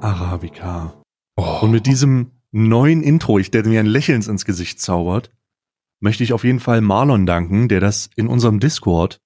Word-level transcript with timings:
Arabica. 0.00 1.02
Oh. 1.36 1.60
Und 1.62 1.70
mit 1.70 1.86
diesem 1.86 2.32
neuen 2.50 3.02
Intro, 3.02 3.38
ich, 3.38 3.50
der 3.50 3.66
mir 3.66 3.80
ein 3.80 3.86
Lächeln 3.86 4.22
ins 4.22 4.44
Gesicht 4.44 4.80
zaubert, 4.80 5.30
möchte 6.00 6.24
ich 6.24 6.32
auf 6.32 6.44
jeden 6.44 6.60
Fall 6.60 6.80
Marlon 6.80 7.26
danken, 7.26 7.68
der 7.68 7.80
das 7.80 8.10
in 8.16 8.28
unserem 8.28 8.60
Discord 8.60 9.20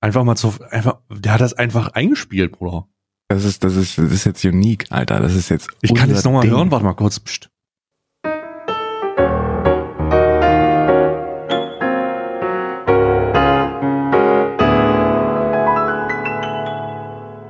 einfach 0.00 0.24
mal 0.24 0.36
zu, 0.36 0.54
einfach, 0.70 1.00
der 1.10 1.32
hat 1.32 1.40
das 1.40 1.54
einfach 1.54 1.88
eingespielt, 1.88 2.52
Bruder. 2.52 2.88
Das 3.28 3.44
ist, 3.44 3.64
das 3.64 3.74
ist, 3.74 3.98
das 3.98 4.12
ist 4.12 4.24
jetzt 4.24 4.44
unique, 4.44 4.86
Alter. 4.90 5.18
Das 5.18 5.34
ist 5.34 5.48
jetzt. 5.48 5.68
Ich 5.82 5.94
kann 5.94 6.08
jetzt 6.08 6.24
nochmal 6.24 6.48
hören, 6.48 6.70
warte 6.70 6.84
mal 6.84 6.94
kurz. 6.94 7.18
Psst. 7.18 7.50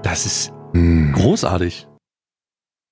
Das 0.02 0.24
ist 0.24 0.50
mm. 0.72 1.12
großartig. 1.12 1.86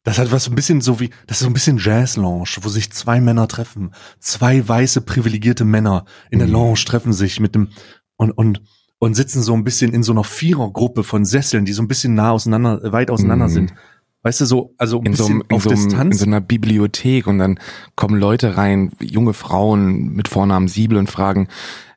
Das 0.05 0.19
hat 0.19 0.31
was 0.31 0.45
so 0.45 0.53
ein 0.53 0.55
bisschen 0.55 0.83
so 0.83 1.01
wie, 1.01 1.11
das 1.27 1.39
ist 1.39 1.45
so 1.45 1.51
ein 1.51 1.55
bisschen 1.55 1.79
Jazz-Lounge, 1.79 2.59
wo 2.61 2.69
sich 2.69 2.93
zwei 2.93 3.21
Männer 3.21 3.49
treffen. 3.49 3.93
Zwei 4.21 4.67
weiße, 4.67 5.01
privilegierte 5.01 5.65
Männer 5.65 6.05
in 6.31 6.39
der 6.39 6.47
hm. 6.47 6.55
Lounge 6.55 6.85
treffen 6.85 7.13
sich 7.13 7.41
mit 7.41 7.55
dem, 7.55 7.69
und, 8.17 8.31
und, 8.33 8.63
und 8.99 9.15
sitzen 9.15 9.43
so 9.43 9.55
ein 9.55 9.65
bisschen 9.65 9.93
in 9.93 10.03
so 10.03 10.13
einer 10.13 10.25
Vierergruppe 10.25 11.05
von 11.05 11.25
Sesseln, 11.25 11.65
die 11.65 11.73
so 11.73 11.83
ein 11.83 11.89
bisschen 11.89 12.15
nah 12.15 12.31
auseinander, 12.33 12.93
weit 12.93 13.11
auseinander 13.11 13.47
mm. 13.47 13.51
sind. 13.51 13.75
Weißt 14.23 14.41
du, 14.41 14.47
so, 14.47 14.75
also 14.79 15.01
ein 15.01 15.07
in 15.07 15.13
bisschen 15.13 15.27
so, 15.27 15.33
in 15.33 15.57
auf 15.57 15.63
so, 15.65 15.71
Distanz. 15.71 16.15
In 16.15 16.19
so 16.19 16.25
einer 16.25 16.41
Bibliothek 16.41 17.27
und 17.27 17.39
dann 17.39 17.59
kommen 17.97 18.19
Leute 18.19 18.57
rein, 18.57 18.93
junge 19.01 19.35
Frauen 19.35 20.15
mit 20.15 20.29
Vornamen 20.29 20.69
Siebel 20.69 20.97
und 20.97 21.11
fragen, 21.11 21.49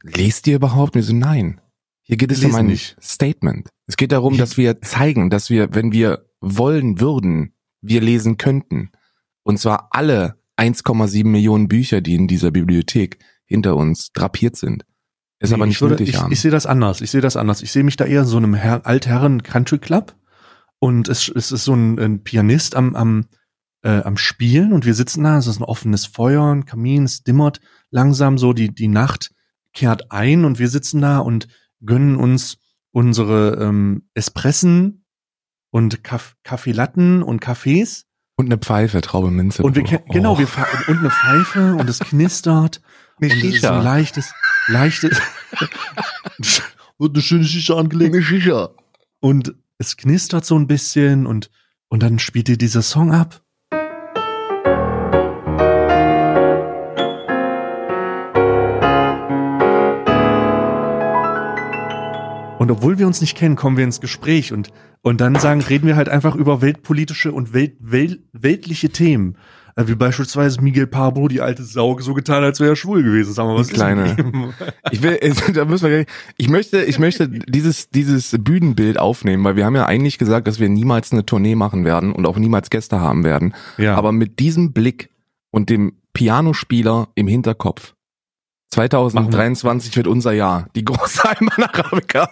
lest 0.02 0.47
ihr 0.47 0.58
überhaupt? 0.58 0.95
Und 0.95 1.02
wir 1.02 1.03
so, 1.03 1.14
nein. 1.14 1.61
Hier 2.02 2.17
geht 2.17 2.31
es 2.31 2.44
um 2.44 2.55
ein 2.55 2.67
nicht. 2.67 2.97
Statement. 3.02 3.69
Es 3.86 3.95
geht 3.95 4.11
darum, 4.11 4.38
dass 4.38 4.58
wir 4.58 4.81
zeigen, 4.81 5.30
dass 5.30 5.49
wir, 5.49 5.73
wenn 5.73 5.94
wir 5.94 6.25
wollen 6.42 6.99
würden, 6.99 7.53
wir 7.88 8.02
lesen 8.02 8.38
könnten. 8.38 8.91
Und 9.43 9.59
zwar 9.59 9.89
alle 9.91 10.39
1,7 10.57 11.25
Millionen 11.25 11.67
Bücher, 11.67 12.02
die 12.02 12.16
in 12.16 12.27
dieser 12.27 12.52
Bibliothek 12.52 13.19
hinter 13.45 13.75
uns 13.75 14.11
drapiert 14.11 14.55
sind. 14.55 14.85
Ist 15.39 15.52
nee, 15.52 15.55
aber 15.55 15.66
nicht 15.67 15.75
ich 15.75 15.81
würde, 15.81 15.93
nötig 15.95 16.09
ich, 16.09 16.19
haben. 16.19 16.31
Ich 16.31 16.41
sehe 16.41 16.52
das 16.52 16.65
anders. 16.65 17.02
Ich 17.02 17.11
sehe 17.11 17.21
das 17.21 17.38
anders. 17.38 17.61
Ich 17.61 17.71
sehe 17.71 17.83
mich 17.83 17.95
da 17.95 18.05
eher 18.05 18.21
in 18.21 18.27
so 18.27 18.38
einem 18.38 18.55
Her 18.55 18.81
Altherren 18.85 19.43
Country 19.43 19.77
Club 19.77 20.15
und 20.80 21.08
es, 21.09 21.30
es 21.30 21.52
ist 21.52 21.63
so 21.63 21.73
ein, 21.73 21.99
ein 21.99 22.23
Pianist 22.23 22.75
am, 22.75 22.95
am, 22.95 23.25
äh, 23.83 24.02
am 24.02 24.17
Spielen 24.17 24.73
und 24.73 24.85
wir 24.85 24.95
sitzen 24.95 25.23
da. 25.23 25.38
Es 25.38 25.47
ist 25.47 25.59
ein 25.59 25.63
offenes 25.63 26.05
Feuer, 26.05 26.43
ein 26.43 26.65
Kamin, 26.65 27.03
es 27.03 27.23
dimmert 27.23 27.61
langsam 27.89 28.38
so 28.38 28.53
die 28.53 28.73
die 28.73 28.88
Nacht 28.88 29.31
kehrt 29.73 30.11
ein 30.11 30.43
und 30.43 30.58
wir 30.59 30.69
sitzen 30.69 31.02
da 31.02 31.19
und 31.19 31.47
gönnen 31.85 32.15
uns 32.15 32.58
unsere 32.91 33.59
ähm, 33.61 34.09
Espressen 34.15 35.05
und 35.78 36.03
Kaff 36.03 36.36
Kaffeelatten 36.44 37.22
und 37.22 37.39
Kaffees. 37.39 38.08
Und 38.36 38.47
eine 38.47 38.58
Pfeife, 38.58 39.00
Traube 39.02 39.30
Minze. 39.30 39.61
Und 39.61 39.75
wir 39.75 39.83
oh. 39.83 40.11
genau, 40.11 40.39
wir 40.39 40.47
und 40.88 40.97
eine 40.97 41.11
Pfeife 41.11 41.75
und 41.75 41.88
es 41.88 42.00
knistert. 42.00 42.81
Eine 43.20 43.33
und 43.33 43.39
Shisha. 43.39 43.47
Es 43.47 43.56
ist 43.56 43.61
so 43.61 43.67
ein 43.70 43.83
leichtes, 43.83 44.33
leichtes. 44.67 45.22
und 46.98 47.16
eine 47.16 47.23
schöne 47.23 47.45
Shisha 47.45 47.75
angelegt. 47.75 48.14
Eine 48.14 48.23
Shisha. 48.23 48.70
Und 49.20 49.55
es 49.80 49.98
knistert 49.98 50.45
so 50.45 50.55
ein 50.55 50.67
bisschen 50.67 51.25
und, 51.25 51.50
und 51.89 52.03
dann 52.03 52.20
spielt 52.20 52.48
ihr 52.48 52.59
dieser 52.59 52.83
Song 52.83 53.11
ab. 53.11 53.42
Und 62.59 62.72
obwohl 62.72 62.97
wir 62.97 63.05
uns 63.05 63.22
nicht 63.22 63.37
kennen, 63.37 63.55
kommen 63.55 63.77
wir 63.77 63.83
ins 63.83 64.02
Gespräch 64.02 64.52
und, 64.52 64.70
und 65.02 65.21
dann 65.21 65.36
sagen, 65.36 65.61
reden 65.61 65.87
wir 65.87 65.95
halt 65.95 66.09
einfach 66.09 66.36
über 66.36 66.61
weltpolitische 66.61 67.31
und 67.31 67.54
Welt, 67.54 67.76
Welt, 67.80 68.20
weltliche 68.33 68.89
Themen. 68.89 69.37
Äh, 69.76 69.87
wie 69.87 69.95
beispielsweise 69.95 70.59
Miguel 70.61 70.87
Pablo, 70.87 71.27
die 71.27 71.39
alte 71.39 71.64
Sau, 71.64 71.99
so 71.99 72.15
getan, 72.15 72.43
als 72.43 72.59
wäre 72.59 72.71
er 72.71 72.76
schwul 72.76 73.04
gewesen. 73.04 73.31
Sag 73.31 73.45
mal, 73.45 73.55
was 73.55 73.70
Kleine. 73.70 74.17
Ich 74.92 75.04
will, 75.04 75.20
da 75.54 75.65
müssen 75.65 75.89
wir, 75.89 76.05
ich 76.37 76.49
möchte, 76.49 76.83
ich 76.83 76.98
möchte 76.98 77.30
dieses, 77.30 77.89
dieses 77.89 78.36
Bühnenbild 78.39 78.98
aufnehmen, 78.98 79.43
weil 79.43 79.55
wir 79.55 79.65
haben 79.65 79.76
ja 79.76 79.86
eigentlich 79.86 80.17
gesagt, 80.17 80.48
dass 80.48 80.60
wir 80.60 80.67
niemals 80.67 81.11
eine 81.11 81.26
Tournee 81.26 81.55
machen 81.55 81.86
werden 81.86 82.11
und 82.11 82.26
auch 82.26 82.37
niemals 82.37 82.71
Gäste 82.71 82.99
haben 82.99 83.23
werden. 83.23 83.54
Ja. 83.77 83.95
Aber 83.95 84.11
mit 84.11 84.39
diesem 84.39 84.73
Blick 84.73 85.10
und 85.52 85.70
dem 85.70 85.93
Pianospieler 86.14 87.10
im 87.14 87.27
Hinterkopf 87.27 87.93
2023 88.71 89.95
wird 89.95 90.08
unser 90.08 90.31
Jahr. 90.31 90.67
Die 90.76 90.83
große 90.83 91.23
Alman 91.23 91.70
Arabica. 91.70 92.30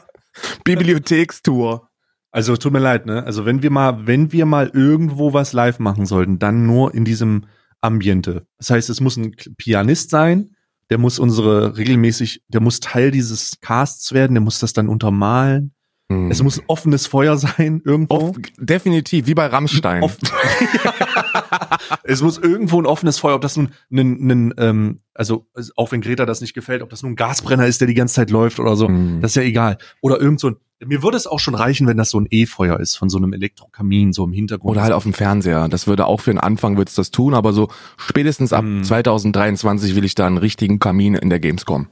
Bibliothekstour. 0.64 1.90
Also 2.32 2.58
tut 2.58 2.74
mir 2.74 2.80
leid, 2.80 3.06
ne? 3.06 3.24
Also 3.24 3.46
wenn 3.46 3.64
wir 3.64 3.70
mal, 3.70 4.08
wenn 4.08 4.32
wir 4.32 4.46
mal 4.46 4.70
irgendwo 4.74 5.34
was 5.34 5.54
live 5.54 5.80
machen 5.80 6.06
sollten, 6.06 6.40
dann 6.40 6.66
nur 6.66 6.94
in 6.94 7.06
diesem 7.06 7.46
Ambiente. 7.82 8.46
Das 8.58 8.72
heißt, 8.72 8.90
es 8.90 9.00
muss 9.00 9.16
ein 9.16 9.36
Pianist 9.58 10.10
sein, 10.10 10.56
der 10.90 10.98
muss 10.98 11.20
unsere 11.20 11.78
regelmäßig, 11.78 12.42
der 12.48 12.62
muss 12.62 12.80
Teil 12.80 13.12
dieses 13.12 13.60
Casts 13.62 14.12
werden, 14.12 14.34
der 14.34 14.42
muss 14.42 14.60
das 14.60 14.74
dann 14.74 14.90
untermalen. 14.90 15.75
Hm. 16.12 16.30
Es 16.30 16.44
muss 16.44 16.62
offenes 16.68 17.08
Feuer 17.08 17.36
sein 17.38 17.82
irgendwo. 17.86 18.16
Off, 18.16 18.36
definitiv, 18.58 19.26
wie 19.26 19.34
bei 19.34 19.48
Rammstein. 19.48 20.04
Off 20.04 20.18
es 22.04 22.22
muss 22.22 22.38
irgendwo 22.38 22.80
ein 22.80 22.86
offenes 22.86 23.18
Feuer, 23.18 23.36
ob 23.36 23.42
das 23.42 23.58
nun 23.58 23.70
ein, 23.92 24.30
ein 24.30 24.54
ähm, 24.58 25.00
also 25.16 25.48
auch 25.76 25.92
wenn 25.92 26.02
Greta 26.02 26.26
das 26.26 26.42
nicht 26.42 26.54
gefällt, 26.54 26.84
ob 26.84 26.90
das 26.90 27.02
nun 27.02 27.14
ein 27.14 27.16
Gasbrenner 27.16 27.66
ist, 27.66 27.82
der 27.82 27.88
die 27.88 27.96
ganze 27.96 28.16
Zeit 28.16 28.30
läuft 28.30 28.60
oder 28.60 28.76
so, 28.76 28.88
hm. 28.88 29.20
das 29.22 29.32
ist 29.32 29.36
ja 29.36 29.42
egal. 29.42 29.78
Oder 30.02 30.22
irgend 30.22 30.40
so 30.40 30.50
ein, 30.50 30.56
mir 30.86 31.02
würde 31.02 31.18
es 31.18 31.26
auch 31.26 31.40
schon 31.40 31.56
reichen, 31.56 31.88
wenn 31.88 31.98
das 31.98 32.12
so 32.12 32.20
ein 32.20 32.28
E-Feuer 32.30 32.80
ist 32.80 32.98
von 32.98 33.10
so 33.10 33.18
einem 33.18 33.34
Elektrokamin 33.34 34.14
so 34.14 34.26
im 34.26 34.34
Hintergrund. 34.34 34.72
Oder 34.72 34.84
halt 34.84 34.94
auf 34.94 35.04
dem 35.04 35.14
Fernseher. 35.14 35.70
Das 35.70 35.88
würde 35.88 36.06
auch 36.06 36.22
für 36.22 36.32
den 36.32 36.40
Anfang 36.40 36.78
wird's 36.78 36.94
das 36.94 37.10
tun, 37.10 37.34
aber 37.34 37.52
so 37.52 37.70
spätestens 37.98 38.54
ab 38.54 38.64
hm. 38.64 38.84
2023 38.84 39.96
will 39.96 40.06
ich 40.06 40.14
da 40.14 40.28
einen 40.28 40.38
richtigen 40.38 40.78
Kamin 40.78 41.16
in 41.16 41.32
der 41.32 41.40
Gamescom. 41.40 41.88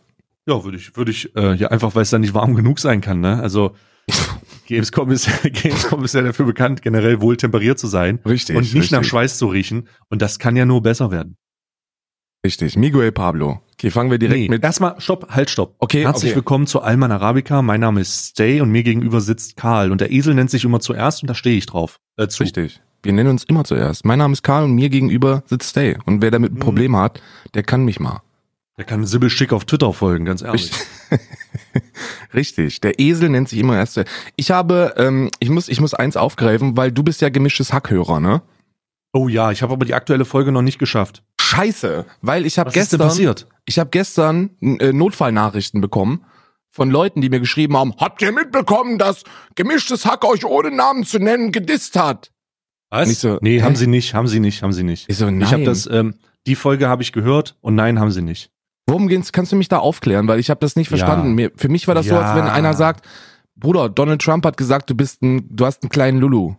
Ja, 0.46 0.64
würde 0.64 0.78
ich, 0.78 0.96
würde 0.98 1.10
ich, 1.10 1.36
äh, 1.36 1.56
ja 1.56 1.70
einfach, 1.70 1.96
weil 1.96 2.04
es 2.04 2.10
dann 2.12 2.22
nicht 2.22 2.34
warm 2.34 2.54
genug 2.54 2.78
sein 2.80 3.02
kann, 3.02 3.22
ne? 3.22 3.42
Also 3.42 3.72
Gamescom 4.68 5.12
ist, 5.12 5.30
Gamescom 5.44 6.04
ist 6.04 6.14
ja 6.14 6.22
dafür 6.22 6.46
bekannt, 6.46 6.82
generell 6.82 7.22
wohl 7.22 7.38
temperiert 7.38 7.80
zu 7.80 7.88
sein. 7.88 8.20
Richtig. 8.26 8.56
Und 8.56 8.64
nicht 8.64 8.76
richtig. 8.76 8.92
nach 8.92 9.04
Schweiß 9.04 9.38
zu 9.38 9.48
riechen. 9.48 9.88
Und 10.10 10.22
das 10.22 10.40
kann 10.40 10.56
ja 10.56 10.66
nur 10.66 10.82
besser 10.82 11.12
werden. 11.12 11.38
Richtig. 12.46 12.76
Miguel 12.76 13.12
Pablo. 13.14 13.62
Okay, 13.74 13.90
fangen 13.90 14.12
wir 14.12 14.18
direkt 14.18 14.40
nee, 14.40 14.50
mit. 14.50 14.64
Erstmal, 14.64 15.00
stopp, 15.00 15.30
halt, 15.30 15.50
stopp. 15.50 15.76
Okay. 15.80 16.04
Herzlich 16.04 16.32
okay. 16.32 16.38
willkommen 16.38 16.68
zu 16.68 16.82
Alman 16.82 17.12
Arabica. 17.12 17.62
Mein 17.62 17.80
Name 17.80 18.02
ist 18.02 18.32
Stay 18.32 18.60
und 18.60 18.70
mir 18.70 18.84
gegenüber 18.84 19.22
sitzt 19.22 19.56
Karl. 19.56 19.92
Und 19.92 20.02
der 20.02 20.12
Esel 20.12 20.34
nennt 20.34 20.50
sich 20.50 20.66
immer 20.66 20.82
zuerst 20.82 21.24
und 21.24 21.30
da 21.30 21.36
stehe 21.36 21.58
ich 21.58 21.66
drauf. 21.66 22.00
Äh, 22.18 22.28
zu. 22.28 22.44
Richtig. 22.44 22.82
Wir 23.02 23.14
nennen 23.14 23.30
uns 23.30 23.46
immer 23.46 23.64
zuerst. 23.64 24.06
Mein 24.06 24.20
Name 24.20 24.34
ist 24.34 24.44
Karl 24.44 24.66
und 24.66 24.76
mir 24.76 24.90
gegenüber 24.90 25.44
sitzt 25.46 25.70
Stay. 25.70 25.98
Und 26.06 26.22
wer 26.22 26.32
damit 26.32 26.52
ein 26.52 26.56
mhm. 26.56 26.60
Problem 26.60 26.98
hat, 26.98 27.22
der 27.54 27.64
kann 27.64 27.86
mich 27.86 28.00
mal. 28.00 28.22
Der 28.78 28.86
kann 28.86 29.06
Sibyl 29.06 29.30
Schick 29.30 29.54
auf 29.54 29.66
Twitter 29.66 29.94
folgen, 29.94 30.26
ganz 30.26 30.42
ehrlich. 30.42 30.72
Richtig. 32.34 32.82
Der 32.82 33.00
Esel 33.00 33.30
nennt 33.30 33.50
sich 33.50 33.60
immer 33.60 33.78
erst. 33.78 34.04
Ich 34.36 34.50
habe, 34.50 34.96
ähm, 34.98 35.30
ich 35.40 35.50
muss, 35.50 35.70
ich 35.70 35.80
muss 35.80 35.94
eins 35.94 36.18
aufgreifen, 36.18 36.76
weil 36.76 36.92
du 36.92 37.04
bist 37.04 37.22
ja 37.22 37.30
gemischtes 37.30 37.72
Hackhörer, 37.72 38.20
ne? 38.20 38.42
Oh 39.14 39.28
ja, 39.28 39.52
ich 39.52 39.62
habe 39.62 39.74
aber 39.74 39.86
die 39.86 39.94
aktuelle 39.94 40.26
Folge 40.26 40.52
noch 40.52 40.64
nicht 40.64 40.80
geschafft. 40.80 41.24
Scheiße, 41.40 42.06
weil 42.22 42.48
ich 42.48 42.58
habe 42.58 42.72
gestern, 42.72 43.00
passiert? 43.00 43.48
ich 43.66 43.78
habe 43.78 43.92
gestern 43.92 44.50
äh, 44.60 44.92
Notfallnachrichten 44.92 45.82
bekommen 45.82 46.26
von 46.72 46.90
Leuten, 46.90 47.22
die 47.22 47.30
mir 47.30 47.40
geschrieben 47.40 47.78
haben: 47.78 47.94
Habt 48.00 48.24
ihr 48.24 48.32
mitbekommen, 48.32 48.98
dass 48.98 49.24
gemischtes 49.54 50.08
Hack 50.08 50.26
euch 50.26 50.46
ohne 50.46 50.72
Namen 50.72 51.04
zu 51.04 51.20
nennen 51.20 51.52
gedisst 51.52 51.96
hat? 51.96 52.32
Was? 52.90 53.22
So, 53.22 53.38
nee, 53.42 53.60
hä? 53.60 53.64
haben 53.64 53.76
sie 53.76 53.86
nicht, 53.86 54.16
haben 54.16 54.28
sie 54.28 54.40
nicht, 54.40 54.64
haben 54.64 54.74
sie 54.74 54.84
nicht. 54.84 55.08
Ich 55.10 55.18
so, 55.18 55.26
nein. 55.26 55.42
Ich 55.42 55.54
habe 55.54 55.64
das, 55.64 55.86
ähm, 55.86 56.16
die 56.48 56.56
Folge 56.56 56.88
habe 56.88 57.04
ich 57.04 57.12
gehört 57.12 57.56
und 57.62 57.76
nein, 57.76 58.00
haben 58.00 58.10
sie 58.10 58.24
nicht. 58.24 58.53
Worum 58.86 59.08
geht's? 59.08 59.32
Kannst 59.32 59.52
du 59.52 59.56
mich 59.56 59.70
da 59.70 59.80
aufklären? 59.80 60.28
Weil 60.28 60.40
ich 60.40 60.50
habe 60.50 60.60
das 60.60 60.76
nicht 60.76 60.90
verstanden. 60.90 61.30
Ja. 61.30 61.34
Mir, 61.34 61.52
für 61.56 61.70
mich 61.70 61.88
war 61.88 61.96
das 61.96 62.06
ja. 62.06 62.16
so, 62.16 62.22
als 62.22 62.36
wenn 62.36 62.46
einer 62.46 62.74
sagt, 62.74 63.06
Bruder, 63.56 63.90
Donald 63.90 64.22
Trump 64.22 64.46
hat 64.46 64.58
gesagt, 64.58 64.90
du 64.90 64.96
bist 64.96 65.22
ein, 65.22 65.48
du 65.50 65.66
hast 65.66 65.84
einen 65.84 65.90
kleinen 65.90 66.20
Lulu. 66.20 66.56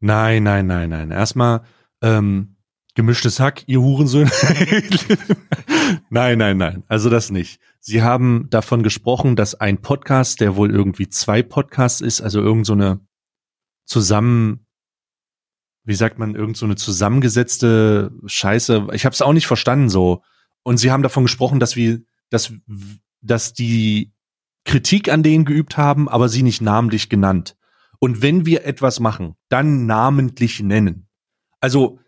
Nein, 0.00 0.42
nein, 0.42 0.66
nein, 0.66 0.90
nein. 0.90 1.10
Erstmal 1.10 1.62
ähm, 2.02 2.56
gemischtes 2.94 3.40
Hack, 3.40 3.62
ihr 3.66 3.80
Hurensöhne. 3.80 4.30
nein, 6.10 6.38
nein, 6.38 6.56
nein. 6.56 6.82
Also 6.88 7.08
das 7.08 7.30
nicht. 7.30 7.60
Sie 7.80 8.02
haben 8.02 8.48
davon 8.50 8.82
gesprochen, 8.82 9.36
dass 9.36 9.54
ein 9.54 9.78
Podcast, 9.78 10.40
der 10.40 10.56
wohl 10.56 10.70
irgendwie 10.70 11.08
zwei 11.08 11.42
Podcasts 11.42 12.00
ist, 12.00 12.20
also 12.20 12.40
irgend 12.40 12.66
so 12.66 12.74
eine 12.74 13.00
zusammen, 13.84 14.66
wie 15.84 15.94
sagt 15.94 16.18
man, 16.18 16.34
irgend 16.34 16.56
so 16.56 16.66
eine 16.66 16.76
zusammengesetzte 16.76 18.12
Scheiße. 18.26 18.88
Ich 18.92 19.04
habe 19.04 19.14
es 19.14 19.22
auch 19.22 19.32
nicht 19.32 19.46
verstanden 19.46 19.88
so 19.88 20.22
und 20.62 20.78
sie 20.78 20.90
haben 20.90 21.02
davon 21.02 21.24
gesprochen, 21.24 21.60
dass 21.60 21.76
wir, 21.76 22.00
dass, 22.30 22.52
dass 23.20 23.52
die 23.52 24.12
Kritik 24.64 25.08
an 25.10 25.22
denen 25.22 25.44
geübt 25.44 25.76
haben, 25.76 26.08
aber 26.08 26.28
sie 26.28 26.42
nicht 26.42 26.60
namentlich 26.60 27.08
genannt. 27.08 27.56
Und 27.98 28.22
wenn 28.22 28.46
wir 28.46 28.64
etwas 28.64 29.00
machen, 29.00 29.34
dann 29.48 29.86
namentlich 29.86 30.60
nennen. 30.60 31.08
Also, 31.60 31.98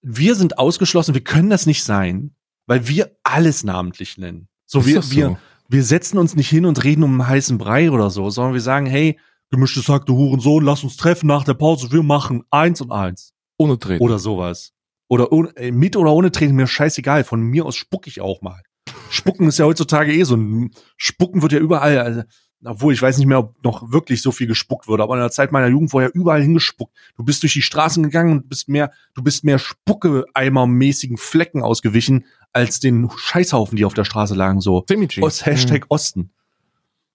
wir 0.00 0.34
sind 0.34 0.58
ausgeschlossen, 0.58 1.14
wir 1.14 1.24
können 1.24 1.50
das 1.50 1.66
nicht 1.66 1.84
sein, 1.84 2.34
weil 2.66 2.88
wir 2.88 3.16
alles 3.22 3.64
namentlich 3.64 4.18
nennen. 4.18 4.48
So, 4.66 4.86
wir, 4.86 5.02
so? 5.02 5.14
wir, 5.14 5.38
wir 5.68 5.84
setzen 5.84 6.18
uns 6.18 6.36
nicht 6.36 6.48
hin 6.48 6.64
und 6.64 6.82
reden 6.84 7.02
um 7.02 7.20
einen 7.20 7.28
heißen 7.28 7.58
Brei 7.58 7.90
oder 7.90 8.10
so, 8.10 8.30
sondern 8.30 8.54
wir 8.54 8.60
sagen, 8.60 8.86
hey, 8.86 9.18
gemischtes 9.50 9.88
Hack, 9.88 10.06
du 10.06 10.16
Hurensohn, 10.16 10.64
lass 10.64 10.82
uns 10.82 10.96
treffen 10.96 11.26
nach 11.26 11.44
der 11.44 11.54
Pause, 11.54 11.90
wir 11.92 12.02
machen 12.02 12.44
eins 12.50 12.80
und 12.80 12.90
eins. 12.90 13.34
Ohne 13.58 13.78
Treten. 13.78 14.02
Oder 14.02 14.18
sowas. 14.18 14.72
Oder 15.12 15.30
ohne, 15.30 15.54
äh, 15.58 15.72
mit 15.72 15.94
oder 15.94 16.10
ohne 16.10 16.32
Treten, 16.32 16.54
mir 16.54 16.66
scheißegal. 16.66 17.24
Von 17.24 17.42
mir 17.42 17.66
aus 17.66 17.76
spuck 17.76 18.06
ich 18.06 18.22
auch 18.22 18.40
mal. 18.40 18.62
Spucken 19.10 19.46
ist 19.46 19.58
ja 19.58 19.66
heutzutage 19.66 20.10
eh 20.10 20.22
so 20.22 20.36
ein, 20.36 20.70
Spucken 20.96 21.42
wird 21.42 21.52
ja 21.52 21.58
überall, 21.58 21.98
also, 21.98 22.22
obwohl 22.64 22.94
ich 22.94 23.02
weiß 23.02 23.18
nicht 23.18 23.26
mehr, 23.26 23.40
ob 23.40 23.62
noch 23.62 23.92
wirklich 23.92 24.22
so 24.22 24.32
viel 24.32 24.46
gespuckt 24.46 24.88
wurde, 24.88 25.02
aber 25.02 25.12
in 25.16 25.20
der 25.20 25.30
Zeit 25.30 25.52
meiner 25.52 25.66
Jugend 25.66 25.92
wurde 25.92 26.06
ja 26.06 26.12
überall 26.14 26.40
hingespuckt. 26.40 26.96
Du 27.18 27.24
bist 27.24 27.42
durch 27.42 27.52
die 27.52 27.60
Straßen 27.60 28.02
gegangen 28.02 28.32
und 28.32 28.48
bist 28.48 28.70
mehr, 28.70 28.90
du 29.12 29.22
bist 29.22 29.44
mehr 29.44 29.58
Spucke-Eimer-mäßigen 29.58 31.18
Flecken 31.18 31.62
ausgewichen, 31.62 32.24
als 32.54 32.80
den 32.80 33.10
Scheißhaufen, 33.14 33.76
die 33.76 33.84
auf 33.84 33.92
der 33.92 34.04
Straße 34.04 34.34
lagen, 34.34 34.62
so. 34.62 34.82
Ost, 35.20 35.44
Hashtag 35.44 35.82
mhm. 35.82 35.86
Osten. 35.90 36.30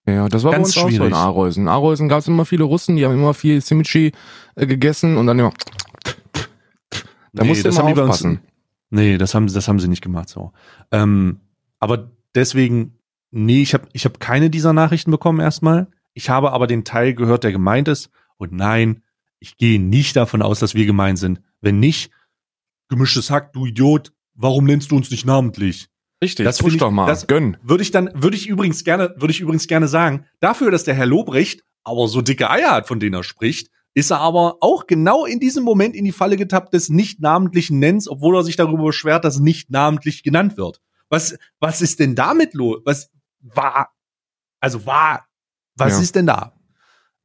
Ja, 0.06 0.30
das 0.30 0.44
war 0.44 0.52
Ganz 0.52 0.76
bei 0.76 0.82
uns 0.84 0.92
schwierig. 0.92 1.00
auch 1.00 1.04
so 1.04 1.08
in 1.08 1.14
Areusen. 1.14 1.64
In 1.64 1.68
Areusen 1.68 2.10
gab 2.10 2.20
es 2.20 2.28
immer 2.28 2.46
viele 2.46 2.64
Russen, 2.64 2.96
die 2.96 3.06
haben 3.06 3.16
immer 3.16 3.34
viel 3.34 3.60
Simichi 3.60 4.12
äh, 4.56 4.68
gegessen 4.68 5.18
und 5.18 5.26
dann 5.26 5.40
immer. 5.40 5.52
Da 7.38 7.44
nee, 7.44 7.50
musst 7.50 7.64
du 7.64 7.70
immer 7.70 7.84
aufpassen. 7.84 8.32
Uns, 8.32 8.40
nee, 8.90 9.18
das 9.18 9.36
haben, 9.36 9.52
das 9.52 9.68
haben 9.68 9.80
sie 9.80 9.88
nicht 9.88 10.02
gemacht 10.02 10.28
so. 10.28 10.52
Ähm, 10.92 11.40
aber 11.80 12.12
deswegen, 12.34 12.98
nee, 13.32 13.62
ich 13.62 13.74
habe 13.74 13.88
ich 13.94 14.06
hab 14.06 14.20
keine 14.20 14.50
dieser 14.50 14.74
Nachrichten 14.74 15.12
bekommen 15.12 15.40
erstmal. 15.40 15.88
Ich 16.14 16.30
habe 16.30 16.52
aber 16.52 16.66
den 16.66 16.84
Teil 16.84 17.14
gehört, 17.14 17.44
der 17.44 17.52
gemeint 17.52 17.88
ist. 17.88 18.10
Und 18.38 18.52
nein, 18.52 19.04
ich 19.40 19.58
gehe 19.58 19.80
nicht 19.80 20.16
davon 20.16 20.42
aus, 20.42 20.60
dass 20.60 20.74
wir 20.74 20.88
gemeint 20.88 21.20
sind. 21.20 21.42
Wenn 21.62 21.80
nicht, 21.80 22.12
gemischtes 22.90 23.30
Hack, 23.30 23.54
du 23.54 23.68
Idiot, 23.68 24.12
warum 24.34 24.66
nennst 24.66 24.92
du 24.92 24.96
uns 24.96 25.12
nicht 25.12 25.26
namentlich? 25.26 25.90
Richtig, 26.24 26.46
das 26.46 26.60
ich, 26.62 26.78
doch 26.78 26.90
mal. 26.90 27.06
Das 27.06 27.28
gönn. 27.28 27.58
Würde 27.62 27.84
ich 27.84 27.92
dann, 27.92 28.10
würde 28.16 28.36
ich 28.36 28.48
übrigens 28.48 28.84
gerne, 28.84 29.14
würde 29.18 29.32
ich 29.32 29.42
übrigens 29.42 29.68
gerne 29.68 29.88
sagen, 29.88 30.26
dafür, 30.40 30.72
dass 30.72 30.84
der 30.84 30.96
Herr 30.96 31.06
Lobrecht 31.06 31.64
aber 31.84 32.08
so 32.08 32.22
dicke 32.22 32.50
Eier 32.50 32.72
hat, 32.72 32.88
von 32.88 33.00
denen 33.00 33.14
er 33.14 33.24
spricht, 33.24 33.70
ist 33.98 34.12
er 34.12 34.20
aber 34.20 34.58
auch 34.62 34.86
genau 34.86 35.26
in 35.26 35.40
diesem 35.40 35.64
Moment 35.64 35.96
in 35.96 36.06
die 36.06 36.12
Falle 36.12 36.38
getappt 36.38 36.72
des 36.72 36.90
nicht 36.90 37.20
namentlichen 37.20 37.80
Nennens, 37.80 38.08
obwohl 38.08 38.36
er 38.36 38.44
sich 38.44 38.56
darüber 38.56 38.84
beschwert, 38.84 39.26
dass 39.26 39.40
nicht 39.40 39.72
namentlich 39.72 40.22
genannt 40.22 40.56
wird. 40.56 40.82
Was, 41.10 41.36
was 41.60 41.82
ist 41.82 42.00
denn 42.00 42.14
damit 42.14 42.54
los? 42.54 42.80
Was 42.86 43.10
war, 43.42 43.90
also 44.60 44.86
war, 44.86 45.26
was 45.76 45.94
ja. 45.94 46.02
ist 46.02 46.16
denn 46.16 46.28
da? 46.28 46.54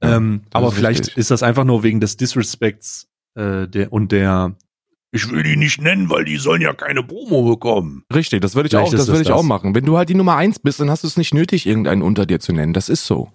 Ja, 0.02 0.16
ähm, 0.16 0.44
aber 0.50 0.72
vielleicht 0.72 1.00
richtig. 1.00 1.18
ist 1.18 1.30
das 1.30 1.42
einfach 1.42 1.64
nur 1.64 1.82
wegen 1.82 2.00
des 2.00 2.16
Disrespects 2.16 3.06
äh, 3.34 3.68
der 3.68 3.92
und 3.92 4.10
der 4.10 4.56
ich 5.10 5.30
will 5.30 5.42
die 5.42 5.56
nicht 5.56 5.78
nennen, 5.78 6.08
weil 6.08 6.24
die 6.24 6.38
sollen 6.38 6.62
ja 6.62 6.72
keine 6.72 7.02
Promo 7.02 7.42
bekommen. 7.42 8.02
Richtig, 8.14 8.40
das 8.40 8.54
würde 8.54 8.68
ich 8.68 8.70
Vielleicht 8.70 8.94
auch, 8.94 8.96
das 8.96 9.08
würde 9.08 9.20
ich 9.20 9.28
das. 9.28 9.36
auch 9.36 9.42
machen. 9.42 9.74
Wenn 9.74 9.84
du 9.84 9.98
halt 9.98 10.08
die 10.08 10.14
Nummer 10.14 10.36
eins 10.36 10.58
bist, 10.58 10.80
dann 10.80 10.88
hast 10.88 11.02
du 11.02 11.06
es 11.06 11.18
nicht 11.18 11.34
nötig, 11.34 11.66
irgendeinen 11.66 12.00
unter 12.00 12.24
dir 12.24 12.40
zu 12.40 12.54
nennen. 12.54 12.72
Das 12.72 12.88
ist 12.88 13.04
so. 13.04 13.30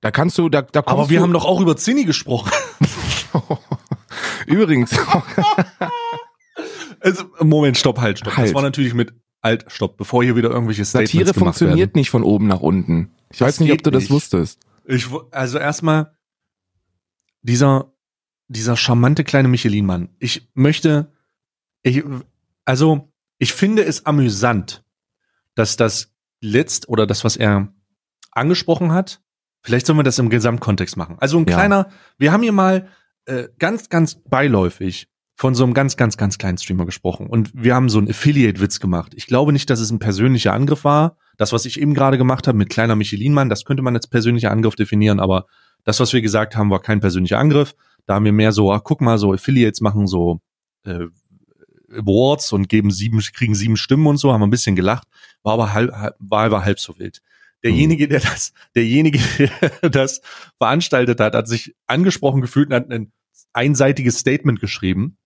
Da 0.00 0.10
kannst 0.10 0.38
du, 0.38 0.48
da, 0.48 0.62
da 0.62 0.82
kommst 0.82 1.00
Aber 1.00 1.10
wir 1.10 1.20
haben 1.20 1.32
doch 1.32 1.44
auch 1.44 1.60
über 1.60 1.76
Zinni 1.76 2.04
gesprochen. 2.04 2.50
Übrigens. 4.46 4.92
also, 7.00 7.24
Moment, 7.40 7.76
stopp, 7.76 7.98
halt, 7.98 8.20
stopp. 8.20 8.36
Halt. 8.36 8.48
Das 8.48 8.54
war 8.54 8.62
natürlich 8.62 8.94
mit 8.94 9.12
Alt, 9.40 9.66
stopp, 9.68 9.96
bevor 9.96 10.24
hier 10.24 10.34
wieder 10.34 10.50
irgendwelche 10.50 10.84
Statements 10.84 11.12
Satire 11.12 11.34
funktioniert 11.34 11.78
werden. 11.78 11.92
nicht 11.94 12.10
von 12.10 12.24
oben 12.24 12.48
nach 12.48 12.60
unten. 12.60 13.12
Ich 13.30 13.38
das 13.38 13.48
weiß 13.48 13.60
nicht, 13.60 13.72
ob 13.72 13.82
du 13.82 13.90
das 13.90 14.04
nicht. 14.04 14.10
wusstest. 14.10 14.58
Ich, 14.84 15.06
also 15.30 15.58
erstmal, 15.58 16.16
dieser, 17.42 17.92
dieser 18.48 18.76
charmante 18.76 19.22
kleine 19.22 19.48
Michelin-Mann. 19.48 20.08
Ich 20.18 20.50
möchte, 20.54 21.12
ich, 21.82 22.02
also, 22.64 23.12
ich 23.38 23.52
finde 23.52 23.84
es 23.84 24.06
amüsant, 24.06 24.84
dass 25.54 25.76
das 25.76 26.12
letzt 26.40 26.88
oder 26.88 27.06
das, 27.06 27.22
was 27.22 27.36
er 27.36 27.72
angesprochen 28.32 28.92
hat, 28.92 29.20
vielleicht 29.62 29.86
sollen 29.86 29.98
wir 29.98 30.04
das 30.04 30.18
im 30.18 30.30
Gesamtkontext 30.30 30.96
machen. 30.96 31.16
Also 31.20 31.38
ein 31.38 31.46
ja. 31.46 31.54
kleiner, 31.54 31.88
wir 32.18 32.32
haben 32.32 32.42
hier 32.42 32.52
mal 32.52 32.88
äh, 33.26 33.48
ganz, 33.58 33.88
ganz 33.88 34.16
beiläufig 34.16 35.08
von 35.34 35.54
so 35.54 35.62
einem 35.64 35.74
ganz, 35.74 35.96
ganz, 35.96 36.16
ganz 36.16 36.38
kleinen 36.38 36.58
Streamer 36.58 36.84
gesprochen 36.84 37.28
und 37.28 37.50
wir 37.54 37.74
haben 37.74 37.88
so 37.88 37.98
einen 37.98 38.10
Affiliate-Witz 38.10 38.80
gemacht. 38.80 39.12
Ich 39.14 39.26
glaube 39.26 39.52
nicht, 39.52 39.70
dass 39.70 39.78
es 39.78 39.90
ein 39.90 40.00
persönlicher 40.00 40.52
Angriff 40.52 40.84
war. 40.84 41.16
Das, 41.36 41.52
was 41.52 41.64
ich 41.64 41.80
eben 41.80 41.94
gerade 41.94 42.18
gemacht 42.18 42.48
habe 42.48 42.58
mit 42.58 42.70
kleiner 42.70 42.96
Michelin-Mann, 42.96 43.48
das 43.48 43.64
könnte 43.64 43.82
man 43.82 43.94
als 43.94 44.08
persönlicher 44.08 44.50
Angriff 44.50 44.74
definieren, 44.74 45.20
aber 45.20 45.46
das, 45.84 46.00
was 46.00 46.12
wir 46.12 46.22
gesagt 46.22 46.56
haben, 46.56 46.70
war 46.70 46.80
kein 46.80 47.00
persönlicher 47.00 47.38
Angriff. 47.38 47.74
Da 48.06 48.14
haben 48.14 48.24
wir 48.24 48.32
mehr 48.32 48.52
so, 48.52 48.72
ach, 48.72 48.82
guck 48.82 49.00
mal, 49.00 49.18
so 49.18 49.32
Affiliates 49.32 49.80
machen 49.80 50.06
so 50.06 50.40
äh, 50.84 51.06
Awards 51.92 52.52
und 52.52 52.68
geben 52.68 52.90
sieben, 52.90 53.20
kriegen 53.20 53.54
sieben 53.54 53.76
Stimmen 53.76 54.06
und 54.06 54.18
so, 54.18 54.32
haben 54.32 54.40
wir 54.40 54.46
ein 54.46 54.50
bisschen 54.50 54.76
gelacht, 54.76 55.06
war 55.42 55.54
aber 55.54 55.72
halb, 55.72 55.92
war 56.18 56.44
aber 56.44 56.64
halb 56.64 56.80
so 56.80 56.98
wild. 56.98 57.20
Derjenige, 57.64 58.08
der 58.08 58.20
das, 58.20 58.52
derjenige, 58.74 59.18
der 59.82 59.90
das 59.90 60.20
veranstaltet 60.58 61.20
hat, 61.20 61.34
hat 61.34 61.48
sich 61.48 61.74
angesprochen 61.86 62.40
gefühlt 62.40 62.68
und 62.68 62.74
hat 62.74 62.90
ein 62.90 63.12
einseitiges 63.52 64.18
Statement 64.18 64.60
geschrieben, 64.60 65.16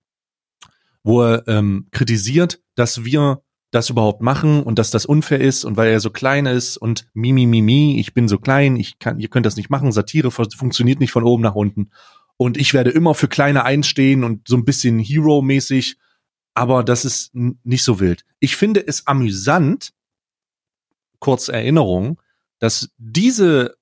wo 1.03 1.23
er 1.23 1.47
ähm, 1.49 1.89
kritisiert, 1.91 2.61
dass 2.75 3.05
wir 3.05 3.43
das 3.71 3.89
überhaupt 3.89 4.21
machen 4.21 4.63
und 4.63 4.79
dass 4.79 4.91
das 4.91 5.07
unfair 5.07 5.41
ist 5.41 5.65
und 5.65 5.77
weil 5.77 5.91
er 5.91 6.01
so 6.01 6.11
klein 6.11 6.47
ist 6.47 6.77
und 6.77 7.09
mi, 7.15 7.33
mi, 7.33 7.47
mi, 7.47 7.63
mi, 7.63 7.99
ich 7.99 8.13
bin 8.13 8.29
so 8.29 8.39
klein, 8.39 8.77
ich 8.77 8.99
kann, 8.99 9.19
ihr 9.19 9.29
könnt 9.29 9.47
das 9.47 9.57
nicht 9.57 9.71
machen, 9.71 9.93
Satire 9.93 10.31
funktioniert 10.31 11.01
nicht 11.01 11.11
von 11.11 11.25
oben 11.25 11.43
nach 11.43 11.55
unten 11.55 11.91
und 12.37 12.59
ich 12.59 12.75
werde 12.75 12.91
immer 12.91 13.15
für 13.15 13.29
Kleine 13.29 13.65
einstehen 13.65 14.25
und 14.25 14.47
so 14.47 14.57
ein 14.57 14.67
bisschen 14.67 14.99
Hero-mäßig, 14.99 15.97
aber 16.55 16.85
das 16.85 17.07
ist 17.07 17.35
nicht 17.35 17.83
so 17.83 17.99
wild. 17.99 18.25
Ich 18.41 18.57
finde 18.57 18.87
es 18.87 19.07
amüsant, 19.07 19.93
kurz 21.23 21.49
Erinnerung, 21.49 22.21
dass 22.59 22.91
diese 22.99 23.77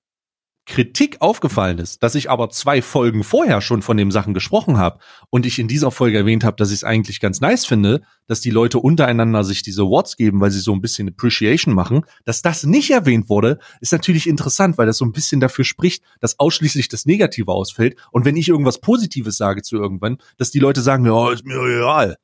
Kritik 0.66 1.16
aufgefallen 1.20 1.78
ist, 1.78 2.02
dass 2.02 2.14
ich 2.14 2.31
aber 2.31 2.50
zwei 2.50 2.81
Folgen 2.82 3.25
vorher 3.25 3.60
schon 3.60 3.82
von 3.82 3.96
den 3.96 4.10
Sachen 4.10 4.34
gesprochen 4.34 4.76
habe 4.76 5.00
und 5.31 5.46
ich 5.46 5.58
in 5.58 5.66
dieser 5.66 5.90
Folge 5.90 6.19
erwähnt 6.19 6.44
habe, 6.44 6.56
dass 6.58 6.69
ich 6.69 6.76
es 6.76 6.84
eigentlich 6.84 7.19
ganz 7.19 7.40
nice 7.40 7.64
finde, 7.64 8.02
dass 8.26 8.40
die 8.40 8.50
Leute 8.50 8.78
untereinander 8.78 9.42
sich 9.42 9.62
diese 9.62 9.82
Awards 9.82 10.16
geben, 10.16 10.40
weil 10.40 10.50
sie 10.50 10.60
so 10.60 10.72
ein 10.72 10.82
bisschen 10.82 11.08
Appreciation 11.08 11.75
machen, 11.75 12.02
dass 12.25 12.42
das 12.42 12.62
nicht 12.64 12.90
erwähnt 12.90 13.28
wurde, 13.31 13.58
ist 13.81 13.90
natürlich 13.90 14.28
interessant, 14.28 14.78
weil 14.78 14.87
das 14.87 14.98
so 14.98 15.04
ein 15.06 15.12
bisschen 15.12 15.40
dafür 15.40 15.64
spricht, 15.64 16.04
dass 16.20 16.38
ausschließlich 16.38 16.88
das 16.88 17.06
Negative 17.06 17.50
ausfällt 17.50 17.96
und 18.12 18.25
wenn 18.25 18.37
ich 18.37 18.48
irgendwas 18.48 18.81
Positives 18.81 19.38
sage 19.38 19.62
zu 19.62 19.76
irgendwann, 19.76 20.19
dass 20.37 20.50
die 20.50 20.60
Leute 20.60 20.82
sagen, 20.82 21.06
ja, 21.06 21.32
ist 21.32 21.44
mir 21.44 21.56
egal. 21.56 22.16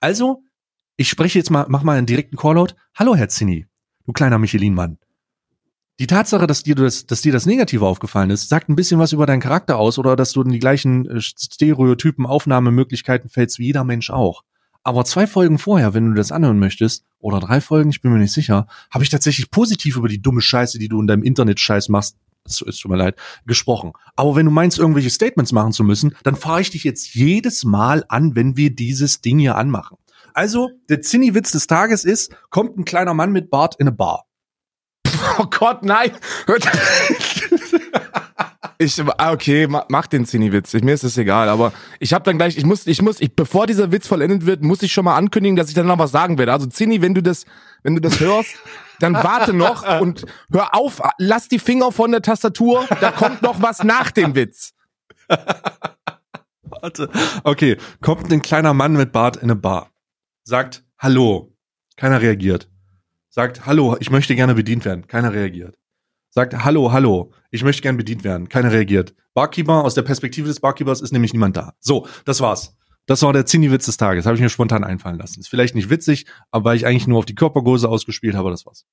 Also, 0.00 0.42
ich 0.96 1.08
spreche 1.08 1.38
jetzt 1.38 1.50
mal, 1.50 1.64
mach 1.68 1.84
mal 1.84 1.96
einen 1.96 2.06
direkten 2.06 2.36
Callout. 2.36 2.74
Hallo, 2.94 3.16
Herr 3.16 3.28
Zinni, 3.28 3.66
du 4.06 4.12
kleiner 4.12 4.38
Michelin-Mann. 4.38 4.98
Die 6.00 6.08
Tatsache, 6.08 6.48
dass 6.48 6.64
dir 6.64 6.74
das, 6.74 7.06
dass 7.06 7.22
dir 7.22 7.32
das 7.32 7.46
Negative 7.46 7.86
aufgefallen 7.86 8.30
ist, 8.30 8.48
sagt 8.48 8.68
ein 8.68 8.74
bisschen 8.74 8.98
was 8.98 9.12
über 9.12 9.26
deinen 9.26 9.40
Charakter 9.40 9.78
aus 9.78 9.96
oder 9.96 10.16
dass 10.16 10.32
du 10.32 10.42
in 10.42 10.50
die 10.50 10.58
gleichen 10.58 11.06
äh, 11.08 11.20
Stereotypen 11.20 12.26
Aufnahmemöglichkeiten 12.26 13.30
fällst 13.30 13.60
wie 13.60 13.66
jeder 13.66 13.84
Mensch 13.84 14.10
auch. 14.10 14.42
Aber 14.82 15.04
zwei 15.04 15.26
Folgen 15.26 15.58
vorher, 15.58 15.94
wenn 15.94 16.08
du 16.10 16.14
das 16.14 16.32
anhören 16.32 16.58
möchtest, 16.58 17.04
oder 17.18 17.40
drei 17.40 17.60
Folgen, 17.60 17.90
ich 17.90 18.02
bin 18.02 18.12
mir 18.12 18.18
nicht 18.18 18.34
sicher, 18.34 18.66
habe 18.90 19.04
ich 19.04 19.08
tatsächlich 19.08 19.50
positiv 19.50 19.96
über 19.96 20.08
die 20.08 20.20
dumme 20.20 20.42
Scheiße, 20.42 20.78
die 20.78 20.88
du 20.88 21.00
in 21.00 21.06
deinem 21.06 21.22
Internet-Scheiß 21.22 21.88
machst, 21.88 22.16
es 22.44 22.58
tut 22.58 22.90
mir 22.90 22.98
leid, 22.98 23.16
gesprochen. 23.46 23.92
Aber 24.16 24.36
wenn 24.36 24.44
du 24.44 24.52
meinst, 24.52 24.78
irgendwelche 24.78 25.08
Statements 25.08 25.52
machen 25.52 25.72
zu 25.72 25.84
müssen, 25.84 26.14
dann 26.24 26.36
fahre 26.36 26.60
ich 26.60 26.70
dich 26.70 26.84
jetzt 26.84 27.14
jedes 27.14 27.64
Mal 27.64 28.04
an, 28.08 28.36
wenn 28.36 28.56
wir 28.56 28.74
dieses 28.74 29.22
Ding 29.22 29.38
hier 29.38 29.56
anmachen. 29.56 29.96
Also, 30.34 30.70
der 30.88 31.00
Zinni-Witz 31.00 31.52
des 31.52 31.66
Tages 31.66 32.04
ist, 32.04 32.34
kommt 32.50 32.76
ein 32.76 32.84
kleiner 32.84 33.14
Mann 33.14 33.32
mit 33.32 33.50
Bart 33.50 33.76
in 33.76 33.88
eine 33.88 33.96
Bar. 33.96 34.26
Oh 35.38 35.46
Gott, 35.46 35.82
nein. 35.84 36.12
Ich, 38.78 39.02
ah, 39.18 39.32
okay, 39.32 39.66
mach 39.66 40.06
den 40.06 40.26
Zini-Witz. 40.26 40.74
Mir 40.74 40.94
ist 40.94 41.04
es 41.04 41.16
egal, 41.16 41.48
aber 41.48 41.72
ich 42.00 42.12
habe 42.12 42.24
dann 42.24 42.36
gleich, 42.36 42.56
ich 42.56 42.66
muss, 42.66 42.86
ich 42.86 43.00
muss, 43.00 43.20
ich, 43.20 43.34
bevor 43.34 43.66
dieser 43.66 43.92
Witz 43.92 44.06
vollendet 44.06 44.46
wird, 44.46 44.62
muss 44.62 44.82
ich 44.82 44.92
schon 44.92 45.04
mal 45.04 45.16
ankündigen, 45.16 45.56
dass 45.56 45.68
ich 45.68 45.74
dann 45.74 45.86
noch 45.86 45.98
was 45.98 46.10
sagen 46.10 46.38
werde. 46.38 46.52
Also 46.52 46.66
Zini, 46.66 47.00
wenn 47.00 47.14
du 47.14 47.22
das, 47.22 47.46
wenn 47.82 47.94
du 47.94 48.00
das 48.00 48.20
hörst, 48.20 48.54
dann 49.00 49.14
warte 49.14 49.52
noch 49.52 50.00
und 50.00 50.26
hör 50.52 50.74
auf, 50.74 51.00
lass 51.18 51.48
die 51.48 51.58
Finger 51.58 51.92
von 51.92 52.10
der 52.10 52.22
Tastatur, 52.22 52.86
da 53.00 53.12
kommt 53.12 53.42
noch 53.42 53.62
was 53.62 53.84
nach 53.84 54.10
dem 54.10 54.34
Witz. 54.34 54.74
Warte. 56.62 57.08
Okay, 57.44 57.76
kommt 58.02 58.32
ein 58.32 58.42
kleiner 58.42 58.74
Mann 58.74 58.94
mit 58.94 59.12
Bart 59.12 59.36
in 59.36 59.44
eine 59.44 59.56
Bar, 59.56 59.90
sagt 60.44 60.84
Hallo, 60.98 61.52
keiner 61.96 62.20
reagiert. 62.20 62.68
Sagt, 63.28 63.66
hallo, 63.66 63.96
ich 63.98 64.10
möchte 64.10 64.36
gerne 64.36 64.54
bedient 64.54 64.84
werden. 64.84 65.08
Keiner 65.08 65.32
reagiert. 65.32 65.76
Sagt, 66.30 66.64
hallo, 66.64 66.92
hallo, 66.92 67.32
ich 67.50 67.64
möchte 67.64 67.82
gerne 67.82 67.98
bedient 67.98 68.22
werden. 68.24 68.48
Keiner 68.48 68.70
reagiert. 68.70 69.14
Barkeeper, 69.34 69.84
aus 69.84 69.94
der 69.94 70.02
Perspektive 70.02 70.46
des 70.46 70.60
Barkeepers 70.60 71.00
ist 71.00 71.12
nämlich 71.12 71.32
niemand 71.32 71.56
da. 71.56 71.74
So, 71.80 72.06
das 72.24 72.40
war's. 72.40 72.76
Das 73.06 73.22
war 73.22 73.32
der 73.32 73.44
Zinni-Witz 73.44 73.86
des 73.86 73.96
Tages. 73.96 74.24
Habe 74.24 74.36
ich 74.36 74.40
mir 74.40 74.48
spontan 74.48 74.84
einfallen 74.84 75.18
lassen. 75.18 75.40
Ist 75.40 75.48
vielleicht 75.48 75.74
nicht 75.74 75.90
witzig, 75.90 76.26
aber 76.50 76.66
weil 76.66 76.76
ich 76.76 76.86
eigentlich 76.86 77.06
nur 77.06 77.18
auf 77.18 77.26
die 77.26 77.34
Körpergröße 77.34 77.88
ausgespielt 77.88 78.34
habe, 78.34 78.50
das 78.50 78.64
war's. 78.66 78.86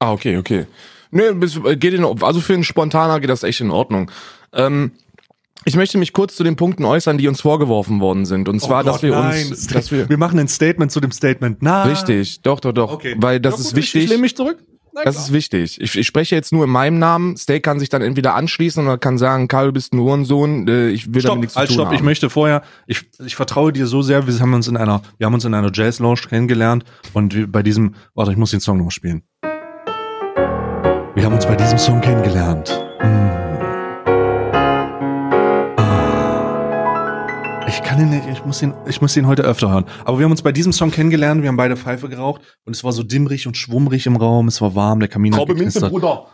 Ah, 0.00 0.12
okay, 0.12 0.36
okay. 0.36 0.66
Nö, 1.10 1.32
nee, 1.32 1.76
geht 1.76 1.94
in, 1.94 2.04
also 2.04 2.40
für 2.40 2.54
einen 2.54 2.64
Spontaner 2.64 3.20
geht 3.20 3.30
das 3.30 3.44
echt 3.44 3.60
in 3.60 3.70
Ordnung. 3.70 4.10
Ähm, 4.52 4.92
ich 5.64 5.76
möchte 5.76 5.98
mich 5.98 6.12
kurz 6.12 6.36
zu 6.36 6.44
den 6.44 6.56
Punkten 6.56 6.84
äußern, 6.84 7.16
die 7.16 7.28
uns 7.28 7.40
vorgeworfen 7.40 8.00
worden 8.00 8.26
sind. 8.26 8.48
Und 8.48 8.60
zwar, 8.60 8.82
oh 8.82 8.84
Gott, 8.84 8.94
dass 8.94 9.02
wir 9.02 9.10
nein. 9.12 9.48
uns, 9.48 9.66
dass 9.68 9.90
wir, 9.90 10.08
wir 10.08 10.18
machen 10.18 10.38
ein 10.38 10.48
Statement 10.48 10.92
zu 10.92 11.00
dem 11.00 11.12
Statement. 11.12 11.62
Nein. 11.62 11.88
Richtig, 11.88 12.42
doch, 12.42 12.60
doch, 12.60 12.72
doch, 12.72 12.92
okay. 12.92 13.14
weil 13.18 13.40
das 13.40 13.54
ja, 13.54 13.60
ist 13.60 13.76
wichtig. 13.76 14.04
Ich, 14.04 14.10
lehne 14.10 14.20
mich 14.20 14.36
zurück. 14.36 14.58
Das 15.02 15.16
ist 15.16 15.32
wichtig. 15.32 15.80
Ich, 15.80 15.98
ich 15.98 16.06
spreche 16.06 16.36
jetzt 16.36 16.52
nur 16.52 16.64
in 16.64 16.70
meinem 16.70 16.98
Namen. 17.00 17.36
Steak 17.36 17.64
kann 17.64 17.80
sich 17.80 17.88
dann 17.88 18.00
entweder 18.00 18.34
anschließen 18.34 18.84
oder 18.84 18.96
kann 18.96 19.18
sagen, 19.18 19.48
Karl, 19.48 19.66
du 19.66 19.72
bist 19.72 19.92
ein 19.92 19.98
Hurensohn, 19.98 20.68
äh, 20.68 20.90
ich 20.90 21.12
will 21.12 21.20
stopp, 21.20 21.32
damit 21.32 21.42
nichts 21.42 21.56
halt, 21.56 21.68
zu 21.68 21.74
tun 21.74 21.80
stopp. 21.80 21.86
haben. 21.88 21.96
Ich 21.96 22.02
möchte 22.02 22.30
vorher, 22.30 22.62
ich, 22.86 23.02
ich 23.24 23.34
vertraue 23.34 23.72
dir 23.72 23.88
so 23.88 24.02
sehr, 24.02 24.26
wir 24.26 24.38
haben 24.38 24.54
uns 24.54 24.68
in 24.68 24.76
einer, 24.76 25.02
wir 25.18 25.26
haben 25.26 25.34
uns 25.34 25.44
in 25.44 25.52
einer 25.52 25.70
Jazz 25.72 25.98
Lounge 25.98 26.20
kennengelernt 26.28 26.84
und 27.12 27.50
bei 27.50 27.64
diesem, 27.64 27.96
warte, 28.14 28.30
ich 28.30 28.38
muss 28.38 28.52
den 28.52 28.60
Song 28.60 28.78
noch 28.78 28.90
spielen. 28.92 29.22
Wir 31.16 31.24
haben 31.24 31.34
uns 31.34 31.46
bei 31.46 31.56
diesem 31.56 31.78
Song 31.78 32.00
kennengelernt. 32.00 32.80
Mm. 33.02 33.43
Ich 37.74 37.82
kann 37.82 38.00
ihn 38.00 38.10
nicht, 38.10 38.28
ich 38.28 38.44
muss 38.44 38.62
ihn, 38.62 38.72
ich 38.86 39.00
muss 39.00 39.16
ihn 39.16 39.26
heute 39.26 39.42
öfter 39.42 39.68
hören. 39.68 39.84
Aber 40.04 40.18
wir 40.20 40.24
haben 40.24 40.30
uns 40.30 40.42
bei 40.42 40.52
diesem 40.52 40.72
Song 40.72 40.92
kennengelernt, 40.92 41.42
wir 41.42 41.48
haben 41.48 41.56
beide 41.56 41.76
Pfeife 41.76 42.08
geraucht 42.08 42.40
und 42.64 42.74
es 42.76 42.84
war 42.84 42.92
so 42.92 43.02
dimmrig 43.02 43.48
und 43.48 43.56
schwummrig 43.56 44.06
im 44.06 44.14
Raum, 44.14 44.46
es 44.46 44.60
war 44.60 44.76
warm, 44.76 45.00
der 45.00 45.08
Kamin 45.08 45.34
hat 45.36 45.48
geknistert. 45.48 45.90
Bruder. 45.90 46.28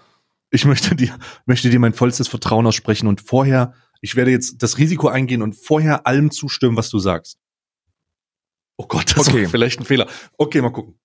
Ich 0.50 0.66
möchte 0.66 0.94
dir, 0.94 1.16
möchte 1.46 1.70
dir 1.70 1.78
mein 1.80 1.94
vollstes 1.94 2.28
Vertrauen 2.28 2.66
aussprechen 2.66 3.06
und 3.06 3.22
vorher, 3.22 3.72
ich 4.02 4.16
werde 4.16 4.30
jetzt 4.32 4.62
das 4.62 4.76
Risiko 4.76 5.08
eingehen 5.08 5.40
und 5.40 5.54
vorher 5.54 6.06
allem 6.06 6.30
zustimmen, 6.30 6.76
was 6.76 6.90
du 6.90 6.98
sagst. 6.98 7.38
Oh 8.76 8.84
Gott, 8.86 9.16
das 9.16 9.28
Okay. 9.28 9.44
war 9.44 9.50
vielleicht 9.50 9.80
ein 9.80 9.84
Fehler. 9.86 10.08
Okay, 10.36 10.60
mal 10.60 10.70
gucken. 10.70 10.98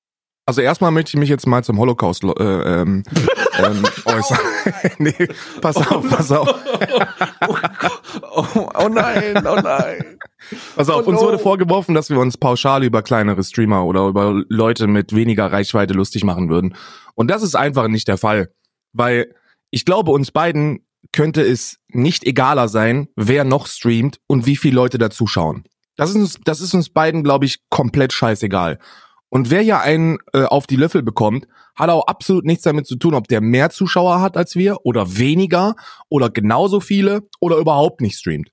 Also 0.45 0.61
erstmal 0.61 0.91
möchte 0.91 1.09
ich 1.09 1.19
mich 1.19 1.29
jetzt 1.29 1.47
mal 1.47 1.63
zum 1.63 1.79
Holocaust 1.79 2.23
äh, 2.23 2.27
ähm, 2.27 3.03
ähm, 3.57 3.83
äußern. 4.05 4.37
nee, 4.99 5.27
pass 5.61 5.77
auf, 5.77 6.07
pass 6.07 6.31
auf. 6.31 6.53
Oh, 7.47 7.55
oh 8.21 8.89
nein, 8.89 9.45
oh 9.45 9.59
nein. 9.61 10.17
Pass 10.75 10.89
auf, 10.89 11.05
Oh 11.05 11.09
uns 11.09 11.19
no. 11.19 11.27
wurde 11.27 11.39
vorgeworfen, 11.39 11.95
dass 11.95 12.09
wir 12.09 12.19
uns 12.19 12.37
pauschal 12.37 12.83
über 12.83 13.01
kleinere 13.01 13.43
Streamer 13.43 13.85
oder 13.85 14.07
über 14.07 14.43
Leute 14.49 14.87
mit 14.87 15.13
weniger 15.13 15.51
Reichweite 15.51 15.93
lustig 15.93 16.23
machen 16.23 16.49
würden. 16.49 16.75
Und 17.15 17.29
das 17.29 17.43
ist 17.43 17.55
einfach 17.55 17.87
nicht 17.87 18.07
der 18.07 18.17
Fall. 18.17 18.51
Weil 18.93 19.33
ich 19.71 19.85
glaube, 19.85 20.11
uns 20.11 20.31
beiden 20.31 20.85
könnte 21.11 21.41
es 21.41 21.77
nicht 21.89 22.25
egaler 22.25 22.67
sein, 22.67 23.07
wer 23.15 23.43
noch 23.43 23.67
streamt 23.67 24.19
und 24.27 24.45
wie 24.45 24.55
viele 24.55 24.75
Leute 24.75 24.97
da 24.97 25.09
zuschauen. 25.09 25.63
Das 25.95 26.09
ist 26.09 26.15
uns, 26.15 26.37
das 26.43 26.61
ist 26.61 26.73
uns 26.73 26.89
beiden, 26.89 27.23
glaube 27.23 27.45
ich, 27.45 27.59
komplett 27.69 28.11
scheißegal. 28.11 28.79
Und 29.35 29.49
wer 29.49 29.63
ja 29.63 29.81
einen 29.81 30.19
äh, 30.31 30.43
auf 30.43 30.65
die 30.65 30.77
Löffel 30.77 31.03
bekommt, 31.03 31.45
hat 31.75 31.89
auch 31.89 32.07
absolut 32.07 32.45
nichts 32.45 32.63
damit 32.63 32.87
zu 32.87 32.95
tun, 32.95 33.13
ob 33.13 33.27
der 33.27 33.41
mehr 33.41 33.69
Zuschauer 33.69 34.21
hat 34.21 34.37
als 34.37 34.55
wir 34.55 34.85
oder 34.85 35.17
weniger 35.17 35.75
oder 36.07 36.29
genauso 36.29 36.79
viele 36.79 37.27
oder 37.41 37.57
überhaupt 37.57 37.99
nicht 37.99 38.17
streamt. 38.17 38.47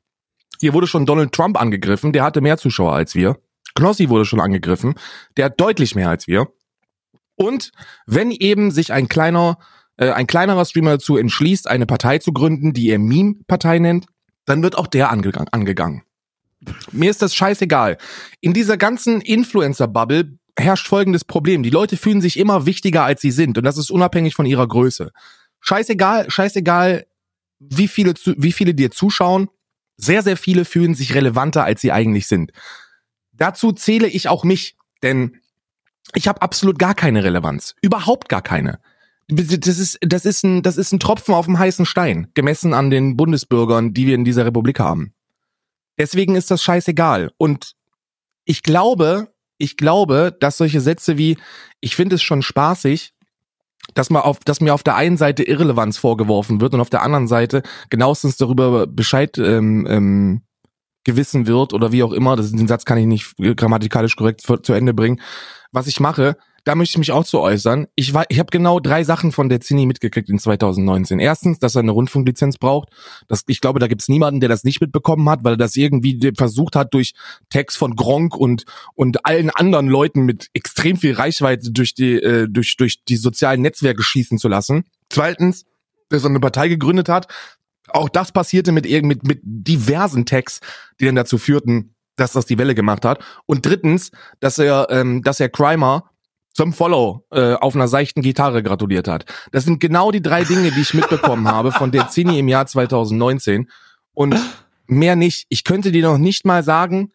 Hier 0.59 0.75
wurde 0.75 0.89
schon 0.89 1.07
Donald 1.07 1.31
Trump 1.31 1.57
angegriffen, 1.57 2.13
der 2.13 2.25
hatte 2.25 2.41
mehr 2.41 2.59
Zuschauer 2.59 2.95
als 2.95 3.15
wir. 3.15 3.39
Knossi 3.77 4.09
wurde 4.09 4.25
schon 4.25 4.41
angegriffen, 4.41 4.95
der 5.37 5.45
hat 5.45 5.61
deutlich 5.61 5.95
mehr 5.95 6.09
als 6.09 6.27
wir. 6.27 6.49
Und 7.37 7.71
wenn 8.07 8.33
eben 8.33 8.73
sich 8.73 8.93
ein 8.93 9.07
kleiner, 9.07 9.59
äh, 9.99 10.11
ein 10.11 10.27
kleinerer 10.27 10.65
Streamer 10.65 10.91
dazu 10.91 11.17
entschließt, 11.17 11.71
eine 11.71 11.87
Partei 11.87 12.19
zu 12.19 12.33
gründen, 12.33 12.73
die 12.73 12.91
er 12.91 12.99
Meme-Partei 12.99 13.79
nennt, 13.79 14.07
dann 14.47 14.65
wird 14.65 14.77
auch 14.77 14.89
der 14.89 15.13
angegangen. 15.13 15.47
angegangen. 15.53 16.03
Mir 16.91 17.09
ist 17.09 17.23
das 17.23 17.37
scheißegal. 17.37 17.99
In 18.41 18.53
dieser 18.53 18.77
ganzen 18.77 19.21
Influencer-Bubble 19.21 20.39
herrscht 20.59 20.89
folgendes 20.89 21.25
Problem. 21.25 21.63
Die 21.63 21.71
Leute 21.71 21.97
fühlen 21.97 22.21
sich 22.21 22.39
immer 22.39 22.67
wichtiger, 22.67 23.05
als 23.05 23.21
sie 23.21 23.31
sind. 23.31 23.59
Und 23.59 23.65
das 23.65 23.79
ist 23.79 23.91
unabhängig 23.91 24.35
von 24.35 24.47
ihrer 24.47 24.67
Größe. 24.67 25.13
Scheißegal, 25.61 26.31
scheißegal, 26.31 27.07
wie 27.59 27.89
viele, 27.89 28.15
zu, 28.15 28.35
wie 28.37 28.53
viele 28.53 28.75
dir 28.75 28.91
zuschauen. 28.91 29.49
Sehr, 29.97 30.23
sehr 30.23 30.37
viele 30.37 30.65
fühlen 30.65 30.95
sich 30.95 31.15
relevanter, 31.15 31.65
als 31.65 31.81
sie 31.81 31.93
eigentlich 31.93 32.27
sind. 32.27 32.53
Dazu 33.33 33.73
zähle 33.73 34.09
ich 34.09 34.29
auch 34.29 34.45
mich, 34.45 34.77
denn 35.03 35.37
ich 36.15 36.29
habe 36.29 36.43
absolut 36.43 36.79
gar 36.79 36.95
keine 36.95 37.25
Relevanz. 37.25 37.75
Überhaupt 37.81 38.29
gar 38.29 38.43
keine. 38.43 38.81
Das 39.29 39.79
ist, 39.79 39.99
das, 40.03 40.25
ist 40.27 40.43
ein, 40.43 40.63
das 40.63 40.77
ist 40.77 40.93
ein 40.93 41.01
Tropfen 41.01 41.35
auf 41.35 41.47
dem 41.47 41.59
heißen 41.59 41.87
Stein, 41.87 42.29
gemessen 42.35 42.75
an 42.75 42.91
den 42.91 43.17
Bundesbürgern, 43.17 43.95
die 43.95 44.07
wir 44.07 44.15
in 44.15 44.25
dieser 44.25 44.45
Republik 44.45 44.81
haben. 44.81 45.15
Deswegen 45.97 46.35
ist 46.35 46.51
das 46.51 46.63
scheißegal. 46.63 47.31
Und 47.39 47.75
ich 48.45 48.63
glaube, 48.63 49.32
ich 49.63 49.77
glaube, 49.77 50.37
dass 50.41 50.57
solche 50.57 50.81
Sätze 50.81 51.17
wie, 51.19 51.39
ich 51.81 51.95
finde 51.95 52.17
es 52.17 52.23
schon 52.23 52.43
spaßig, 52.43 53.15
dass, 53.95 54.11
man 54.11 54.23
auf, 54.23 54.41
dass 54.41 54.61
mir 54.61 54.75
auf 54.75 54.83
der 54.83 54.97
einen 54.97 55.17
Seite 55.17 55.45
Irrelevanz 55.45 55.99
vorgeworfen 55.99 56.61
wird 56.61 56.75
und 56.75 56.81
auf 56.81 56.91
der 56.91 57.03
anderen 57.03 57.29
Seite 57.29 57.63
genauestens 57.89 58.37
darüber 58.37 58.89
Bescheid 58.89 59.39
ähm, 59.39 59.87
ähm, 59.89 60.43
gewissen 61.05 61.47
wird 61.47 61.75
oder 61.75 61.93
wie 61.93 62.03
auch 62.03 62.13
immer, 62.13 62.35
das, 62.35 62.51
den 62.51 62.67
Satz 62.67 62.85
kann 62.85 62.99
ich 62.99 63.07
nicht 63.07 63.37
grammatikalisch 63.57 64.17
korrekt 64.17 64.41
zu 64.41 64.57
zu 64.57 64.73
Ende 64.73 64.95
bringen, 64.95 65.21
was 65.71 65.87
ich 65.87 66.01
mache, 66.01 66.37
da 66.65 66.75
möchte 66.77 66.93
ich 66.93 66.99
mich 66.99 67.13
auch 67.13 67.25
zu 67.25 67.41
äußern. 67.41 67.89
Ich 67.97 68.15
war, 68.15 68.25
ich 68.29 68.39
habe 68.39 68.51
genau 68.51 68.79
drei 68.79 69.03
Sachen 69.03 69.33
von 69.33 69.49
der 69.49 69.61
Zini 69.61 69.85
mitgekriegt 69.87 70.29
in 70.29 70.39
2019. 70.39 71.19
Erstens, 71.19 71.59
dass 71.59 71.75
er 71.75 71.81
eine 71.81 71.91
Rundfunklizenz 71.91 72.59
braucht. 72.59 72.91
Das, 73.27 73.43
ich 73.49 73.61
glaube, 73.61 73.81
da 73.81 73.89
gibt's 73.89 74.09
niemanden, 74.09 74.41
der 74.41 74.49
das 74.49 74.63
nicht 74.63 74.81
mitbekommen 74.81 75.29
hat, 75.29 75.43
weil 75.43 75.55
er 75.55 75.59
das 75.59 75.75
irgendwie 75.75 76.33
versucht 76.37 76.77
hat, 76.77 76.95
durch 76.95 77.15
Text 77.51 77.77
von 77.79 77.97
Gronk 77.97 78.37
und 78.37 78.65
und 78.95 79.27
allen 79.27 79.51
anderen 79.51 79.89
Leuten 79.89 80.23
mit 80.23 80.49
extrem 80.53 80.97
viel 80.97 81.15
Reichweite 81.15 81.73
durch 81.73 81.95
die 81.95 82.15
äh, 82.15 82.47
durch 82.49 82.77
durch 82.77 83.03
die 83.05 83.17
sozialen 83.17 83.63
Netzwerke 83.63 84.03
schießen 84.03 84.39
zu 84.39 84.49
lassen. 84.49 84.85
Zweitens, 85.11 85.65
dass 86.11 86.23
er 86.23 86.31
eine 86.31 86.41
Partei 86.41 86.69
gegründet 86.69 87.09
hat. 87.09 87.27
Auch 87.89 88.09
das 88.09 88.31
passierte 88.31 88.71
mit 88.71 88.89
mit 89.03 89.27
mit 89.27 89.41
diversen 89.43 90.27
Tags, 90.27 90.61
die 91.01 91.07
dann 91.07 91.17
dazu 91.17 91.39
führten, 91.39 91.95
dass 92.15 92.33
das 92.33 92.47
die 92.47 92.59
Welle 92.59 92.77
gemacht 92.77 93.05
hat. 93.05 93.25
Und 93.47 93.67
drittens, 93.67 94.13
dass 94.39 94.59
er 94.59 94.87
ähm, 94.91 95.23
dass 95.23 95.41
er 95.41 95.49
Crimer 95.49 96.12
zum 96.53 96.73
Follow 96.73 97.25
äh, 97.31 97.55
auf 97.55 97.75
einer 97.75 97.89
seichten 97.89 98.23
Gitarre 98.23 98.63
gratuliert 98.63 99.09
hat. 99.09 99.25
Das 99.53 99.65
sind 99.65 99.81
genau 99.81 100.11
die 100.11 100.23
drei 100.23 100.45
Dinge, 100.45 100.71
die 100.71 100.81
ich 100.81 100.95
mitbekommen 100.95 101.49
habe 101.49 101.73
von 101.73 101.93
der 101.93 102.09
Zini 102.09 102.39
im 102.39 102.49
Jahr 102.49 102.67
2019 102.67 103.71
und 104.15 104.37
mehr 104.87 105.17
nicht. 105.17 105.47
Ich 105.49 105.65
könnte 105.65 105.93
dir 105.93 106.03
noch 106.03 106.19
nicht 106.19 106.45
mal 106.45 106.63
sagen, 106.63 107.13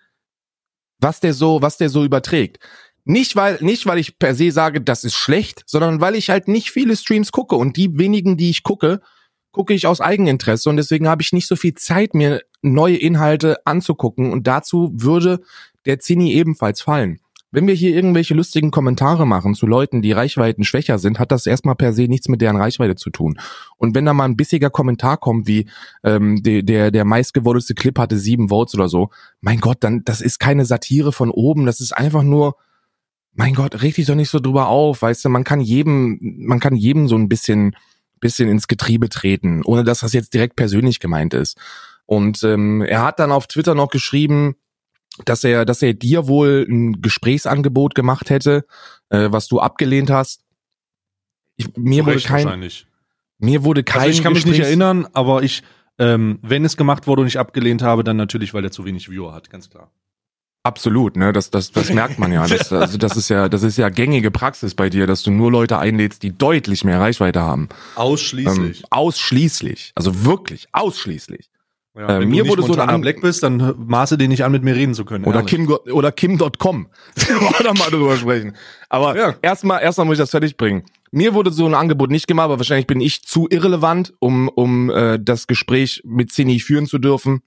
was 1.00 1.20
der 1.20 1.34
so, 1.34 1.62
was 1.62 1.77
der 1.77 1.89
so 1.89 2.03
überträgt. 2.03 2.60
Nicht 3.06 3.36
weil, 3.36 3.58
nicht 3.62 3.86
weil 3.86 4.00
ich 4.00 4.20
per 4.20 4.36
se 4.36 4.51
sage, 4.51 4.82
das 4.82 5.03
ist 5.03 5.15
schlecht, 5.15 5.63
sondern 5.65 6.01
weil 6.01 6.15
ich 6.15 6.29
halt 6.29 6.48
nicht 6.48 6.72
viele 6.72 6.98
Streams 6.98 7.32
gucke 7.32 7.56
und 7.56 7.77
die 7.77 7.98
wenigen, 7.98 8.36
die 8.36 8.50
ich 8.50 8.63
gucke, 8.63 9.01
gucke 9.51 9.74
ich 9.74 9.88
aus 9.88 10.01
Eigeninteresse 10.01 10.70
und 10.70 10.77
deswegen 10.77 11.08
habe 11.08 11.22
ich 11.22 11.32
nicht 11.32 11.48
so 11.48 11.56
viel 11.56 11.74
Zeit, 11.74 12.13
mir 12.13 12.41
neue 12.62 12.98
Inhalte 12.98 13.65
anzugucken 13.65 14.32
und 14.34 14.46
dazu 14.46 14.91
würde 14.94 15.41
der 15.86 16.00
Zini 16.00 16.34
ebenfalls 16.34 16.82
fallen. 16.82 17.20
Wenn 17.50 17.66
wir 17.66 17.74
hier 17.74 17.96
irgendwelche 17.96 18.34
lustigen 18.34 18.72
Kommentare 18.72 19.25
machen 19.25 19.56
zu 19.56 19.68
Leuten, 19.68 20.01
die 20.01 20.12
Reichweiten 20.12 20.66
schwächer 20.66 21.00
sind, 21.00 21.18
hat 21.18 21.32
das 21.32 21.46
erstmal 21.46 21.75
per 21.75 21.94
se 21.94 22.04
nichts 22.04 22.27
mit 22.27 22.42
deren 22.42 22.58
Reichweite 22.58 22.96
zu 22.96 23.10
tun. 23.10 23.39
Und 23.77 23.96
wenn 23.96 24.06
da 24.06 24.13
mal 24.13 24.25
ein 24.25 24.36
bissiger 24.36 24.70
Kommentar 24.70 25.18
kommt, 25.18 25.48
wie 25.48 25.70
ähm, 26.04 26.44
der, 26.44 26.63
der, 26.63 26.92
der 26.92 27.06
meistgewollteste 27.06 27.74
Clip 27.74 27.98
hatte 27.98 28.18
sieben 28.18 28.50
Votes 28.50 28.75
oder 28.75 28.89
so, 28.89 29.12
mein 29.39 29.62
Gott, 29.62 29.77
dann 29.80 30.04
das 30.04 30.20
ist 30.20 30.39
keine 30.39 30.66
Satire 30.66 31.13
von 31.13 31.32
oben, 31.32 31.66
das 31.66 31.80
ist 31.80 31.94
einfach 31.96 32.24
nur, 32.24 32.58
mein 33.34 33.54
Gott, 33.54 33.82
reg 33.82 33.96
dich 33.96 34.08
doch 34.08 34.16
nicht 34.16 34.30
so 34.30 34.39
drüber 34.39 34.68
auf, 34.68 35.01
weißt 35.01 35.24
du, 35.24 35.30
man 35.30 35.46
kann 35.46 35.62
jedem, 35.62 36.18
man 36.22 36.60
kann 36.60 36.75
jedem 36.75 37.08
so 37.08 37.16
ein 37.16 37.30
bisschen, 37.30 37.77
bisschen 38.20 38.50
ins 38.50 38.68
Getriebe 38.68 39.08
treten, 39.08 39.62
ohne 39.63 39.86
dass 39.86 40.01
das 40.01 40.12
jetzt 40.12 40.34
direkt 40.34 40.58
persönlich 40.58 41.00
gemeint 41.00 41.34
ist. 41.34 41.58
Und 42.06 42.44
ähm, 42.44 42.82
er 42.82 43.04
hat 43.04 43.20
dann 43.20 43.32
auf 43.32 43.48
Twitter 43.48 43.75
noch 43.75 43.89
geschrieben, 43.89 44.56
dass 45.25 45.43
er, 45.43 45.65
dass 45.65 45.81
er 45.81 45.93
dir 45.93 46.27
wohl 46.27 46.65
ein 46.69 47.01
Gesprächsangebot 47.01 47.95
gemacht 47.95 48.29
hätte, 48.29 48.65
äh, 49.09 49.27
was 49.31 49.47
du 49.47 49.59
abgelehnt 49.59 50.09
hast. 50.09 50.43
Ich, 51.55 51.75
mir 51.75 52.05
wurde 52.05 52.19
kein, 52.19 52.45
wahrscheinlich. 52.45 52.88
mir 53.39 53.63
wurde 53.63 53.83
kein 53.83 54.01
Also 54.01 54.12
ich 54.12 54.24
kann 54.24 54.33
mich 54.33 54.45
nicht 54.45 54.59
erinnern, 54.59 55.07
aber 55.13 55.43
ich, 55.43 55.63
ähm, 55.97 56.39
wenn 56.41 56.65
es 56.65 56.77
gemacht 56.77 57.07
wurde 57.07 57.21
und 57.21 57.27
ich 57.27 57.39
abgelehnt 57.39 57.81
habe, 57.81 58.03
dann 58.03 58.17
natürlich, 58.17 58.53
weil 58.53 58.63
er 58.63 58.71
zu 58.71 58.86
wenig 58.86 59.09
Viewer 59.09 59.33
hat, 59.33 59.50
ganz 59.50 59.69
klar. 59.69 59.91
Absolut, 60.67 61.15
ne, 61.15 61.31
das, 61.31 61.50
das, 61.50 61.71
das 61.71 61.93
merkt 61.93 62.19
man 62.19 62.31
ja. 62.31 62.45
Das, 62.45 62.74
also 62.74 62.97
das 62.97 63.15
ist 63.15 63.29
ja, 63.29 63.47
das 63.47 63.63
ist 63.63 63.77
ja 63.77 63.88
gängige 63.88 64.31
Praxis 64.31 64.75
bei 64.75 64.89
dir, 64.89 65.07
dass 65.07 65.24
du 65.24 65.31
nur 65.31 65.50
Leute 65.50 65.79
einlädst, 65.79 66.24
die 66.24 66.38
deutlich 66.38 66.83
mehr 66.83 67.00
Reichweite 67.00 67.41
haben. 67.41 67.69
Ausschließlich. 67.95 68.79
Ähm, 68.79 68.86
ausschließlich, 68.89 69.93
also 69.95 70.25
wirklich 70.25 70.67
ausschließlich. 70.74 71.50
Ja, 71.98 72.18
äh, 72.18 72.20
wenn 72.22 72.30
mir 72.30 72.44
du 72.44 72.50
wurde 72.50 72.63
so 72.63 72.75
eine 72.80 73.00
Black 73.00 73.22
bist, 73.22 73.44
dann 73.44 73.74
maße 73.77 74.18
den 74.18 74.30
nicht 74.30 74.44
an, 74.44 74.51
mit 74.51 74.63
mir 74.63 74.75
reden 74.75 74.94
zu 74.94 75.06
können. 75.06 75.25
Oder 75.25 75.39
ehrlich. 75.39 75.51
Kim 75.51 75.70
oder 75.94 76.12
Kim.com. 76.12 76.88
Wollen 77.18 77.77
mal 77.77 77.89
drüber 77.89 78.16
sprechen. 78.18 78.56
Aber 78.89 79.18
Ja. 79.18 79.36
erstmal 79.42 79.82
erstmal 79.82 80.06
muss 80.06 80.16
ich 80.16 80.22
das 80.22 80.32
fertig 80.32 80.58
bringen. 80.58 80.84
Mir 81.12 81.34
wurde 81.34 81.51
so 81.51 81.66
ein 81.66 81.74
Angebot 81.74 82.12
nicht 82.12 82.27
gemacht, 82.27 82.46
aber 82.46 82.60
wahrscheinlich 82.60 82.88
bin 82.88 83.01
ich 83.01 83.24
zu 83.24 83.48
irrelevant, 83.50 84.13
um 84.20 84.50
um 84.50 84.89
äh, 84.89 85.18
das 85.22 85.48
Gespräch 85.48 86.01
mit 86.06 86.32
Cini 86.32 86.60
führen 86.60 86.86
zu 86.86 87.00
dürfen. 87.00 87.42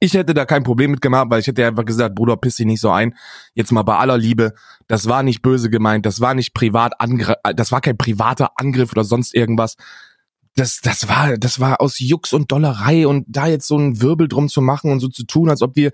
Ich 0.00 0.14
hätte 0.14 0.32
da 0.32 0.46
kein 0.46 0.62
Problem 0.64 0.92
mit 0.92 1.02
gemacht, 1.02 1.26
weil 1.28 1.40
ich 1.40 1.46
hätte 1.46 1.66
einfach 1.66 1.84
gesagt, 1.84 2.14
Bruder, 2.14 2.36
piss 2.36 2.56
dich 2.56 2.66
nicht 2.66 2.80
so 2.80 2.90
ein. 2.90 3.14
Jetzt 3.54 3.70
mal 3.70 3.82
bei 3.82 3.96
aller 3.96 4.16
Liebe, 4.16 4.54
das 4.86 5.08
war 5.08 5.22
nicht 5.22 5.42
böse 5.42 5.68
gemeint, 5.68 6.06
das 6.06 6.20
war 6.20 6.34
nicht 6.34 6.54
privat 6.54 7.00
angr 7.00 7.36
das 7.54 7.70
war 7.70 7.80
kein 7.80 7.98
privater 7.98 8.52
Angriff 8.56 8.92
oder 8.92 9.04
sonst 9.04 9.34
irgendwas. 9.34 9.76
Das, 10.56 10.80
das 10.80 11.08
war, 11.08 11.36
das 11.36 11.58
war 11.58 11.80
aus 11.80 11.98
Jux 11.98 12.32
und 12.32 12.52
Dollerei 12.52 13.08
und 13.08 13.24
da 13.28 13.48
jetzt 13.48 13.66
so 13.66 13.76
einen 13.76 14.00
Wirbel 14.00 14.28
drum 14.28 14.48
zu 14.48 14.60
machen 14.60 14.92
und 14.92 15.00
so 15.00 15.08
zu 15.08 15.24
tun, 15.24 15.50
als 15.50 15.62
ob 15.62 15.74
wir 15.74 15.90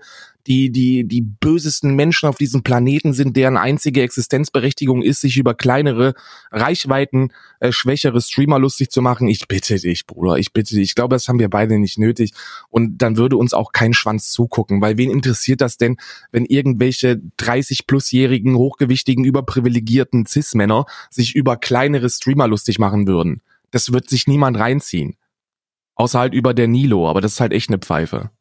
die, 0.47 0.71
die, 0.71 1.07
die 1.07 1.21
bösesten 1.21 1.95
Menschen 1.95 2.27
auf 2.29 2.37
diesem 2.37 2.61
Planeten 2.61 3.13
sind, 3.13 3.35
deren 3.37 3.57
einzige 3.57 4.01
Existenzberechtigung 4.03 5.01
ist, 5.01 5.21
sich 5.21 5.37
über 5.37 5.53
kleinere 5.55 6.13
Reichweiten, 6.51 7.29
äh, 7.59 7.71
schwächere 7.71 8.21
Streamer 8.21 8.59
lustig 8.59 8.91
zu 8.91 9.01
machen. 9.01 9.27
Ich 9.27 9.47
bitte 9.47 9.77
dich, 9.77 10.05
Bruder, 10.05 10.37
ich 10.37 10.53
bitte 10.53 10.75
dich. 10.75 10.89
Ich 10.89 10.95
glaube, 10.95 11.15
das 11.15 11.27
haben 11.27 11.39
wir 11.39 11.49
beide 11.49 11.79
nicht 11.79 11.97
nötig. 11.97 12.33
Und 12.69 12.99
dann 12.99 13.17
würde 13.17 13.37
uns 13.37 13.53
auch 13.53 13.71
kein 13.71 13.93
Schwanz 13.93 14.31
zugucken, 14.31 14.81
weil 14.81 14.97
wen 14.97 15.11
interessiert 15.11 15.61
das 15.61 15.77
denn, 15.77 15.97
wenn 16.31 16.45
irgendwelche 16.45 17.21
30-plusjährigen, 17.39 18.55
hochgewichtigen, 18.55 19.25
überprivilegierten 19.25 20.25
Cis-Männer 20.25 20.85
sich 21.09 21.35
über 21.35 21.57
kleinere 21.57 22.09
Streamer 22.09 22.47
lustig 22.47 22.79
machen 22.79 23.07
würden? 23.07 23.41
Das 23.71 23.91
wird 23.91 24.09
sich 24.09 24.27
niemand 24.27 24.57
reinziehen. 24.57 25.15
Außer 25.95 26.19
halt 26.19 26.33
über 26.33 26.53
der 26.53 26.67
Nilo, 26.67 27.09
aber 27.09 27.21
das 27.21 27.33
ist 27.33 27.41
halt 27.41 27.53
echt 27.53 27.69
eine 27.69 27.79
Pfeife. 27.79 28.31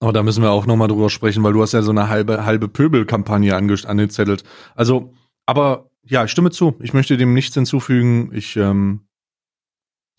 Aber 0.00 0.12
da 0.12 0.22
müssen 0.22 0.42
wir 0.42 0.50
auch 0.50 0.66
nochmal 0.66 0.88
drüber 0.88 1.08
sprechen, 1.08 1.42
weil 1.44 1.52
du 1.52 1.62
hast 1.62 1.72
ja 1.72 1.82
so 1.82 1.90
eine 1.90 2.08
halbe, 2.08 2.44
halbe 2.44 2.68
Pöbelkampagne 2.68 3.54
angezettelt. 3.54 4.44
Also, 4.74 5.14
aber 5.46 5.90
ja, 6.04 6.24
ich 6.24 6.30
stimme 6.30 6.50
zu. 6.50 6.76
Ich 6.80 6.92
möchte 6.92 7.16
dem 7.16 7.32
nichts 7.32 7.54
hinzufügen. 7.54 8.30
Ich 8.34 8.56
ähm, 8.56 9.00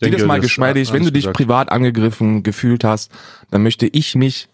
denke, 0.02 0.16
das 0.16 0.26
mal 0.26 0.40
geschmeidig, 0.40 0.92
wenn 0.92 1.04
du 1.04 1.12
dich 1.12 1.24
gesagt. 1.24 1.36
privat 1.36 1.70
angegriffen 1.70 2.42
gefühlt 2.42 2.84
hast, 2.84 3.12
dann 3.50 3.62
möchte 3.62 3.86
ich 3.86 4.14
mich 4.14 4.48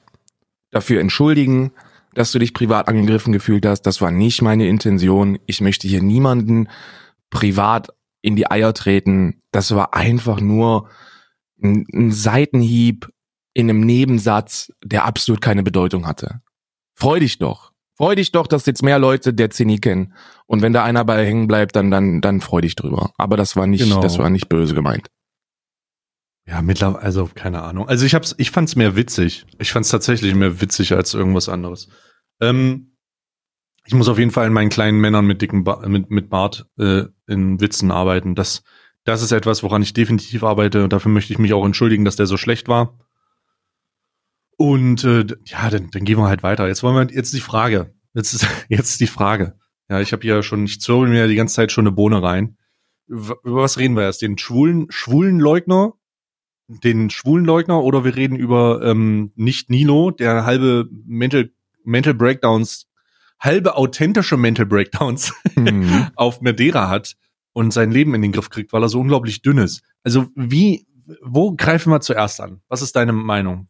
dafür 0.70 1.00
entschuldigen, 1.00 1.72
dass 2.14 2.32
du 2.32 2.38
dich 2.38 2.52
privat 2.52 2.88
angegriffen 2.88 3.32
gefühlt 3.32 3.64
hast. 3.64 3.82
Das 3.82 4.00
war 4.00 4.10
nicht 4.10 4.42
meine 4.42 4.68
Intention. 4.68 5.38
Ich 5.46 5.60
möchte 5.60 5.88
hier 5.88 6.02
niemanden 6.02 6.68
privat 7.30 7.88
in 8.22 8.36
die 8.36 8.50
Eier 8.50 8.72
treten. 8.72 9.42
Das 9.50 9.74
war 9.74 9.94
einfach 9.94 10.40
nur 10.40 10.88
ein, 11.62 11.84
ein 11.92 12.12
Seitenhieb 12.12 13.10
in 13.54 13.68
einem 13.68 13.80
Nebensatz, 13.80 14.72
der 14.82 15.04
absolut 15.04 15.40
keine 15.40 15.62
Bedeutung 15.62 16.06
hatte. 16.06 16.40
Freu 16.94 17.20
dich 17.20 17.38
doch. 17.38 17.72
Freu 17.96 18.14
dich 18.14 18.32
doch, 18.32 18.46
dass 18.46 18.64
jetzt 18.64 18.82
mehr 18.82 18.98
Leute 18.98 19.34
der 19.34 19.50
Zinni 19.50 19.78
kennen. 19.78 20.14
Und 20.46 20.62
wenn 20.62 20.72
da 20.72 20.82
einer 20.82 21.04
bei 21.04 21.24
hängen 21.26 21.46
bleibt, 21.46 21.76
dann, 21.76 21.90
dann, 21.90 22.20
dann 22.20 22.40
freu 22.40 22.62
dich 22.62 22.74
drüber. 22.74 23.12
Aber 23.18 23.36
das 23.36 23.54
war 23.54 23.66
nicht, 23.66 23.84
genau. 23.84 24.00
das 24.00 24.18
war 24.18 24.30
nicht 24.30 24.48
böse 24.48 24.74
gemeint. 24.74 25.08
Ja, 26.46 26.62
mittlerweile, 26.62 27.04
also 27.04 27.30
keine 27.32 27.62
Ahnung. 27.62 27.88
Also 27.88 28.04
ich 28.04 28.14
hab's, 28.14 28.34
ich 28.38 28.50
fand's 28.50 28.74
mehr 28.74 28.96
witzig. 28.96 29.46
Ich 29.58 29.72
fand's 29.72 29.90
tatsächlich 29.90 30.34
mehr 30.34 30.60
witzig 30.60 30.94
als 30.94 31.14
irgendwas 31.14 31.48
anderes. 31.48 31.88
Ähm, 32.40 32.96
ich 33.84 33.94
muss 33.94 34.08
auf 34.08 34.18
jeden 34.18 34.30
Fall 34.30 34.46
in 34.46 34.52
meinen 34.52 34.70
kleinen 34.70 35.00
Männern 35.00 35.26
mit 35.26 35.42
dicken 35.42 35.64
ba 35.64 35.86
mit, 35.86 36.10
mit 36.10 36.30
Bart 36.30 36.66
äh, 36.78 37.04
in 37.32 37.60
Witzen 37.60 37.90
arbeiten. 37.90 38.34
Das, 38.34 38.62
das 39.04 39.22
ist 39.22 39.32
etwas, 39.32 39.62
woran 39.62 39.82
ich 39.82 39.94
definitiv 39.94 40.44
arbeite 40.44 40.84
und 40.84 40.92
dafür 40.92 41.10
möchte 41.10 41.32
ich 41.32 41.38
mich 41.38 41.52
auch 41.52 41.64
entschuldigen, 41.64 42.04
dass 42.04 42.16
der 42.16 42.26
so 42.26 42.36
schlecht 42.36 42.68
war. 42.68 42.98
Und 44.56 45.02
äh, 45.02 45.26
ja, 45.44 45.70
dann, 45.70 45.90
dann 45.90 46.04
gehen 46.04 46.18
wir 46.18 46.28
halt 46.28 46.42
weiter. 46.42 46.68
Jetzt 46.68 46.82
wollen 46.82 46.94
wir 46.94 47.14
jetzt 47.14 47.34
die 47.34 47.40
Frage. 47.40 47.94
Jetzt 48.14 48.34
ist 48.34 48.46
jetzt 48.68 49.00
die 49.00 49.06
Frage. 49.06 49.58
Ja, 49.88 50.00
ich 50.00 50.12
habe 50.12 50.22
hier 50.22 50.42
schon, 50.42 50.64
ich 50.64 50.80
zwirbel 50.80 51.08
mir 51.08 51.26
die 51.26 51.34
ganze 51.34 51.54
Zeit 51.54 51.72
schon 51.72 51.86
eine 51.86 51.94
Bohne 51.94 52.22
rein. 52.22 52.56
Über 53.08 53.36
was 53.42 53.78
reden 53.78 53.96
wir 53.96 54.04
erst? 54.04 54.22
Den 54.22 54.38
schwulen, 54.38 54.86
schwulen 54.90 55.40
Leugner? 55.40 55.94
Den 56.68 57.10
schwulen 57.10 57.44
Leugner 57.44 57.82
oder 57.82 58.04
wir 58.04 58.14
reden 58.14 58.36
über 58.36 58.80
ähm, 58.82 59.32
nicht 59.34 59.68
Nilo, 59.68 60.10
der 60.10 60.46
halbe 60.46 60.88
Mental, 61.04 61.50
Mental 61.84 62.14
Breakdowns, 62.14 62.86
halbe 63.38 63.76
authentische 63.76 64.36
Mental 64.36 64.64
Breakdowns 64.64 65.34
mhm. 65.56 66.08
auf 66.14 66.40
Madeira 66.40 66.88
hat 66.88 67.16
und 67.52 67.72
sein 67.72 67.90
Leben 67.90 68.14
in 68.14 68.22
den 68.22 68.32
Griff 68.32 68.50
kriegt, 68.50 68.72
weil 68.72 68.82
er 68.82 68.88
so 68.88 69.00
unglaublich 69.00 69.42
dünn 69.42 69.58
ist. 69.58 69.82
Also 70.04 70.26
wie, 70.34 70.86
wo 71.22 71.52
greifen 71.52 71.90
wir 71.92 72.00
zuerst 72.00 72.40
an? 72.40 72.60
Was 72.68 72.82
ist 72.82 72.96
deine 72.96 73.12
Meinung? 73.12 73.68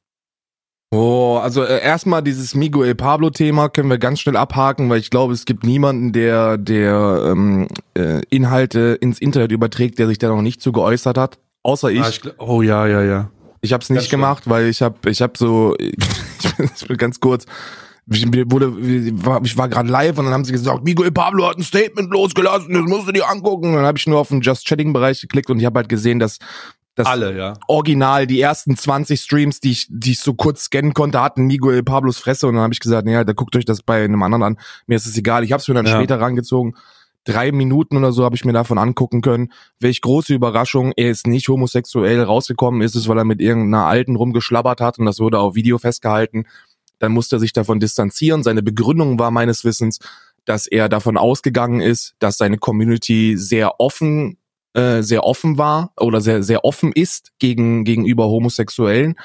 Oh, 0.95 1.39
also 1.43 1.65
äh, 1.65 1.83
erstmal 1.83 2.23
dieses 2.23 2.55
Miguel 2.55 2.95
Pablo 2.95 3.31
Thema 3.31 3.71
können 3.71 3.89
wir 3.89 3.97
ganz 3.97 4.21
schnell 4.21 4.37
abhaken, 4.37 4.91
weil 4.91 5.01
ich 5.01 5.09
glaube, 5.09 5.33
es 5.33 5.47
gibt 5.47 5.65
niemanden, 5.65 6.13
der 6.13 6.59
der 6.59 7.29
ähm, 7.31 7.69
äh, 7.95 8.21
Inhalte 8.29 8.99
ins 9.01 9.19
Internet 9.19 9.53
überträgt, 9.53 9.99
der 9.99 10.07
sich 10.07 10.19
da 10.19 10.29
noch 10.29 10.43
nicht 10.43 10.61
zu 10.61 10.71
geäußert 10.71 11.17
hat, 11.17 11.39
außer 11.63 11.91
ich. 11.91 12.03
Ah, 12.03 12.09
ich 12.11 12.21
oh 12.39 12.61
ja, 12.61 12.87
ja, 12.87 13.03
ja. 13.03 13.31
Ich 13.63 13.73
habe 13.73 13.83
es 13.83 13.89
nicht 13.89 14.11
gemacht, 14.11 14.51
weil 14.51 14.67
ich 14.67 14.83
habe 14.83 15.09
ich 15.09 15.23
habe 15.23 15.33
so 15.39 15.75
ich 15.79 16.87
bin 16.87 16.97
ganz 16.99 17.21
kurz 17.21 17.47
ich 18.11 18.27
wurde 18.27 18.73
ich 18.81 19.57
war 19.57 19.69
gerade 19.69 19.89
live 19.89 20.19
und 20.19 20.25
dann 20.25 20.35
haben 20.35 20.45
sie 20.45 20.53
gesagt, 20.53 20.85
Miguel 20.85 21.13
Pablo 21.13 21.49
hat 21.49 21.57
ein 21.57 21.63
Statement 21.63 22.11
losgelassen, 22.11 22.75
das 22.75 22.83
musst 22.83 23.09
du 23.09 23.13
dir 23.13 23.29
angucken. 23.29 23.69
Und 23.71 23.77
dann 23.77 23.87
habe 23.87 23.99
ich 23.99 24.07
nur 24.07 24.19
auf 24.19 24.29
den 24.29 24.41
Just 24.41 24.67
Chatting 24.67 24.93
Bereich 24.93 25.21
geklickt 25.21 25.51
und 25.51 25.61
ich 25.61 25.67
habe 25.67 25.79
halt 25.79 25.89
gesehen, 25.89 26.19
dass 26.19 26.39
das 26.95 27.07
Alle, 27.07 27.37
ja. 27.37 27.55
Original, 27.69 28.27
die 28.27 28.41
ersten 28.41 28.77
20 28.77 29.19
Streams, 29.19 29.61
die 29.61 29.71
ich, 29.71 29.87
die 29.89 30.13
ich 30.13 30.21
so 30.21 30.35
kurz 30.35 30.65
scannen 30.65 30.93
konnte, 30.93 31.23
hatten 31.23 31.47
Miguel 31.47 31.83
Pablos 31.83 32.19
Fresse 32.19 32.47
und 32.47 32.55
dann 32.55 32.65
habe 32.65 32.75
ich 32.75 32.81
gesagt, 32.81 33.07
naja, 33.07 33.25
da 33.25 33.33
guckt 33.33 33.57
euch 33.57 33.65
das 33.65 33.83
bei 33.83 34.05
einem 34.05 34.23
anderen 34.23 34.43
an. 34.43 34.59
Mir 34.87 34.97
ist 34.97 35.07
es 35.07 35.17
egal. 35.17 35.43
Ich 35.43 35.53
habe 35.53 35.63
es 35.63 35.69
mir 35.69 35.75
dann 35.75 35.87
ja. 35.87 35.95
später 35.95 36.21
rangezogen. 36.21 36.77
Drei 37.25 37.53
Minuten 37.53 37.97
oder 37.97 38.13
so 38.13 38.25
habe 38.25 38.35
ich 38.35 38.45
mir 38.45 38.53
davon 38.53 38.79
angucken 38.79 39.23
können. 39.23 39.53
Welch 39.79 40.01
große 40.03 40.35
Überraschung, 40.35 40.93
er 40.97 41.11
ist 41.11 41.27
nicht 41.27 41.49
homosexuell 41.49 42.21
rausgekommen, 42.23 42.83
ist 42.83 42.97
es, 42.97 43.09
weil 43.09 43.17
er 43.17 43.25
mit 43.25 43.41
irgendeiner 43.41 43.87
Alten 43.87 44.17
rumgeschlabbert 44.17 44.81
hat 44.81 44.99
und 44.99 45.07
das 45.07 45.19
wurde 45.21 45.39
auf 45.39 45.55
Video 45.55 45.79
festgehalten. 45.79 46.45
Dann 47.03 47.13
musste 47.13 47.37
er 47.37 47.41
sich 47.41 47.53
davon 47.53 47.81
distanzieren. 47.81 48.45
Seine 48.45 48.63
Begründung 48.63 49.19
war 49.19 49.33
meines 49.33 49.65
Wissens, 49.65 49.99
dass 50.45 50.69
er 50.69 50.89
davon 50.89 51.17
ausgegangen 51.17 51.81
ist, 51.81 52.15
dass 52.21 52.39
seine 52.39 52.59
Community 52.59 53.37
sehr 53.37 53.81
offen 53.81 54.39
äh, 54.75 55.03
sehr 55.03 55.25
offen 55.25 55.59
war 55.59 55.93
oder 56.01 56.23
sehr, 56.23 56.43
sehr 56.43 56.65
offen 56.65 56.93
ist 56.93 57.33
gegen, 57.39 57.85
gegenüber 57.85 58.29
Homosexuellen. 58.29 59.17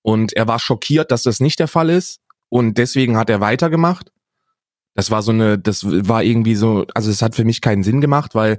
Und 0.00 0.32
er 0.32 0.48
war 0.48 0.58
schockiert, 0.58 1.10
dass 1.10 1.24
das 1.24 1.40
nicht 1.40 1.58
der 1.58 1.68
Fall 1.68 1.90
ist. 1.90 2.20
Und 2.48 2.78
deswegen 2.78 3.18
hat 3.18 3.28
er 3.28 3.40
weitergemacht. 3.40 4.12
Das 4.94 5.10
war 5.10 5.20
so 5.20 5.32
eine, 5.32 5.58
das 5.58 5.84
war 5.84 6.22
irgendwie 6.22 6.54
so, 6.54 6.86
also 6.94 7.10
es 7.10 7.20
hat 7.20 7.34
für 7.34 7.44
mich 7.44 7.60
keinen 7.60 7.82
Sinn 7.82 8.00
gemacht, 8.00 8.34
weil 8.34 8.58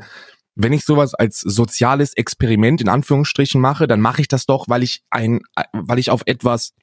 wenn 0.54 0.74
ich 0.74 0.86
sowas 0.86 1.16
als 1.16 1.40
soziales 1.40 2.14
Experiment 2.14 2.80
in 2.80 2.90
Anführungsstrichen 2.90 3.60
mache, 3.60 3.88
dann 3.88 4.02
mache 4.02 4.22
ich 4.22 4.28
das 4.28 4.46
doch, 4.46 4.66
weil 4.68 4.84
ich 4.84 5.02
ein, 5.10 5.42
weil 5.74 5.98
ich 5.98 6.12
auf 6.12 6.22
etwas 6.26 6.74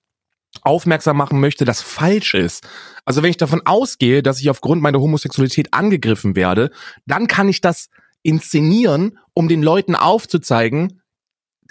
aufmerksam 0.61 1.17
machen 1.17 1.41
möchte, 1.41 1.65
das 1.65 1.81
falsch 1.81 2.35
ist. 2.35 2.67
Also 3.05 3.23
wenn 3.23 3.31
ich 3.31 3.37
davon 3.37 3.63
ausgehe, 3.65 4.23
dass 4.23 4.41
ich 4.41 4.51
aufgrund 4.51 4.83
meiner 4.83 5.01
Homosexualität 5.01 5.73
angegriffen 5.73 6.37
werde, 6.37 6.71
dann 7.07 7.27
kann 7.27 7.49
ich 7.49 7.61
das 7.61 7.89
inszenieren, 8.23 9.19
um 9.35 9.49
den 9.49 9.63
Leuten 9.63 9.97
aufzuzeigen, 9.97 11.01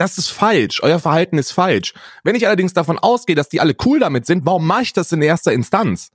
das 0.02 0.18
ist 0.18 0.30
falsch, 0.30 0.82
euer 0.82 1.00
Verhalten 1.00 1.38
ist 1.38 1.52
falsch. 1.52 1.94
Wenn 2.24 2.36
ich 2.36 2.48
allerdings 2.48 2.74
davon 2.74 2.98
ausgehe, 2.98 3.36
dass 3.36 3.50
die 3.50 3.62
alle 3.62 3.76
cool 3.86 4.00
damit 4.00 4.26
sind, 4.26 4.46
warum 4.46 4.66
mache 4.66 4.84
ich 4.84 4.94
das 4.94 5.12
in 5.12 5.22
erster 5.22 5.54
Instanz? 5.54 6.12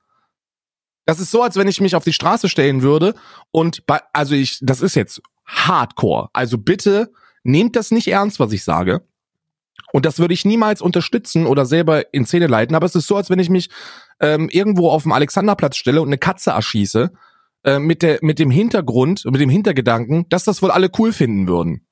Das 1.05 1.21
ist 1.21 1.31
so, 1.31 1.43
als 1.43 1.57
wenn 1.57 1.69
ich 1.69 1.81
mich 1.81 1.95
auf 1.95 2.03
die 2.03 2.13
Straße 2.13 2.49
stellen 2.49 2.83
würde 2.83 3.15
und 3.53 3.87
bei, 3.87 4.01
also 4.13 4.35
ich, 4.35 4.59
das 4.61 4.81
ist 4.81 4.97
jetzt 4.97 5.23
Hardcore. 5.45 6.31
Also 6.33 6.59
bitte 6.59 7.13
nehmt 7.45 7.77
das 7.77 7.93
nicht 7.93 8.09
ernst, 8.09 8.41
was 8.41 8.51
ich 8.51 8.65
sage. 8.65 9.07
Und 9.93 10.05
das 10.05 10.19
würde 10.19 10.35
ich 10.35 10.45
niemals 10.45 10.83
unterstützen 10.83 11.47
oder 11.47 11.65
selber 11.67 12.13
in 12.13 12.27
Szene 12.27 12.47
leiten. 12.47 12.75
Aber 12.75 12.87
es 12.87 12.95
ist 12.95 13.07
so, 13.07 13.17
als 13.17 13.31
wenn 13.31 13.39
ich 13.39 13.51
mich 13.51 13.71
ähm, 14.21 14.49
irgendwo 14.49 14.91
auf 14.91 15.05
dem 15.05 15.13
Alexanderplatz 15.13 15.77
stelle 15.77 16.03
und 16.03 16.09
eine 16.09 16.19
Katze 16.19 16.51
erschieße 16.51 17.13
äh, 17.65 17.79
mit, 17.79 18.03
der, 18.03 18.19
mit 18.23 18.39
dem 18.39 18.51
Hintergrund, 18.51 19.25
mit 19.25 19.41
dem 19.41 19.51
Hintergedanken, 19.51 20.29
dass 20.29 20.45
das 20.45 20.63
wohl 20.63 20.71
alle 20.71 20.91
cool 20.99 21.13
finden 21.13 21.49
würden. 21.49 21.87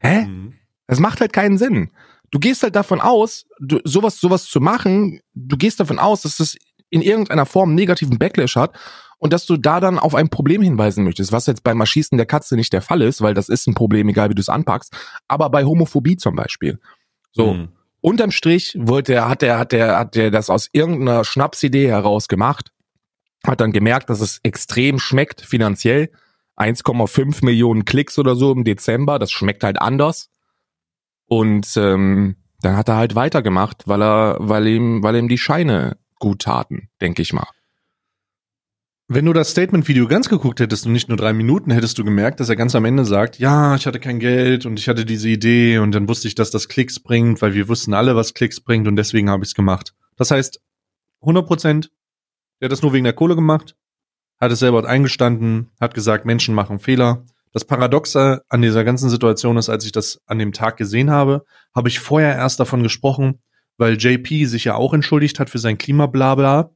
Hä? 0.00 0.26
Mhm. 0.26 0.54
Das 0.86 1.00
macht 1.00 1.20
halt 1.20 1.32
keinen 1.32 1.58
Sinn. 1.58 1.90
Du 2.30 2.38
gehst 2.38 2.62
halt 2.62 2.76
davon 2.76 3.00
aus, 3.00 3.46
du, 3.58 3.78
sowas, 3.84 4.20
sowas 4.20 4.46
zu 4.46 4.60
machen, 4.60 5.20
du 5.34 5.56
gehst 5.56 5.80
davon 5.80 5.98
aus, 5.98 6.22
dass 6.22 6.36
das 6.36 6.56
in 6.90 7.02
irgendeiner 7.02 7.46
Form 7.46 7.74
negativen 7.74 8.18
Backlash 8.18 8.56
hat 8.56 8.78
und 9.18 9.32
dass 9.32 9.46
du 9.46 9.56
da 9.56 9.80
dann 9.80 9.98
auf 9.98 10.14
ein 10.14 10.28
Problem 10.28 10.62
hinweisen 10.62 11.04
möchtest, 11.04 11.32
was 11.32 11.46
jetzt 11.46 11.64
beim 11.64 11.80
Erschießen 11.80 12.16
der 12.16 12.26
Katze 12.26 12.56
nicht 12.56 12.72
der 12.72 12.82
Fall 12.82 13.02
ist, 13.02 13.20
weil 13.20 13.34
das 13.34 13.48
ist 13.48 13.66
ein 13.66 13.74
Problem, 13.74 14.08
egal 14.08 14.30
wie 14.30 14.34
du 14.34 14.40
es 14.40 14.48
anpackst, 14.48 14.94
aber 15.26 15.50
bei 15.50 15.64
Homophobie 15.64 16.16
zum 16.16 16.36
Beispiel. 16.36 16.78
So. 17.38 17.54
Mhm. 17.54 17.68
Unterm 18.00 18.30
Strich 18.30 18.76
wollte 18.78 19.14
er, 19.14 19.28
hat 19.28 19.42
er, 19.42 19.58
hat 19.58 19.72
er, 19.72 19.98
hat 19.98 20.16
er 20.16 20.30
das 20.30 20.50
aus 20.50 20.68
irgendeiner 20.72 21.24
Schnapsidee 21.24 21.88
heraus 21.88 22.28
gemacht 22.28 22.70
hat 23.46 23.60
dann 23.60 23.72
gemerkt, 23.72 24.10
dass 24.10 24.20
es 24.20 24.40
extrem 24.42 24.98
schmeckt 24.98 25.40
finanziell. 25.40 26.10
1,5 26.56 27.44
Millionen 27.44 27.84
Klicks 27.84 28.18
oder 28.18 28.34
so 28.34 28.52
im 28.52 28.64
Dezember, 28.64 29.18
das 29.18 29.30
schmeckt 29.30 29.62
halt 29.62 29.80
anders. 29.80 30.28
Und 31.26 31.76
ähm, 31.76 32.36
dann 32.62 32.76
hat 32.76 32.88
er 32.88 32.96
halt 32.96 33.14
weitergemacht, 33.14 33.86
weil 33.86 34.02
er, 34.02 34.36
weil 34.40 34.66
ihm, 34.66 35.02
weil 35.02 35.16
ihm 35.16 35.28
die 35.28 35.38
Scheine 35.38 35.98
gut 36.18 36.42
taten, 36.42 36.90
denke 37.00 37.22
ich 37.22 37.32
mal. 37.32 37.46
Wenn 39.10 39.24
du 39.24 39.32
das 39.32 39.52
Statement-Video 39.52 40.06
ganz 40.06 40.28
geguckt 40.28 40.60
hättest 40.60 40.84
und 40.84 40.92
nicht 40.92 41.08
nur 41.08 41.16
drei 41.16 41.32
Minuten, 41.32 41.70
hättest 41.70 41.96
du 41.96 42.04
gemerkt, 42.04 42.40
dass 42.40 42.50
er 42.50 42.56
ganz 42.56 42.74
am 42.74 42.84
Ende 42.84 43.06
sagt, 43.06 43.38
ja, 43.38 43.74
ich 43.74 43.86
hatte 43.86 44.00
kein 44.00 44.18
Geld 44.18 44.66
und 44.66 44.78
ich 44.78 44.86
hatte 44.86 45.06
diese 45.06 45.30
Idee 45.30 45.78
und 45.78 45.92
dann 45.92 46.10
wusste 46.10 46.28
ich, 46.28 46.34
dass 46.34 46.50
das 46.50 46.68
Klicks 46.68 47.00
bringt, 47.00 47.40
weil 47.40 47.54
wir 47.54 47.68
wussten 47.68 47.94
alle, 47.94 48.16
was 48.16 48.34
Klicks 48.34 48.60
bringt 48.60 48.86
und 48.86 48.96
deswegen 48.96 49.30
habe 49.30 49.44
ich 49.44 49.48
es 49.48 49.54
gemacht. 49.54 49.94
Das 50.16 50.30
heißt, 50.30 50.60
100 51.22 51.46
Prozent 51.46 51.90
der 52.60 52.66
hat 52.66 52.72
das 52.72 52.82
nur 52.82 52.92
wegen 52.92 53.04
der 53.04 53.14
Kohle 53.14 53.34
gemacht, 53.34 53.76
hat 54.38 54.52
es 54.52 54.58
selber 54.58 54.86
eingestanden, 54.86 55.70
hat 55.80 55.94
gesagt, 55.94 56.26
Menschen 56.26 56.54
machen 56.54 56.78
Fehler. 56.78 57.24
das 57.52 57.64
Paradoxe 57.64 58.42
an 58.50 58.60
dieser 58.60 58.84
ganzen 58.84 59.08
Situation 59.08 59.56
ist, 59.56 59.70
als 59.70 59.86
ich 59.86 59.92
das 59.92 60.20
an 60.26 60.38
dem 60.38 60.52
Tag 60.52 60.76
gesehen 60.76 61.10
habe, 61.10 61.46
habe 61.74 61.88
ich 61.88 61.98
vorher 61.98 62.34
erst 62.34 62.60
davon 62.60 62.82
gesprochen, 62.82 63.40
weil 63.78 63.96
JP 63.96 64.44
sich 64.44 64.64
ja 64.64 64.74
auch 64.74 64.92
entschuldigt 64.92 65.40
hat 65.40 65.48
für 65.48 65.58
sein 65.58 65.78
Klimablabla 65.78 66.70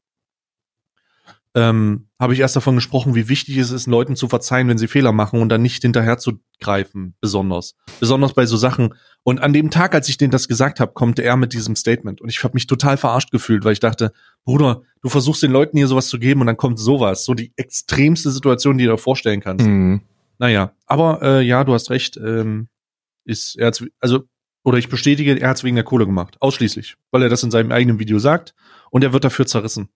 ähm, 1.54 2.08
habe 2.22 2.34
ich 2.34 2.40
erst 2.40 2.54
davon 2.54 2.76
gesprochen, 2.76 3.16
wie 3.16 3.28
wichtig 3.28 3.56
es 3.56 3.72
ist, 3.72 3.88
Leuten 3.88 4.14
zu 4.14 4.28
verzeihen, 4.28 4.68
wenn 4.68 4.78
sie 4.78 4.86
Fehler 4.86 5.10
machen 5.10 5.40
und 5.40 5.48
dann 5.48 5.60
nicht 5.60 5.82
hinterher 5.82 6.18
zu 6.18 6.38
greifen, 6.60 7.16
besonders. 7.20 7.74
Besonders 7.98 8.32
bei 8.32 8.46
so 8.46 8.56
Sachen. 8.56 8.94
Und 9.24 9.40
an 9.40 9.52
dem 9.52 9.72
Tag, 9.72 9.92
als 9.92 10.08
ich 10.08 10.18
denen 10.18 10.30
das 10.30 10.46
gesagt 10.46 10.78
habe, 10.78 10.92
kommt 10.92 11.18
er 11.18 11.36
mit 11.36 11.52
diesem 11.52 11.74
Statement. 11.74 12.20
Und 12.20 12.28
ich 12.28 12.44
habe 12.44 12.54
mich 12.54 12.68
total 12.68 12.96
verarscht 12.96 13.32
gefühlt, 13.32 13.64
weil 13.64 13.72
ich 13.72 13.80
dachte, 13.80 14.12
Bruder, 14.44 14.82
du 15.02 15.08
versuchst 15.08 15.42
den 15.42 15.50
Leuten 15.50 15.76
hier 15.76 15.88
sowas 15.88 16.06
zu 16.06 16.20
geben 16.20 16.40
und 16.42 16.46
dann 16.46 16.56
kommt 16.56 16.78
sowas. 16.78 17.24
So 17.24 17.34
die 17.34 17.52
extremste 17.56 18.30
Situation, 18.30 18.78
die 18.78 18.84
du 18.84 18.92
dir 18.92 18.98
vorstellen 18.98 19.40
kannst. 19.40 19.66
Mhm. 19.66 20.02
Naja, 20.38 20.74
aber 20.86 21.22
äh, 21.22 21.42
ja, 21.42 21.64
du 21.64 21.74
hast 21.74 21.90
recht. 21.90 22.16
Ähm, 22.18 22.68
ist 23.24 23.56
er 23.56 23.66
hat's, 23.66 23.84
also 23.98 24.20
oder 24.62 24.78
ich 24.78 24.88
bestätige, 24.88 25.40
er 25.40 25.48
hat 25.48 25.56
es 25.56 25.64
wegen 25.64 25.74
der 25.74 25.84
Kohle 25.84 26.06
gemacht, 26.06 26.36
ausschließlich, 26.38 26.94
weil 27.10 27.22
er 27.24 27.28
das 27.28 27.42
in 27.42 27.50
seinem 27.50 27.72
eigenen 27.72 27.98
Video 27.98 28.20
sagt 28.20 28.54
und 28.90 29.02
er 29.02 29.12
wird 29.12 29.24
dafür 29.24 29.44
zerrissen. 29.44 29.88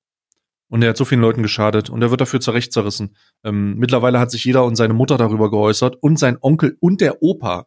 Und 0.69 0.83
er 0.83 0.91
hat 0.91 0.97
so 0.97 1.05
vielen 1.05 1.21
Leuten 1.21 1.43
geschadet 1.43 1.91
und 1.91 2.03
er 2.03 2.11
wird 2.11 2.21
dafür 2.21 2.41
zurecht 2.41 2.73
zerrissen. 2.73 3.17
Ähm, 3.45 3.77
mittlerweile 3.77 4.19
hat 4.19 4.31
sich 4.31 4.45
jeder 4.45 4.65
und 4.65 4.77
seine 4.77 4.95
Mutter 4.95 5.17
darüber 5.17 5.51
geäußert 5.51 5.97
und 6.01 6.19
sein 6.19 6.39
Onkel 6.41 6.77
und 6.81 7.01
der 7.01 7.23
Opa. 7.23 7.67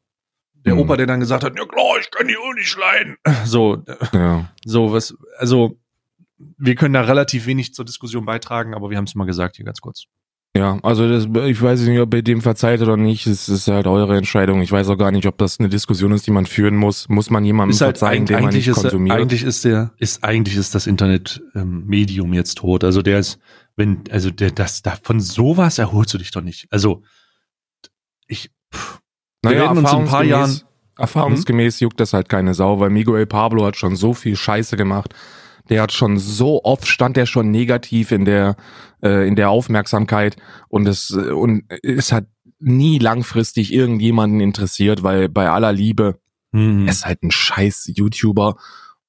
Der 0.66 0.76
mhm. 0.76 0.82
Opa, 0.82 0.98
der 0.98 1.08
dann 1.08 1.22
gesagt 1.22 1.44
hat, 1.44 1.58
ja 1.58 1.66
klar, 1.66 1.98
ich 2.00 2.12
kann 2.12 2.28
die 2.28 2.38
Uhr 2.38 2.54
nicht 2.56 2.78
leiden. 2.78 3.18
So, 3.46 3.84
ja. 4.12 4.50
so 4.66 4.92
was, 4.92 5.16
also 5.38 5.80
wir 6.38 6.76
können 6.76 6.94
da 6.94 7.02
relativ 7.02 7.46
wenig 7.46 7.74
zur 7.74 7.86
Diskussion 7.86 8.26
beitragen, 8.26 8.74
aber 8.74 8.90
wir 8.90 8.98
haben 8.98 9.06
es 9.06 9.16
mal 9.16 9.26
gesagt 9.26 9.56
hier 9.56 9.66
ganz 9.66 9.80
kurz. 9.80 10.06
Ja, 10.58 10.80
also 10.82 11.08
das, 11.08 11.26
ich 11.46 11.62
weiß 11.62 11.82
nicht, 11.82 12.00
ob 12.00 12.14
ihr 12.14 12.24
dem 12.24 12.42
verzeiht 12.42 12.82
oder 12.82 12.98
nicht. 12.98 13.28
Es 13.28 13.50
ist 13.50 13.68
halt 13.68 13.86
eure 13.86 14.18
Entscheidung. 14.18 14.62
Ich 14.62 14.72
weiß 14.72 14.90
auch 14.90 14.98
gar 14.98 15.12
nicht, 15.12 15.28
ob 15.28 15.38
das 15.38 15.60
eine 15.60 15.70
Diskussion 15.70 16.12
ist, 16.12 16.26
die 16.26 16.32
man 16.32 16.48
führen 16.48 16.76
muss. 16.76 17.08
Muss 17.08 17.30
man 17.30 17.46
jemandem 17.46 17.76
ist 17.76 17.82
halt 17.82 18.00
verzeihen, 18.00 18.26
den 18.26 18.42
man 18.42 18.54
nicht 18.54 18.68
ist, 18.68 18.82
konsumiert? 18.82 19.16
Eigentlich 19.16 19.44
ist 19.44 19.64
der, 19.64 19.94
ist 19.98 20.24
eigentlich 20.24 20.58
ist 20.58 20.74
das 20.74 20.88
Internet-Medium 20.88 22.30
ähm, 22.30 22.34
jetzt 22.34 22.58
tot. 22.58 22.84
Also 22.84 23.04
der 23.04 23.20
ist, 23.20 23.40
wenn, 23.76 24.04
also 24.10 24.32
der, 24.32 24.50
das, 24.50 24.82
da 24.82 24.98
von 25.04 25.20
sowas 25.20 25.78
erholst 25.78 26.16
du 26.16 26.18
dich 26.18 26.32
doch 26.32 26.42
nicht. 26.42 26.68
Also 26.72 27.04
ich, 28.26 28.50
pff, 28.74 29.02
wir 29.44 29.52
naja, 29.52 29.64
werden 29.66 29.78
uns 29.78 29.92
in 29.92 30.00
ein 30.00 30.06
paar 30.06 30.24
Jahren 30.24 30.62
Erfahrungsgemäß 30.98 31.80
juckt 31.80 32.00
das 32.00 32.14
halt 32.14 32.28
keine 32.28 32.54
Sau, 32.54 32.80
weil 32.80 32.90
Miguel 32.90 33.26
Pablo 33.26 33.66
hat 33.66 33.78
schon 33.78 33.96
so 33.96 34.14
viel 34.14 34.36
Scheiße 34.36 34.78
gemacht. 34.78 35.14
Der 35.70 35.82
hat 35.82 35.92
schon 35.92 36.18
so 36.18 36.64
oft 36.64 36.88
stand 36.88 37.16
der 37.18 37.26
schon 37.26 37.52
negativ 37.52 38.12
in 38.12 38.26
der 38.26 38.56
äh, 39.02 39.28
in 39.28 39.36
der 39.36 39.50
Aufmerksamkeit 39.50 40.36
und 40.68 40.88
es 40.88 41.12
äh, 41.12 41.32
und 41.32 41.64
es 41.84 42.12
hat 42.12 42.26
nie 42.60 43.00
langfristig 43.00 43.74
irgendjemanden 43.74 44.42
interessiert, 44.42 45.04
weil 45.04 45.30
bei 45.30 45.50
aller 45.50 45.72
Liebe 45.72 46.20
mhm. 46.52 46.88
ist 46.88 47.06
halt 47.06 47.24
ein 47.24 47.32
scheiß 47.32 47.92
YouTuber 47.96 48.58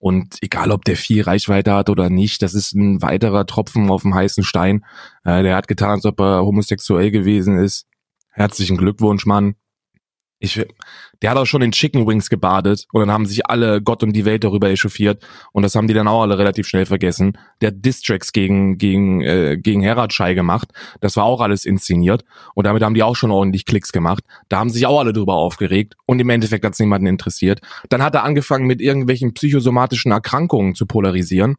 und 0.01 0.39
egal 0.41 0.71
ob 0.71 0.85
der 0.87 0.97
viel 0.97 1.23
Reichweite 1.23 1.75
hat 1.75 1.91
oder 1.91 2.09
nicht, 2.09 2.41
das 2.41 2.55
ist 2.55 2.73
ein 2.75 3.03
weiterer 3.03 3.45
Tropfen 3.45 3.91
auf 3.91 4.03
dem 4.03 4.15
heißen 4.15 4.45
Stein. 4.45 4.85
Äh, 5.25 5.43
der 5.43 5.55
hat 5.57 5.69
getan, 5.69 5.91
als 5.91 6.07
ob 6.07 6.21
er 6.21 6.43
homosexuell 6.43 7.11
gewesen 7.11 7.59
ist. 7.59 7.87
Herzlichen 8.31 8.79
Glückwunsch, 8.79 9.27
Mann. 9.27 9.57
Ich, 10.39 10.65
der 11.23 11.31
hat 11.31 11.39
auch 11.39 11.47
schon 11.47 11.63
in 11.63 11.73
Chicken 11.73 12.07
Wings 12.07 12.31
gebadet 12.31 12.87
und 12.93 13.01
dann 13.01 13.11
haben 13.11 13.27
sich 13.27 13.47
alle 13.47 13.83
Gott 13.83 14.03
und 14.03 14.13
die 14.13 14.25
Welt 14.25 14.45
darüber 14.45 14.71
echauffiert 14.71 15.23
und 15.53 15.63
das 15.63 15.75
haben 15.75 15.89
die 15.89 15.95
dann 15.95 16.09
auch 16.09 16.23
alle 16.23 16.39
relativ 16.39 16.67
schnell 16.67 16.87
vergessen. 16.87 17.39
Der 17.61 17.69
hat 17.69 17.85
Distracks 17.85 18.33
gegen 18.33 18.79
gegen 18.79 19.21
äh, 19.23 19.59
gegen 19.59 19.83
Heratschei 19.83 20.35
gemacht, 20.35 20.71
das 21.01 21.17
war 21.17 21.25
auch 21.25 21.41
alles 21.41 21.65
inszeniert 21.65 22.25
und 22.55 22.67
damit 22.67 22.83
haben 22.83 22.95
die 22.95 23.03
auch 23.03 23.17
schon 23.17 23.31
ordentlich 23.31 23.67
Klicks 23.67 23.93
gemacht. 23.93 24.25
Da 24.49 24.59
haben 24.59 24.71
sich 24.71 24.87
auch 24.87 25.01
alle 25.01 25.13
drüber 25.13 25.35
aufgeregt 25.35 25.95
und 26.07 26.21
im 26.21 26.31
Endeffekt 26.31 26.65
hat 26.65 26.73
es 26.73 26.79
niemanden 26.79 27.07
interessiert. 27.07 27.61
Dann 27.89 28.03
hat 28.03 28.15
er 28.15 28.25
angefangen 28.25 28.67
mit 28.67 28.81
irgendwelchen 28.81 29.35
psychosomatischen 29.35 30.13
Erkrankungen 30.13 30.75
zu 30.75 30.87
polarisieren. 30.87 31.57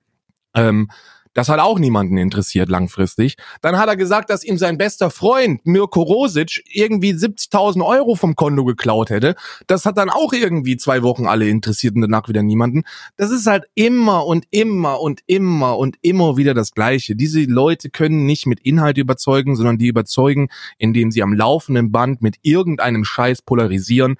Ähm, 0.54 0.90
das 1.34 1.50
hat 1.50 1.60
auch 1.60 1.80
niemanden 1.80 2.18
interessiert 2.18 2.70
langfristig. 2.70 3.36
Dann 3.62 3.78
hat 3.78 3.88
er 3.88 3.96
gesagt, 3.96 4.30
dass 4.30 4.44
ihm 4.44 4.58
sein 4.58 4.78
bester 4.78 5.10
Freund 5.10 5.66
Mirko 5.66 6.02
Rosic 6.02 6.64
irgendwie 6.66 7.14
70.000 7.14 7.86
Euro 7.86 8.16
vom 8.16 8.36
Konto 8.36 8.66
geklaut 8.66 9.10
hätte. 9.10 9.36
Das 9.68 9.86
hat 9.86 9.98
dann 9.98 10.10
auch 10.10 10.34
irgendwie 10.34 10.78
zwei 10.78 11.04
Wochen 11.04 11.28
alle 11.28 11.48
interessiert 11.48 11.96
und 11.96 12.02
danach 12.02 12.28
wieder 12.28 12.44
niemanden. 12.44 12.84
Das 13.16 13.32
ist 13.32 13.48
halt 13.48 13.66
immer 13.76 14.26
und 14.26 14.46
immer 14.52 15.00
und 15.00 15.22
immer 15.26 15.78
und 15.78 15.98
immer 16.02 16.38
wieder 16.38 16.54
das 16.54 16.72
Gleiche. 16.72 17.16
Diese 17.16 17.44
Leute 17.44 17.90
können 17.90 18.26
nicht 18.26 18.46
mit 18.46 18.60
Inhalt 18.60 18.98
überzeugen, 18.98 19.56
sondern 19.56 19.78
die 19.78 19.88
überzeugen, 19.88 20.50
indem 20.78 21.12
sie 21.12 21.24
am 21.24 21.34
laufenden 21.34 21.92
Band 21.92 22.22
mit 22.22 22.38
irgendeinem 22.42 23.06
Scheiß 23.06 23.42
polarisieren. 23.42 24.18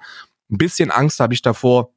Ein 0.50 0.58
bisschen 0.58 0.90
Angst 0.90 1.20
habe 1.20 1.34
ich 1.34 1.42
davor, 1.42 1.90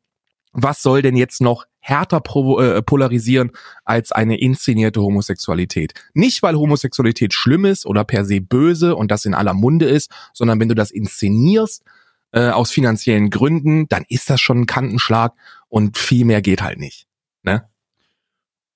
was 0.51 0.81
soll 0.81 1.01
denn 1.01 1.17
jetzt 1.17 1.41
noch 1.41 1.65
härter 1.87 2.17
äh, 2.17 2.81
polarisieren 2.81 3.51
als 3.83 4.11
eine 4.11 4.39
inszenierte 4.39 5.01
Homosexualität? 5.01 5.93
Nicht, 6.15 6.41
weil 6.41 6.55
Homosexualität 6.55 7.31
schlimm 7.31 7.65
ist 7.65 7.85
oder 7.85 8.03
per 8.03 8.25
se 8.25 8.41
böse 8.41 8.95
und 8.95 9.11
das 9.11 9.25
in 9.25 9.35
aller 9.35 9.53
Munde 9.53 9.85
ist, 9.85 10.11
sondern 10.33 10.59
wenn 10.59 10.67
du 10.67 10.73
das 10.73 10.89
inszenierst 10.89 11.83
äh, 12.31 12.49
aus 12.49 12.71
finanziellen 12.71 13.29
Gründen, 13.29 13.87
dann 13.87 14.03
ist 14.09 14.31
das 14.31 14.41
schon 14.41 14.61
ein 14.61 14.65
Kantenschlag 14.65 15.33
und 15.69 15.95
viel 15.97 16.25
mehr 16.25 16.41
geht 16.41 16.63
halt 16.63 16.79
nicht. 16.79 17.07
Ne? 17.43 17.69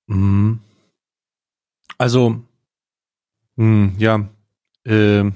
Mhm. 0.06 0.60
Also, 1.98 2.42
mh, 3.56 3.56
hm, 3.56 3.92
ja, 3.98 4.28
äh, 4.84 5.30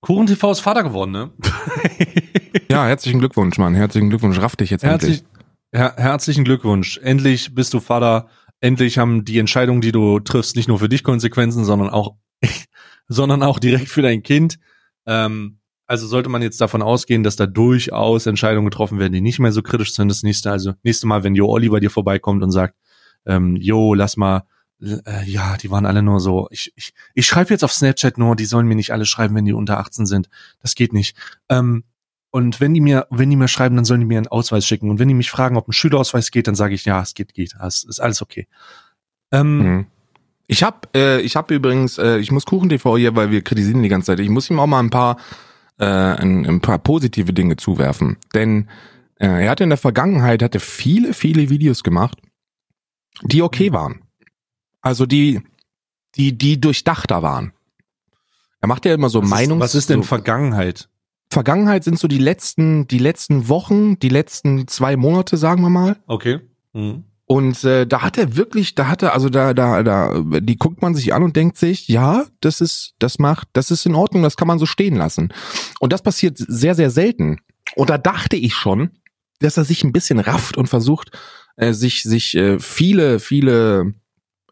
Kuchen 0.00 0.26
TV 0.26 0.50
ist 0.50 0.60
Vater 0.60 0.82
geworden, 0.82 1.12
ne? 1.12 1.30
ja, 2.70 2.86
herzlichen 2.86 3.18
Glückwunsch, 3.18 3.58
Mann. 3.58 3.74
Herzlichen 3.74 4.10
Glückwunsch. 4.10 4.38
Raff 4.38 4.56
dich 4.56 4.70
jetzt 4.70 4.82
Herzlich, 4.82 5.20
endlich. 5.20 5.31
Her 5.72 5.94
herzlichen 5.96 6.44
Glückwunsch. 6.44 6.98
Endlich 6.98 7.54
bist 7.54 7.72
du 7.72 7.80
Vater. 7.80 8.28
Endlich 8.60 8.98
haben 8.98 9.24
die 9.24 9.38
Entscheidungen, 9.38 9.80
die 9.80 9.90
du 9.90 10.20
triffst, 10.20 10.54
nicht 10.54 10.68
nur 10.68 10.78
für 10.78 10.88
dich 10.88 11.02
Konsequenzen, 11.02 11.64
sondern 11.64 11.88
auch, 11.88 12.16
sondern 13.08 13.42
auch 13.42 13.58
direkt 13.58 13.88
für 13.88 14.02
dein 14.02 14.22
Kind. 14.22 14.58
Ähm, 15.06 15.58
also 15.86 16.06
sollte 16.06 16.28
man 16.28 16.42
jetzt 16.42 16.60
davon 16.60 16.82
ausgehen, 16.82 17.22
dass 17.22 17.36
da 17.36 17.46
durchaus 17.46 18.26
Entscheidungen 18.26 18.66
getroffen 18.66 18.98
werden, 18.98 19.12
die 19.14 19.20
nicht 19.20 19.38
mehr 19.38 19.52
so 19.52 19.62
kritisch 19.62 19.94
sind. 19.94 20.08
Das 20.08 20.22
nächste, 20.22 20.50
also 20.50 20.74
nächste 20.82 21.06
Mal, 21.06 21.24
wenn 21.24 21.34
Jo 21.34 21.48
Olli 21.48 21.70
bei 21.70 21.80
dir 21.80 21.90
vorbeikommt 21.90 22.42
und 22.42 22.50
sagt, 22.50 22.76
ähm, 23.24 23.56
Jo, 23.56 23.94
lass 23.94 24.16
mal 24.16 24.44
äh, 24.82 25.24
ja, 25.24 25.56
die 25.56 25.70
waren 25.70 25.86
alle 25.86 26.02
nur 26.02 26.20
so, 26.20 26.48
ich, 26.50 26.72
ich, 26.76 26.92
ich 27.14 27.26
schreibe 27.26 27.50
jetzt 27.50 27.64
auf 27.64 27.72
Snapchat 27.72 28.18
nur, 28.18 28.36
die 28.36 28.44
sollen 28.44 28.66
mir 28.66 28.74
nicht 28.74 28.92
alle 28.92 29.06
schreiben, 29.06 29.34
wenn 29.34 29.44
die 29.44 29.52
unter 29.52 29.78
18 29.78 30.06
sind. 30.06 30.28
Das 30.60 30.74
geht 30.74 30.92
nicht. 30.92 31.16
Ähm, 31.48 31.84
und 32.32 32.60
wenn 32.62 32.72
die 32.72 32.80
mir, 32.80 33.06
wenn 33.10 33.28
die 33.28 33.36
mir 33.36 33.46
schreiben, 33.46 33.76
dann 33.76 33.84
sollen 33.84 34.00
die 34.00 34.06
mir 34.06 34.16
einen 34.16 34.26
Ausweis 34.26 34.66
schicken. 34.66 34.88
Und 34.88 34.98
wenn 34.98 35.06
die 35.06 35.14
mich 35.14 35.30
fragen, 35.30 35.58
ob 35.58 35.68
ein 35.68 35.72
Schülerausweis 35.72 36.30
geht, 36.30 36.46
dann 36.46 36.54
sage 36.54 36.74
ich, 36.74 36.86
ja, 36.86 37.02
es 37.02 37.12
geht, 37.12 37.34
geht. 37.34 37.54
Es 37.60 37.84
ist 37.84 38.00
alles 38.00 38.22
okay. 38.22 38.48
Ähm, 39.30 39.58
mhm. 39.58 39.86
Ich 40.46 40.62
habe 40.62 40.88
äh, 40.94 41.20
ich 41.20 41.36
hab 41.36 41.50
übrigens, 41.50 41.98
äh, 41.98 42.16
ich 42.18 42.32
muss 42.32 42.46
Kuchen 42.46 42.70
TV 42.70 42.96
hier, 42.96 43.14
weil 43.16 43.30
wir 43.30 43.42
kritisieren 43.42 43.82
die 43.82 43.90
ganze 43.90 44.06
Zeit. 44.06 44.20
Ich 44.20 44.30
muss 44.30 44.48
ihm 44.48 44.58
auch 44.60 44.66
mal 44.66 44.80
ein 44.80 44.88
paar, 44.88 45.18
äh, 45.78 45.84
ein, 45.84 46.46
ein 46.46 46.60
paar 46.62 46.78
positive 46.78 47.34
Dinge 47.34 47.56
zuwerfen. 47.56 48.16
Denn 48.34 48.70
äh, 49.16 49.44
er 49.44 49.50
hatte 49.50 49.64
in 49.64 49.70
der 49.70 49.76
Vergangenheit 49.76 50.42
hatte 50.42 50.58
viele, 50.58 51.12
viele 51.12 51.50
Videos 51.50 51.82
gemacht, 51.82 52.18
die 53.24 53.42
okay 53.42 53.74
waren. 53.74 54.04
Also 54.80 55.04
die, 55.04 55.42
die, 56.14 56.36
die 56.38 56.58
durchdachter 56.58 57.22
waren. 57.22 57.52
Er 58.62 58.68
macht 58.68 58.86
ja 58.86 58.94
immer 58.94 59.10
so 59.10 59.22
was 59.22 59.28
Meinungs. 59.28 59.58
Ist, 59.58 59.62
was 59.62 59.74
ist 59.74 59.90
denn 59.90 60.02
Vergangenheit? 60.02 60.88
Vergangenheit 61.32 61.82
sind 61.82 61.98
so 61.98 62.08
die 62.08 62.18
letzten, 62.18 62.86
die 62.86 62.98
letzten 62.98 63.48
Wochen, 63.48 63.98
die 63.98 64.08
letzten 64.08 64.68
zwei 64.68 64.96
Monate, 64.96 65.36
sagen 65.36 65.62
wir 65.62 65.70
mal. 65.70 65.96
Okay. 66.06 66.40
Mhm. 66.72 67.04
Und 67.24 67.64
äh, 67.64 67.86
da 67.86 68.02
hat 68.02 68.18
er 68.18 68.36
wirklich, 68.36 68.74
da 68.74 68.88
hat 68.88 69.02
er, 69.02 69.14
also 69.14 69.30
da, 69.30 69.54
da, 69.54 69.82
da, 69.82 70.22
die 70.40 70.56
guckt 70.56 70.82
man 70.82 70.94
sich 70.94 71.14
an 71.14 71.22
und 71.22 71.34
denkt 71.34 71.56
sich, 71.56 71.88
ja, 71.88 72.26
das 72.40 72.60
ist, 72.60 72.94
das 72.98 73.18
macht, 73.18 73.48
das 73.54 73.70
ist 73.70 73.86
in 73.86 73.94
Ordnung, 73.94 74.22
das 74.22 74.36
kann 74.36 74.48
man 74.48 74.58
so 74.58 74.66
stehen 74.66 74.96
lassen. 74.96 75.32
Und 75.80 75.94
das 75.94 76.02
passiert 76.02 76.36
sehr, 76.36 76.74
sehr 76.74 76.90
selten. 76.90 77.38
Und 77.74 77.88
da 77.88 77.96
dachte 77.96 78.36
ich 78.36 78.54
schon, 78.54 78.90
dass 79.38 79.56
er 79.56 79.64
sich 79.64 79.82
ein 79.82 79.92
bisschen 79.92 80.18
rafft 80.18 80.58
und 80.58 80.68
versucht, 80.68 81.10
äh, 81.56 81.72
sich, 81.72 82.02
sich 82.02 82.34
äh, 82.34 82.58
viele, 82.58 83.18
viele 83.18 83.94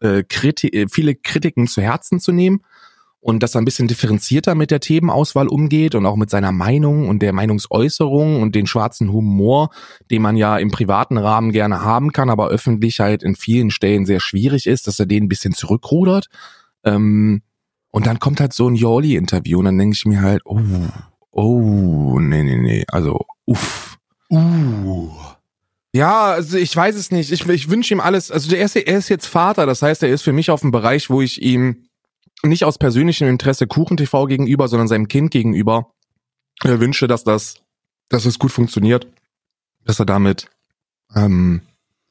äh, 0.01 0.23
Kriti 0.23 0.69
äh, 0.69 0.87
viele 0.89 1.13
Kritiken 1.13 1.67
zu 1.67 1.81
Herzen 1.81 2.19
zu 2.19 2.31
nehmen 2.31 2.61
und 3.21 3.43
dass 3.43 3.55
er 3.55 3.61
ein 3.61 3.65
bisschen 3.65 3.87
differenzierter 3.87 4.55
mit 4.55 4.71
der 4.71 4.79
Themenauswahl 4.79 5.47
umgeht 5.47 5.93
und 5.93 6.05
auch 6.07 6.15
mit 6.15 6.31
seiner 6.31 6.51
Meinung 6.51 7.07
und 7.07 7.21
der 7.21 7.33
Meinungsäußerung 7.33 8.41
und 8.41 8.55
den 8.55 8.65
schwarzen 8.65 9.13
Humor, 9.13 9.69
den 10.09 10.23
man 10.23 10.35
ja 10.35 10.57
im 10.57 10.71
privaten 10.71 11.17
Rahmen 11.17 11.51
gerne 11.51 11.83
haben 11.83 12.11
kann, 12.11 12.31
aber 12.31 12.49
öffentlich 12.49 12.99
halt 12.99 13.21
in 13.21 13.35
vielen 13.35 13.69
Stellen 13.69 14.07
sehr 14.07 14.19
schwierig 14.19 14.65
ist, 14.65 14.87
dass 14.87 14.99
er 14.99 15.05
den 15.05 15.25
ein 15.25 15.29
bisschen 15.29 15.53
zurückrudert. 15.53 16.27
Ähm, 16.83 17.43
und 17.91 18.07
dann 18.07 18.19
kommt 18.19 18.39
halt 18.39 18.53
so 18.53 18.67
ein 18.67 18.75
Jolly-Interview 18.75 19.59
und 19.59 19.65
dann 19.65 19.77
denke 19.77 19.95
ich 19.95 20.05
mir 20.05 20.21
halt, 20.21 20.41
oh, 20.45 20.59
oh, 21.31 22.19
nee, 22.19 22.41
nee, 22.41 22.57
nee, 22.57 22.83
also, 22.87 23.19
uff. 23.45 23.97
Uh. 24.31 25.09
Ja, 25.93 26.31
also 26.31 26.57
ich 26.57 26.73
weiß 26.73 26.95
es 26.95 27.11
nicht. 27.11 27.33
Ich, 27.33 27.47
ich 27.47 27.69
wünsche 27.69 27.93
ihm 27.93 27.99
alles. 27.99 28.31
Also 28.31 28.49
der 28.49 28.63
ist, 28.63 28.77
er 28.77 28.97
ist 28.97 29.09
jetzt 29.09 29.25
Vater, 29.25 29.65
das 29.65 29.81
heißt, 29.81 30.01
er 30.03 30.09
ist 30.09 30.21
für 30.21 30.31
mich 30.31 30.49
auf 30.49 30.61
dem 30.61 30.71
Bereich, 30.71 31.09
wo 31.09 31.21
ich 31.21 31.41
ihm 31.41 31.83
nicht 32.43 32.65
aus 32.65 32.77
persönlichem 32.77 33.27
Interesse 33.27 33.67
Kuchen 33.67 33.97
TV 33.97 34.25
gegenüber, 34.25 34.67
sondern 34.67 34.87
seinem 34.87 35.07
Kind 35.07 35.31
gegenüber 35.31 35.91
äh, 36.63 36.79
wünsche, 36.79 37.07
dass 37.07 37.23
das, 37.23 37.55
dass 38.09 38.25
es 38.25 38.39
gut 38.39 38.51
funktioniert, 38.51 39.07
dass 39.83 39.99
er 39.99 40.05
damit 40.05 40.49
ähm, 41.15 41.61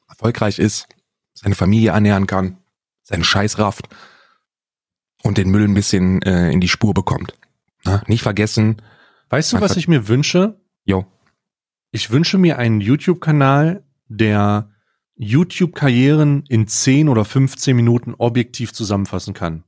erfolgreich 0.07 0.59
ist, 0.59 0.87
seine 1.33 1.55
Familie 1.55 1.91
ernähren 1.91 2.27
kann, 2.27 2.57
seinen 3.03 3.23
Scheiß 3.23 3.57
rafft 3.59 3.89
und 5.23 5.37
den 5.37 5.49
Müll 5.49 5.63
ein 5.63 5.73
bisschen 5.73 6.21
äh, 6.21 6.51
in 6.51 6.61
die 6.61 6.69
Spur 6.69 6.93
bekommt. 6.93 7.33
Na, 7.83 8.03
nicht 8.07 8.23
vergessen. 8.23 8.81
Weißt 9.29 9.53
du, 9.53 9.61
was 9.61 9.77
ich 9.77 9.87
mir 9.87 10.07
wünsche? 10.07 10.59
Jo. 10.83 11.05
Ich 11.91 12.11
wünsche 12.11 12.37
mir 12.37 12.57
einen 12.57 12.81
YouTube-Kanal, 12.81 13.83
der 14.07 14.69
YouTube-Karrieren 15.15 16.43
in 16.47 16.67
10 16.67 17.09
oder 17.09 17.25
15 17.25 17.75
Minuten 17.75 18.13
objektiv 18.17 18.73
zusammenfassen 18.73 19.33
kann. 19.33 19.63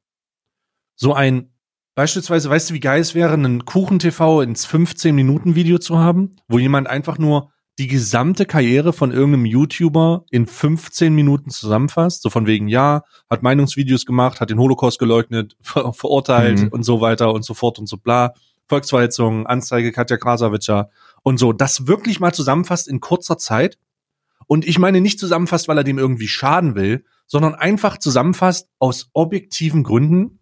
So 0.95 1.13
ein, 1.13 1.53
beispielsweise, 1.95 2.49
weißt 2.49 2.69
du, 2.69 2.73
wie 2.73 2.79
geil 2.79 3.01
es 3.01 3.15
wäre, 3.15 3.33
einen 3.33 3.65
Kuchen-TV 3.65 4.41
ins 4.41 4.67
15-Minuten-Video 4.67 5.77
zu 5.77 5.97
haben, 5.97 6.35
wo 6.47 6.59
jemand 6.59 6.87
einfach 6.87 7.17
nur 7.17 7.51
die 7.79 7.87
gesamte 7.87 8.45
Karriere 8.45 8.93
von 8.93 9.11
irgendeinem 9.11 9.45
YouTuber 9.45 10.25
in 10.29 10.45
15 10.45 11.13
Minuten 11.13 11.49
zusammenfasst, 11.49 12.21
so 12.21 12.29
von 12.29 12.45
wegen, 12.45 12.67
ja, 12.67 13.03
hat 13.29 13.41
Meinungsvideos 13.41 14.05
gemacht, 14.05 14.41
hat 14.41 14.51
den 14.51 14.59
Holocaust 14.59 14.99
geleugnet, 14.99 15.55
ver 15.61 15.91
verurteilt 15.93 16.61
mhm. 16.61 16.67
und 16.69 16.83
so 16.83 17.01
weiter 17.01 17.33
und 17.33 17.43
so 17.43 17.53
fort 17.53 17.79
und 17.79 17.87
so 17.87 17.97
bla. 17.97 18.33
Volksverhetzung, 18.67 19.45
Anzeige 19.45 19.91
Katja 19.91 20.17
Krasavica 20.17 20.89
und 21.23 21.37
so, 21.37 21.51
das 21.51 21.87
wirklich 21.87 22.19
mal 22.19 22.33
zusammenfasst 22.33 22.87
in 22.87 23.01
kurzer 23.01 23.37
Zeit. 23.37 23.77
Und 24.47 24.65
ich 24.65 24.79
meine 24.79 25.01
nicht 25.01 25.19
zusammenfasst, 25.19 25.67
weil 25.67 25.77
er 25.77 25.83
dem 25.83 25.97
irgendwie 25.97 26.27
schaden 26.27 26.75
will, 26.75 27.03
sondern 27.27 27.55
einfach 27.55 27.97
zusammenfasst 27.97 28.69
aus 28.79 29.09
objektiven 29.13 29.83
Gründen, 29.83 30.39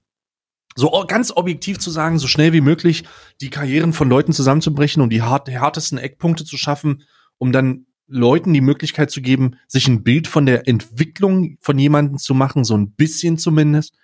so 0.75 0.91
ganz 1.07 1.31
objektiv 1.36 1.79
zu 1.79 1.91
sagen, 1.91 2.17
so 2.19 2.27
schnell 2.27 2.53
wie 2.53 2.62
möglich 2.62 3.03
die 3.41 3.49
Karrieren 3.49 3.93
von 3.93 4.10
Leuten 4.10 4.34
zusammenzubrechen 4.34 5.01
und 5.01 5.10
die 5.10 5.23
härtesten 5.23 5.97
Eckpunkte 5.97 6.45
zu 6.45 6.57
schaffen, 6.57 7.03
um 7.38 7.51
dann 7.51 7.86
Leuten 8.07 8.53
die 8.53 8.62
Möglichkeit 8.62 9.10
zu 9.10 9.21
geben, 9.21 9.57
sich 9.67 9.88
ein 9.88 10.03
Bild 10.03 10.27
von 10.27 10.45
der 10.45 10.67
Entwicklung 10.67 11.57
von 11.62 11.79
jemandem 11.79 12.17
zu 12.17 12.34
machen, 12.34 12.63
so 12.63 12.75
ein 12.75 12.91
bisschen 12.91 13.38
zumindest. 13.38 13.95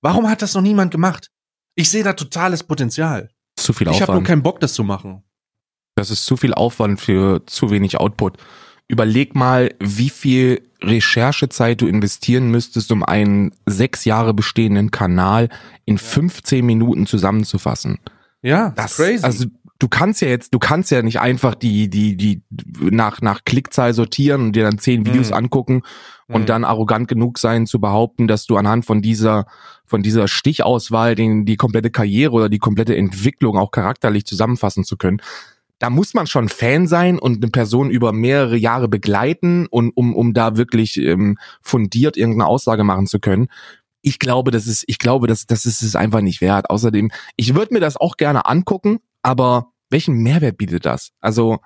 Warum 0.00 0.28
hat 0.28 0.42
das 0.42 0.54
noch 0.54 0.62
niemand 0.62 0.90
gemacht? 0.90 1.30
Ich 1.74 1.90
sehe 1.90 2.04
da 2.04 2.12
totales 2.12 2.62
Potenzial. 2.62 3.30
Zu 3.56 3.72
viel 3.72 3.88
Aufwand. 3.88 4.02
Ich 4.02 4.02
habe 4.02 4.18
nur 4.18 4.22
keinen 4.22 4.42
Bock, 4.42 4.60
das 4.60 4.74
zu 4.74 4.84
machen. 4.84 5.24
Das 5.94 6.10
ist 6.10 6.26
zu 6.26 6.36
viel 6.36 6.52
Aufwand 6.52 7.00
für 7.00 7.46
zu 7.46 7.70
wenig 7.70 7.98
Output. 7.98 8.36
Überleg 8.88 9.34
mal, 9.34 9.74
wie 9.80 10.10
viel 10.10 10.62
Recherchezeit 10.82 11.80
du 11.80 11.86
investieren 11.86 12.50
müsstest, 12.50 12.92
um 12.92 13.02
einen 13.02 13.52
sechs 13.66 14.04
Jahre 14.04 14.34
bestehenden 14.34 14.90
Kanal 14.90 15.48
in 15.86 15.98
15 15.98 16.64
Minuten 16.64 17.06
zusammenzufassen. 17.06 17.98
Ja, 18.42 18.70
das 18.76 18.92
ist 18.92 18.96
crazy. 18.96 19.24
Also 19.24 19.46
du 19.78 19.88
kannst 19.88 20.20
ja 20.20 20.28
jetzt, 20.28 20.52
du 20.52 20.58
kannst 20.58 20.90
ja 20.90 21.02
nicht 21.02 21.20
einfach 21.20 21.54
die, 21.54 21.88
die, 21.88 22.16
die 22.16 22.42
nach, 22.78 23.20
nach 23.20 23.44
Klickzahl 23.44 23.94
sortieren 23.94 24.42
und 24.42 24.52
dir 24.56 24.64
dann 24.64 24.78
zehn 24.78 25.06
Videos 25.06 25.30
mhm. 25.30 25.36
angucken 25.36 25.82
und 26.28 26.42
mhm. 26.42 26.46
dann 26.46 26.64
arrogant 26.64 27.08
genug 27.08 27.38
sein 27.38 27.66
zu 27.66 27.80
behaupten, 27.80 28.26
dass 28.28 28.46
du 28.46 28.56
anhand 28.56 28.84
von 28.86 29.02
dieser, 29.02 29.46
von 29.84 30.02
dieser 30.02 30.28
Stichauswahl 30.28 31.14
den, 31.14 31.44
die 31.44 31.56
komplette 31.56 31.90
Karriere 31.90 32.32
oder 32.32 32.48
die 32.48 32.58
komplette 32.58 32.96
Entwicklung 32.96 33.56
auch 33.56 33.70
charakterlich 33.70 34.24
zusammenfassen 34.26 34.84
zu 34.84 34.96
können. 34.96 35.20
Da 35.84 35.90
muss 35.90 36.14
man 36.14 36.26
schon 36.26 36.48
Fan 36.48 36.86
sein 36.86 37.18
und 37.18 37.42
eine 37.42 37.50
Person 37.50 37.90
über 37.90 38.10
mehrere 38.12 38.56
Jahre 38.56 38.88
begleiten 38.88 39.66
und 39.66 39.90
um, 39.90 40.16
um 40.16 40.32
da 40.32 40.56
wirklich 40.56 40.96
ähm, 40.96 41.36
fundiert 41.60 42.16
irgendeine 42.16 42.46
Aussage 42.46 42.84
machen 42.84 43.06
zu 43.06 43.18
können 43.18 43.48
ich 44.00 44.18
glaube, 44.18 44.50
das 44.50 44.66
ist, 44.66 44.84
ich 44.86 44.98
glaube, 44.98 45.26
das, 45.26 45.46
das 45.46 45.64
ist 45.66 45.82
es 45.82 45.96
einfach 45.96 46.20
nicht 46.20 46.42
wert. 46.42 46.68
Außerdem, 46.68 47.10
ich 47.36 47.54
würde 47.54 47.72
mir 47.72 47.80
das 47.80 47.96
auch 47.96 48.16
gerne 48.18 48.44
angucken, 48.46 49.00
aber 49.22 49.72
welchen 49.88 50.16
Mehrwert 50.22 50.58
bietet 50.58 50.84
das? 50.84 51.12
Also, 51.20 51.60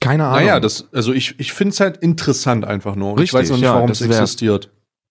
keine 0.00 0.24
Ahnung. 0.24 0.40
Naja, 0.40 0.60
das, 0.60 0.88
also 0.92 1.12
ich, 1.12 1.38
ich 1.38 1.52
finde 1.52 1.72
es 1.72 1.80
halt 1.80 1.98
interessant 1.98 2.64
einfach 2.64 2.96
nur. 2.96 3.18
Richtig, 3.18 3.28
ich 3.28 3.32
weiß 3.34 3.50
noch 3.50 3.56
nicht, 3.56 3.64
ja, 3.64 3.74
warum 3.74 3.90
es 3.90 4.00
existiert. 4.00 4.70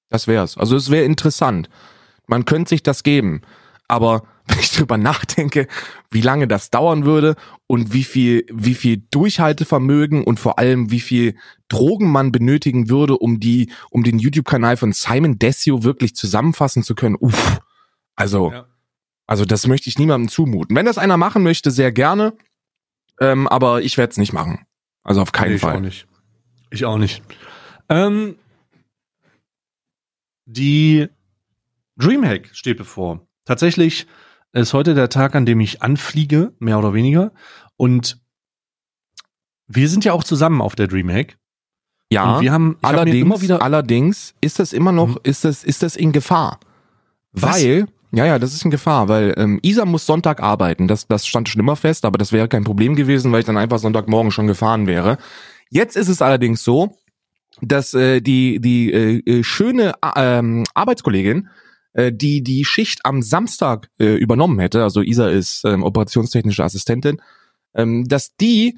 Das 0.09 0.27
wär's. 0.27 0.57
Also 0.57 0.75
es 0.75 0.91
wäre 0.91 1.05
interessant. 1.05 1.69
Man 2.27 2.45
könnte 2.45 2.69
sich 2.69 2.81
das 2.83 3.03
geben. 3.03 3.41
Aber 3.87 4.23
wenn 4.55 4.59
ich 4.59 4.71
drüber 4.71 4.97
nachdenke, 4.97 5.67
wie 6.11 6.21
lange 6.21 6.47
das 6.47 6.69
dauern 6.69 7.05
würde 7.05 7.35
und 7.67 7.93
wie 7.93 8.03
viel, 8.03 8.45
wie 8.51 8.75
viel 8.75 9.03
Durchhaltevermögen 9.11 10.23
und 10.23 10.39
vor 10.39 10.59
allem 10.59 10.91
wie 10.91 10.99
viel 10.99 11.35
Drogen 11.67 12.11
man 12.11 12.31
benötigen 12.31 12.89
würde, 12.89 13.17
um 13.17 13.39
die, 13.39 13.71
um 13.89 14.03
den 14.03 14.19
YouTube-Kanal 14.19 14.77
von 14.77 14.93
Simon 14.93 15.39
Desio 15.39 15.83
wirklich 15.83 16.15
zusammenfassen 16.15 16.83
zu 16.83 16.95
können. 16.95 17.15
Uff. 17.15 17.59
Also, 18.15 18.51
ja. 18.51 18.67
Also 19.27 19.45
das 19.45 19.67
möchte 19.67 19.89
ich 19.89 19.97
niemandem 19.97 20.29
zumuten. 20.29 20.75
Wenn 20.75 20.85
das 20.85 20.97
einer 20.97 21.17
machen 21.17 21.43
möchte, 21.43 21.71
sehr 21.71 21.91
gerne. 21.91 22.33
Ähm, 23.19 23.47
aber 23.47 23.81
ich 23.81 23.97
werde 23.97 24.11
es 24.11 24.17
nicht 24.17 24.33
machen. 24.33 24.65
Also 25.03 25.21
auf 25.21 25.31
keinen 25.31 25.53
nee, 25.53 25.57
Fall. 25.57 25.73
Ich 25.73 25.77
auch 25.77 25.81
nicht. 25.81 26.07
Ich 26.69 26.85
auch 26.85 26.97
nicht. 26.97 27.23
Ähm, 27.89 28.35
die 30.45 31.07
Dreamhack 31.97 32.49
steht 32.53 32.77
bevor. 32.77 33.25
Tatsächlich 33.45 34.05
ist 34.61 34.73
heute 34.73 34.93
der 34.93 35.09
Tag, 35.09 35.35
an 35.35 35.45
dem 35.45 35.59
ich 35.59 35.81
anfliege, 35.81 36.53
mehr 36.59 36.79
oder 36.79 36.93
weniger. 36.93 37.31
Und 37.77 38.19
wir 39.67 39.89
sind 39.89 40.05
ja 40.05 40.13
auch 40.13 40.23
zusammen 40.23 40.61
auf 40.61 40.75
der 40.75 40.87
Dreamhack. 40.87 41.37
Ja, 42.11 42.35
und 42.35 42.41
wir 42.41 42.51
haben 42.51 42.77
allerdings, 42.81 43.49
hab 43.49 43.63
allerdings 43.63 44.35
ist 44.39 44.59
das 44.59 44.73
immer 44.73 44.91
noch, 44.91 45.15
hm. 45.15 45.21
ist 45.23 45.43
das, 45.43 45.63
ist 45.63 45.83
das 45.83 45.95
in 45.95 46.11
Gefahr. 46.11 46.59
Was? 47.31 47.63
Weil 47.63 47.87
ja, 48.11 48.25
ja, 48.25 48.39
das 48.39 48.53
ist 48.53 48.63
in 48.63 48.71
Gefahr, 48.71 49.09
weil 49.09 49.33
ähm, 49.35 49.59
Isa 49.61 49.83
muss 49.83 50.05
Sonntag 50.05 50.41
arbeiten. 50.41 50.87
Das, 50.87 51.05
das 51.07 51.27
stand 51.27 51.49
schon 51.49 51.59
immer 51.59 51.75
fest, 51.75 52.05
aber 52.05 52.17
das 52.17 52.31
wäre 52.31 52.47
kein 52.47 52.63
Problem 52.63 52.95
gewesen, 52.95 53.31
weil 53.33 53.41
ich 53.41 53.45
dann 53.45 53.57
einfach 53.57 53.79
Sonntagmorgen 53.79 54.31
schon 54.31 54.47
gefahren 54.47 54.87
wäre. 54.87 55.17
Jetzt 55.69 55.97
ist 55.97 56.07
es 56.07 56.21
allerdings 56.21 56.63
so, 56.63 56.97
dass 57.61 57.93
äh, 57.93 58.21
die 58.21 58.61
die 58.61 58.93
äh, 58.93 59.39
äh 59.39 59.43
schöne 59.43 59.95
äh, 60.01 60.63
Arbeitskollegin, 60.73 61.49
äh, 61.95 62.11
die 62.13 62.43
die 62.43 62.65
Schicht 62.65 63.05
am 63.05 63.21
Samstag 63.21 63.89
äh, 63.99 64.15
übernommen 64.15 64.59
hätte, 64.59 64.83
also 64.83 65.01
Isa 65.01 65.29
ist 65.29 65.63
ähm, 65.65 65.81
operationstechnische 65.83 66.63
Assistentin, 66.63 67.21
ähm, 67.73 68.05
dass 68.07 68.35
die 68.35 68.77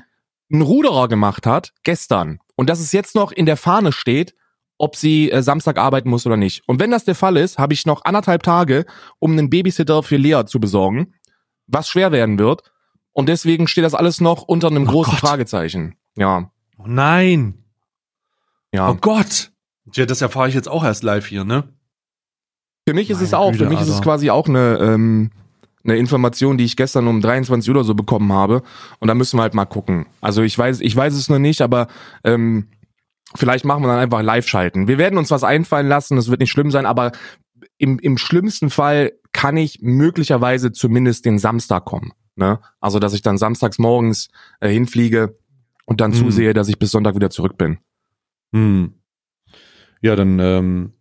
einen 0.52 0.62
Ruderer 0.62 1.08
gemacht 1.08 1.46
hat 1.46 1.74
gestern 1.84 2.40
und 2.56 2.70
dass 2.70 2.80
es 2.80 2.92
jetzt 2.92 3.16
noch 3.16 3.32
in 3.32 3.46
der 3.46 3.58
Fahne 3.58 3.92
steht, 3.92 4.34
ob 4.78 4.96
sie 4.96 5.32
äh, 5.32 5.42
Samstag 5.42 5.78
arbeiten 5.78 6.10
muss 6.10 6.26
oder 6.26 6.38
nicht. 6.38 6.62
Und 6.68 6.80
wenn 6.80 6.92
das 6.92 7.06
der 7.06 7.16
Fall 7.16 7.38
ist, 7.38 7.58
habe 7.58 7.74
ich 7.74 7.86
noch 7.86 8.06
anderthalb 8.06 8.44
Tage, 8.44 8.86
um 9.20 9.32
einen 9.32 9.50
Babysitter 9.50 10.04
für 10.04 10.18
Lea 10.18 10.44
zu 10.46 10.60
besorgen, 10.60 11.16
was 11.66 11.90
schwer 11.90 12.12
werden 12.12 12.40
wird. 12.40 12.72
Und 13.14 13.30
deswegen 13.30 13.68
steht 13.68 13.84
das 13.84 13.96
alles 13.96 14.22
noch 14.22 14.44
unter 14.44 14.68
einem 14.68 14.88
oh 14.88 14.92
großen 14.92 15.14
Gott. 15.14 15.20
Fragezeichen. 15.22 15.96
Ja. 16.16 16.52
Oh 16.78 16.86
nein. 16.86 17.66
Ja. 18.72 18.92
Oh 18.92 18.96
Gott. 18.96 19.52
Ja, 19.94 20.06
das 20.06 20.22
erfahre 20.22 20.50
ich 20.50 20.56
jetzt 20.56 20.70
auch 20.70 20.84
erst 20.84 21.02
live 21.02 21.26
hier, 21.26 21.44
ne? 21.44 21.74
Für 22.88 22.94
mich 22.94 23.10
ist 23.10 23.18
Meine 23.18 23.26
es 23.26 23.34
auch. 23.34 23.52
Güte, 23.52 23.64
für 23.66 23.70
mich 23.70 23.80
Alter. 23.80 23.90
ist 23.90 23.96
es 23.98 24.02
quasi 24.02 24.30
auch 24.30 24.48
eine, 24.48 24.78
ähm, 24.80 25.32
eine 25.84 25.98
Information, 25.98 26.58
die 26.58 26.64
ich 26.64 26.78
gestern 26.78 27.08
um 27.08 27.22
23 27.22 27.70
Uhr 27.70 27.76
oder 27.76 27.84
so 27.84 27.96
bekommen 27.96 28.32
habe. 28.32 28.64
Und 29.00 29.10
da 29.10 29.16
müssen 29.16 29.38
wir 29.38 29.42
halt 29.42 29.54
mal 29.54 29.66
gucken. 29.66 30.06
Also 30.22 30.42
ich 30.42 30.58
weiß, 30.58 30.80
ich 30.82 30.96
weiß 30.96 31.14
es 31.14 31.30
noch 31.30 31.40
nicht, 31.40 31.62
aber 31.62 31.88
ähm, 32.24 32.68
Vielleicht 33.36 33.66
machen 33.66 33.84
wir 33.84 33.88
dann 33.88 34.00
einfach 34.00 34.22
live 34.22 34.48
schalten. 34.48 34.88
Wir 34.88 34.98
werden 34.98 35.18
uns 35.18 35.32
was 35.32 35.44
einfallen 35.44 35.88
lassen, 35.88 36.16
das 36.16 36.30
wird 36.30 36.40
nicht 36.40 36.52
schlimm 36.52 36.72
sein, 36.72 36.86
aber 36.86 37.12
im, 37.78 38.00
im 38.00 38.18
schlimmsten 38.18 38.70
Fall 38.70 39.12
kann 39.34 39.58
ich 39.58 39.80
möglicherweise 39.82 40.72
zumindest 40.72 41.26
den 41.26 41.38
Samstag 41.38 41.86
kommen. 41.86 42.14
Ne? 42.36 42.60
Also, 42.80 43.00
dass 43.00 43.14
ich 43.14 43.22
dann 43.22 43.38
samstags 43.38 43.80
morgens 43.80 44.30
äh, 44.62 44.70
hinfliege 44.70 45.38
und 45.86 46.00
dann 46.00 46.14
hm. 46.14 46.20
zusehe, 46.20 46.54
dass 46.54 46.70
ich 46.70 46.80
bis 46.80 46.92
Sonntag 46.92 47.16
wieder 47.16 47.30
zurück 47.30 47.58
bin. 47.58 47.80
Hm. 48.54 48.94
Ja, 50.02 50.16
dann, 50.16 50.40
ähm, 50.40 50.94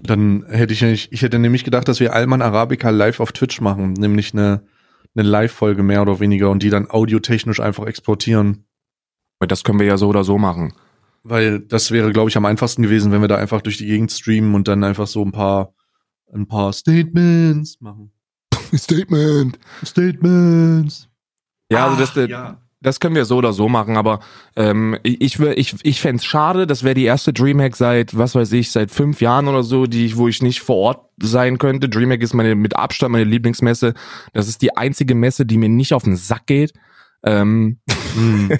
dann 0.00 0.44
hätte 0.48 0.72
ich 0.72 0.82
nicht, 0.82 1.12
ich 1.12 1.22
hätte 1.22 1.38
nämlich 1.38 1.64
gedacht, 1.64 1.88
dass 1.88 2.00
wir 2.00 2.14
Alman 2.14 2.42
Arabica 2.42 2.90
live 2.90 3.20
auf 3.20 3.32
Twitch 3.32 3.60
machen, 3.60 3.92
nämlich 3.92 4.32
eine, 4.32 4.64
eine 5.14 5.28
Live-Folge 5.28 5.82
mehr 5.82 6.02
oder 6.02 6.20
weniger 6.20 6.50
und 6.50 6.62
die 6.62 6.70
dann 6.70 6.90
audiotechnisch 6.90 7.60
einfach 7.60 7.86
exportieren. 7.86 8.64
Das 9.40 9.64
können 9.64 9.80
wir 9.80 9.86
ja 9.86 9.96
so 9.96 10.08
oder 10.08 10.24
so 10.24 10.38
machen. 10.38 10.72
Weil 11.24 11.60
das 11.60 11.90
wäre, 11.90 12.12
glaube 12.12 12.30
ich, 12.30 12.36
am 12.36 12.44
einfachsten 12.44 12.82
gewesen, 12.82 13.12
wenn 13.12 13.20
wir 13.20 13.28
da 13.28 13.36
einfach 13.36 13.60
durch 13.60 13.76
die 13.76 13.86
Gegend 13.86 14.10
streamen 14.10 14.54
und 14.54 14.68
dann 14.68 14.82
einfach 14.82 15.06
so 15.06 15.24
ein 15.24 15.32
paar, 15.32 15.74
ein 16.32 16.46
paar 16.46 16.72
Statements 16.72 17.80
machen. 17.80 18.12
Statement. 18.74 19.58
Statements. 19.84 21.08
Ja, 21.70 21.86
also 21.86 21.98
das, 21.98 22.10
Ach, 22.16 22.28
ja. 22.28 22.60
Das 22.82 23.00
können 23.00 23.14
wir 23.14 23.24
so 23.24 23.36
oder 23.36 23.52
so 23.52 23.68
machen, 23.68 23.96
aber 23.96 24.20
ähm, 24.56 24.98
ich, 25.02 25.38
ich, 25.38 25.76
ich 25.82 26.00
fände 26.00 26.20
es 26.20 26.24
schade, 26.24 26.66
das 26.66 26.82
wäre 26.82 26.94
die 26.94 27.04
erste 27.04 27.32
Dreamhack 27.32 27.76
seit, 27.76 28.16
was 28.16 28.34
weiß 28.34 28.52
ich, 28.52 28.70
seit 28.70 28.90
fünf 28.90 29.20
Jahren 29.20 29.48
oder 29.48 29.62
so, 29.62 29.86
die, 29.86 30.16
wo 30.16 30.28
ich 30.28 30.42
nicht 30.42 30.60
vor 30.60 30.76
Ort 30.76 31.10
sein 31.22 31.58
könnte. 31.58 31.88
Dreamhack 31.88 32.22
ist 32.22 32.34
meine 32.34 32.54
mit 32.54 32.76
Abstand 32.76 33.12
meine 33.12 33.24
Lieblingsmesse. 33.24 33.94
Das 34.32 34.48
ist 34.48 34.62
die 34.62 34.76
einzige 34.76 35.14
Messe, 35.14 35.46
die 35.46 35.58
mir 35.58 35.68
nicht 35.68 35.94
auf 35.94 36.02
den 36.02 36.16
Sack 36.16 36.46
geht. 36.46 36.72
Ähm, 37.24 37.78
mhm. 38.16 38.58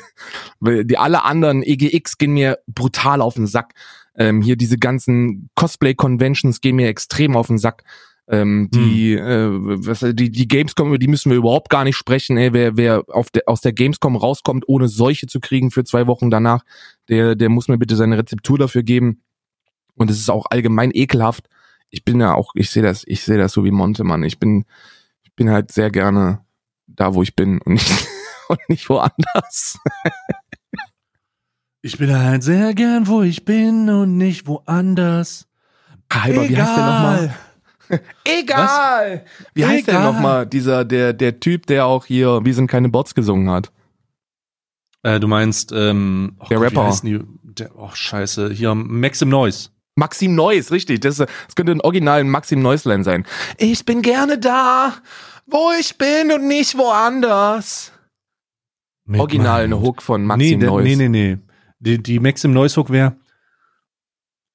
die 0.87 0.99
alle 0.99 1.25
anderen 1.25 1.63
EGX 1.63 2.17
gehen 2.19 2.33
mir 2.33 2.59
brutal 2.69 3.21
auf 3.21 3.35
den 3.35 3.49
Sack. 3.49 3.75
Ähm, 4.17 4.43
hier 4.43 4.57
diese 4.57 4.79
ganzen 4.79 5.51
Cosplay-Conventions 5.57 6.61
gehen 6.61 6.77
mir 6.77 6.89
extrem 6.89 7.37
auf 7.37 7.49
den 7.49 7.59
Sack. 7.59 7.83
Ähm, 8.33 8.71
die, 8.73 9.19
hm. 9.19 9.27
äh, 9.27 9.87
was, 9.87 10.01
die, 10.01 10.31
die 10.31 10.49
Gamescom, 10.49 10.89
über 10.89 10.99
die 10.99 11.07
müssen 11.07 11.31
wir 11.31 11.37
überhaupt 11.37 11.69
gar 11.69 11.85
nicht 11.85 11.97
sprechen. 11.97 12.39
Ey, 12.39 12.55
wer 12.55 12.79
wer 12.79 13.05
auf 13.09 13.29
der, 13.29 13.43
aus 13.47 13.61
der 13.61 13.75
Gamescom 13.75 14.17
rauskommt, 14.17 14.65
ohne 14.67 14.89
Seuche 14.89 15.27
zu 15.27 15.39
kriegen 15.39 15.71
für 15.71 15.85
zwei 15.85 16.07
Wochen 16.07 16.31
danach, 16.31 16.65
der, 17.11 17.35
der 17.35 17.51
muss 17.51 17.69
mir 17.69 17.77
bitte 17.77 17.95
seine 17.95 18.17
Rezeptur 18.17 18.57
dafür 18.57 18.83
geben. 18.83 19.21
Und 19.95 20.11
es 20.11 20.19
ist 20.19 20.31
auch 20.31 20.47
allgemein 20.49 20.93
ekelhaft. 20.95 21.51
Ich 21.91 22.07
bin 22.07 22.21
ja 22.21 22.33
auch, 22.35 22.53
ich 22.55 22.71
sehe 22.71 22.83
das, 22.83 23.05
ich 23.07 23.23
sehe 23.23 23.37
das 23.37 23.53
so 23.53 23.67
wie 23.67 23.71
Monte, 23.71 24.03
Mann. 24.03 24.23
Ich 24.23 24.39
bin, 24.39 24.65
ich 25.25 25.35
bin 25.35 25.51
halt 25.51 25.71
sehr 25.71 25.91
gerne 25.91 26.41
da, 26.87 27.13
wo 27.13 27.23
ich 27.23 27.37
bin 27.37 27.61
und 27.61 27.75
nicht, 27.75 28.09
und 28.49 28.61
nicht 28.71 28.89
woanders. 28.89 29.79
ich 31.83 31.99
bin 31.99 32.19
halt 32.19 32.43
sehr 32.43 32.73
gern, 32.73 33.07
wo 33.09 33.21
ich 33.21 33.45
bin 33.45 33.91
und 33.91 34.17
nicht 34.17 34.47
woanders. 34.47 35.49
Halber, 36.11 36.49
wie 36.49 36.57
heißt 36.57 36.77
der 36.79 36.87
nochmal? 36.87 37.35
Egal! 38.25 39.25
Was? 39.25 39.49
Wie 39.55 39.65
heißt 39.67 39.89
Egal. 39.89 40.03
der 40.03 40.13
nochmal? 40.13 40.47
Dieser, 40.47 40.85
der, 40.85 41.13
der 41.13 41.41
Typ, 41.41 41.67
der 41.67 41.87
auch 41.87 42.07
hier 42.07 42.41
Wir 42.45 42.55
sind 42.55 42.69
keine 42.69 42.89
Bots 42.89 43.15
gesungen 43.15 43.51
hat. 43.51 43.71
Äh, 45.03 45.21
du 45.21 45.29
meinst, 45.29 45.73
ähm, 45.73 46.37
oh 46.41 46.47
der 46.49 46.59
Gott, 46.59 46.67
Rapper. 46.77 47.01
Die, 47.03 47.21
der, 47.43 47.77
oh, 47.77 47.91
scheiße. 47.93 48.51
Hier, 48.51 48.75
Maxim 48.75 49.29
Noise. 49.29 49.71
Maxim 49.95 50.35
Neuss, 50.35 50.71
richtig. 50.71 51.01
Das, 51.01 51.17
das 51.17 51.29
könnte 51.55 51.73
ein 51.73 51.81
originalen 51.81 52.31
Maxim 52.31 52.63
Neusland 52.63 53.05
sein. 53.05 53.27
Ich 53.59 53.85
bin 53.85 54.01
gerne 54.01 54.39
da, 54.39 54.95
wo 55.47 55.71
ich 55.79 55.99
bin 55.99 56.33
und 56.33 56.49
nicht 56.49 56.79
woanders. 56.79 57.93
Mit 59.05 59.21
Original 59.21 59.65
eine 59.65 59.81
Hook 59.81 60.01
von 60.01 60.25
Maxim 60.25 60.61
nee, 60.61 60.67
Neuss. 60.67 60.85
Nee, 60.85 60.97
nee, 60.97 61.09
nee. 61.09 61.39
Die, 61.81 62.03
die 62.03 62.21
Maxim 62.21 62.53
Neuss 62.53 62.77
Hook 62.77 62.91
wäre 62.91 63.17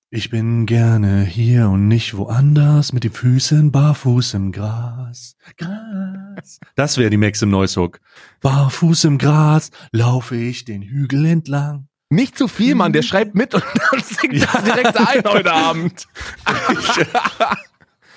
ich 0.10 0.30
bin 0.30 0.66
gerne 0.66 1.24
hier 1.24 1.70
und 1.70 1.90
nicht 1.90 2.16
woanders, 2.16 2.94
mit 2.94 3.04
den 3.04 3.12
Füßen 3.12 3.72
barfuß 3.72 4.36
im 4.36 4.52
Gras. 4.54 5.36
Gras. 5.58 6.60
Das 6.76 6.98
wäre 6.98 7.10
die 7.10 7.18
Maxim 7.18 7.50
Neuss 7.50 7.76
Hook. 7.76 8.00
Barfuß 8.42 9.04
im 9.04 9.18
Gras 9.18 9.70
laufe 9.92 10.38
ich 10.38 10.64
den 10.64 10.82
Hügel 10.82 11.26
entlang. 11.26 11.90
Nicht 12.10 12.38
zu 12.38 12.48
viel, 12.48 12.76
Mann, 12.76 12.94
der 12.94 13.02
schreibt 13.02 13.36
mit 13.36 13.54
und 13.54 13.64
dann 13.92 14.02
singt 14.02 14.36
ja. 14.36 14.48
das 14.54 14.64
direkt 14.64 14.98
ein 14.98 15.24
heute 15.26 15.54
Abend. 15.54 16.08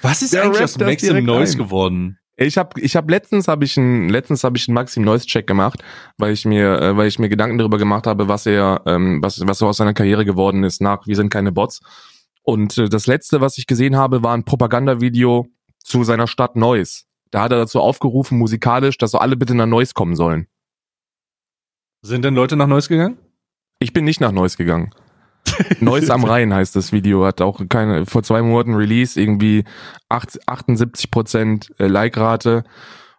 Was 0.03 0.22
ist 0.22 0.33
der 0.33 0.44
eigentlich 0.44 0.62
aus 0.62 0.79
Maxim 0.79 1.24
Noise 1.24 1.57
geworden? 1.57 2.18
Ich 2.42 2.57
habe 2.57 2.81
ich 2.81 2.96
hab 2.96 3.11
letztens 3.11 3.48
habe 3.48 3.66
ich 3.66 3.76
einen 3.76 4.09
letztens 4.09 4.44
habe 4.44 4.57
ich 4.57 4.66
einen 4.66 4.74
Maxim 4.74 5.05
Noise 5.05 5.26
Check 5.26 5.46
gemacht, 5.46 5.85
weil 6.16 6.33
ich 6.33 6.46
mir 6.46 6.81
äh, 6.81 6.96
weil 6.96 7.07
ich 7.07 7.18
mir 7.18 7.29
Gedanken 7.29 7.59
darüber 7.59 7.76
gemacht 7.76 8.07
habe, 8.07 8.29
was 8.29 8.46
er 8.46 8.81
ähm, 8.87 9.22
was 9.22 9.46
was 9.46 9.59
so 9.59 9.68
aus 9.68 9.76
seiner 9.76 9.92
Karriere 9.92 10.24
geworden 10.24 10.64
ist 10.64 10.81
nach 10.81 11.07
wir 11.07 11.16
sind 11.16 11.29
keine 11.29 11.53
Bots. 11.53 11.81
Und 12.42 12.79
äh, 12.79 12.88
das 12.88 13.07
letzte, 13.07 13.42
was 13.42 13.59
ich 13.59 13.66
gesehen 13.66 13.96
habe, 13.96 14.22
war 14.22 14.33
ein 14.33 14.46
Propagandavideo 14.46 15.48
zu 15.81 16.03
seiner 16.03 16.26
Stadt 16.26 16.57
Neuss. 16.57 17.05
Da 17.31 17.42
hat 17.42 17.53
er 17.53 17.59
dazu 17.59 17.79
aufgerufen 17.79 18.38
musikalisch, 18.38 18.96
dass 18.96 19.11
so 19.11 19.18
alle 19.18 19.37
bitte 19.37 19.55
nach 19.55 19.66
Neuss 19.66 19.92
kommen 19.92 20.16
sollen. 20.16 20.46
Sind 22.00 22.24
denn 22.24 22.35
Leute 22.35 22.57
nach 22.57 22.66
Neuss 22.66 22.88
gegangen? 22.88 23.18
Ich 23.81 23.92
bin 23.92 24.07
nicht 24.07 24.22
nach 24.22 24.33
Neuss 24.33 24.57
gegangen. 24.57 24.94
Neuss 25.80 26.10
am 26.10 26.24
Rhein 26.24 26.52
heißt 26.52 26.74
das 26.76 26.92
Video, 26.92 27.24
hat 27.24 27.40
auch 27.40 27.60
keine, 27.68 28.06
vor 28.06 28.22
zwei 28.22 28.42
Monaten 28.42 28.74
Release, 28.74 29.20
irgendwie 29.20 29.64
78 30.08 31.10
Prozent 31.10 31.70
äh, 31.78 31.86
Like-Rate. 31.86 32.64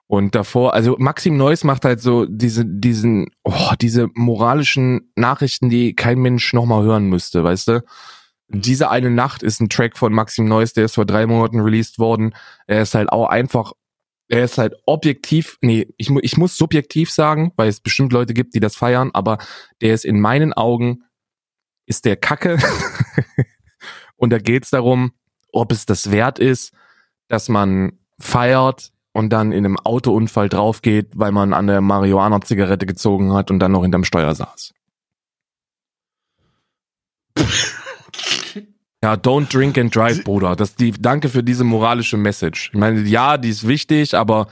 Und 0.08 0.36
davor, 0.36 0.74
also 0.74 0.98
Maxim 1.00 1.38
Neuss 1.38 1.63
macht 1.63 1.86
halt 1.86 2.02
so 2.02 2.26
diese, 2.26 2.65
diesen, 2.65 3.28
oh, 3.44 3.72
diese 3.80 4.10
moralischen 4.13 5.12
Nachrichten, 5.15 5.70
die 5.70 5.96
kein 5.96 6.20
Mensch 6.20 6.52
nochmal 6.54 6.84
hören 6.84 7.08
müsste, 7.08 7.44
weißt 7.44 7.67
du? 7.70 7.84
Diese 8.50 8.89
eine 8.89 9.10
Nacht 9.10 9.41
ist 9.41 9.62
ein 9.62 9.70
Track 9.70 9.98
von 9.98 10.12
Maxim 10.12 10.46
Neuss, 10.46 10.74
der 10.74 10.86
ist 10.86 10.96
vor 10.96 11.06
drei 11.06 11.26
Monaten 11.26 11.62
released 11.62 11.98
worden. 11.98 12.36
Er 12.67 12.82
ist 12.82 12.94
halt 12.94 13.10
auch 13.10 13.30
einfach 13.30 13.72
er 14.32 14.46
ist 14.46 14.58
halt 14.58 14.76
objektiv, 14.86 15.58
nee, 15.62 15.88
ich, 15.98 16.10
ich 16.10 16.38
muss 16.38 16.56
subjektiv 16.56 17.12
sagen, 17.12 17.52
weil 17.58 17.67
es 17.67 17.82
bestimmt 17.82 18.13
Leute 18.13 18.34
gibt, 18.34 18.56
die 18.56 18.62
das 18.62 18.78
feiern, 18.78 19.12
aber 19.13 19.39
der 19.82 19.94
ist 19.94 20.06
in 20.06 20.22
meinen 20.22 20.54
Augen, 20.54 21.04
ist 21.92 22.06
der 22.06 22.16
Kacke. 22.16 22.58
und 24.16 24.32
da 24.32 24.40
geht's 24.40 24.70
darum, 24.70 25.12
ob 25.52 25.74
es 25.74 25.86
das 25.86 26.10
wert 26.10 26.40
ist, 26.40 26.74
dass 27.28 27.50
man 27.50 28.00
feiert 28.18 28.94
und 29.12 29.30
dann 29.32 29.52
in 29.52 29.66
einem 29.66 29.78
Autounfall 29.78 30.48
draufgeht, 30.48 31.10
weil 31.16 31.34
man 31.34 31.54
an 31.54 31.68
der 31.68 31.82
Marihuana-Zigarette 31.82 32.86
gezogen 32.86 33.34
hat 33.34 33.52
und 33.52 33.60
dann 33.60 33.74
noch 33.74 33.82
hinterm 33.82 34.06
Steuer 34.06 34.34
saß. 34.34 34.74
Ja, 39.04 39.16
don't 39.16 39.52
drink 39.52 39.80
and 39.80 39.96
drive, 39.96 40.24
Bruder. 40.24 40.56
Das 40.56 40.76
die, 40.76 40.92
danke 40.92 41.28
für 41.28 41.42
diese 41.42 41.64
moralische 41.64 42.18
Message. 42.18 42.70
Ich 42.72 42.80
meine, 42.80 43.02
ja, 43.02 43.40
die 43.40 43.50
ist 43.50 43.68
wichtig, 43.68 44.14
aber 44.14 44.46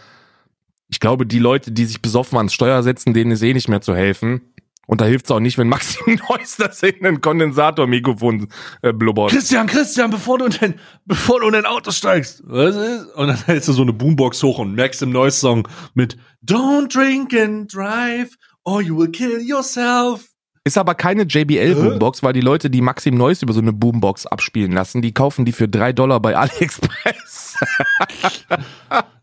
ich 0.87 0.99
glaube, 0.99 1.27
die 1.27 1.37
Leute, 1.37 1.71
die 1.71 1.85
sich 1.85 2.01
besoffen 2.01 2.35
ans 2.35 2.51
Steuer 2.51 2.81
setzen, 2.81 3.13
denen 3.13 3.29
ist 3.29 3.43
eh 3.43 3.53
nicht 3.53 3.69
mehr 3.69 3.81
zu 3.81 3.95
helfen. 3.95 4.41
Und 4.89 5.01
da 5.01 5.05
hilft 5.05 5.25
es 5.25 5.31
auch 5.31 5.39
nicht, 5.39 5.59
wenn 5.59 5.69
Maxim 5.69 6.19
Neuss 6.29 6.57
das 6.57 6.81
in 6.81 7.05
ein 7.05 7.21
Kondensatormikrofon 7.21 8.47
äh, 8.81 8.91
blubbert. 8.91 9.29
Christian, 9.29 9.67
Christian, 9.67 10.09
bevor 10.09 10.39
du 10.39 10.45
in 10.45 10.55
dein, 10.59 10.79
bevor 11.05 11.41
du 11.41 11.45
in 11.45 11.53
dein 11.53 11.67
Auto 11.67 11.91
steigst. 11.91 12.41
Was 12.47 12.75
ist? 12.75 13.05
Und 13.13 13.27
dann 13.27 13.37
hältst 13.45 13.67
du 13.69 13.73
so 13.73 13.83
eine 13.83 13.93
Boombox 13.93 14.41
hoch 14.41 14.57
und 14.57 14.73
Maxim 14.75 15.11
Neuss 15.11 15.39
Song 15.39 15.67
mit 15.93 16.17
Don't 16.43 16.91
drink 16.91 17.35
and 17.35 17.71
drive 17.71 18.35
or 18.63 18.81
you 18.81 18.97
will 18.97 19.11
kill 19.11 19.39
yourself. 19.39 20.25
Ist 20.63 20.75
aber 20.75 20.95
keine 20.95 21.21
JBL-Boombox, 21.21 22.23
weil 22.23 22.33
die 22.33 22.41
Leute, 22.41 22.71
die 22.71 22.81
Maxim 22.81 23.13
Neuss 23.13 23.43
über 23.43 23.53
so 23.53 23.61
eine 23.61 23.73
Boombox 23.73 24.25
abspielen 24.25 24.71
lassen, 24.71 25.03
die 25.03 25.13
kaufen 25.13 25.45
die 25.45 25.51
für 25.51 25.67
drei 25.67 25.93
Dollar 25.93 26.19
bei 26.19 26.35
AliExpress. 26.35 27.57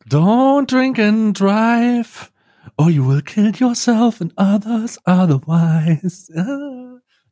Don't 0.09 0.71
drink 0.71 1.01
and 1.01 1.39
drive, 1.39 2.31
or 2.77 2.91
you 2.91 3.07
will 3.07 3.23
kill 3.23 3.53
yourself 3.55 4.21
and 4.21 4.33
others 4.37 4.99
otherwise. 5.05 6.31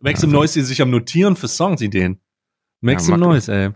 Maxim 0.01 0.29
also. 0.29 0.39
Neuss, 0.39 0.53
die 0.53 0.63
sich 0.63 0.83
am 0.83 0.91
Notieren 0.91 1.37
für 1.37 1.49
Songsideen. 1.49 2.21
Maxim 2.81 3.13
ja, 3.13 3.17
Neuss, 3.19 3.49
ey. 3.49 3.71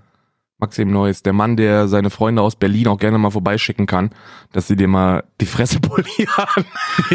Maxim 0.59 0.91
Neuss, 0.91 1.23
der 1.23 1.33
Mann, 1.33 1.57
der 1.57 1.87
seine 1.87 2.11
Freunde 2.11 2.43
aus 2.43 2.57
Berlin 2.57 2.89
auch 2.89 2.99
gerne 2.99 3.17
mal 3.17 3.31
vorbeischicken 3.31 3.87
kann, 3.87 4.11
dass 4.53 4.67
sie 4.67 4.75
dir 4.75 4.89
mal 4.89 5.25
die 5.41 5.47
Fresse 5.47 5.79
polieren. 5.81 6.67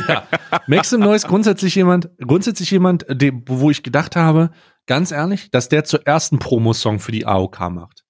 ja. 0.07 0.23
Maxim 0.67 1.01
Neuss 1.01 1.23
grundsätzlich 1.23 1.75
jemand, 1.75 2.09
grundsätzlich 2.19 2.71
jemand, 2.71 3.05
dem, 3.09 3.43
wo 3.47 3.69
ich 3.69 3.83
gedacht 3.83 4.15
habe, 4.15 4.51
ganz 4.87 5.11
ehrlich, 5.11 5.51
dass 5.51 5.69
der 5.69 5.83
zuerst 5.83 6.31
einen 6.31 6.39
Promosong 6.39 6.99
für 6.99 7.11
die 7.11 7.25
AOK 7.25 7.59
macht. 7.69 8.05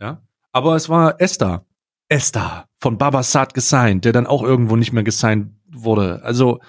Ja. 0.00 0.22
Aber 0.52 0.76
es 0.76 0.88
war 0.88 1.20
Esther. 1.20 1.66
Esther 2.08 2.66
von 2.76 2.98
Babasat 2.98 3.54
gesigned, 3.54 4.04
der 4.04 4.12
dann 4.12 4.26
auch 4.26 4.42
irgendwo 4.42 4.76
nicht 4.76 4.92
mehr 4.92 5.04
gesigned 5.04 5.52
wurde. 5.72 6.22
Also, 6.22 6.60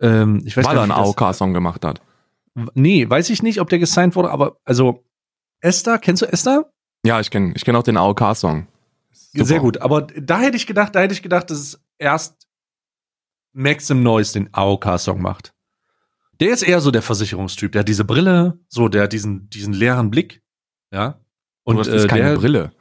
ähm, 0.00 0.42
ich 0.44 0.56
weiß 0.56 0.64
Weil 0.66 0.76
er 0.76 0.82
einen 0.82 0.92
AOK-Song 0.92 1.54
gemacht 1.54 1.84
hat. 1.84 2.00
Nee, 2.74 3.08
weiß 3.08 3.30
ich 3.30 3.42
nicht, 3.42 3.60
ob 3.60 3.68
der 3.68 3.78
gesigned 3.78 4.14
wurde, 4.14 4.30
aber 4.30 4.58
also 4.64 5.04
Esther, 5.60 5.98
kennst 5.98 6.22
du 6.22 6.26
Esther? 6.26 6.70
Ja, 7.04 7.20
ich 7.20 7.30
kenne 7.30 7.52
ich 7.56 7.64
kenn 7.64 7.76
auch 7.76 7.82
den 7.82 7.96
AOK-Song. 7.96 8.68
Sehr 9.12 9.60
gut, 9.60 9.78
aber 9.78 10.02
da 10.02 10.38
hätte 10.38 10.56
ich 10.56 10.66
gedacht, 10.66 10.94
da 10.94 11.00
hätte 11.00 11.14
ich 11.14 11.22
gedacht, 11.22 11.50
dass 11.50 11.58
es 11.58 11.80
erst 11.98 12.46
Maxim 13.52 14.02
Noise 14.02 14.34
den 14.34 14.52
AOK-Song 14.52 15.20
macht. 15.20 15.52
Der 16.40 16.50
ist 16.50 16.62
eher 16.62 16.80
so 16.80 16.90
der 16.90 17.02
Versicherungstyp. 17.02 17.72
Der 17.72 17.80
hat 17.80 17.88
diese 17.88 18.04
Brille, 18.04 18.58
so, 18.68 18.88
der 18.88 19.04
hat 19.04 19.12
diesen, 19.12 19.48
diesen 19.50 19.72
leeren 19.72 20.10
Blick. 20.10 20.42
Ja. 20.92 21.20
Und 21.62 21.78
das 21.78 21.86
ist 21.86 22.04
äh, 22.04 22.08
keine 22.08 22.30
der, 22.30 22.36
Brille. 22.36 22.72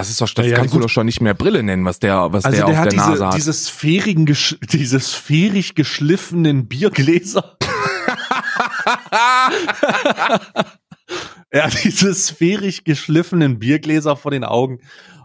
Das 0.00 0.08
ist 0.10 0.20
doch, 0.20 0.28
das 0.28 0.46
ja, 0.46 0.56
kannst 0.56 0.72
gut. 0.72 0.80
du 0.80 0.84
doch 0.84 0.90
schon 0.90 1.06
nicht 1.06 1.20
mehr 1.20 1.34
Brille 1.34 1.62
nennen, 1.62 1.84
was 1.84 1.98
der, 1.98 2.32
was 2.32 2.44
also 2.44 2.56
der, 2.56 2.66
der 2.66 2.76
auf 2.78 2.82
der 2.88 2.90
diese, 2.92 3.10
Nase 3.10 3.26
hat. 3.26 3.36
Diese 3.36 3.52
sphärigen, 3.52 4.26
diese 4.72 5.00
sphärisch 5.00 5.74
geschliffenen 5.74 6.68
Biergläser. 6.68 7.56
Er 11.52 11.64
hat 11.64 11.82
diese 11.82 12.14
sphärisch 12.14 12.84
geschliffenen 12.84 13.58
Biergläser 13.58 14.14
vor 14.16 14.30
den 14.30 14.44
Augen 14.44 14.78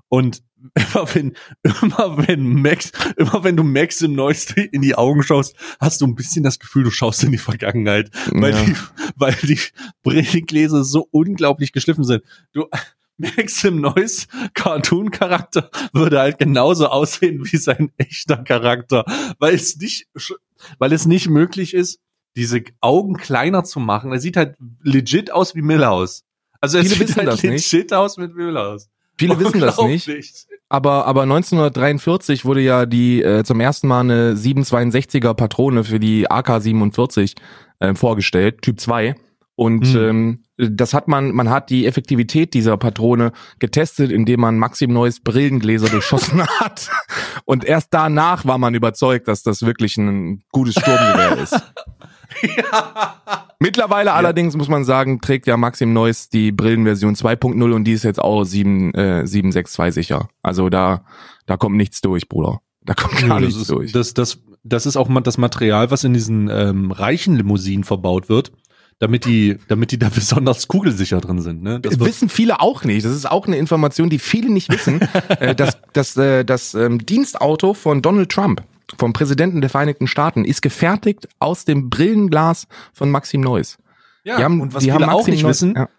und 0.10 0.42
immer 0.74 1.14
wenn, 1.14 1.36
immer 1.64 2.28
wenn 2.28 2.62
Max, 2.62 2.92
immer 3.18 3.44
wenn 3.44 3.56
du 3.56 3.64
Max 3.64 4.02
im 4.02 4.14
Neueste 4.14 4.62
in 4.62 4.82
die 4.82 4.96
Augen 4.96 5.22
schaust, 5.22 5.56
hast 5.80 6.02
du 6.02 6.08
ein 6.08 6.16
bisschen 6.16 6.44
das 6.44 6.60
Gefühl, 6.60 6.84
du 6.84 6.92
schaust 6.92 7.24
in 7.24 7.32
die 7.32 7.38
Vergangenheit, 7.38 8.10
weil 8.32 8.54
ja. 8.54 8.64
die, 8.64 8.76
weil 9.16 9.36
die 9.44 9.60
Brillegläser 10.02 10.84
so 10.84 11.08
unglaublich 11.12 11.72
geschliffen 11.72 12.04
sind. 12.04 12.24
Du, 12.54 12.66
Max 13.38 13.64
im 13.64 13.82
Neues 13.82 14.28
Cartoon-Charakter 14.54 15.70
würde 15.94 16.20
halt 16.20 16.40
genauso 16.40 16.88
aussehen 16.88 17.46
wie 17.46 17.58
sein 17.58 17.92
echter 17.98 18.38
Charakter, 18.38 19.06
weil 19.40 19.56
es 19.56 19.78
nicht, 19.78 20.08
weil 20.80 20.92
es 20.94 21.06
nicht 21.06 21.30
möglich 21.30 21.74
ist, 21.74 22.00
diese 22.36 22.62
Augen 22.82 23.16
kleiner 23.16 23.64
zu 23.64 23.80
machen. 23.80 24.12
Er 24.12 24.20
sieht 24.20 24.38
halt 24.38 24.56
legit 24.82 25.32
aus 25.32 25.56
wie 25.56 25.62
Millhouse. 25.62 26.24
Also 26.60 26.78
er 26.78 26.84
Viele 26.84 26.96
sieht 26.96 27.08
wissen 27.08 27.18
halt 27.18 27.28
das 27.28 27.44
legit 27.44 27.74
nicht. 27.74 27.94
aus 27.94 28.18
mit 28.18 28.36
Millhouse. 28.36 28.90
Viele 29.18 29.40
wissen 29.40 29.62
das 29.62 29.80
nicht. 29.82 30.10
Aber, 30.68 31.06
aber 31.06 31.24
1943 31.24 32.44
wurde 32.44 32.62
ja 32.62 32.86
die 32.86 33.22
äh, 33.22 33.44
zum 33.44 33.60
ersten 33.60 33.88
Mal 33.88 34.02
eine 34.02 34.34
762er 34.34 35.34
Patrone 35.34 35.84
für 35.84 36.00
die 36.00 36.30
AK-47 36.30 37.36
äh, 37.80 37.94
vorgestellt, 37.94 38.62
Typ 38.62 38.80
2. 38.80 39.16
Und 39.56 39.94
mhm. 39.94 40.00
ähm, 40.00 40.44
das 40.58 40.94
hat 40.94 41.08
man, 41.08 41.34
man 41.34 41.50
hat 41.50 41.70
die 41.70 41.86
Effektivität 41.86 42.54
dieser 42.54 42.78
Patrone 42.78 43.32
getestet, 43.60 44.12
indem 44.12 44.40
man 44.42 44.58
Maxim 44.58 44.94
Neues 44.94 45.20
Brillengläser 45.20 45.90
durchschossen 45.90 46.46
hat. 46.60 46.90
Und 47.46 47.66
erst 47.66 47.94
danach 47.94 48.46
war 48.46 48.58
man 48.58 48.74
überzeugt, 48.74 49.28
dass 49.28 49.44
das 49.44 49.64
wirklich 49.64 49.98
ein 49.98 50.44
gutes 50.52 50.76
Sturmgewehr 50.76 51.38
ist. 51.38 51.54
ja. 52.58 53.22
Mittlerweile 53.60 54.12
ja. 54.12 54.16
allerdings 54.16 54.56
muss 54.56 54.70
man 54.70 54.86
sagen, 54.86 55.20
trägt 55.22 55.48
ja 55.48 55.58
Maxim 55.58 55.94
Neues 55.94 56.30
die 56.30 56.52
Brillenversion 56.52 57.16
2.0 57.16 57.74
und 57.74 57.84
die 57.84 57.94
ist 57.94 58.04
jetzt 58.04 58.22
auch 58.22 58.44
7, 58.44 58.94
äh, 58.94 59.28
762 59.28 59.94
sicher. 59.94 60.30
Also 60.42 60.70
da, 60.70 61.06
da 61.46 61.58
kommt 61.58 61.76
nichts 61.76 62.02
durch, 62.02 62.30
Bruder. 62.30 62.62
Da 62.82 62.94
kommt 62.94 63.20
gar 63.22 63.40
ja, 63.40 63.40
nichts 63.40 63.62
ist, 63.62 63.70
durch. 63.72 63.92
Das, 63.92 64.14
das, 64.14 64.40
das 64.64 64.86
ist 64.86 64.96
auch 64.96 65.10
das 65.22 65.38
Material, 65.38 65.92
was 65.92 66.04
in 66.04 66.14
diesen 66.14 66.50
ähm, 66.50 66.92
reichen 66.92 67.36
Limousinen 67.36 67.84
verbaut 67.84 68.30
wird 68.30 68.52
damit 69.00 69.26
die, 69.26 69.58
damit 69.68 69.92
die 69.92 70.00
da 70.00 70.10
besonders 70.14 70.68
kugelsicher 70.68 71.22
drin 71.22 71.42
sind. 71.42 71.64
Ne? 71.64 71.80
Das 71.80 72.00
wissen 72.00 72.30
viele 72.30 72.62
auch 72.62 72.84
nicht. 72.84 73.06
Das 73.06 73.14
ist 73.14 73.30
auch 73.30 73.48
eine 73.48 73.58
Information, 73.58 74.10
die 74.10 74.20
viele 74.20 74.50
nicht 74.50 74.72
wissen. 74.72 75.02
äh, 75.40 75.56
das 75.56 75.78
das, 75.94 76.16
äh, 76.18 76.44
das 76.44 76.74
ähm, 76.74 77.06
Dienstauto 77.06 77.74
von 77.74 78.02
Donald 78.02 78.32
Trump, 78.32 78.64
vom 78.98 79.14
Präsidenten 79.14 79.62
der 79.62 79.70
Vereinigten 79.70 80.08
Staaten, 80.08 80.46
ist 80.46 80.62
gefertigt 80.62 81.28
aus 81.40 81.66
dem 81.66 81.90
Brillenglas 81.90 82.68
von 82.94 83.12
Maxim 83.12 83.42
Neuss. 83.42 83.78
Ja, 84.24 84.38
die 84.38 84.44
haben, 84.44 84.62
und 84.62 84.74
was 84.74 84.84
die 84.84 84.92
viele 84.92 85.06
haben 85.06 85.14
auch 85.14 85.28
nicht 85.28 85.44
Neuss, 85.44 85.62
wissen, 85.62 85.76
ja. 85.76 85.90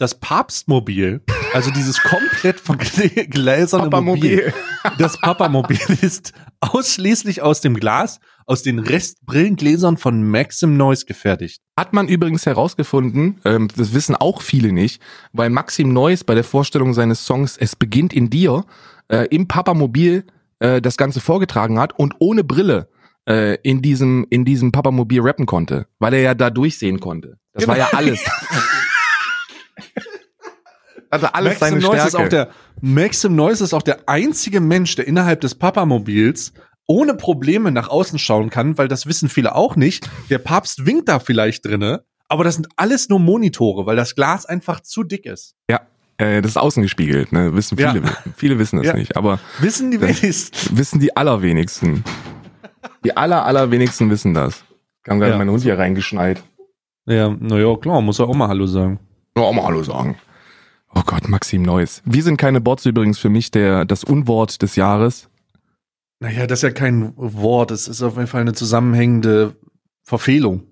Das 0.00 0.14
Papstmobil, 0.14 1.20
also 1.52 1.70
dieses 1.70 2.02
komplett 2.02 2.58
von 2.58 2.78
gläserne 2.78 4.00
Mobil, 4.00 4.52
das 4.96 5.18
Papamobil 5.18 5.78
ist 6.00 6.32
ausschließlich 6.60 7.42
aus 7.42 7.60
dem 7.60 7.74
Glas 7.74 8.18
aus 8.46 8.62
den 8.62 8.78
Restbrillengläsern 8.78 9.98
von 9.98 10.28
Maxim 10.28 10.78
Noise 10.78 11.04
gefertigt. 11.04 11.60
Hat 11.76 11.92
man 11.92 12.08
übrigens 12.08 12.46
herausgefunden, 12.46 13.40
ähm, 13.44 13.68
das 13.76 13.92
wissen 13.92 14.16
auch 14.16 14.40
viele 14.40 14.72
nicht, 14.72 15.02
weil 15.32 15.50
Maxim 15.50 15.92
Noise 15.92 16.24
bei 16.24 16.34
der 16.34 16.44
Vorstellung 16.44 16.94
seines 16.94 17.26
Songs 17.26 17.58
Es 17.58 17.76
beginnt 17.76 18.14
in 18.14 18.30
dir 18.30 18.64
äh, 19.08 19.26
im 19.26 19.48
Papamobil 19.48 20.24
äh, 20.60 20.80
das 20.80 20.96
Ganze 20.96 21.20
vorgetragen 21.20 21.78
hat 21.78 21.96
und 21.98 22.14
ohne 22.20 22.42
Brille 22.42 22.88
äh, 23.28 23.56
in 23.62 23.82
diesem 23.82 24.26
in 24.30 24.46
diesem 24.46 24.72
Papamobil 24.72 25.20
rappen 25.20 25.44
konnte, 25.44 25.86
weil 25.98 26.14
er 26.14 26.20
ja 26.20 26.34
da 26.34 26.48
durchsehen 26.48 27.00
konnte. 27.00 27.38
Das 27.52 27.64
genau. 27.64 27.72
war 27.72 27.78
ja 27.78 27.90
alles. 27.92 28.24
Also 31.12 31.26
alles 31.26 31.60
Maxim 31.60 31.80
seine 31.80 31.82
Stärke. 31.82 32.06
Ist 32.06 32.14
auch 32.14 32.28
der, 32.28 32.50
Maxim 32.80 33.34
Noise 33.34 33.64
ist 33.64 33.74
auch 33.74 33.82
der 33.82 34.08
einzige 34.08 34.60
Mensch, 34.60 34.94
der 34.94 35.08
innerhalb 35.08 35.40
des 35.40 35.56
Papamobils 35.56 36.52
ohne 36.86 37.14
Probleme 37.14 37.72
nach 37.72 37.88
außen 37.88 38.18
schauen 38.18 38.48
kann, 38.50 38.78
weil 38.78 38.88
das 38.88 39.06
wissen 39.06 39.28
viele 39.28 39.54
auch 39.54 39.76
nicht. 39.76 40.08
Der 40.28 40.38
Papst 40.38 40.86
winkt 40.86 41.08
da 41.08 41.18
vielleicht 41.18 41.66
drinne, 41.66 42.04
aber 42.28 42.44
das 42.44 42.54
sind 42.54 42.68
alles 42.76 43.08
nur 43.08 43.18
Monitore, 43.18 43.86
weil 43.86 43.96
das 43.96 44.14
Glas 44.14 44.46
einfach 44.46 44.80
zu 44.80 45.02
dick 45.02 45.26
ist. 45.26 45.56
Ja, 45.68 45.80
äh, 46.16 46.42
das 46.42 46.52
ist 46.52 46.56
außen 46.56 46.82
gespiegelt, 46.82 47.32
ne? 47.32 47.54
Wissen 47.54 47.76
viele, 47.76 48.02
ja. 48.04 48.16
viele 48.36 48.58
wissen 48.58 48.76
das 48.76 48.86
ja. 48.86 48.94
nicht, 48.94 49.16
aber 49.16 49.40
wissen 49.58 49.90
die 49.90 50.00
wenigsten. 50.00 50.76
Wissen 50.76 51.00
die 51.00 51.16
allerwenigsten. 51.16 52.04
Die 53.04 53.16
aller 53.16 53.44
allerwenigsten 53.44 54.10
wissen 54.10 54.34
das. 54.34 54.64
Kam 55.02 55.18
gerade 55.18 55.32
ja. 55.32 55.38
mein 55.38 55.50
Hund 55.50 55.62
hier 55.62 55.78
reingeschneit. 55.78 56.42
Ja, 57.06 57.30
naja, 57.30 57.76
klar, 57.76 58.00
muss 58.00 58.18
er 58.18 58.28
auch 58.28 58.34
mal 58.34 58.48
Hallo 58.48 58.66
sagen. 58.66 59.00
Ja, 59.36 59.42
auch 59.42 59.52
mal 59.52 59.64
Hallo 59.64 59.82
sagen. 59.82 60.18
Oh 60.94 61.02
Gott, 61.06 61.28
Maxim 61.28 61.62
Neuss. 61.62 62.02
Wir 62.04 62.22
sind 62.22 62.36
keine 62.36 62.60
Bots 62.60 62.84
übrigens 62.84 63.18
für 63.18 63.28
mich 63.28 63.50
der 63.50 63.84
das 63.84 64.02
Unwort 64.04 64.60
des 64.62 64.76
Jahres. 64.76 65.28
Naja, 66.18 66.46
das 66.46 66.58
ist 66.58 66.62
ja 66.62 66.70
kein 66.70 67.12
Wort, 67.16 67.70
es 67.70 67.88
ist 67.88 68.02
auf 68.02 68.16
jeden 68.16 68.26
Fall 68.26 68.42
eine 68.42 68.52
zusammenhängende 68.52 69.56
Verfehlung. 70.02 70.64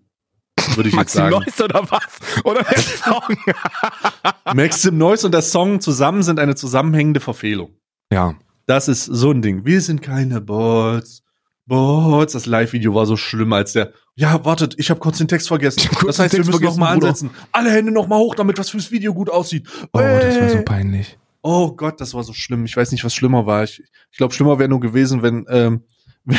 Würde 0.74 0.88
ich 0.90 0.94
jetzt 0.96 1.12
sagen. 1.12 1.34
Maxim 1.34 1.54
Neuss 1.54 1.60
oder 1.62 1.90
was? 1.90 2.44
Oder 2.44 2.62
der 2.64 2.78
Song? 2.80 4.54
Maxim 4.54 4.98
Neuss 4.98 5.24
und 5.24 5.32
der 5.32 5.42
Song 5.42 5.80
zusammen 5.80 6.22
sind 6.22 6.38
eine 6.40 6.54
zusammenhängende 6.56 7.20
Verfehlung. 7.20 7.70
Ja. 8.12 8.34
Das 8.66 8.88
ist 8.88 9.04
so 9.04 9.30
ein 9.30 9.40
Ding. 9.40 9.64
Wir 9.64 9.80
sind 9.80 10.02
keine 10.02 10.40
Bots. 10.40 11.22
Bots. 11.66 12.32
Das 12.34 12.46
Live-Video 12.46 12.94
war 12.94 13.06
so 13.06 13.16
schlimm, 13.16 13.52
als 13.52 13.72
der. 13.72 13.92
Ja, 14.18 14.44
wartet, 14.44 14.74
ich 14.78 14.90
habe 14.90 14.98
kurz 14.98 15.18
den 15.18 15.28
Text 15.28 15.46
vergessen. 15.46 15.88
Das 16.04 16.18
heißt, 16.18 16.36
wir 16.36 16.44
müssen 16.44 16.64
noch 16.64 16.76
mal 16.76 16.90
ansetzen. 16.90 17.30
Alle 17.52 17.70
Hände 17.70 17.92
noch 17.92 18.08
mal 18.08 18.18
hoch, 18.18 18.34
damit 18.34 18.58
was 18.58 18.68
fürs 18.68 18.90
Video 18.90 19.14
gut 19.14 19.30
aussieht. 19.30 19.68
Oh, 19.92 20.00
hey. 20.00 20.20
das 20.20 20.40
war 20.40 20.48
so 20.48 20.62
peinlich. 20.64 21.16
Oh 21.40 21.70
Gott, 21.70 22.00
das 22.00 22.14
war 22.14 22.24
so 22.24 22.32
schlimm. 22.32 22.64
Ich 22.64 22.76
weiß 22.76 22.90
nicht, 22.90 23.04
was 23.04 23.14
schlimmer 23.14 23.46
war. 23.46 23.62
Ich, 23.62 23.80
ich 24.10 24.18
glaube, 24.18 24.34
schlimmer 24.34 24.58
wäre 24.58 24.68
nur 24.68 24.80
gewesen, 24.80 25.22
wenn, 25.22 25.46
ähm, 25.48 25.84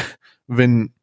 wenn 0.48 0.94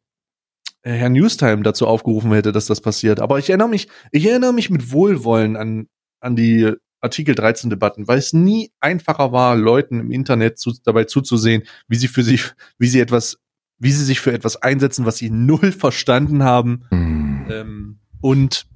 äh, 0.83 0.91
Herr 0.91 1.09
Newstime 1.09 1.63
dazu 1.63 1.87
aufgerufen 1.87 2.31
hätte, 2.31 2.51
dass 2.51 2.67
das 2.67 2.79
passiert. 2.79 3.21
Aber 3.21 3.39
ich 3.39 3.49
erinnere 3.49 3.69
mich, 3.69 3.87
ich 4.11 4.27
erinnere 4.27 4.53
mich 4.53 4.69
mit 4.69 4.91
Wohlwollen 4.91 5.57
an, 5.57 5.87
an 6.19 6.35
die 6.35 6.73
Artikel 7.01 7.33
13 7.33 7.71
Debatten, 7.71 8.07
weil 8.07 8.19
es 8.19 8.33
nie 8.33 8.71
einfacher 8.81 9.31
war, 9.31 9.55
Leuten 9.55 9.99
im 9.99 10.11
Internet 10.11 10.59
zu, 10.59 10.73
dabei 10.83 11.05
zuzusehen, 11.05 11.63
wie 11.87 11.97
sie 11.97 12.07
für 12.07 12.21
sich, 12.21 12.51
wie 12.77 12.87
sie 12.87 12.99
etwas, 12.99 13.39
wie 13.79 13.91
sie 13.91 14.03
sich 14.03 14.19
für 14.19 14.33
etwas 14.33 14.55
einsetzen, 14.57 15.05
was 15.05 15.17
sie 15.17 15.29
null 15.29 15.71
verstanden 15.71 16.43
haben. 16.43 16.85
Mm. 16.89 17.51
Ähm, 17.51 17.99
und 18.21 18.67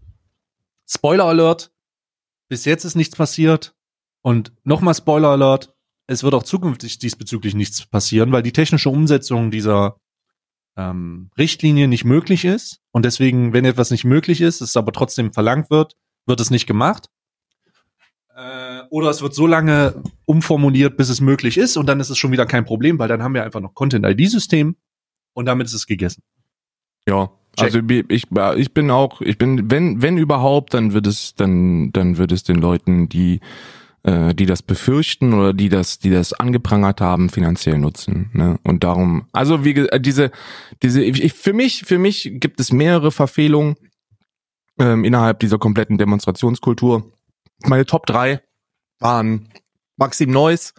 Spoiler 0.88 1.26
Alert, 1.26 1.72
bis 2.50 2.66
jetzt 2.66 2.86
ist 2.86 2.96
nichts 2.96 3.16
passiert. 3.16 3.76
Und 4.22 4.54
nochmal 4.64 4.94
Spoiler 4.94 5.30
Alert, 5.30 5.74
es 6.08 6.24
wird 6.24 6.34
auch 6.34 6.44
zukünftig 6.44 7.00
diesbezüglich 7.00 7.56
nichts 7.56 7.86
passieren, 7.86 8.32
weil 8.32 8.44
die 8.44 8.52
technische 8.52 8.90
Umsetzung 8.90 9.50
dieser 9.50 9.98
ähm, 10.76 11.32
Richtlinie 11.38 11.88
nicht 11.88 12.06
möglich 12.06 12.46
ist. 12.46 12.82
Und 12.92 13.06
deswegen, 13.06 13.54
wenn 13.54 13.66
etwas 13.66 13.92
nicht 13.92 14.04
möglich 14.04 14.42
ist, 14.42 14.62
es 14.62 14.78
aber 14.78 14.92
trotzdem 14.92 15.34
verlangt 15.34 15.70
wird, 15.70 15.96
wird 16.26 16.40
es 16.40 16.52
nicht 16.52 16.68
gemacht. 16.68 17.08
Äh, 18.36 18.82
oder 18.90 19.10
es 19.10 19.22
wird 19.22 19.34
so 19.34 19.48
lange 19.48 20.04
umformuliert, 20.26 20.98
bis 20.98 21.10
es 21.10 21.22
möglich 21.22 21.58
ist, 21.58 21.78
und 21.78 21.88
dann 21.88 22.00
ist 22.00 22.10
es 22.10 22.18
schon 22.18 22.32
wieder 22.32 22.46
kein 22.46 22.66
Problem, 22.66 23.00
weil 23.00 23.08
dann 23.08 23.24
haben 23.24 23.34
wir 23.34 23.44
einfach 23.44 23.60
noch 23.60 23.74
Content-ID-System 23.74 24.76
und 25.34 25.46
damit 25.46 25.68
ist 25.68 25.74
es 25.74 25.88
gegessen. 25.88 26.24
Ja, 27.08 27.32
Check. 27.58 27.66
Also 27.66 27.80
ich, 27.90 28.28
ich 28.58 28.74
bin 28.74 28.92
auch, 28.92 29.20
ich 29.20 29.38
bin, 29.38 29.70
wenn, 29.70 30.02
wenn 30.02 30.18
überhaupt, 30.18 30.74
dann 30.74 30.94
wird 30.94 31.06
es, 31.06 31.36
dann, 31.36 31.92
dann 31.92 32.18
wird 32.18 32.32
es 32.32 32.44
den 32.44 32.56
Leuten, 32.56 33.10
die 33.10 33.42
äh, 34.04 34.34
die 34.34 34.46
das 34.46 34.64
befürchten 34.64 35.34
oder 35.34 35.54
die 35.54 35.70
das, 35.70 36.00
die 36.00 36.10
das 36.10 36.34
angeprangert 36.34 37.02
haben, 37.02 37.30
finanziell 37.30 37.78
nutzen. 37.78 38.32
Ne? 38.34 38.60
Und 38.64 38.84
darum, 38.84 39.28
also 39.32 39.64
wie 39.64 39.76
äh, 39.76 40.00
diese, 40.00 40.32
diese, 40.82 41.04
ich, 41.04 41.34
für 41.34 41.54
mich, 41.54 41.84
für 41.86 42.00
mich 42.00 42.32
gibt 42.36 42.60
es 42.60 42.72
mehrere 42.72 43.12
Verfehlungen 43.12 43.76
ähm, 44.80 45.04
innerhalb 45.04 45.40
dieser 45.40 45.60
kompletten 45.60 45.98
Demonstrationskultur. 45.98 47.12
Meine 47.64 47.86
Top 47.86 48.06
drei 48.06 48.42
waren 49.00 49.50
Maxim 49.98 50.32
Neuss, 50.32 50.74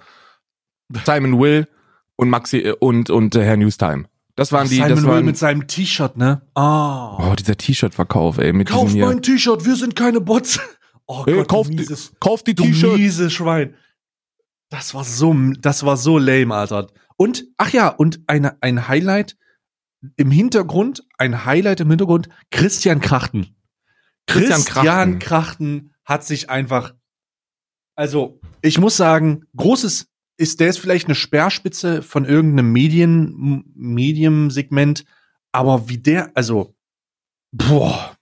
Simon 1.05 1.38
Will 1.38 1.68
und 2.16 2.28
Maxi 2.28 2.59
äh, 2.59 2.72
und 2.72 3.11
und 3.11 3.34
äh, 3.36 3.44
Herr 3.44 3.57
Newstime. 3.57 4.07
Das 4.35 4.53
waren 4.53 4.68
die. 4.68 4.76
Simon 4.76 4.91
das 4.91 5.05
waren, 5.05 5.16
Will 5.16 5.22
mit 5.24 5.37
seinem 5.37 5.66
T-Shirt, 5.66 6.16
ne? 6.16 6.43
Ah. 6.55 7.16
Oh. 7.18 7.30
oh, 7.30 7.35
dieser 7.35 7.57
T-Shirt-Verkauf, 7.57 8.39
ey. 8.39 8.53
Mit 8.53 8.68
Kauf 8.68 8.95
mein 8.95 9.22
T-Shirt, 9.22 9.64
wir 9.64 9.76
sind 9.76 9.97
keine 9.97 10.20
Bots. 10.20 10.59
Oh 11.09 11.26
hey, 11.26 11.35
Gott, 11.35 11.49
kauf, 11.49 11.68
mieses, 11.68 12.12
kauf 12.20 12.45
die 12.45 12.55
T-Shirt. 12.55 12.97
Miese 12.97 13.28
Schwein. 13.28 13.74
Das 14.70 14.95
war 14.95 15.05
so, 15.05 15.35
das 15.61 15.85
war 15.85 15.97
so 15.97 16.16
lame, 16.16 16.55
Alter. 16.55 16.87
Und, 17.16 17.45
ach 17.59 17.70
ja, 17.72 17.89
und 17.89 18.20
eine, 18.28 18.57
ein 18.62 18.89
Highlight 18.89 19.37
im 20.16 20.30
Hintergrund, 20.30 21.03
ein 21.18 21.45
Highlight 21.45 21.80
im 21.80 21.91
Hintergrund, 21.91 22.28
Christian 22.51 23.01
Krachten. 23.01 23.55
Christian, 24.26 24.64
Christian 24.64 25.18
Krachten. 25.18 25.18
Krachten 25.18 25.95
hat 26.05 26.24
sich 26.24 26.49
einfach, 26.51 26.95
also, 27.95 28.41
ich 28.62 28.78
muss 28.78 28.97
sagen, 28.97 29.45
großes, 29.57 30.09
ist, 30.43 30.61
der 30.61 30.68
ist 30.68 30.78
vielleicht 30.78 31.07
eine 31.07 31.14
Speerspitze 31.14 32.03
von 32.03 32.24
irgendeinem 32.24 32.72
Medien, 32.72 33.64
Medium-Segment, 33.74 35.05
aber 35.53 35.88
wie 35.88 35.99
der, 35.99 36.30
also, 36.34 36.74
boah, 37.53 38.16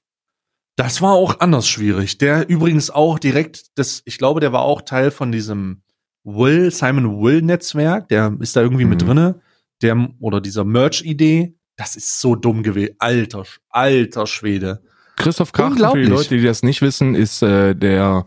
das 0.77 1.03
war 1.03 1.13
auch 1.13 1.41
anders 1.41 1.69
schwierig. 1.69 2.19
Der 2.19 2.49
übrigens 2.49 2.91
auch 2.91 3.19
direkt, 3.19 3.67
das, 3.77 4.03
ich 4.05 4.19
glaube, 4.19 4.41
der 4.41 4.53
war 4.53 4.63
auch 4.63 4.83
Teil 4.83 5.11
von 5.11 5.33
diesem 5.33 5.83
Will, 6.25 6.71
Simon 6.71 7.21
Will 7.21 7.43
Netzwerk. 7.43 8.09
Der 8.09 8.37
ist 8.41 8.57
da 8.57 8.63
irgendwie 8.63 8.85
mhm. 8.85 8.91
mit 8.91 9.03
drinne. 9.03 9.41
Der, 9.83 10.09
oder 10.21 10.41
dieser 10.41 10.65
Merch-Idee. 10.65 11.55
Das 11.77 11.97
ist 11.97 12.21
so 12.21 12.35
dumm 12.35 12.63
gewesen. 12.63 12.95
Alter, 12.99 13.45
alter 13.71 14.27
Schwede. 14.27 14.83
Christoph 15.17 15.53
Krachten, 15.53 15.79
für 15.79 16.03
die 16.03 16.07
Leute, 16.07 16.37
die 16.37 16.45
das 16.45 16.63
nicht 16.63 16.83
wissen, 16.83 17.15
ist 17.15 17.43
äh, 17.43 17.75
der, 17.75 18.27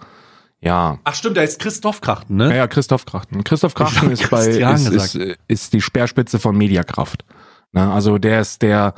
ja. 0.64 0.98
Ach 1.04 1.14
stimmt, 1.14 1.38
der 1.38 1.44
ist 1.44 1.60
Christoph 1.60 2.00
Krachten, 2.00 2.38
ne? 2.38 2.50
Ja, 2.50 2.56
ja 2.56 2.68
Christoph 2.68 3.06
Krachten. 3.06 3.44
Christoph 3.44 3.74
Krachten 3.74 4.12
ist 4.12 4.30
bei, 4.30 4.48
ist, 4.48 4.88
ist, 4.88 5.38
ist, 5.48 5.74
die 5.74 5.82
Speerspitze 5.82 6.40
von 6.40 6.58
Mediakraft. 6.58 7.26
Ne? 7.74 7.92
Also 7.92 8.18
der 8.18 8.40
ist 8.40 8.62
der, 8.62 8.94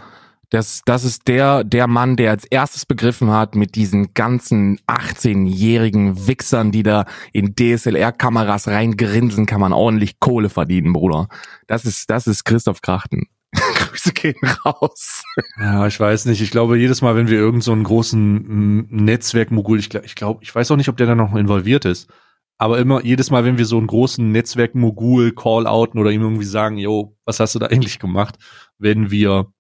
das, 0.52 0.84
das 0.86 1.04
ist 1.04 1.28
der, 1.28 1.64
der 1.64 1.88
Mann, 1.88 2.18
der 2.18 2.32
als 2.32 2.46
erstes 2.46 2.86
begriffen 2.86 3.32
hat, 3.32 3.56
mit 3.56 3.76
diesen 3.76 4.14
ganzen 4.14 4.80
18-jährigen 4.88 6.28
Wichsern, 6.28 6.72
die 6.72 6.84
da 6.84 7.06
in 7.34 7.56
DSLR-Kameras 7.56 8.68
reingrinsen, 8.68 9.48
kann 9.48 9.62
man 9.62 9.74
ordentlich 9.74 10.20
Kohle 10.20 10.50
verdienen, 10.50 10.94
Bruder. 10.94 11.28
Das 11.68 11.86
ist, 11.86 12.12
das 12.12 12.28
ist 12.28 12.46
Christoph 12.46 12.82
Krachten. 12.82 13.28
Grüße 13.90 14.14
gehen 14.14 14.36
raus. 14.66 15.24
Ja, 15.60 15.88
ich 15.88 16.00
weiß 16.00 16.26
nicht. 16.26 16.42
Ich 16.42 16.52
glaube, 16.52 16.78
jedes 16.78 17.02
Mal, 17.02 17.16
wenn 17.16 17.28
wir 17.28 17.38
irgend 17.38 17.64
so 17.64 17.72
einen 17.72 17.84
großen 17.84 18.88
Netzwerk-Mogul, 18.90 19.80
ich 19.80 19.90
glaube, 19.90 20.06
ich, 20.06 20.16
glaub, 20.16 20.42
ich 20.42 20.54
weiß 20.54 20.72
auch 20.72 20.76
nicht, 20.76 20.90
ob 20.90 20.98
der 20.98 21.08
da 21.08 21.16
noch 21.16 21.36
involviert 21.36 21.86
ist. 21.86 22.10
Aber 22.58 22.80
immer, 22.80 23.04
jedes 23.04 23.32
Mal, 23.32 23.44
wenn 23.44 23.58
wir 23.58 23.66
so 23.66 23.78
einen 23.78 23.88
großen 23.88 24.32
Netzwerk-Mogul 24.32 25.34
call-outen 25.34 26.00
oder 26.00 26.12
ihm 26.12 26.22
irgendwie 26.22 26.46
sagen, 26.46 26.78
yo, 26.78 27.18
was 27.26 27.40
hast 27.40 27.56
du 27.56 27.60
da 27.60 27.68
eigentlich 27.68 28.00
gemacht, 28.00 28.38
werden 28.78 29.12
wir 29.12 29.52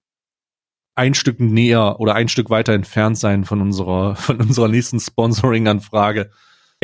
ein 0.95 1.13
Stück 1.13 1.41
näher 1.41 1.99
oder 1.99 2.15
ein 2.15 2.29
Stück 2.29 2.49
weiter 2.49 2.73
entfernt 2.73 3.17
sein 3.17 3.43
von 3.43 3.61
unserer, 3.61 4.15
von 4.15 4.39
unserer 4.39 4.69
nächsten 4.69 4.99
Sponsoring-Anfrage. 4.99 6.31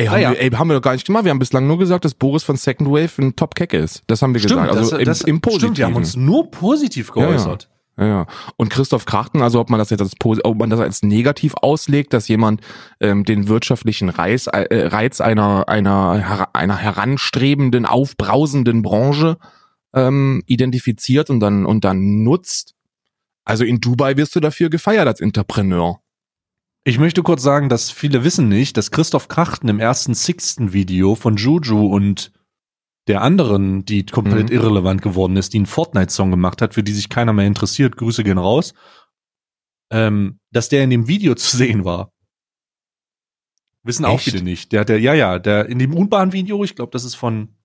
Ey, 0.02 0.08
haben, 0.08 0.16
ah, 0.16 0.20
ja. 0.20 0.30
wir, 0.32 0.40
ey, 0.40 0.50
haben 0.50 0.68
wir 0.68 0.74
doch 0.74 0.82
gar 0.82 0.92
nicht 0.92 1.06
gemacht. 1.06 1.24
Wir 1.24 1.30
haben 1.30 1.38
bislang 1.38 1.66
nur 1.66 1.78
gesagt, 1.78 2.04
dass 2.04 2.14
Boris 2.14 2.42
von 2.42 2.56
Second 2.56 2.90
Wave 2.90 3.22
ein 3.22 3.36
Top-Kecke 3.36 3.76
ist. 3.76 4.02
Das 4.08 4.20
haben 4.20 4.34
wir 4.34 4.40
stimmt, 4.40 4.62
gesagt. 4.62 4.76
Also 4.76 4.98
das, 4.98 5.20
im, 5.22 5.36
im 5.36 5.40
Positiven. 5.40 5.60
Stimmt, 5.60 5.78
wir 5.78 5.86
haben 5.86 5.94
uns 5.94 6.16
nur 6.16 6.50
positiv 6.50 7.12
geäußert. 7.12 7.68
Ja, 7.96 8.04
ja. 8.04 8.08
ja, 8.08 8.26
Und 8.56 8.70
Christoph 8.70 9.04
Krachten, 9.04 9.42
also 9.42 9.60
ob 9.60 9.70
man 9.70 9.78
das 9.78 9.90
jetzt 9.90 10.00
als, 10.00 10.14
ob 10.20 10.58
man 10.58 10.70
das 10.70 10.80
als 10.80 11.02
negativ 11.02 11.54
auslegt, 11.54 12.12
dass 12.12 12.26
jemand 12.26 12.62
ähm, 13.00 13.24
den 13.24 13.46
wirtschaftlichen 13.46 14.08
Reiz, 14.08 14.48
äh, 14.48 14.86
Reiz 14.86 15.20
einer, 15.20 15.68
einer, 15.68 16.48
einer 16.52 16.76
heranstrebenden, 16.76 17.86
aufbrausenden 17.86 18.82
Branche 18.82 19.36
ähm, 19.94 20.42
identifiziert 20.46 21.30
und 21.30 21.38
dann, 21.38 21.64
und 21.64 21.84
dann 21.84 22.24
nutzt. 22.24 22.74
Also 23.44 23.64
in 23.64 23.80
Dubai 23.80 24.16
wirst 24.16 24.34
du 24.34 24.40
dafür 24.40 24.68
gefeiert 24.68 25.06
als 25.06 25.20
Entrepreneur. 25.20 26.01
Ich 26.84 26.98
möchte 26.98 27.22
kurz 27.22 27.42
sagen, 27.42 27.68
dass 27.68 27.90
viele 27.92 28.24
wissen 28.24 28.48
nicht, 28.48 28.76
dass 28.76 28.90
Christoph 28.90 29.28
Krachten 29.28 29.68
im 29.68 29.78
ersten 29.78 30.14
Sixten 30.14 30.72
Video 30.72 31.14
von 31.14 31.36
Juju 31.36 31.86
und 31.86 32.32
der 33.06 33.22
anderen, 33.22 33.84
die 33.84 34.04
komplett 34.04 34.48
mhm. 34.48 34.56
irrelevant 34.56 35.00
geworden 35.00 35.36
ist, 35.36 35.52
die 35.52 35.58
einen 35.58 35.66
Fortnite-Song 35.66 36.30
gemacht 36.30 36.60
hat, 36.60 36.74
für 36.74 36.82
die 36.82 36.92
sich 36.92 37.08
keiner 37.08 37.32
mehr 37.32 37.46
interessiert, 37.46 37.96
Grüße 37.96 38.24
gehen 38.24 38.38
raus, 38.38 38.74
ähm, 39.92 40.40
dass 40.50 40.68
der 40.68 40.82
in 40.82 40.90
dem 40.90 41.06
Video 41.06 41.34
zu 41.36 41.56
sehen 41.56 41.84
war. 41.84 42.12
Wissen 43.84 44.04
Echt? 44.04 44.12
auch 44.12 44.20
viele 44.20 44.42
nicht. 44.42 44.72
Der 44.72 44.80
hat 44.80 44.88
der, 44.88 45.00
ja, 45.00 45.14
ja, 45.14 45.38
der 45.38 45.66
in 45.66 45.78
dem 45.78 45.94
U-Bahn-Video, 45.94 46.64
ich 46.64 46.74
glaube, 46.74 46.90
das 46.90 47.04
ist 47.04 47.14
von, 47.14 47.56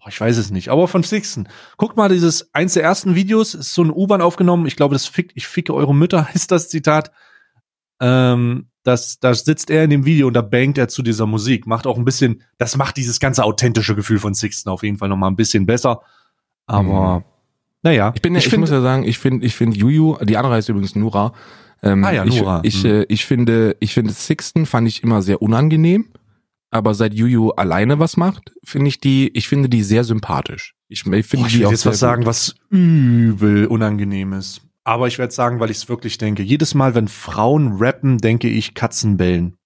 boah, 0.00 0.08
ich 0.08 0.20
weiß 0.20 0.36
es 0.38 0.50
nicht, 0.50 0.70
aber 0.70 0.88
von 0.88 1.04
Sixten. 1.04 1.48
Guckt 1.76 1.96
mal, 1.96 2.08
dieses 2.08 2.52
eins 2.52 2.74
der 2.74 2.82
ersten 2.82 3.14
Videos, 3.14 3.54
ist 3.54 3.74
so 3.74 3.82
eine 3.82 3.94
U-Bahn 3.94 4.22
aufgenommen. 4.22 4.66
Ich 4.66 4.76
glaube, 4.76 4.94
das 4.94 5.06
fickt, 5.06 5.32
ich 5.36 5.46
ficke 5.46 5.72
eure 5.72 5.94
Mütter, 5.94 6.28
ist 6.34 6.50
das 6.50 6.68
Zitat. 6.68 7.12
Ähm, 8.00 8.66
das, 8.82 9.18
da 9.18 9.34
sitzt 9.34 9.70
er 9.70 9.84
in 9.84 9.90
dem 9.90 10.04
Video 10.04 10.28
und 10.28 10.34
da 10.34 10.42
bangt 10.42 10.78
er 10.78 10.88
zu 10.88 11.02
dieser 11.02 11.26
Musik. 11.26 11.66
Macht 11.66 11.86
auch 11.86 11.98
ein 11.98 12.04
bisschen, 12.04 12.42
das 12.58 12.76
macht 12.76 12.96
dieses 12.96 13.18
ganze 13.18 13.44
authentische 13.44 13.96
Gefühl 13.96 14.18
von 14.18 14.34
Sixten 14.34 14.70
auf 14.70 14.82
jeden 14.82 14.98
Fall 14.98 15.08
nochmal 15.08 15.30
ein 15.30 15.36
bisschen 15.36 15.66
besser. 15.66 16.02
Aber, 16.66 17.18
mhm. 17.18 17.24
naja. 17.82 18.12
Ich 18.14 18.22
bin, 18.22 18.34
ich, 18.36 18.44
ich 18.44 18.50
find, 18.50 18.60
muss 18.60 18.70
ja 18.70 18.80
sagen, 18.80 19.04
ich 19.04 19.18
finde, 19.18 19.44
ich 19.44 19.56
finde 19.56 19.76
Juju, 19.76 20.16
die 20.22 20.36
andere 20.36 20.54
heißt 20.54 20.68
übrigens 20.68 20.94
Nura. 20.94 21.32
Ähm, 21.82 22.04
ah 22.04 22.12
ja, 22.12 22.24
Nura. 22.24 22.60
Ich, 22.62 22.76
ich, 22.76 22.84
mhm. 22.84 22.90
äh, 22.90 23.06
ich 23.08 23.26
finde, 23.26 23.76
ich 23.80 23.92
finde 23.92 24.12
Sixten 24.12 24.66
fand 24.66 24.86
ich 24.88 25.02
immer 25.02 25.22
sehr 25.22 25.42
unangenehm. 25.42 26.06
Aber 26.70 26.94
seit 26.94 27.14
Juju 27.14 27.50
alleine 27.50 27.98
was 27.98 28.16
macht, 28.16 28.52
finde 28.62 28.88
ich 28.88 29.00
die, 29.00 29.30
ich 29.34 29.48
finde 29.48 29.68
die 29.68 29.82
sehr 29.82 30.04
sympathisch. 30.04 30.74
Ich, 30.88 31.06
ich 31.06 31.26
finde 31.26 31.48
die 31.48 31.58
will 31.60 31.66
auch 31.66 31.70
jetzt 31.70 31.86
was 31.86 31.98
sagen, 31.98 32.26
was 32.26 32.54
übel 32.70 33.66
unangenehm 33.66 34.32
ist. 34.32 34.62
Aber 34.86 35.08
ich 35.08 35.18
werde 35.18 35.34
sagen, 35.34 35.58
weil 35.58 35.72
ich 35.72 35.78
es 35.78 35.88
wirklich 35.88 36.16
denke. 36.16 36.44
Jedes 36.44 36.74
Mal, 36.74 36.94
wenn 36.94 37.08
Frauen 37.08 37.78
rappen, 37.78 38.18
denke 38.18 38.48
ich 38.48 38.74
Katzenbellen. 38.74 39.56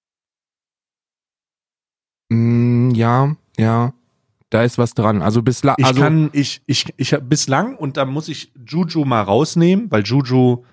Mm, 2.31 2.93
ja, 2.93 3.37
ja. 3.59 3.93
Da 4.49 4.65
ist 4.65 4.79
was 4.79 4.95
dran. 4.95 5.21
Also 5.21 5.43
bislang. 5.43 5.75
Ich 5.77 5.85
also 5.85 6.01
kann, 6.01 6.31
ich, 6.33 6.63
ich, 6.65 6.87
ich 6.97 7.15
bislang, 7.21 7.77
und 7.77 7.99
da 7.99 8.07
muss 8.07 8.29
ich 8.29 8.51
Juju 8.67 9.05
mal 9.05 9.21
rausnehmen, 9.21 9.91
weil 9.91 10.05
Juju 10.05 10.65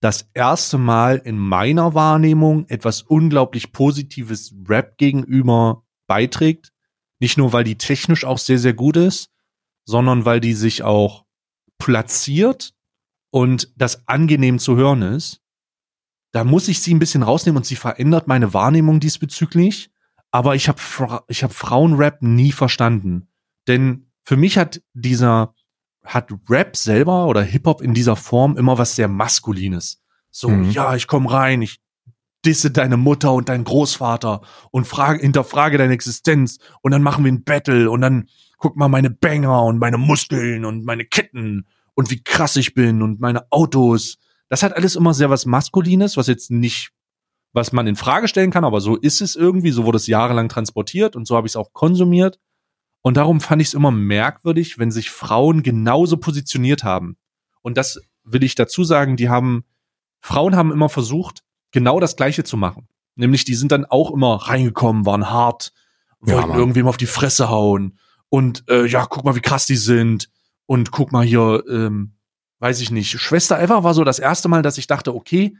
das 0.00 0.30
erste 0.32 0.78
Mal 0.78 1.18
in 1.18 1.38
meiner 1.38 1.92
Wahrnehmung 1.92 2.66
etwas 2.68 3.02
unglaublich 3.02 3.70
Positives 3.70 4.54
Rap 4.66 4.96
gegenüber 4.96 5.84
beiträgt. 6.06 6.72
Nicht 7.18 7.36
nur, 7.36 7.52
weil 7.52 7.64
die 7.64 7.76
technisch 7.76 8.24
auch 8.24 8.38
sehr, 8.38 8.58
sehr 8.58 8.72
gut 8.72 8.96
ist, 8.96 9.30
sondern 9.84 10.24
weil 10.24 10.40
die 10.40 10.54
sich 10.54 10.84
auch 10.84 11.26
platziert 11.76 12.72
und 13.30 13.72
das 13.76 14.06
angenehm 14.08 14.58
zu 14.58 14.76
hören 14.76 15.02
ist, 15.02 15.40
da 16.32 16.44
muss 16.44 16.68
ich 16.68 16.80
sie 16.80 16.94
ein 16.94 16.98
bisschen 16.98 17.22
rausnehmen 17.22 17.58
und 17.58 17.66
sie 17.66 17.76
verändert 17.76 18.28
meine 18.28 18.54
Wahrnehmung 18.54 19.00
diesbezüglich. 19.00 19.90
Aber 20.30 20.54
ich 20.54 20.68
habe 20.68 20.80
ich 21.26 21.42
hab 21.42 21.52
Frauenrap 21.52 22.22
nie 22.22 22.52
verstanden. 22.52 23.28
Denn 23.66 24.10
für 24.22 24.36
mich 24.36 24.58
hat 24.58 24.80
dieser, 24.92 25.54
hat 26.04 26.32
Rap 26.48 26.76
selber 26.76 27.26
oder 27.26 27.42
Hip-Hop 27.42 27.82
in 27.82 27.94
dieser 27.94 28.14
Form 28.14 28.56
immer 28.56 28.78
was 28.78 28.94
sehr 28.94 29.08
Maskulines. 29.08 30.02
So, 30.30 30.48
mhm. 30.48 30.70
ja, 30.70 30.94
ich 30.94 31.08
komm 31.08 31.26
rein, 31.26 31.62
ich 31.62 31.80
disse 32.44 32.70
deine 32.70 32.96
Mutter 32.96 33.32
und 33.32 33.48
deinen 33.48 33.64
Großvater 33.64 34.40
und 34.70 34.86
frage, 34.86 35.20
hinterfrage 35.20 35.78
deine 35.78 35.92
Existenz 35.92 36.58
und 36.80 36.92
dann 36.92 37.02
machen 37.02 37.24
wir 37.24 37.32
ein 37.32 37.42
Battle 37.42 37.90
und 37.90 38.00
dann 38.00 38.28
guck 38.56 38.76
mal 38.76 38.88
meine 38.88 39.10
Banger 39.10 39.64
und 39.64 39.78
meine 39.78 39.98
Muskeln 39.98 40.64
und 40.64 40.84
meine 40.84 41.04
Ketten 41.04 41.66
und 41.94 42.10
wie 42.10 42.22
krass 42.22 42.56
ich 42.56 42.74
bin 42.74 43.02
und 43.02 43.20
meine 43.20 43.50
Autos. 43.50 44.18
Das 44.48 44.62
hat 44.62 44.74
alles 44.74 44.96
immer 44.96 45.14
sehr 45.14 45.30
was 45.30 45.46
Maskulines, 45.46 46.16
was 46.16 46.26
jetzt 46.26 46.50
nicht, 46.50 46.90
was 47.52 47.72
man 47.72 47.86
in 47.86 47.96
Frage 47.96 48.28
stellen 48.28 48.50
kann, 48.50 48.64
aber 48.64 48.80
so 48.80 48.96
ist 48.96 49.20
es 49.20 49.36
irgendwie, 49.36 49.70
so 49.70 49.84
wurde 49.84 49.96
es 49.96 50.06
jahrelang 50.06 50.48
transportiert 50.48 51.16
und 51.16 51.26
so 51.26 51.36
habe 51.36 51.46
ich 51.46 51.52
es 51.52 51.56
auch 51.56 51.72
konsumiert. 51.72 52.38
Und 53.02 53.16
darum 53.16 53.40
fand 53.40 53.62
ich 53.62 53.68
es 53.68 53.74
immer 53.74 53.90
merkwürdig, 53.90 54.78
wenn 54.78 54.90
sich 54.90 55.10
Frauen 55.10 55.62
genauso 55.62 56.18
positioniert 56.18 56.84
haben. 56.84 57.16
Und 57.62 57.76
das 57.76 58.00
will 58.24 58.42
ich 58.42 58.54
dazu 58.54 58.84
sagen, 58.84 59.16
die 59.16 59.28
haben, 59.28 59.64
Frauen 60.20 60.54
haben 60.54 60.72
immer 60.72 60.88
versucht, 60.88 61.42
genau 61.70 62.00
das 62.00 62.16
Gleiche 62.16 62.44
zu 62.44 62.56
machen. 62.56 62.88
Nämlich, 63.14 63.44
die 63.44 63.54
sind 63.54 63.72
dann 63.72 63.86
auch 63.86 64.10
immer 64.10 64.34
reingekommen, 64.36 65.06
waren 65.06 65.30
hart, 65.30 65.72
wollten 66.20 66.50
ja, 66.50 66.56
irgendwem 66.56 66.88
auf 66.88 66.96
die 66.96 67.06
Fresse 67.06 67.48
hauen 67.48 67.98
und 68.28 68.64
äh, 68.68 68.86
ja, 68.86 69.06
guck 69.06 69.24
mal, 69.24 69.34
wie 69.34 69.40
krass 69.40 69.66
die 69.66 69.76
sind 69.76 70.30
und 70.70 70.92
guck 70.92 71.10
mal 71.10 71.26
hier, 71.26 71.64
ähm, 71.68 72.12
weiß 72.60 72.80
ich 72.80 72.92
nicht, 72.92 73.20
Schwester 73.20 73.60
Eva 73.60 73.82
war 73.82 73.92
so 73.92 74.04
das 74.04 74.20
erste 74.20 74.46
Mal, 74.48 74.62
dass 74.62 74.78
ich 74.78 74.86
dachte, 74.86 75.12
okay, 75.12 75.56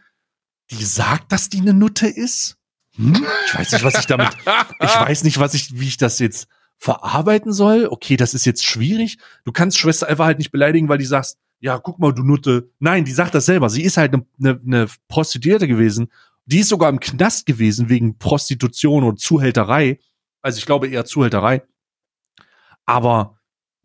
die 0.70 0.84
sagt, 0.84 1.32
dass 1.32 1.48
die 1.48 1.58
eine 1.58 1.74
Nutte 1.74 2.06
ist. 2.06 2.58
Hm? 2.94 3.26
Ich 3.44 3.58
weiß 3.58 3.72
nicht, 3.72 3.82
was 3.82 3.98
ich 3.98 4.06
damit, 4.06 4.28
ich 4.38 4.46
weiß 5.00 5.24
nicht, 5.24 5.40
was 5.40 5.54
ich, 5.54 5.80
wie 5.80 5.88
ich 5.88 5.96
das 5.96 6.20
jetzt 6.20 6.46
verarbeiten 6.76 7.52
soll. 7.52 7.88
Okay, 7.90 8.16
das 8.16 8.34
ist 8.34 8.46
jetzt 8.46 8.64
schwierig. 8.64 9.18
Du 9.42 9.50
kannst 9.50 9.78
Schwester 9.78 10.08
Eva 10.08 10.26
halt 10.26 10.38
nicht 10.38 10.52
beleidigen, 10.52 10.88
weil 10.88 10.98
die 10.98 11.04
sagst, 11.04 11.38
ja, 11.58 11.80
guck 11.80 11.98
mal, 11.98 12.12
du 12.12 12.22
Nutte. 12.22 12.70
Nein, 12.78 13.04
die 13.04 13.11
sagt 13.11 13.34
das 13.34 13.46
selber. 13.46 13.68
Sie 13.68 13.82
ist 13.82 13.96
halt 13.96 14.14
eine 14.14 14.24
ne, 14.38 14.61
ne 14.62 14.86
Prostituierte 15.08 15.66
gewesen. 15.66 16.12
Die 16.44 16.61
ist 16.61 16.68
sogar 16.68 16.88
im 16.88 17.00
Knast 17.00 17.46
gewesen 17.46 17.88
wegen 17.88 18.16
Prostitution 18.16 19.02
und 19.02 19.18
Zuhälterei. 19.18 19.98
Also 20.40 20.58
ich 20.58 20.66
glaube 20.66 20.86
eher 20.86 21.04
Zuhälterei. 21.04 21.64
Aber 22.86 23.39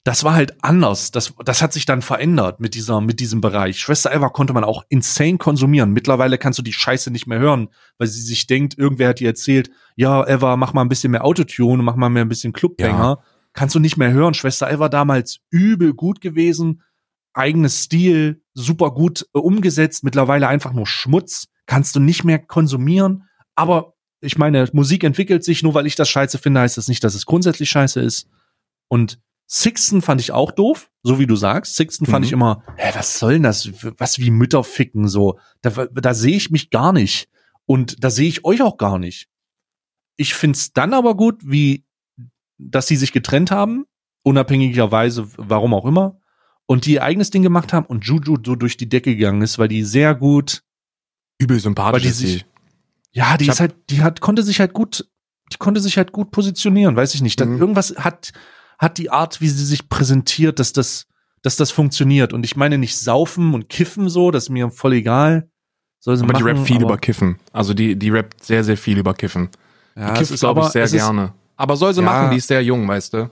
das 0.06 0.24
war 0.24 0.36
halt 0.36 0.64
anders. 0.64 1.10
Das, 1.10 1.34
das 1.44 1.64
hat 1.64 1.74
sich 1.74 1.88
dann 1.88 2.04
verändert 2.04 2.60
mit 2.60 2.76
dieser, 2.76 3.02
mit 3.02 3.20
diesem 3.20 3.42
Bereich. 3.42 3.80
Schwester 3.80 4.14
Eva 4.14 4.30
konnte 4.30 4.54
man 4.54 4.64
auch 4.64 4.86
insane 4.88 5.40
konsumieren. 5.40 5.94
Mittlerweile 5.94 6.38
kannst 6.38 6.60
du 6.60 6.64
die 6.64 6.74
Scheiße 6.74 7.10
nicht 7.10 7.26
mehr 7.26 7.40
hören, 7.40 7.70
weil 7.98 8.08
sie 8.08 8.22
sich 8.22 8.46
denkt, 8.46 8.78
irgendwer 8.78 9.10
hat 9.10 9.20
dir 9.20 9.30
erzählt, 9.30 9.72
ja, 9.96 10.26
Eva, 10.28 10.58
mach 10.58 10.74
mal 10.74 10.84
ein 10.84 10.90
bisschen 10.90 11.12
mehr 11.12 11.26
Autotune, 11.26 11.82
mach 11.82 11.96
mal 11.96 12.10
mehr 12.10 12.24
ein 12.24 12.30
bisschen 12.30 12.54
Clubbanger. 12.54 13.18
Ja. 13.20 13.24
Kannst 13.54 13.74
du 13.74 13.80
nicht 13.80 13.98
mehr 13.98 14.12
hören. 14.12 14.36
Schwester 14.36 14.72
Eva 14.72 14.90
damals 14.90 15.40
übel 15.50 15.96
gut 15.96 16.22
gewesen. 16.22 16.84
Eigenes 17.34 17.86
Stil, 17.86 18.44
super 18.54 18.92
gut 18.92 19.26
äh, 19.34 19.40
umgesetzt. 19.40 20.04
Mittlerweile 20.04 20.48
einfach 20.48 20.74
nur 20.74 20.86
Schmutz. 20.86 21.48
Kannst 21.66 21.96
du 21.96 22.00
nicht 22.00 22.24
mehr 22.24 22.38
konsumieren. 22.38 23.24
Aber 23.56 23.96
ich 24.22 24.38
meine, 24.38 24.70
Musik 24.72 25.04
entwickelt 25.04 25.44
sich. 25.44 25.64
Nur 25.64 25.74
weil 25.74 25.88
ich 25.88 25.96
das 25.96 26.10
scheiße 26.10 26.38
finde, 26.38 26.60
heißt 26.60 26.78
das 26.78 26.88
nicht, 26.88 27.04
dass 27.04 27.16
es 27.16 27.26
grundsätzlich 27.26 27.72
scheiße 27.72 28.02
ist. 28.02 28.30
Und 28.88 29.20
Sixten 29.48 30.02
fand 30.02 30.22
ich 30.22 30.32
auch 30.32 30.52
doof, 30.52 30.90
so 31.04 31.20
wie 31.20 31.28
du 31.28 31.36
sagst. 31.36 31.76
Sixten 31.76 32.06
mhm. 32.06 32.12
fand 32.12 32.26
ich 32.26 32.32
immer, 32.32 32.64
hä, 32.78 32.92
was 32.96 33.20
soll 33.20 33.34
denn 33.34 33.44
das? 33.44 33.70
Was 33.98 34.20
wie 34.20 34.32
Mütter 34.32 34.64
ficken, 34.64 35.08
so. 35.08 35.40
Da, 35.62 35.70
da 35.70 36.14
sehe 36.14 36.36
ich 36.36 36.50
mich 36.50 36.70
gar 36.72 36.94
nicht. 36.94 37.30
Und 37.66 38.04
da 38.04 38.10
sehe 38.10 38.28
ich 38.28 38.46
euch 38.46 38.62
auch 38.62 38.78
gar 38.78 38.98
nicht. 38.98 39.28
Ich 40.18 40.34
find's 40.34 40.74
dann 40.74 40.94
aber 40.94 41.16
gut, 41.16 41.42
wie, 41.44 41.86
dass 42.58 42.88
sie 42.88 42.96
sich 42.96 43.12
getrennt 43.12 43.52
haben, 43.52 43.86
unabhängigerweise, 44.24 45.28
warum 45.38 45.74
auch 45.74 45.86
immer, 45.86 46.20
und 46.68 46.86
die 46.86 46.94
ihr 46.94 47.04
eigenes 47.04 47.30
Ding 47.30 47.44
gemacht 47.44 47.74
haben 47.74 47.86
und 47.86 48.06
Juju 48.06 48.38
so 48.44 48.56
durch 48.56 48.78
die 48.78 48.90
Decke 48.90 49.16
gegangen 49.16 49.42
ist, 49.42 49.60
weil 49.60 49.68
die 49.68 49.84
sehr 49.84 50.16
gut, 50.16 50.64
übel 51.38 51.60
sympathisch 51.60 52.04
die 52.04 52.10
sich, 52.10 52.46
ja, 53.12 53.38
die 53.38 53.48
ist 53.48 53.60
halt, 53.60 53.76
die 53.90 54.02
hat, 54.02 54.22
konnte 54.22 54.42
sich 54.42 54.60
halt 54.60 54.74
gut, 54.74 55.08
die 55.52 55.58
konnte 55.58 55.80
sich 55.80 55.98
halt 55.98 56.12
gut 56.12 56.32
positionieren, 56.32 56.96
weiß 56.96 57.14
ich 57.14 57.22
nicht. 57.22 57.44
Mhm. 57.44 57.60
irgendwas 57.60 57.96
hat, 57.98 58.32
hat 58.78 58.98
die 58.98 59.10
Art, 59.10 59.42
wie 59.42 59.50
sie 59.50 59.66
sich 59.66 59.90
präsentiert, 59.90 60.60
dass 60.60 60.74
das, 60.74 61.08
dass 61.42 61.56
das 61.56 61.72
funktioniert. 61.72 62.34
Und 62.34 62.46
ich 62.46 62.56
meine 62.56 62.78
nicht 62.78 62.98
saufen 62.98 63.54
und 63.54 63.70
kiffen 63.70 64.10
so, 64.10 64.32
das 64.32 64.44
ist 64.44 64.50
mir 64.50 64.70
voll 64.70 64.94
egal. 64.94 65.50
Soll 66.00 66.18
sie 66.18 66.24
aber 66.24 66.34
machen, 66.34 66.46
die 66.46 66.52
rappt 66.52 66.68
viel 66.68 66.82
über 66.82 66.98
Kiffen. 66.98 67.40
Also 67.52 67.74
die, 67.74 67.96
die 67.96 68.10
rappt 68.10 68.44
sehr, 68.44 68.64
sehr 68.64 68.78
viel 68.78 68.98
über 68.98 69.14
Kiffen. 69.14 69.50
Ja, 69.96 70.14
die 70.14 70.20
kifft, 70.20 70.40
glaube 70.40 70.62
ich, 70.62 70.68
sehr 70.68 70.88
gerne. 70.88 71.34
aber 71.56 71.78
soll 71.78 71.94
sie 71.94 72.02
ja, 72.02 72.06
machen, 72.06 72.32
die 72.32 72.38
ist 72.38 72.48
sehr 72.48 72.62
jung, 72.64 72.88
weißt 72.88 73.14
du. 73.14 73.30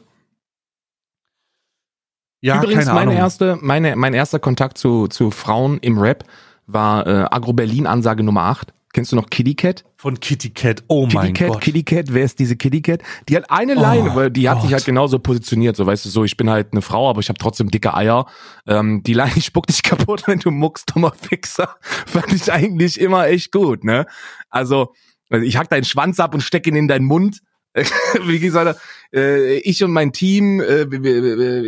Ja, 2.41 2.57
Übrigens, 2.57 2.85
keine 2.85 2.95
meine 2.95 3.11
Ahnung. 3.11 3.23
erste, 3.23 3.57
meine, 3.61 3.95
mein 3.95 4.13
erster 4.13 4.39
Kontakt 4.39 4.77
zu, 4.77 5.07
zu 5.07 5.31
Frauen 5.31 5.77
im 5.79 5.97
Rap 5.97 6.25
war 6.67 7.07
äh, 7.07 7.27
Agro 7.31 7.53
Berlin 7.53 7.87
Ansage 7.87 8.23
Nummer 8.23 8.43
8. 8.43 8.73
Kennst 8.93 9.11
du 9.11 9.15
noch 9.15 9.31
Kitty 9.31 9.55
Cat? 9.55 9.83
Von 9.97 10.19
Kitty 10.19 10.51
Cat, 10.51 10.83
oh 10.87 11.05
Kitty 11.05 11.15
mein 11.15 11.33
Cat, 11.33 11.47
Gott. 11.49 11.61
Kitty 11.61 11.81
Cat, 11.81 12.13
wer 12.13 12.23
ist 12.23 12.37
diese 12.37 12.55
Kitty 12.55 12.83
Cat? 12.83 13.01
Die 13.27 13.35
hat 13.35 13.49
eine 13.49 13.73
Line, 13.73 14.13
oh, 14.15 14.29
die 14.29 14.47
hat 14.47 14.57
Gott. 14.57 14.65
sich 14.65 14.73
halt 14.73 14.85
genauso 14.85 15.17
positioniert, 15.17 15.75
so 15.75 15.87
weißt 15.87 16.05
du, 16.05 16.09
so 16.09 16.23
ich 16.23 16.37
bin 16.37 16.47
halt 16.47 16.73
eine 16.73 16.83
Frau, 16.83 17.09
aber 17.09 17.19
ich 17.19 17.27
habe 17.27 17.39
trotzdem 17.39 17.71
dicke 17.71 17.95
Eier. 17.95 18.27
Ähm, 18.67 19.01
die 19.01 19.15
Line, 19.15 19.31
ich 19.35 19.45
spuck 19.47 19.65
dich 19.65 19.81
kaputt, 19.81 20.27
wenn 20.27 20.37
du 20.37 20.51
muckst, 20.51 20.91
dummer 20.93 21.11
Fixer, 21.11 21.75
fand 22.05 22.31
ich 22.33 22.53
eigentlich 22.53 23.01
immer 23.01 23.27
echt 23.27 23.51
gut, 23.51 23.83
ne? 23.83 24.05
Also, 24.51 24.93
also 25.31 25.43
ich 25.43 25.57
hack 25.57 25.69
deinen 25.69 25.85
Schwanz 25.85 26.19
ab 26.19 26.35
und 26.35 26.41
steck 26.41 26.67
ihn 26.67 26.75
in 26.75 26.87
deinen 26.87 27.05
Mund. 27.05 27.39
wie 28.25 28.37
gesagt, 28.37 28.79
äh, 29.11 29.55
ich 29.55 29.83
und 29.83 29.89
mein 29.89 30.13
Team, 30.13 30.61
äh, 30.61 30.83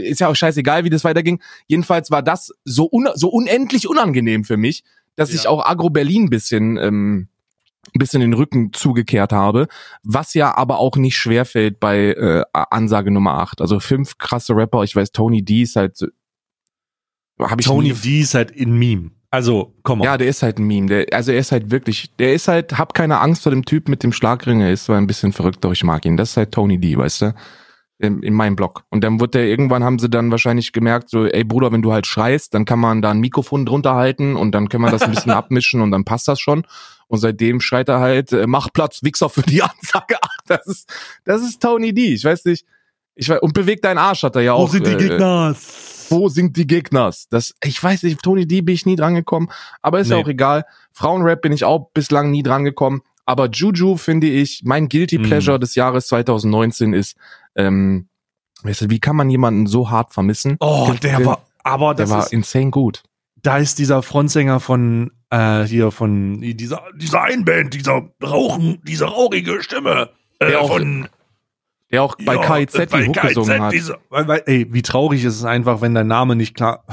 ist 0.08 0.20
ja 0.20 0.28
auch 0.28 0.36
scheißegal, 0.36 0.84
wie 0.84 0.92
das 0.92 1.04
weiterging. 1.04 1.42
Jedenfalls 1.66 2.12
war 2.12 2.22
das 2.22 2.54
so, 2.64 2.88
un 2.92 3.10
so 3.16 3.30
unendlich 3.30 3.88
unangenehm 3.88 4.44
für 4.44 4.56
mich, 4.56 4.84
dass 5.16 5.30
ja. 5.30 5.36
ich 5.36 5.48
auch 5.48 5.66
Agro 5.66 5.90
Berlin 5.90 6.26
ein 6.26 6.30
bisschen, 6.30 6.78
ähm, 6.78 7.28
bisschen 7.94 8.22
den 8.22 8.34
Rücken 8.34 8.74
zugekehrt 8.74 9.32
habe, 9.32 9.68
was 10.04 10.34
ja 10.34 10.56
aber 10.58 10.80
auch 10.80 10.98
nicht 10.98 11.18
schwerfällt 11.18 11.80
bei 11.80 12.14
äh, 12.14 12.44
Ansage 12.54 13.12
Nummer 13.12 13.40
8. 13.40 13.62
Also 13.62 13.80
fünf 13.80 14.18
krasse 14.18 14.56
Rapper, 14.56 14.84
ich 14.84 14.96
weiß, 14.96 15.12
Tony 15.12 15.44
D 15.44 15.62
ist 15.62 15.76
halt 15.76 16.00
hab 17.40 17.60
ich 17.60 17.66
Tony 17.66 17.94
D 17.94 18.22
ist 18.22 18.34
halt 18.34 18.52
in 18.52 18.78
Meme. 18.78 19.12
Also, 19.32 19.74
komm 19.84 20.00
mal. 20.00 20.06
Ja, 20.06 20.18
der 20.18 20.28
ist 20.28 20.44
halt 20.44 20.60
ein 20.60 20.66
Meme. 20.66 20.88
Der, 20.88 21.08
also 21.12 21.32
er 21.32 21.40
ist 21.40 21.52
halt 21.52 21.70
wirklich, 21.70 22.10
der 22.18 22.34
ist 22.34 22.48
halt, 22.48 22.78
hab 22.78 22.94
keine 22.94 23.20
Angst 23.20 23.44
vor 23.44 23.50
dem 23.50 23.66
Typ 23.66 23.90
mit 23.90 24.02
dem 24.04 24.14
Schlagring, 24.14 24.62
er 24.62 24.72
ist 24.72 24.86
zwar 24.86 24.98
ein 24.98 25.08
bisschen 25.08 25.34
verrückt, 25.34 25.64
doch 25.64 25.74
ich 25.74 25.84
mag 25.84 26.06
ihn. 26.06 26.16
Das 26.16 26.32
ist 26.32 26.38
halt 26.38 26.54
Tony 26.54 26.80
D, 26.80 26.98
weißt 26.98 27.22
du? 27.24 27.36
In, 27.98 28.22
in 28.24 28.34
meinem 28.34 28.58
Blog. 28.58 28.84
Und 28.90 29.06
dann 29.06 29.22
wird 29.22 29.36
der, 29.36 29.46
irgendwann 29.46 29.86
haben 29.86 30.00
sie 30.00 30.10
dann 30.10 30.30
wahrscheinlich 30.30 30.74
gemerkt, 30.74 31.10
so, 31.10 31.26
ey 31.26 31.46
Bruder, 31.46 31.72
wenn 31.72 31.82
du 31.82 31.94
halt 31.94 32.06
schreist, 32.06 32.54
dann 32.54 32.66
kann 32.66 32.78
man 32.78 33.02
da 33.02 33.12
ein 33.12 33.22
Mikrofon 33.22 33.66
drunter 33.66 33.96
halten 33.96 34.36
und 34.36 34.52
dann 34.52 34.68
können 34.68 34.84
wir 34.84 34.92
das 34.92 35.04
ein 35.04 35.12
bisschen 35.12 35.32
abmischen 35.32 35.80
und 35.80 35.92
dann 35.92 36.04
passt 36.04 36.28
das 36.28 36.42
schon. 36.42 36.66
Und 37.08 37.20
seitdem 37.20 37.62
schreit 37.62 37.88
er 37.88 38.02
halt, 38.02 38.34
äh, 38.34 38.48
mach 38.48 38.74
Platz, 38.74 39.02
Wichser 39.04 39.30
für 39.30 39.44
die 39.44 39.62
Ansage. 39.62 40.18
Ach, 40.22 40.38
das 40.48 40.68
ist, 40.68 40.94
das 41.24 41.42
ist 41.42 41.62
Tony 41.62 41.94
D. 41.94 42.14
Ich 42.14 42.26
weiß 42.26 42.46
nicht. 42.46 42.66
Ich 43.16 43.30
weiß, 43.30 43.40
und 43.40 43.54
bewegt 43.54 43.86
deinen 43.86 43.98
Arsch 43.98 44.24
hat 44.24 44.36
er 44.36 44.42
ja 44.42 44.54
auch. 44.54 44.68
Wo 44.68 44.72
sind 44.72 44.88
die 44.88 44.92
äh, 44.92 44.98
Gegner? 44.98 45.56
Wo 46.10 46.30
sind 46.30 46.58
die 46.58 46.68
Gegner? 46.68 47.12
Das, 47.30 47.56
ich 47.64 47.82
weiß 47.82 48.04
nicht, 48.04 48.22
Tony 48.22 48.46
D 48.46 48.62
bin 48.62 48.76
ich 48.76 48.86
nie 48.86 48.96
dran 48.96 49.16
gekommen, 49.16 49.50
aber 49.82 50.00
ist 50.00 50.10
nee. 50.10 50.16
ja 50.16 50.22
auch 50.22 50.28
egal. 50.28 50.66
Frauenrap 50.92 51.42
bin 51.42 51.54
ich 51.54 51.64
auch 51.64 51.92
bislang 51.94 52.32
nie 52.32 52.44
dran 52.44 52.66
gekommen. 52.66 53.02
Aber 53.26 53.50
Juju 53.50 53.98
finde 53.98 54.28
ich, 54.28 54.62
mein 54.66 54.88
Guilty 54.88 55.18
mhm. 55.18 55.24
Pleasure 55.24 55.58
mm. 55.58 55.62
des 55.62 55.74
Jahres 55.74 56.08
2019 56.08 56.94
ist, 56.94 57.16
ähm, 57.56 58.10
weißt 58.64 58.82
du, 58.82 58.90
wie 58.90 59.00
kann 59.00 59.16
man 59.16 59.30
jemanden 59.30 59.68
so 59.68 59.90
hart 59.90 60.14
vermissen? 60.14 60.58
Oh, 60.60 60.94
der, 61.02 61.18
der 61.18 61.26
war, 61.26 61.46
aber 61.64 61.94
das 61.94 62.10
der 62.10 62.18
war 62.18 62.26
ist, 62.26 62.34
insane 62.34 62.72
gut. 62.72 63.04
Da 63.42 63.58
ist 63.58 63.80
dieser 63.80 64.02
Frontsänger 64.02 64.60
von 64.60 65.12
äh, 65.30 65.64
hier 65.64 65.92
von 65.92 66.42
dieser 66.42 66.84
dieser 66.96 67.22
Einband, 67.22 67.74
dieser 67.74 68.10
Rauchen, 68.24 68.82
diese 68.84 69.06
rauchige 69.06 69.62
Stimme 69.62 70.10
äh, 70.40 70.48
der 70.48 70.62
auch, 70.62 70.68
von 70.68 71.08
der 71.92 72.04
auch 72.04 72.16
bei 72.24 72.36
ja, 72.36 72.42
KIZ 72.42 72.92
die 72.92 73.08
Hook 73.08 73.22
gesungen 73.22 73.62
hat. 73.62 73.74
Diese, 73.74 73.98
weil, 74.10 74.28
weil, 74.28 74.44
ey, 74.46 74.68
wie 74.74 74.82
traurig 74.82 75.24
ist 75.24 75.36
es 75.36 75.46
einfach, 75.46 75.82
wenn 75.82 75.94
dein 75.94 76.08
Name 76.08 76.36
nicht 76.36 76.56
klar, 76.56 76.86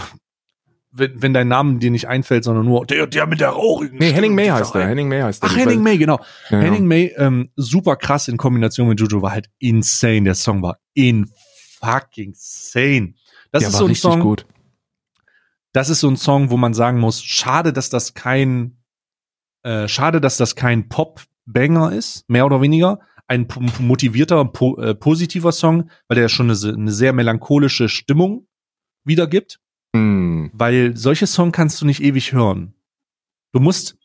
wenn, 0.93 1.23
wenn 1.23 1.35
dein 1.35 1.49
Name 1.49 1.79
dir 1.79 1.91
nicht 1.91 2.09
einfällt, 2.09 2.45
sondern 2.45 2.67
nur 2.67 2.87
der, 2.87 3.07
der 3.07 3.27
mit 3.27 3.41
der 3.41 3.51
rauchigen 3.51 3.99
Nee, 3.99 4.07
Stimme, 4.07 4.15
Henning 4.15 4.35
May 4.35 4.49
heißt 4.49 4.75
der. 4.75 4.87
Henning 4.87 5.09
May 5.09 5.23
heißt 5.23 5.43
der. 5.43 5.51
Ach, 5.51 5.57
Henning 5.57 5.83
May, 5.83 5.99
genau. 5.99 6.21
Ja, 6.51 6.61
Henning 6.61 6.87
May, 6.87 7.15
ähm, 7.17 7.51
super 7.57 7.97
krass 7.97 8.29
in 8.29 8.37
Kombination 8.37 8.89
mit 8.89 9.01
Juju, 9.01 9.23
war 9.23 9.33
halt 9.33 9.49
insane. 9.59 10.23
Der 10.23 10.35
Song 10.35 10.63
war 10.63 10.79
in 10.95 11.31
fucking 11.81 12.35
sane. 12.37 13.15
Das 13.51 13.61
der 13.61 13.69
ist 13.71 13.77
so 13.77 13.87
ein 13.87 13.95
Song. 13.95 14.21
Gut. 14.21 14.47
Das 15.73 15.89
ist 15.89 16.01
so 16.01 16.09
ein 16.09 16.17
Song, 16.17 16.51
wo 16.51 16.57
man 16.57 16.75
sagen 16.75 17.01
muss, 17.01 17.23
schade, 17.23 17.73
dass 17.73 17.89
das 17.89 18.13
kein, 18.13 18.77
äh, 19.63 19.89
schade, 19.89 20.21
dass 20.21 20.37
das 20.37 20.55
kein 20.55 20.89
Pop-Banger 20.91 21.93
ist, 21.93 22.29
mehr 22.29 22.45
oder 22.45 22.61
weniger 22.61 23.01
ein 23.29 23.49
motivierter, 23.79 24.45
po 24.45 24.77
äh, 24.77 24.95
positiver 24.95 25.53
Song, 25.53 25.91
weil 26.09 26.17
der 26.17 26.29
schon 26.29 26.51
eine, 26.51 26.75
eine 26.75 26.93
sehr 26.93 27.15
melancholische 27.15 27.89
Stimmung 27.89 28.47
wiedergibt. 29.05 29.62
Mm. 30.45 30.51
Weil 30.53 30.97
solche 30.97 31.27
Songs 31.27 31.53
kannst 31.53 31.81
du 31.81 31.87
nicht 31.87 32.03
ewig 32.03 32.33
hören. 32.33 32.75
Du 33.53 33.61
musst, 33.61 33.97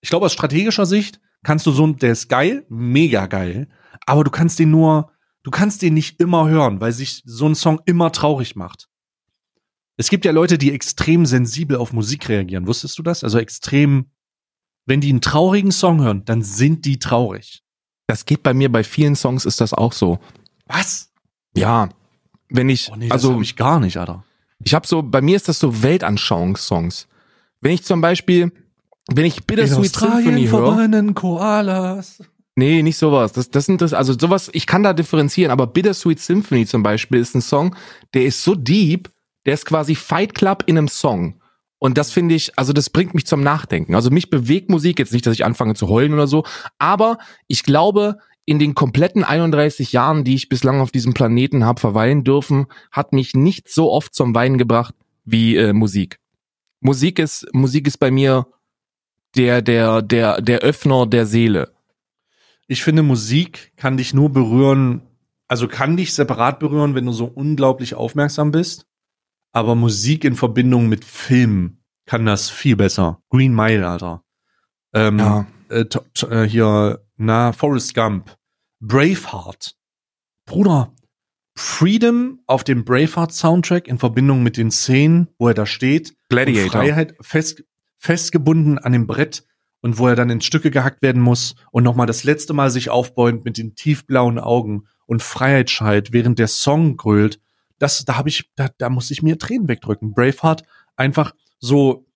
ich 0.00 0.10
glaube, 0.10 0.26
aus 0.26 0.32
strategischer 0.32 0.86
Sicht 0.86 1.20
kannst 1.42 1.66
du 1.66 1.70
so, 1.70 1.86
der 1.86 2.12
ist 2.12 2.28
geil, 2.28 2.64
mega 2.68 3.26
geil, 3.26 3.68
aber 4.06 4.24
du 4.24 4.30
kannst 4.30 4.58
den 4.58 4.70
nur, 4.70 5.12
du 5.42 5.50
kannst 5.50 5.82
den 5.82 5.94
nicht 5.94 6.20
immer 6.20 6.48
hören, 6.48 6.80
weil 6.80 6.92
sich 6.92 7.22
so 7.24 7.46
ein 7.46 7.54
Song 7.54 7.80
immer 7.84 8.12
traurig 8.12 8.56
macht. 8.56 8.88
Es 9.96 10.10
gibt 10.10 10.24
ja 10.24 10.32
Leute, 10.32 10.58
die 10.58 10.72
extrem 10.72 11.24
sensibel 11.24 11.76
auf 11.76 11.92
Musik 11.92 12.28
reagieren. 12.28 12.66
Wusstest 12.66 12.98
du 12.98 13.02
das? 13.02 13.24
Also 13.24 13.38
extrem, 13.38 14.10
wenn 14.84 15.00
die 15.00 15.08
einen 15.08 15.22
traurigen 15.22 15.72
Song 15.72 16.02
hören, 16.02 16.24
dann 16.24 16.42
sind 16.42 16.84
die 16.84 16.98
traurig. 16.98 17.62
Das 18.06 18.26
geht 18.26 18.42
bei 18.42 18.54
mir 18.54 18.70
bei 18.70 18.84
vielen 18.84 19.16
Songs 19.16 19.44
ist 19.44 19.60
das 19.60 19.72
auch 19.72 19.92
so. 19.92 20.18
Was? 20.66 21.12
Ja, 21.56 21.88
wenn 22.48 22.68
ich 22.68 22.90
oh 22.92 22.96
nee, 22.96 23.10
also 23.10 23.32
das 23.32 23.42
ich 23.42 23.56
gar 23.56 23.80
nicht, 23.80 23.96
Alter. 23.96 24.24
Ich 24.64 24.74
habe 24.74 24.86
so 24.86 25.02
bei 25.02 25.20
mir 25.20 25.36
ist 25.36 25.48
das 25.48 25.58
so 25.58 25.82
Weltanschauungssongs. 25.82 27.08
Wenn 27.60 27.72
ich 27.72 27.84
zum 27.84 28.00
Beispiel 28.00 28.52
wenn 29.08 29.24
ich 29.24 29.44
Bittersweet 29.44 29.94
Symphony 29.94 30.48
höre, 30.48 31.14
Koalas. 31.14 32.22
Nee, 32.56 32.82
nicht 32.82 32.96
sowas. 32.96 33.32
Das, 33.32 33.50
das 33.50 33.66
sind 33.66 33.82
das, 33.82 33.92
also 33.92 34.14
sowas, 34.18 34.50
ich 34.52 34.66
kann 34.66 34.82
da 34.82 34.94
differenzieren, 34.94 35.52
aber 35.52 35.66
Bittersweet 35.66 36.18
Symphony 36.18 36.66
zum 36.66 36.82
Beispiel 36.82 37.20
ist 37.20 37.34
ein 37.34 37.42
Song, 37.42 37.76
der 38.14 38.24
ist 38.24 38.42
so 38.42 38.54
deep, 38.54 39.10
der 39.44 39.54
ist 39.54 39.66
quasi 39.66 39.94
Fight 39.94 40.34
Club 40.34 40.64
in 40.66 40.78
einem 40.78 40.88
Song. 40.88 41.40
Und 41.78 41.98
das 41.98 42.10
finde 42.10 42.34
ich, 42.34 42.58
also 42.58 42.72
das 42.72 42.88
bringt 42.88 43.14
mich 43.14 43.26
zum 43.26 43.42
Nachdenken. 43.42 43.94
Also 43.94 44.10
mich 44.10 44.30
bewegt 44.30 44.70
Musik 44.70 44.98
jetzt 44.98 45.12
nicht, 45.12 45.26
dass 45.26 45.34
ich 45.34 45.44
anfange 45.44 45.74
zu 45.74 45.88
heulen 45.88 46.14
oder 46.14 46.26
so, 46.26 46.44
aber 46.78 47.18
ich 47.46 47.62
glaube, 47.62 48.18
in 48.46 48.58
den 48.58 48.74
kompletten 48.74 49.24
31 49.24 49.92
Jahren, 49.92 50.24
die 50.24 50.34
ich 50.34 50.48
bislang 50.48 50.80
auf 50.80 50.90
diesem 50.90 51.12
Planeten 51.12 51.64
habe 51.64 51.80
verweilen 51.80 52.24
dürfen, 52.24 52.66
hat 52.90 53.12
mich 53.12 53.34
nicht 53.34 53.68
so 53.68 53.92
oft 53.92 54.14
zum 54.14 54.34
Weinen 54.34 54.56
gebracht 54.56 54.94
wie 55.24 55.56
äh, 55.56 55.72
Musik. 55.72 56.18
Musik 56.80 57.18
ist 57.18 57.46
Musik 57.52 57.86
ist 57.86 57.98
bei 57.98 58.10
mir 58.10 58.46
der 59.36 59.60
der 59.60 60.00
der 60.00 60.40
der 60.40 60.60
Öffner 60.60 61.06
der 61.06 61.26
Seele. 61.26 61.72
Ich 62.68 62.82
finde 62.82 63.02
Musik 63.02 63.72
kann 63.76 63.96
dich 63.96 64.14
nur 64.14 64.30
berühren, 64.30 65.02
also 65.48 65.68
kann 65.68 65.96
dich 65.96 66.14
separat 66.14 66.58
berühren, 66.58 66.94
wenn 66.94 67.06
du 67.06 67.12
so 67.12 67.26
unglaublich 67.26 67.94
aufmerksam 67.94 68.52
bist 68.52 68.86
aber 69.56 69.74
Musik 69.74 70.24
in 70.24 70.34
Verbindung 70.34 70.86
mit 70.90 71.02
Film 71.02 71.78
kann 72.04 72.26
das 72.26 72.50
viel 72.50 72.76
besser. 72.76 73.22
Green 73.30 73.54
Mile, 73.54 73.88
Alter. 73.88 74.22
Ähm, 74.92 75.18
ja. 75.18 75.46
Äh, 75.70 75.86
äh, 76.28 76.42
hier, 76.46 77.05
na, 77.16 77.52
Forrest 77.52 77.94
Gump. 77.94 78.36
Braveheart. 78.80 79.76
Bruder, 80.44 80.92
Freedom 81.54 82.40
auf 82.46 82.64
dem 82.64 82.84
Braveheart 82.84 83.32
Soundtrack 83.32 83.88
in 83.88 83.98
Verbindung 83.98 84.42
mit 84.42 84.56
den 84.56 84.70
Szenen, 84.70 85.28
wo 85.38 85.48
er 85.48 85.54
da 85.54 85.66
steht. 85.66 86.14
Gladiator. 86.28 86.82
Freiheit 86.82 87.14
fest, 87.20 87.64
festgebunden 87.98 88.78
an 88.78 88.92
dem 88.92 89.06
Brett 89.06 89.44
und 89.80 89.98
wo 89.98 90.06
er 90.06 90.16
dann 90.16 90.30
in 90.30 90.40
Stücke 90.40 90.70
gehackt 90.70 91.02
werden 91.02 91.22
muss 91.22 91.54
und 91.70 91.82
nochmal 91.82 92.06
das 92.06 92.24
letzte 92.24 92.52
Mal 92.52 92.70
sich 92.70 92.90
aufbäumt 92.90 93.44
mit 93.44 93.56
den 93.56 93.74
tiefblauen 93.74 94.38
Augen 94.38 94.84
und 95.06 95.22
Freiheit 95.22 95.70
schreit, 95.70 96.12
während 96.12 96.38
der 96.38 96.48
Song 96.48 96.96
grölt 96.96 97.40
das, 97.78 98.04
da 98.04 98.16
habe 98.16 98.28
ich, 98.28 98.50
da, 98.56 98.68
da 98.78 98.88
muss 98.88 99.10
ich 99.10 99.22
mir 99.22 99.38
Tränen 99.38 99.68
wegdrücken. 99.68 100.12
Braveheart 100.12 100.62
einfach 100.96 101.34
so, 101.58 102.06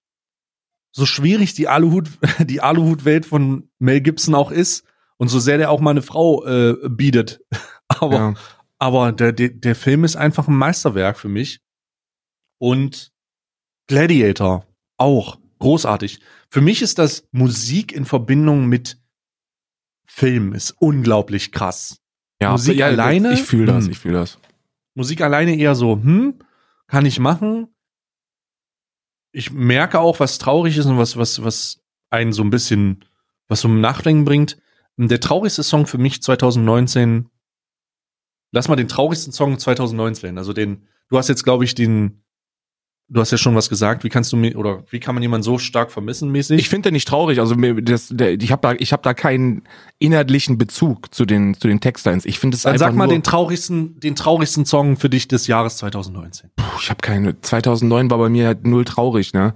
so 0.93 1.07
schwierig 1.07 1.55
die 1.55 1.69
Aluhut, 1.69 2.11
die 2.41 2.61
Aluhut-Welt 2.61 3.27
von 3.27 3.71
Mel 3.79 4.01
Gibson 4.01 4.35
auch 4.35 4.51
ist 4.51 4.85
und 5.21 5.29
so 5.29 5.39
sehr 5.39 5.59
der 5.59 5.71
auch 5.71 5.81
mal 5.81 5.91
eine 5.91 6.01
Frau 6.01 6.47
äh, 6.47 6.89
bietet. 6.89 7.45
aber, 7.89 8.15
ja. 8.15 8.35
aber 8.79 9.13
der, 9.13 9.33
der, 9.33 9.51
der 9.51 9.75
Film 9.75 10.05
ist 10.05 10.17
einfach 10.17 10.49
ein 10.49 10.57
Meisterwerk 10.57 11.19
für 11.19 11.29
mich. 11.29 11.61
Und 12.59 13.13
Gladiator 13.87 14.67
auch 14.97 15.39
großartig. 15.59 16.21
Für 16.49 16.63
mich 16.63 16.81
ist 16.81 16.99
das 16.99 17.29
Musik 17.33 17.93
in 17.93 18.07
Verbindung 18.07 18.65
mit 18.67 18.99
Film 20.07 20.55
ist 20.55 20.71
unglaublich 20.79 21.53
krass. 21.53 22.01
Ja, 22.41 22.53
Musik 22.53 22.79
ja, 22.79 22.87
alleine. 22.87 23.35
Ich 23.35 23.43
fühle 23.43 23.67
das, 23.67 23.85
hm. 23.85 23.91
ich 23.93 23.99
fühle 23.99 24.21
das. 24.21 24.39
Musik 24.95 25.21
alleine 25.21 25.55
eher 25.55 25.75
so, 25.75 25.97
hm, 25.97 26.39
kann 26.87 27.05
ich 27.05 27.19
machen. 27.19 27.69
Ich 29.33 29.51
merke 29.53 30.01
auch, 30.01 30.19
was 30.19 30.39
traurig 30.39 30.79
ist 30.79 30.87
und 30.87 30.97
was, 30.97 31.19
was, 31.19 31.45
was 31.45 31.83
einen 32.09 32.33
so 32.33 32.43
ein 32.43 32.51
bisschen, 32.51 33.05
was 33.49 33.61
so 33.61 33.69
ein 33.69 33.83
Nachdenken 33.83 34.25
bringt. 34.25 34.57
Der 34.97 35.21
traurigste 35.21 35.63
Song 35.63 35.87
für 35.87 35.99
mich 35.99 36.23
2019, 36.23 37.29
lass 38.53 38.69
mal 38.69 38.77
den 38.77 38.89
traurigsten 38.89 39.33
Song 39.33 39.59
2019, 39.59 40.37
also 40.37 40.53
den, 40.53 40.87
du 41.09 41.17
hast 41.17 41.29
jetzt, 41.29 41.45
glaube 41.45 41.65
ich, 41.65 41.75
den, 41.75 42.23
du 43.11 43.21
hast 43.21 43.33
ja 43.33 43.39
schon 43.39 43.55
was 43.55 43.69
gesagt. 43.69 44.05
Wie 44.05 44.09
kannst 44.09 44.33
du 44.33 44.37
mir 44.37 44.57
oder 44.57 44.85
wie 44.91 45.01
kann 45.01 45.15
man 45.15 45.23
jemanden 45.23 45.43
so 45.43 45.59
stark 45.59 45.91
vermissen 45.91 46.31
mäßig? 46.31 46.59
Ich 46.59 46.69
finde 46.69 46.89
den 46.89 46.95
nicht 46.95 47.09
traurig. 47.09 47.41
Also 47.41 47.57
mir, 47.57 47.83
das, 47.83 48.09
der, 48.11 48.41
ich 48.41 48.53
habe 48.53 48.63
da, 48.63 48.75
ich 48.79 48.93
habe 48.93 49.03
da 49.03 49.15
keinen 49.15 49.63
inhaltlichen 49.99 50.57
Bezug 50.57 51.13
zu 51.13 51.27
den 51.27 51.55
zu 51.55 51.69
den 51.69 51.81
Textlines. 51.81 52.25
Ich 52.25 52.39
finde 52.39 52.57
es 52.57 52.65
einfach 52.65 52.87
sag 52.87 52.95
mal 52.95 53.09
den 53.09 53.23
traurigsten, 53.23 53.99
den 54.01 54.17
traurigsten 54.17 54.65
Song 54.65 54.97
für 54.97 55.11
dich 55.11 55.29
des 55.29 55.47
Jahres 55.49 55.77
2019. 55.79 56.51
Puh, 56.57 56.65
ich 56.81 56.89
habe 56.89 57.01
keine. 57.01 57.41
2009 57.41 58.11
war 58.11 58.19
bei 58.19 58.29
mir 58.29 58.47
halt 58.47 58.67
null 58.67 58.85
traurig, 58.85 59.33
ne? 59.33 59.55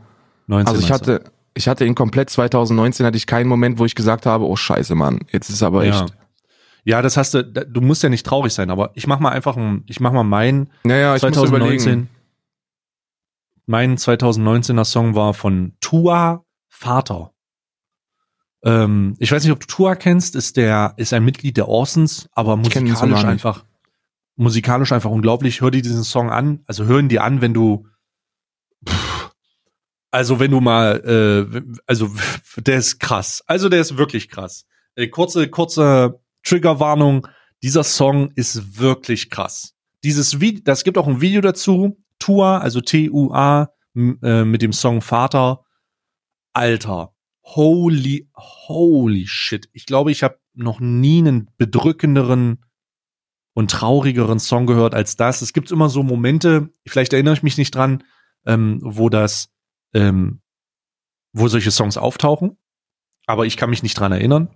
19 0.48 0.68
also 0.68 0.84
ich 0.84 0.92
hatte, 0.92 1.24
ich 1.54 1.68
hatte 1.68 1.84
in 1.84 1.94
komplett 1.94 2.30
2019 2.30 3.06
hatte 3.06 3.16
ich 3.16 3.26
keinen 3.26 3.48
Moment, 3.48 3.78
wo 3.78 3.84
ich 3.84 3.94
gesagt 3.94 4.26
habe, 4.26 4.46
oh 4.46 4.56
Scheiße, 4.56 4.94
Mann, 4.94 5.20
jetzt 5.30 5.48
ist 5.48 5.62
aber 5.62 5.84
echt. 5.84 6.10
Ja. 6.10 6.16
Ja, 6.86 7.00
das 7.00 7.16
hast 7.16 7.32
du, 7.32 7.42
du 7.42 7.80
musst 7.80 8.02
ja 8.02 8.10
nicht 8.10 8.26
traurig 8.26 8.52
sein, 8.52 8.70
aber 8.70 8.90
ich 8.94 9.06
mach 9.06 9.18
mal 9.18 9.30
einfach 9.30 9.56
ein, 9.56 9.84
ich 9.86 10.00
mach 10.00 10.12
mal 10.12 10.22
meinen 10.22 10.70
naja, 10.84 11.14
ich 11.14 11.22
2019. 11.22 12.10
Mein 13.64 13.96
2019er 13.96 14.84
Song 14.84 15.14
war 15.14 15.32
von 15.32 15.72
Tua 15.80 16.44
Vater. 16.68 17.32
Ähm, 18.62 19.14
ich 19.18 19.32
weiß 19.32 19.42
nicht, 19.44 19.52
ob 19.52 19.60
du 19.60 19.66
Tua 19.66 19.94
kennst, 19.94 20.36
ist 20.36 20.58
der, 20.58 20.92
ist 20.98 21.14
ein 21.14 21.24
Mitglied 21.24 21.56
der 21.56 21.68
Orsons, 21.68 22.28
aber 22.32 22.56
musikalisch 22.58 23.24
einfach, 23.24 23.64
musikalisch 24.36 24.92
einfach 24.92 25.10
unglaublich. 25.10 25.62
Hör 25.62 25.70
dir 25.70 25.80
diesen 25.80 26.04
Song 26.04 26.28
an, 26.28 26.60
also 26.66 26.84
hören 26.84 27.08
die 27.08 27.20
an, 27.20 27.40
wenn 27.40 27.54
du, 27.54 27.86
pff, 28.86 29.13
also 30.14 30.38
wenn 30.38 30.52
du 30.52 30.60
mal, 30.60 31.02
äh, 31.52 31.62
also 31.88 32.08
der 32.56 32.76
ist 32.76 33.00
krass. 33.00 33.42
Also 33.48 33.68
der 33.68 33.80
ist 33.80 33.98
wirklich 33.98 34.28
krass. 34.28 34.64
Äh, 34.94 35.08
kurze, 35.08 35.48
kurze 35.48 36.20
Triggerwarnung. 36.44 37.26
Dieser 37.64 37.82
Song 37.82 38.30
ist 38.36 38.78
wirklich 38.78 39.28
krass. 39.28 39.74
Dieses 40.04 40.40
Video, 40.40 40.62
das 40.64 40.84
gibt 40.84 40.98
auch 40.98 41.08
ein 41.08 41.20
Video 41.20 41.40
dazu. 41.40 42.00
Tua, 42.20 42.58
also 42.58 42.80
T-U-A, 42.80 43.70
äh, 43.96 44.44
mit 44.44 44.62
dem 44.62 44.72
Song 44.72 45.00
Vater. 45.00 45.64
Alter, 46.52 47.12
holy, 47.42 48.30
holy 48.36 49.26
shit. 49.26 49.68
Ich 49.72 49.84
glaube, 49.84 50.12
ich 50.12 50.22
habe 50.22 50.38
noch 50.54 50.78
nie 50.78 51.18
einen 51.18 51.50
bedrückenderen 51.56 52.64
und 53.52 53.72
traurigeren 53.72 54.38
Song 54.38 54.66
gehört 54.66 54.94
als 54.94 55.16
das. 55.16 55.42
Es 55.42 55.52
gibt 55.52 55.72
immer 55.72 55.88
so 55.88 56.04
Momente, 56.04 56.70
vielleicht 56.86 57.12
erinnere 57.12 57.34
ich 57.34 57.42
mich 57.42 57.58
nicht 57.58 57.74
dran, 57.74 58.04
ähm, 58.46 58.78
wo 58.80 59.08
das 59.08 59.53
ähm, 59.94 60.40
wo 61.32 61.48
solche 61.48 61.70
Songs 61.70 61.96
auftauchen. 61.96 62.56
Aber 63.26 63.46
ich 63.46 63.56
kann 63.56 63.70
mich 63.70 63.82
nicht 63.82 63.98
dran 63.98 64.12
erinnern. 64.12 64.54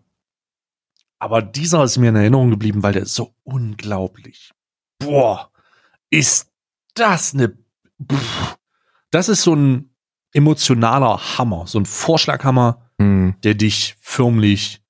Aber 1.18 1.42
dieser 1.42 1.82
ist 1.84 1.98
mir 1.98 2.10
in 2.10 2.16
Erinnerung 2.16 2.50
geblieben, 2.50 2.82
weil 2.82 2.92
der 2.92 3.02
ist 3.02 3.14
so 3.14 3.34
unglaublich. 3.42 4.52
Boah, 4.98 5.50
ist 6.10 6.52
das 6.94 7.34
eine. 7.34 7.56
Das 9.10 9.28
ist 9.28 9.42
so 9.42 9.54
ein 9.54 9.94
emotionaler 10.32 11.38
Hammer, 11.38 11.66
so 11.66 11.78
ein 11.78 11.86
Vorschlaghammer, 11.86 12.90
mhm. 12.98 13.36
der 13.42 13.54
dich 13.54 13.96
förmlich. 14.00 14.82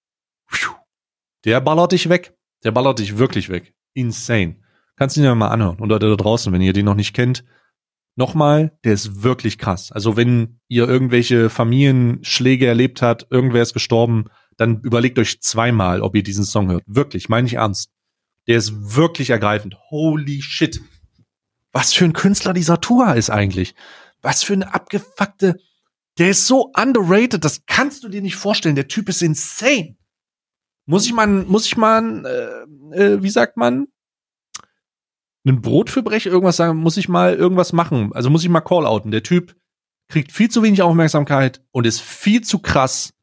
Der 1.45 1.61
ballert 1.61 1.93
dich 1.93 2.09
weg. 2.09 2.37
Der 2.65 2.73
ballert 2.73 2.99
dich 2.99 3.17
wirklich 3.17 3.49
weg. 3.49 3.75
Insane. 3.95 4.57
Kannst 4.97 5.17
du 5.17 5.21
ihn 5.21 5.25
ja 5.25 5.35
mal 5.35 5.49
anhören. 5.49 5.79
Und 5.79 5.89
Leute 5.89 6.11
da 6.11 6.17
draußen, 6.17 6.53
wenn 6.53 6.61
ihr 6.61 6.73
den 6.73 6.85
noch 6.85 6.95
nicht 6.95 7.15
kennt, 7.15 7.45
nochmal, 8.19 8.77
der 8.85 8.93
ist 8.93 9.23
wirklich 9.23 9.57
krass. 9.57 9.93
Also 9.93 10.17
wenn 10.17 10.61
ihr 10.69 10.87
irgendwelche 10.87 11.49
Familienschläge 11.49 12.67
erlebt 12.67 13.01
habt, 13.01 13.27
irgendwer 13.31 13.63
ist 13.63 13.73
gestorben, 13.73 14.27
dann 14.57 14.81
überlegt 14.83 15.19
euch 15.19 15.41
zweimal, 15.41 16.03
ob 16.03 16.15
ihr 16.17 16.23
diesen 16.23 16.45
Song 16.45 16.71
hört. 16.71 16.83
Wirklich, 16.87 17.29
meine 17.29 17.47
ich 17.47 17.55
ernst. 17.55 17.91
Der 18.47 18.59
ist 18.59 18.97
wirklich 18.97 19.31
ergreifend. 19.31 19.77
Holy 19.91 20.43
shit. 20.43 20.81
Was 21.73 21.95
für 21.95 22.05
ein 22.05 22.13
Künstler 22.13 22.53
dieser 22.53 22.81
Tour 22.81 23.15
ist 23.15 23.31
eigentlich. 23.31 23.75
Was 24.21 24.43
für 24.43 24.55
eine 24.55 24.75
abgefuckte. 24.75 25.57
Der 26.19 26.31
ist 26.31 26.47
so 26.47 26.73
underrated, 26.77 27.45
das 27.45 27.67
kannst 27.67 28.03
du 28.03 28.09
dir 28.09 28.21
nicht 28.21 28.37
vorstellen. 28.37 28.75
Der 28.75 28.89
Typ 28.89 29.09
ist 29.09 29.23
insane. 29.23 29.97
Muss 30.87 31.07
ich 31.07 31.13
mal, 31.13 31.29
muss 31.29 31.67
ich 31.67 31.77
mal, 31.77 32.67
äh, 32.93 33.01
äh, 33.01 33.23
wie 33.23 33.31
sagt 33.31 33.57
man, 33.57 33.87
ein 35.49 35.61
Brot 35.61 35.91
für 35.91 36.03
Brech 36.03 36.27
irgendwas 36.27 36.57
sagen, 36.57 36.79
muss 36.79 36.97
ich 36.97 37.09
mal 37.09 37.35
irgendwas 37.35 37.73
machen. 37.73 38.13
Also 38.13 38.31
muss 38.31 38.43
ich 38.43 38.49
mal 38.49 38.61
call-outen. 38.61 39.11
Der 39.11 39.23
Typ 39.23 39.57
kriegt 40.09 40.33
viel 40.33 40.51
zu 40.51 40.63
wenig 40.63 40.83
Aufmerksamkeit 40.83 41.63
und 41.71 41.87
ist 41.87 42.01
viel 42.01 42.43
zu 42.43 42.59
krass 42.59 43.15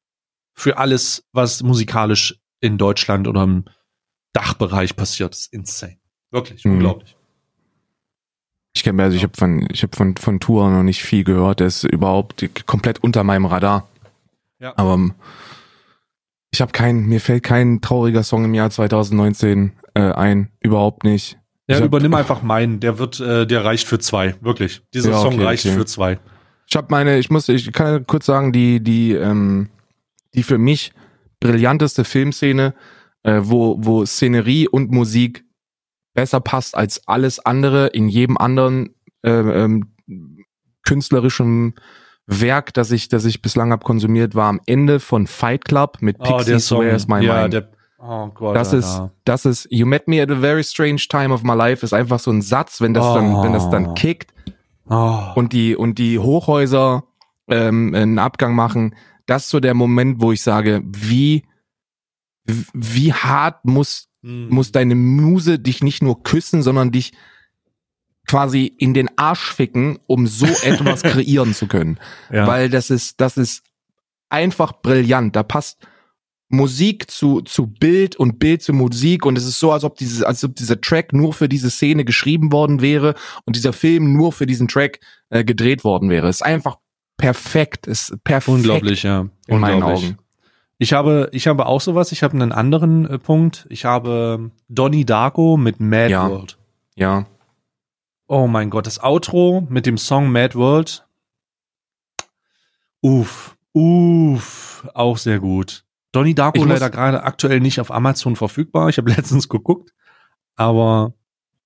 für 0.54 0.78
alles, 0.78 1.26
was 1.32 1.64
musikalisch 1.64 2.40
in 2.62 2.78
Deutschland 2.78 3.28
oder 3.28 3.44
im 3.44 3.66
Dachbereich 4.34 4.96
passiert. 4.96 5.34
Das 5.34 5.42
ist 5.42 5.54
insane. 5.54 5.98
Wirklich, 6.32 6.66
mhm. 6.66 6.74
unglaublich. 6.74 7.16
Ich 8.74 8.84
kenne 8.84 9.04
also 9.04 9.16
ich 9.16 9.24
habe 9.24 9.38
von 9.38 9.66
ich 9.72 9.84
habe 9.84 9.96
von 9.96 10.18
von 10.18 10.40
Tour 10.42 10.70
noch 10.70 10.84
nicht 10.84 11.02
viel 11.02 11.24
gehört. 11.24 11.62
Der 11.62 11.68
ist 11.68 11.86
überhaupt 11.86 12.46
komplett 12.66 13.02
unter 13.02 13.24
meinem 13.24 13.46
Radar. 13.46 13.88
Ja. 14.60 14.74
Aber 14.76 14.96
ähm, 14.96 15.14
ich 16.52 16.62
habe 16.62 16.72
keinen, 16.72 17.08
mir 17.08 17.20
fällt 17.20 17.44
kein 17.44 17.82
trauriger 17.82 18.24
Song 18.24 18.46
im 18.46 18.54
Jahr 18.54 18.70
2019 18.70 19.74
äh, 19.94 20.12
ein, 20.12 20.52
überhaupt 20.62 21.04
nicht. 21.04 21.38
Ja, 21.68 21.84
übernimm 21.84 22.14
einfach 22.14 22.44
meinen. 22.44 22.80
Der 22.80 23.00
wird, 23.00 23.20
äh, 23.20 23.48
der 23.48 23.66
reicht 23.66 23.88
für 23.88 24.00
zwei, 24.00 24.36
wirklich. 24.42 24.82
Dieser 24.94 25.12
ja, 25.12 25.20
okay, 25.20 25.32
Song 25.32 25.42
reicht 25.42 25.66
okay. 25.66 25.76
für 25.76 25.86
zwei. 25.86 26.20
Ich 26.68 26.76
habe 26.76 26.88
meine, 26.90 27.18
ich 27.18 27.30
muss, 27.30 27.50
ich 27.50 27.72
kann 27.74 28.06
kurz 28.06 28.26
sagen, 28.26 28.52
die, 28.52 28.84
die, 28.84 29.14
ähm, 29.14 29.70
die 30.34 30.44
für 30.44 30.58
mich 30.58 30.94
brillanteste 31.40 32.04
Filmszene, 32.04 32.76
äh, 33.24 33.42
wo, 33.44 33.78
wo 33.80 34.06
Szenerie 34.06 34.68
und 34.68 34.92
Musik 34.92 35.44
besser 36.14 36.40
passt 36.40 36.76
als 36.76 37.08
alles 37.08 37.46
andere 37.46 37.88
in 37.88 38.10
jedem 38.10 38.38
anderen 38.38 38.96
äh, 39.24 39.32
ähm, 39.32 39.92
künstlerischen 40.84 41.76
Werk, 42.28 42.74
das 42.74 42.92
ich, 42.92 43.10
das 43.10 43.26
ich 43.26 43.42
bislang 43.42 43.72
hab 43.72 43.84
konsumiert, 43.84 44.34
war 44.34 44.50
am 44.50 44.62
Ende 44.66 45.00
von 45.00 45.28
Fight 45.28 45.66
Club 45.66 45.98
mit 46.02 46.18
Pixies 46.20 46.72
oh, 46.72 46.80
Where's 46.80 47.08
My 47.08 47.24
ja, 47.24 47.42
Mind. 47.42 47.54
Der, 47.54 47.70
Oh 47.98 48.28
Gott, 48.28 48.56
das 48.56 48.74
ist, 48.74 49.02
das 49.24 49.46
ist, 49.46 49.68
you 49.72 49.86
met 49.86 50.08
me 50.08 50.22
at 50.22 50.30
a 50.30 50.36
very 50.36 50.64
strange 50.64 51.08
time 51.10 51.34
of 51.34 51.44
my 51.44 51.54
life, 51.54 51.84
ist 51.84 51.94
einfach 51.94 52.20
so 52.20 52.32
ein 52.32 52.42
Satz, 52.42 52.82
wenn 52.82 52.94
das 52.94 53.06
oh. 53.06 53.16
dann, 53.16 53.44
wenn 53.44 53.54
das 53.54 53.70
dann 53.70 53.94
kickt 53.94 54.34
oh. 54.90 55.20
und 55.36 55.54
die, 55.54 55.76
und 55.76 55.98
die 55.98 56.20
Hochhäuser 56.20 57.06
ähm, 57.48 57.96
einen 57.96 58.20
Abgang 58.20 58.54
machen, 58.54 58.96
das 59.26 59.46
ist 59.46 59.50
so 59.50 59.60
der 59.60 59.74
Moment, 59.74 60.22
wo 60.22 60.32
ich 60.32 60.42
sage, 60.42 60.82
wie, 60.86 61.46
wie 62.74 63.14
hart 63.14 63.66
muss, 63.66 64.10
mm. 64.22 64.50
muss 64.50 64.72
deine 64.72 64.96
Muse 64.96 65.58
dich 65.58 65.82
nicht 65.82 66.04
nur 66.04 66.22
küssen, 66.22 66.62
sondern 66.62 66.92
dich 66.92 67.14
quasi 68.28 68.66
in 68.66 68.94
den 68.94 69.10
Arsch 69.18 69.54
ficken, 69.54 70.00
um 70.08 70.28
so 70.28 70.46
etwas 70.64 71.02
kreieren 71.02 71.54
zu 71.54 71.68
können. 71.68 71.98
Ja. 72.32 72.46
Weil 72.46 72.70
das 72.70 72.90
ist, 72.90 73.22
das 73.22 73.38
ist 73.38 73.64
einfach 74.30 74.82
brillant. 74.82 75.36
Da 75.36 75.44
passt, 75.44 75.78
Musik 76.50 77.10
zu, 77.10 77.42
zu 77.42 77.68
Bild 77.68 78.16
und 78.16 78.40
Bild 78.40 78.62
zu 78.62 78.74
Musik 78.74 79.26
und 79.26 79.38
es 79.38 79.46
ist 79.46 79.60
so, 79.60 79.72
als 79.72 79.84
ob 79.84 79.96
dieses, 79.96 80.24
als 80.24 80.44
ob 80.44 80.56
dieser 80.56 80.80
Track 80.80 81.12
nur 81.12 81.34
für 81.34 81.50
diese 81.50 81.70
Szene 81.70 82.06
geschrieben 82.06 82.52
worden 82.52 82.82
wäre 82.82 83.16
und 83.46 83.56
dieser 83.56 83.74
Film 83.74 84.14
nur 84.14 84.32
für 84.32 84.46
diesen 84.46 84.68
Track 84.68 85.00
äh, 85.30 85.44
gedreht 85.44 85.84
worden 85.84 86.10
wäre. 86.10 86.28
Es 86.28 86.38
ist 86.38 86.42
einfach 86.44 86.78
perfekt, 87.18 87.88
es 87.88 88.10
ist 88.10 88.24
perfekt. 88.24 88.58
Unglaublich, 88.58 89.04
ja. 89.04 89.22
In 89.22 89.56
Unglaublich. 89.56 89.80
meinen 89.80 89.84
Augen. 89.84 90.18
Ich 90.78 90.94
habe, 90.94 91.30
ich 91.32 91.48
habe 91.48 91.66
auch 91.66 91.82
sowas. 91.82 92.12
Ich 92.12 92.22
habe 92.22 92.34
einen 92.34 92.52
anderen 92.52 93.06
äh, 93.06 93.18
Punkt. 93.18 93.66
Ich 93.70 93.86
habe 93.86 94.52
Donnie 94.68 95.06
Darko 95.06 95.58
mit 95.58 95.80
Mad 95.80 96.12
ja. 96.12 96.30
World. 96.30 96.58
Ja. 96.96 97.26
Oh 98.28 98.48
mein 98.48 98.70
Gott, 98.70 98.88
das 98.88 99.02
Outro 99.02 99.66
mit 99.70 99.86
dem 99.86 99.98
Song 99.98 100.32
Mad 100.32 100.56
World. 100.56 101.06
Uff, 103.02 103.56
uff, 103.72 104.88
auch 104.94 105.18
sehr 105.18 105.40
gut. 105.40 105.85
Donnie 106.16 106.36
Darko 106.36 106.60
ich 106.60 106.66
leider 106.66 106.90
gerade 106.90 107.24
aktuell 107.24 107.60
nicht 107.60 107.80
auf 107.80 107.92
Amazon 107.92 108.36
verfügbar. 108.36 108.90
Ich 108.90 108.98
habe 108.98 109.10
letztens 109.16 109.50
geguckt, 109.50 109.94
aber 110.56 111.14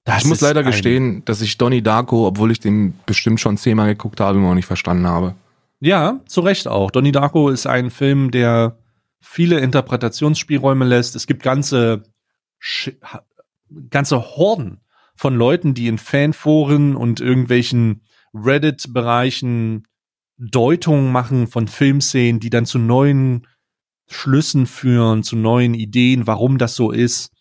das 0.04 0.24
ich 0.24 0.30
muss 0.30 0.42
leider 0.42 0.64
gestehen, 0.64 1.24
dass 1.26 1.42
ich 1.42 1.58
Donnie 1.58 1.82
Darko, 1.82 2.26
obwohl 2.28 2.52
ich 2.52 2.60
den 2.60 2.98
bestimmt 3.06 3.40
schon 3.40 3.58
zehnmal 3.58 3.90
geguckt 3.90 4.20
habe, 4.20 4.38
immer 4.38 4.50
noch 4.50 4.56
nicht 4.56 4.66
verstanden 4.66 5.08
habe. 5.08 5.36
Ja, 5.80 6.20
zu 6.26 6.42
Recht 6.42 6.68
auch. 6.68 6.92
Donnie 6.92 7.12
Darko 7.12 7.50
ist 7.50 7.68
ein 7.68 7.90
Film, 7.90 8.32
der 8.32 8.78
viele 9.22 9.60
Interpretationsspielräume 9.60 10.86
lässt. 10.86 11.16
Es 11.16 11.28
gibt 11.28 11.44
ganze 11.44 12.04
ganze 13.90 14.36
Horden 14.36 14.82
von 15.16 15.36
Leuten, 15.36 15.74
die 15.74 15.88
in 15.88 15.98
Fanforen 15.98 16.96
und 16.96 17.20
irgendwelchen 17.20 18.02
Reddit-Bereichen 18.34 19.88
Deutungen 20.38 21.12
machen 21.12 21.48
von 21.48 21.68
Filmszenen, 21.68 22.40
die 22.40 22.50
dann 22.50 22.66
zu 22.66 22.80
neuen 22.80 23.46
Schlüssen 24.10 24.66
führen, 24.66 25.24
zu 25.24 25.36
neuen 25.36 25.74
Ideen, 25.74 26.28
warum 26.28 26.58
das 26.58 26.76
so 26.76 26.92
ist. 26.92 27.32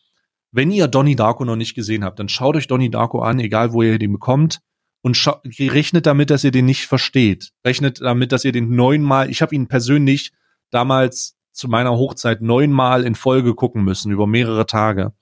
Wenn 0.53 0.71
ihr 0.71 0.87
Donnie 0.87 1.17
Darko 1.17 1.45
noch 1.45 1.57
nicht 1.57 1.75
gesehen 1.75 2.05
habt, 2.05 2.19
dann 2.19 2.29
schaut 2.29 2.57
euch 2.57 2.67
Donnie 2.67 2.91
Darko 2.91 3.21
an, 3.21 3.41
egal 3.41 3.73
wo 3.73 3.83
ihr 3.83 3.99
den 3.99 4.13
bekommt, 4.13 4.61
und 5.03 5.19
rechnet 5.59 6.07
damit, 6.07 6.31
dass 6.31 6.45
ihr 6.45 6.51
den 6.51 6.67
nicht 6.67 6.87
versteht. 6.87 7.53
Rechnet 7.65 8.01
damit, 8.01 8.33
dass 8.33 8.45
ihr 8.45 8.53
den 8.53 8.75
neunmal, 8.75 9.31
ich 9.31 9.43
habe 9.43 9.55
ihn 9.55 9.69
persönlich 9.69 10.33
damals 10.71 11.37
zu 11.53 11.69
meiner 11.69 11.93
Hochzeit 11.93 12.43
neunmal 12.43 13.05
in 13.05 13.15
Folge 13.15 13.55
gucken 13.55 13.85
müssen, 13.85 14.13
über 14.13 14.27
mehrere 14.27 14.67
Tage, 14.67 15.13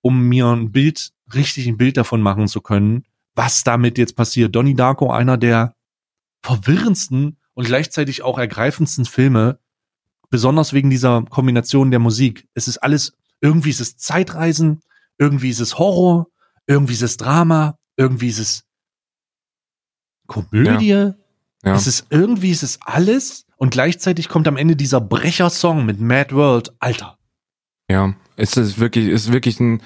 um 0.00 0.28
mir 0.28 0.46
ein 0.46 0.72
Bild, 0.72 1.12
richtig 1.34 1.66
ein 1.66 1.76
Bild 1.76 1.96
davon 1.96 2.22
machen 2.22 2.48
zu 2.48 2.60
können, 2.60 3.04
was 3.34 3.62
damit 3.62 3.98
jetzt 3.98 4.16
passiert. 4.16 4.54
Donnie 4.54 4.74
Darko, 4.74 5.10
einer 5.10 5.36
der 5.36 5.74
verwirrendsten 6.42 7.38
und 7.54 7.66
gleichzeitig 7.66 8.22
auch 8.22 8.38
ergreifendsten 8.38 9.04
Filme, 9.04 9.58
besonders 10.30 10.72
wegen 10.72 10.90
dieser 10.90 11.22
Kombination 11.28 11.90
der 11.90 12.00
Musik. 12.00 12.46
Es 12.54 12.68
ist 12.68 12.78
alles, 12.78 13.12
irgendwie 13.40 13.70
ist 13.70 13.80
es 13.80 13.96
Zeitreisen, 13.96 14.80
irgendwie 15.18 15.50
ist 15.50 15.60
es 15.60 15.78
Horror, 15.78 16.28
irgendwie 16.66 16.94
ist 16.94 17.02
es 17.02 17.16
Drama, 17.16 17.76
irgendwie 17.96 18.28
ist 18.28 18.38
es 18.38 18.64
Komödie. 20.26 20.88
Ja. 20.88 21.14
Ja. 21.64 21.74
Es 21.74 21.86
ist 21.86 22.06
irgendwie 22.08 22.50
ist 22.50 22.62
es 22.62 22.78
alles 22.82 23.44
und 23.56 23.70
gleichzeitig 23.70 24.28
kommt 24.28 24.48
am 24.48 24.56
Ende 24.56 24.76
dieser 24.76 25.00
Brecher-Song 25.00 25.84
mit 25.84 26.00
Mad 26.00 26.34
World. 26.34 26.72
Alter. 26.78 27.18
Ja, 27.90 28.14
es 28.36 28.56
ist 28.56 28.78
wirklich, 28.78 29.08
ist 29.08 29.32
wirklich 29.32 29.60
ein, 29.60 29.82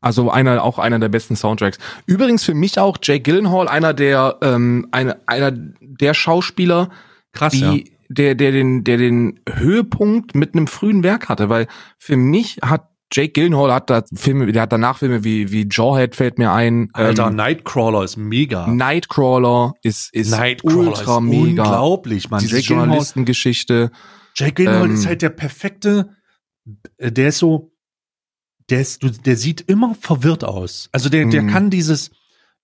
also 0.00 0.30
einer, 0.30 0.62
auch 0.62 0.78
einer 0.78 0.98
der 0.98 1.08
besten 1.08 1.36
Soundtracks. 1.36 1.78
Übrigens 2.04 2.44
für 2.44 2.52
mich 2.52 2.78
auch 2.78 2.98
Jake 3.00 3.22
Gyllenhaal, 3.22 3.68
einer 3.68 3.94
der, 3.94 4.36
ähm, 4.42 4.88
einer, 4.90 5.16
einer 5.26 5.52
der 5.52 6.12
Schauspieler, 6.12 6.90
Krass, 7.32 7.52
die, 7.52 7.58
ja. 7.60 7.95
Der, 8.08 8.34
der 8.34 8.52
den, 8.52 8.84
der 8.84 8.96
den 8.96 9.40
Höhepunkt 9.48 10.34
mit 10.34 10.54
einem 10.54 10.66
frühen 10.66 11.02
Werk 11.02 11.28
hatte, 11.28 11.48
weil 11.48 11.66
für 11.98 12.16
mich 12.16 12.58
hat 12.62 12.88
Jake 13.12 13.32
Gyllenhaal 13.32 13.72
hat 13.72 13.88
da 13.88 14.02
Filme, 14.14 14.50
der 14.50 14.62
hat 14.62 14.72
danach 14.72 14.98
Filme 14.98 15.22
wie, 15.22 15.52
wie 15.52 15.68
Jawhead 15.70 16.16
fällt 16.16 16.38
mir 16.38 16.50
ein. 16.50 16.90
Alter, 16.92 17.28
ähm, 17.28 17.36
Nightcrawler 17.36 18.02
ist 18.02 18.16
mega. 18.16 18.66
Nightcrawler 18.66 19.74
ist, 19.82 20.12
ist 20.12 20.30
Nightcrawler 20.32 20.88
ultra 20.88 21.18
ist 21.18 21.22
mega. 21.22 21.62
Unglaublich, 21.62 22.30
man. 22.30 22.40
Diese 22.40 22.58
Journalistengeschichte. 22.58 23.92
Jake 24.34 24.54
Gyllenhaal 24.54 24.86
ähm, 24.86 24.94
ist 24.94 25.06
halt 25.06 25.22
der 25.22 25.30
perfekte, 25.30 26.16
äh, 26.98 27.12
der 27.12 27.28
ist 27.28 27.38
so, 27.38 27.72
der 28.70 28.80
ist, 28.80 29.02
der 29.24 29.36
sieht 29.36 29.60
immer 29.62 29.94
verwirrt 29.94 30.42
aus. 30.42 30.88
Also 30.90 31.08
der, 31.08 31.26
der 31.26 31.42
mhm. 31.42 31.48
kann 31.48 31.70
dieses, 31.70 32.10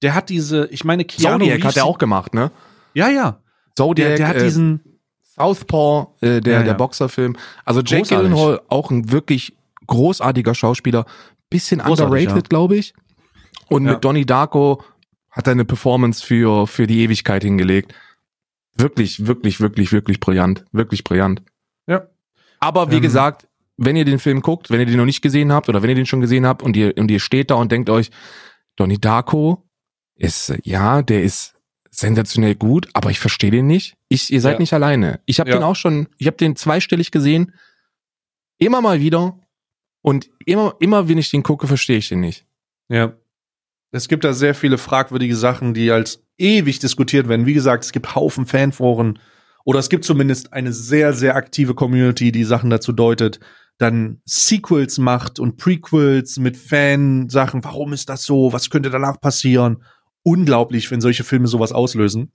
der 0.02 0.16
hat 0.16 0.28
diese, 0.28 0.66
ich 0.72 0.84
meine, 0.84 1.04
Keanu 1.04 1.44
Zodiac 1.44 1.64
hat 1.64 1.76
er 1.76 1.84
auch 1.84 1.98
gemacht, 1.98 2.34
ne? 2.34 2.50
Ja, 2.94 3.08
ja. 3.08 3.40
Zodiac, 3.76 4.08
der, 4.08 4.16
der 4.16 4.28
hat 4.28 4.36
äh, 4.36 4.44
diesen 4.44 4.91
Southpaw, 5.34 6.08
äh, 6.20 6.40
der, 6.40 6.58
ja, 6.58 6.62
der 6.62 6.74
Boxerfilm. 6.74 7.36
Also 7.64 7.80
Jake 7.80 8.08
Gyllenhaal 8.08 8.60
auch 8.68 8.90
ein 8.90 9.10
wirklich 9.10 9.56
großartiger 9.86 10.54
Schauspieler, 10.54 11.06
bisschen 11.50 11.80
Großartig, 11.80 12.26
underrated, 12.26 12.50
glaube 12.50 12.76
ich. 12.76 12.94
Und 13.68 13.84
mit 13.84 14.04
Donnie 14.04 14.26
Darko 14.26 14.82
hat 15.30 15.46
er 15.46 15.52
eine 15.52 15.64
Performance 15.64 16.24
für, 16.24 16.66
für 16.66 16.86
die 16.86 17.00
Ewigkeit 17.00 17.42
hingelegt. 17.42 17.94
Wirklich, 18.76 19.26
wirklich, 19.26 19.60
wirklich, 19.60 19.92
wirklich 19.92 20.20
brillant. 20.20 20.64
Wirklich 20.72 21.04
brillant. 21.04 21.42
Ja. 21.86 22.06
Aber 22.60 22.90
wie 22.90 22.96
ähm. 22.96 23.02
gesagt, 23.02 23.48
wenn 23.76 23.96
ihr 23.96 24.04
den 24.04 24.18
Film 24.18 24.42
guckt, 24.42 24.70
wenn 24.70 24.80
ihr 24.80 24.86
den 24.86 24.96
noch 24.96 25.06
nicht 25.06 25.22
gesehen 25.22 25.52
habt 25.52 25.68
oder 25.68 25.82
wenn 25.82 25.90
ihr 25.90 25.96
den 25.96 26.06
schon 26.06 26.20
gesehen 26.20 26.46
habt 26.46 26.62
und 26.62 26.76
ihr, 26.76 26.94
und 26.96 27.10
ihr 27.10 27.20
steht 27.20 27.50
da 27.50 27.54
und 27.54 27.72
denkt 27.72 27.90
euch, 27.90 28.10
Donnie 28.76 28.98
Darko 28.98 29.64
ist, 30.14 30.54
ja, 30.64 31.02
der 31.02 31.22
ist 31.22 31.54
sensationell 31.90 32.54
gut, 32.54 32.88
aber 32.92 33.10
ich 33.10 33.18
verstehe 33.18 33.50
den 33.50 33.66
nicht. 33.66 33.96
Ich, 34.12 34.32
ihr 34.32 34.40
seid 34.40 34.54
ja. 34.54 34.58
nicht 34.58 34.72
alleine. 34.72 35.20
Ich 35.26 35.40
habe 35.40 35.50
ja. 35.50 35.56
den 35.56 35.62
auch 35.62 35.76
schon, 35.76 36.08
ich 36.18 36.26
habe 36.26 36.36
den 36.36 36.54
zweistellig 36.56 37.10
gesehen. 37.10 37.54
Immer 38.58 38.80
mal 38.80 39.00
wieder. 39.00 39.38
Und 40.02 40.28
immer, 40.44 40.74
immer 40.80 41.08
wenn 41.08 41.18
ich 41.18 41.30
den 41.30 41.42
gucke, 41.42 41.66
verstehe 41.66 41.98
ich 41.98 42.08
den 42.08 42.20
nicht. 42.20 42.44
Ja. 42.88 43.14
Es 43.90 44.08
gibt 44.08 44.24
da 44.24 44.32
sehr 44.32 44.54
viele 44.54 44.78
fragwürdige 44.78 45.36
Sachen, 45.36 45.74
die 45.74 45.90
als 45.90 46.24
ewig 46.38 46.78
diskutiert 46.78 47.28
werden. 47.28 47.46
Wie 47.46 47.54
gesagt, 47.54 47.84
es 47.84 47.92
gibt 47.92 48.14
Haufen 48.14 48.46
Fanforen 48.46 49.18
oder 49.64 49.78
es 49.78 49.88
gibt 49.88 50.04
zumindest 50.04 50.52
eine 50.52 50.72
sehr, 50.72 51.12
sehr 51.12 51.36
aktive 51.36 51.74
Community, 51.74 52.32
die 52.32 52.44
Sachen 52.44 52.70
dazu 52.70 52.92
deutet, 52.92 53.38
dann 53.78 54.20
Sequels 54.24 54.98
macht 54.98 55.38
und 55.38 55.56
Prequels 55.56 56.38
mit 56.38 56.56
Fansachen. 56.56 57.64
Warum 57.64 57.92
ist 57.92 58.08
das 58.08 58.24
so? 58.24 58.52
Was 58.52 58.70
könnte 58.70 58.90
danach 58.90 59.20
passieren? 59.20 59.82
Unglaublich, 60.22 60.90
wenn 60.90 61.00
solche 61.00 61.24
Filme 61.24 61.48
sowas 61.48 61.72
auslösen. 61.72 62.32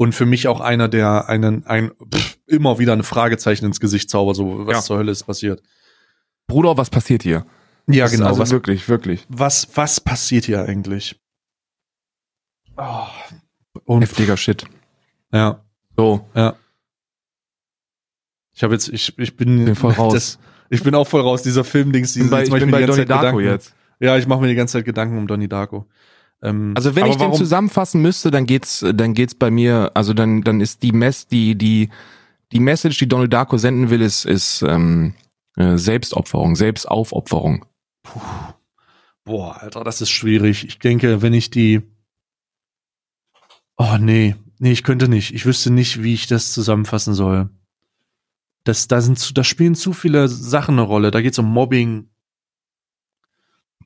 Und 0.00 0.14
für 0.14 0.24
mich 0.24 0.48
auch 0.48 0.60
einer, 0.60 0.88
der 0.88 1.28
einen, 1.28 1.66
ein, 1.66 1.90
pff, 2.10 2.38
immer 2.46 2.78
wieder 2.78 2.94
eine 2.94 3.02
Fragezeichen 3.02 3.66
ins 3.66 3.80
Gesicht 3.80 4.08
zaubert, 4.08 4.34
so 4.34 4.66
was 4.66 4.74
ja. 4.74 4.80
zur 4.80 4.96
Hölle 4.96 5.12
ist 5.12 5.24
passiert. 5.24 5.62
Bruder, 6.46 6.78
was 6.78 6.88
passiert 6.88 7.22
hier? 7.22 7.44
Ja, 7.86 8.08
genau. 8.08 8.28
Also 8.28 8.40
was, 8.40 8.50
wirklich, 8.50 8.88
wirklich. 8.88 9.26
Was, 9.28 9.68
was 9.74 10.00
passiert 10.00 10.46
hier 10.46 10.64
eigentlich? 10.64 11.20
Oh, 12.78 13.08
und 13.84 14.00
Heftiger 14.00 14.38
Shit. 14.38 14.64
Ja. 15.34 15.62
So. 15.94 16.26
Ja. 16.34 16.56
Ich 18.54 18.62
habe 18.62 18.72
jetzt, 18.72 18.88
ich, 18.88 19.18
ich 19.18 19.36
bin, 19.36 19.66
bin 19.66 19.74
voll 19.74 19.92
raus. 19.92 20.14
Das, 20.14 20.38
ich 20.70 20.82
bin 20.82 20.94
auch 20.94 21.06
voll 21.06 21.20
raus, 21.20 21.42
dieser 21.42 21.62
Filmdings. 21.62 22.16
Ich 22.16 22.22
bin 22.22 22.30
bei, 22.30 22.44
ich 22.44 22.50
bin 22.50 22.70
bei 22.70 22.86
Donnie 22.86 23.04
Darko 23.04 23.36
Gedanken. 23.36 23.44
jetzt. 23.44 23.74
Ja, 23.98 24.16
ich 24.16 24.26
mache 24.26 24.40
mir 24.40 24.48
die 24.48 24.54
ganze 24.54 24.78
Zeit 24.78 24.86
Gedanken 24.86 25.18
um 25.18 25.26
Donnie 25.26 25.48
Darko. 25.48 25.86
Ähm, 26.42 26.72
also 26.76 26.94
wenn 26.96 27.06
ich 27.06 27.16
den 27.16 27.34
zusammenfassen 27.34 28.00
müsste, 28.02 28.30
dann 28.30 28.46
geht's, 28.46 28.84
dann 28.94 29.14
geht's 29.14 29.34
bei 29.34 29.50
mir, 29.50 29.90
also 29.94 30.14
dann, 30.14 30.42
dann 30.42 30.60
ist 30.60 30.82
die 30.82 30.92
Mess, 30.92 31.26
die, 31.26 31.54
die, 31.54 31.90
die 32.52 32.60
Message, 32.60 32.98
die 32.98 33.08
Donnie 33.08 33.28
Darko 33.28 33.58
senden 33.58 33.90
will, 33.90 34.00
ist, 34.00 34.24
ist 34.24 34.62
ähm, 34.62 35.14
äh, 35.56 35.76
Selbstopferung, 35.76 36.56
Selbstaufopferung. 36.56 37.64
Puh. 38.02 38.20
Boah, 39.24 39.62
Alter, 39.62 39.84
das 39.84 40.00
ist 40.00 40.10
schwierig. 40.10 40.64
Ich 40.64 40.78
denke, 40.78 41.22
wenn 41.22 41.34
ich 41.34 41.50
die. 41.50 41.82
Oh, 43.76 43.96
nee. 43.98 44.34
Nee, 44.58 44.72
ich 44.72 44.82
könnte 44.82 45.08
nicht. 45.08 45.34
Ich 45.34 45.46
wüsste 45.46 45.70
nicht, 45.70 46.02
wie 46.02 46.14
ich 46.14 46.26
das 46.26 46.52
zusammenfassen 46.52 47.14
soll. 47.14 47.48
Das, 48.64 48.88
da, 48.88 49.00
sind 49.00 49.18
zu, 49.18 49.32
da 49.32 49.44
spielen 49.44 49.74
zu 49.74 49.92
viele 49.92 50.28
Sachen 50.28 50.74
eine 50.74 50.82
Rolle. 50.82 51.10
Da 51.10 51.22
geht 51.22 51.32
es 51.32 51.38
um 51.38 51.46
Mobbing 51.46 52.10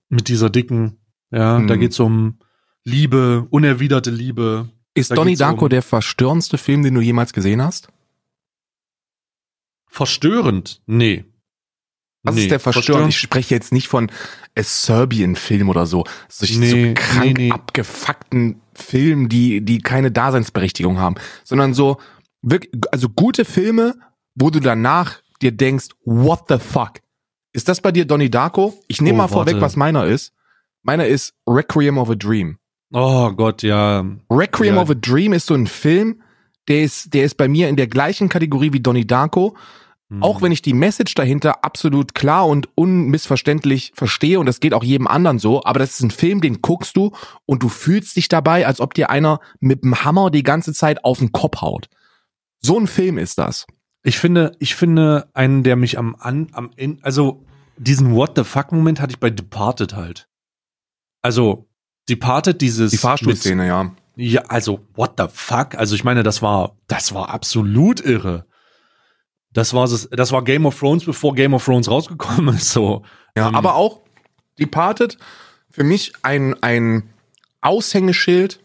mit 0.09 0.29
dieser 0.29 0.51
dicken. 0.51 0.99
Ja, 1.31 1.59
hm. 1.59 1.67
da 1.67 1.77
geht 1.77 1.93
es 1.93 2.01
um 2.01 2.39
Liebe, 2.85 3.47
unerwiderte 3.51 4.11
Liebe. 4.11 4.69
Ist 4.95 5.11
da 5.11 5.15
Donnie 5.17 5.37
Darko 5.37 5.65
um 5.65 5.69
der 5.71 5.83
verstörendste 5.83 6.59
Film, 6.59 6.83
den 6.83 6.95
du 6.95 7.01
jemals 7.01 7.33
gesehen 7.33 7.63
hast? 7.63 7.89
Verstörend? 9.89 10.83
Nee. 10.87 11.25
Was 12.23 12.35
nee, 12.35 12.43
ist 12.43 12.51
der 12.51 12.61
verstörend? 12.61 13.09
Ich 13.09 13.19
spreche 13.19 13.55
jetzt 13.55 13.73
nicht 13.73 13.89
von 13.89 14.11
a 14.57 14.63
Serbian-Film 14.63 15.69
oder 15.69 15.87
so. 15.87 16.05
Solch 16.29 16.59
nee, 16.59 16.89
so 16.89 16.95
krank 16.95 17.39
nee, 17.39 17.45
nee. 17.45 17.51
abgefuckten 17.51 18.61
Filmen, 18.75 19.29
die, 19.29 19.61
die 19.61 19.79
keine 19.79 20.11
Daseinsberechtigung 20.11 20.99
haben. 20.99 21.17
Sondern 21.43 21.75
so, 21.75 21.99
wirklich, 22.43 22.73
also 22.93 23.09
gute 23.09 23.45
Filme, 23.45 23.95
wo 24.35 24.51
du 24.51 24.61
danach 24.61 25.21
dir 25.43 25.53
denkst, 25.53 25.89
what 26.05 26.45
the 26.49 26.59
fuck? 26.59 27.01
Ist 27.53 27.69
das 27.69 27.81
bei 27.81 27.93
dir 27.93 28.05
Donnie 28.05 28.31
Darko? 28.31 28.75
Ich 28.89 29.01
nehme 29.01 29.17
oh, 29.17 29.23
mal 29.23 29.29
vorweg, 29.29 29.61
was 29.61 29.77
meiner 29.77 30.07
ist. 30.07 30.33
Meiner 30.83 31.07
ist 31.07 31.35
Requiem 31.47 31.99
of 31.99 32.11
a 32.11 32.15
Dream. 32.15 32.59
Oh 32.97 33.33
Gott, 33.33 33.65
ja. 33.65 34.05
Requiem 34.31 34.77
ja. 34.77 34.83
of 34.83 34.89
a 34.89 34.95
Dream 34.95 35.33
ist 35.33 35.47
so 35.47 35.55
ein 35.55 35.67
Film, 35.67 36.23
der 36.69 36.85
ist, 36.85 37.13
der 37.13 37.25
ist 37.25 37.37
bei 37.37 37.49
mir 37.49 37.69
in 37.69 37.75
der 37.75 37.89
gleichen 37.89 38.29
Kategorie 38.29 38.73
wie 38.73 38.79
Donnie 38.79 39.05
Darko. 39.05 39.57
Mhm. 40.09 40.23
Auch 40.23 40.43
wenn 40.43 40.53
ich 40.53 40.63
die 40.63 40.75
Message 40.75 41.15
dahinter 41.17 41.65
absolut 41.65 42.15
klar 42.15 42.47
und 42.47 42.69
unmissverständlich 42.77 43.91
verstehe 43.97 44.39
und 44.39 44.47
das 44.47 44.61
geht 44.61 44.75
auch 44.75 44.85
jedem 44.85 45.09
anderen 45.09 45.41
so, 45.41 45.65
aber 45.65 45.81
das 45.81 45.95
ist 45.95 46.03
ein 46.03 46.13
Film, 46.13 46.41
den 46.41 46.63
guckst 46.63 46.97
du 46.97 47.11
und 47.47 47.65
du 47.65 47.69
fühlst 47.69 48.15
dich 48.15 48.29
dabei, 48.29 48.65
als 48.65 48.81
ob 48.81 48.95
dir 48.95 49.11
einer 49.11 49.41
mit 49.59 49.83
dem 49.83 50.05
Hammer 50.05 50.31
die 50.31 50.45
ganze 50.45 50.73
Zeit 50.73 51.05
auf 51.05 51.19
den 51.19 51.33
Kopf 51.33 51.63
haut. 51.63 51.89
So 52.61 52.79
ein 52.79 52.87
Film 52.87 53.19
ist 53.19 53.39
das. 53.39 53.67
Ich 54.05 54.21
finde, 54.21 54.53
ich 54.61 54.77
finde 54.77 55.29
einen, 55.35 55.65
der 55.65 55.75
mich 55.75 55.99
am, 55.99 56.15
an, 56.21 56.47
am, 56.53 56.71
in, 56.77 57.03
also 57.03 57.45
diesen 57.77 58.15
What 58.15 58.35
the 58.37 58.45
fuck 58.45 58.71
Moment 58.71 59.01
hatte 59.01 59.15
ich 59.15 59.19
bei 59.19 59.31
Departed 59.31 59.97
halt. 59.97 60.29
Also, 61.23 61.67
Departed 62.09 62.61
dieses. 62.61 62.91
Die 62.91 62.99
Fahrstuhlszene, 62.99 63.67
ja. 63.67 63.95
Ja, 64.17 64.43
also, 64.43 64.81
what 64.95 65.15
the 65.19 65.25
fuck? 65.33 65.75
Also, 65.75 65.95
ich 65.95 66.05
meine, 66.05 66.23
das 66.23 66.41
war, 66.41 66.77
das 66.87 67.15
war 67.15 67.31
absolut 67.31 68.01
irre. 68.01 68.47
Das 69.53 69.73
war, 69.73 69.89
das 69.89 70.33
war 70.33 70.43
Game 70.45 70.67
of 70.67 70.79
Thrones, 70.79 71.05
bevor 71.05 71.35
Game 71.35 71.55
of 71.55 71.65
Thrones 71.65 71.89
rausgekommen 71.89 72.57
ist, 72.57 72.71
so. 72.71 73.03
Ja, 73.37 73.49
ähm, 73.49 73.55
aber 73.55 73.75
auch 73.75 74.03
Departed, 74.59 75.19
für 75.71 75.85
mich 75.85 76.13
ein, 76.23 76.61
ein 76.63 77.11
Aushängeschild 77.61 78.61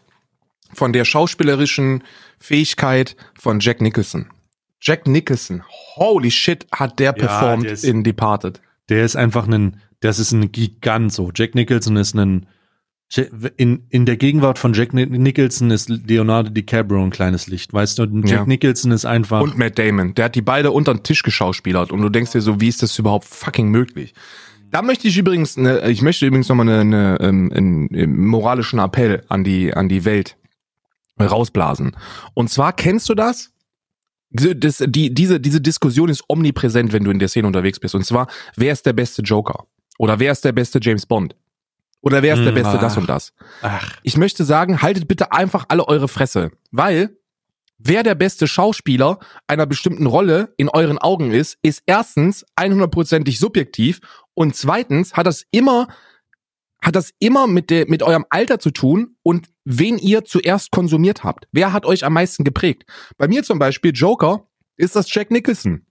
von 0.72 0.92
der 0.92 1.04
schauspielerischen 1.04 2.04
Fähigkeit 2.38 3.16
von 3.38 3.60
Jack 3.60 3.80
Nicholson. 3.80 4.30
Jack 4.80 5.06
Nicholson, 5.06 5.62
holy 5.96 6.30
shit, 6.30 6.66
hat 6.72 6.98
der 6.98 7.06
ja, 7.06 7.12
performt 7.12 7.64
der 7.64 7.72
ist, 7.72 7.84
in 7.84 8.02
Departed. 8.02 8.60
Der 8.88 9.04
ist 9.04 9.16
einfach 9.16 9.46
ein, 9.46 9.80
das 10.00 10.18
ist 10.18 10.32
ein 10.32 10.52
Gigant 10.52 11.12
so. 11.12 11.30
Jack 11.34 11.54
Nicholson 11.54 11.96
ist 11.96 12.14
ein, 12.14 12.46
in, 13.56 13.86
in 13.88 14.06
der 14.06 14.16
Gegenwart 14.16 14.58
von 14.58 14.72
Jack 14.72 14.92
Nicholson 14.94 15.70
ist 15.70 15.88
Leonardo 15.88 16.50
DiCaprio 16.50 17.02
ein 17.02 17.10
kleines 17.10 17.48
Licht. 17.48 17.72
Weißt 17.72 17.98
du, 17.98 18.04
Jack 18.04 18.30
ja. 18.30 18.46
Nicholson 18.46 18.92
ist 18.92 19.04
einfach. 19.04 19.40
Und 19.40 19.58
Matt 19.58 19.78
Damon. 19.78 20.14
Der 20.14 20.26
hat 20.26 20.36
die 20.36 20.42
beide 20.42 20.70
unter 20.70 20.94
den 20.94 21.02
Tisch 21.02 21.24
geschauspielert. 21.24 21.90
Und 21.90 22.02
du 22.02 22.08
denkst 22.08 22.32
dir 22.32 22.40
so, 22.40 22.60
wie 22.60 22.68
ist 22.68 22.82
das 22.82 22.96
überhaupt 22.98 23.24
fucking 23.24 23.68
möglich? 23.68 24.14
Da 24.70 24.82
möchte 24.82 25.08
ich 25.08 25.18
übrigens, 25.18 25.56
ne, 25.56 25.90
ich 25.90 26.02
möchte 26.02 26.24
übrigens 26.24 26.48
nochmal 26.48 26.68
eine, 26.68 26.80
eine, 26.80 27.20
einen, 27.20 27.52
einen, 27.52 27.88
einen 27.92 28.26
moralischen 28.26 28.78
Appell 28.78 29.24
an 29.28 29.42
die, 29.42 29.74
an 29.74 29.88
die 29.88 30.04
Welt 30.04 30.36
rausblasen. 31.20 31.96
Und 32.34 32.50
zwar 32.50 32.72
kennst 32.72 33.08
du 33.08 33.14
das? 33.14 33.50
das, 34.30 34.84
die, 34.86 35.12
diese, 35.12 35.40
diese 35.40 35.60
Diskussion 35.60 36.08
ist 36.08 36.22
omnipräsent, 36.28 36.92
wenn 36.92 37.02
du 37.02 37.10
in 37.10 37.18
der 37.18 37.26
Szene 37.26 37.48
unterwegs 37.48 37.80
bist. 37.80 37.96
Und 37.96 38.04
zwar, 38.04 38.28
wer 38.54 38.72
ist 38.72 38.86
der 38.86 38.92
beste 38.92 39.22
Joker? 39.22 39.66
Oder 39.98 40.20
wer 40.20 40.30
ist 40.30 40.44
der 40.44 40.52
beste 40.52 40.78
James 40.80 41.04
Bond? 41.04 41.34
Oder 42.02 42.22
wer 42.22 42.34
ist 42.34 42.44
der 42.44 42.52
Beste, 42.52 42.76
ach. 42.76 42.80
das 42.80 42.96
und 42.96 43.08
das? 43.08 43.32
Ach. 43.62 43.98
Ich 44.02 44.16
möchte 44.16 44.44
sagen, 44.44 44.82
haltet 44.82 45.06
bitte 45.06 45.32
einfach 45.32 45.66
alle 45.68 45.86
eure 45.86 46.08
Fresse. 46.08 46.50
Weil 46.70 47.16
wer 47.78 48.02
der 48.02 48.14
beste 48.14 48.46
Schauspieler 48.46 49.18
einer 49.46 49.66
bestimmten 49.66 50.06
Rolle 50.06 50.54
in 50.56 50.68
euren 50.68 50.98
Augen 50.98 51.30
ist, 51.30 51.58
ist 51.62 51.82
erstens 51.86 52.46
100%ig 52.56 53.38
subjektiv 53.38 54.00
und 54.34 54.56
zweitens 54.56 55.14
hat 55.14 55.26
das 55.26 55.44
immer 55.50 55.88
hat 56.82 56.96
das 56.96 57.12
immer 57.18 57.46
mit 57.46 57.68
der 57.68 57.86
mit 57.90 58.02
eurem 58.02 58.24
Alter 58.30 58.58
zu 58.58 58.70
tun 58.70 59.16
und 59.22 59.48
wen 59.64 59.98
ihr 59.98 60.24
zuerst 60.24 60.70
konsumiert 60.70 61.24
habt. 61.24 61.46
Wer 61.52 61.74
hat 61.74 61.84
euch 61.84 62.06
am 62.06 62.14
meisten 62.14 62.42
geprägt? 62.42 62.84
Bei 63.18 63.28
mir 63.28 63.42
zum 63.42 63.58
Beispiel 63.58 63.92
Joker 63.94 64.48
ist 64.76 64.96
das 64.96 65.12
Jack 65.12 65.30
Nicholson. 65.30 65.84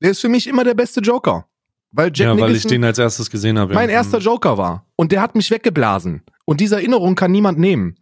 Der 0.00 0.12
ist 0.12 0.20
für 0.20 0.30
mich 0.30 0.46
immer 0.46 0.64
der 0.64 0.72
beste 0.72 1.00
Joker. 1.00 1.49
Weil 1.92 2.08
Jack 2.08 2.18
ja, 2.18 2.34
Nicholson 2.34 2.48
weil 2.48 2.56
ich 2.56 2.66
den 2.66 2.84
als 2.84 2.98
erstes 2.98 3.30
gesehen 3.30 3.58
habe. 3.58 3.74
Mein 3.74 3.88
erster 3.88 4.18
Joker 4.18 4.56
war. 4.58 4.86
Und 4.96 5.12
der 5.12 5.20
hat 5.20 5.34
mich 5.34 5.50
weggeblasen. 5.50 6.22
Und 6.44 6.60
diese 6.60 6.76
Erinnerung 6.76 7.14
kann 7.14 7.32
niemand 7.32 7.58
nehmen. 7.58 7.96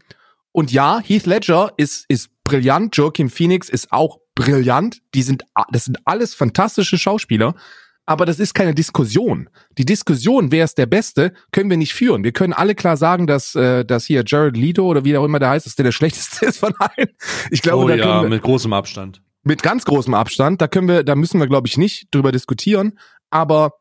Und 0.52 0.72
ja, 0.72 1.00
Heath 1.00 1.26
Ledger 1.26 1.72
ist, 1.76 2.04
ist 2.08 2.30
brillant. 2.44 2.96
Joaquin 2.96 3.30
Phoenix 3.30 3.68
ist 3.68 3.92
auch 3.92 4.18
brillant. 4.34 5.00
Die 5.14 5.22
sind, 5.22 5.44
das 5.70 5.84
sind 5.84 5.98
alles 6.04 6.34
fantastische 6.34 6.98
Schauspieler. 6.98 7.54
Aber 8.06 8.24
das 8.24 8.40
ist 8.40 8.54
keine 8.54 8.74
Diskussion. 8.74 9.50
Die 9.76 9.84
Diskussion, 9.84 10.50
wer 10.50 10.64
ist 10.64 10.78
der 10.78 10.86
Beste, 10.86 11.34
können 11.52 11.68
wir 11.68 11.76
nicht 11.76 11.92
führen. 11.92 12.24
Wir 12.24 12.32
können 12.32 12.54
alle 12.54 12.74
klar 12.74 12.96
sagen, 12.96 13.26
dass, 13.26 13.54
äh, 13.54 13.84
dass 13.84 14.06
hier 14.06 14.22
Jared 14.26 14.56
Leto 14.56 14.86
oder 14.86 15.04
wie 15.04 15.14
auch 15.18 15.26
immer 15.26 15.38
der 15.38 15.50
heißt, 15.50 15.66
dass 15.66 15.76
der 15.76 15.84
der 15.84 15.92
schlechteste 15.92 16.46
ist 16.46 16.58
von 16.58 16.72
allen. 16.78 17.10
Ich 17.50 17.60
glaube, 17.60 17.84
oh, 17.84 17.88
da 17.88 17.94
ja, 17.96 18.22
wir, 18.22 18.30
mit 18.30 18.42
großem 18.42 18.72
Abstand. 18.72 19.20
Mit 19.42 19.62
ganz 19.62 19.84
großem 19.84 20.14
Abstand. 20.14 20.62
Da 20.62 20.68
können 20.68 20.88
wir, 20.88 21.04
da 21.04 21.16
müssen 21.16 21.38
wir, 21.38 21.48
glaube 21.48 21.68
ich, 21.68 21.76
nicht 21.76 22.08
drüber 22.10 22.32
diskutieren. 22.32 22.98
Aber 23.30 23.72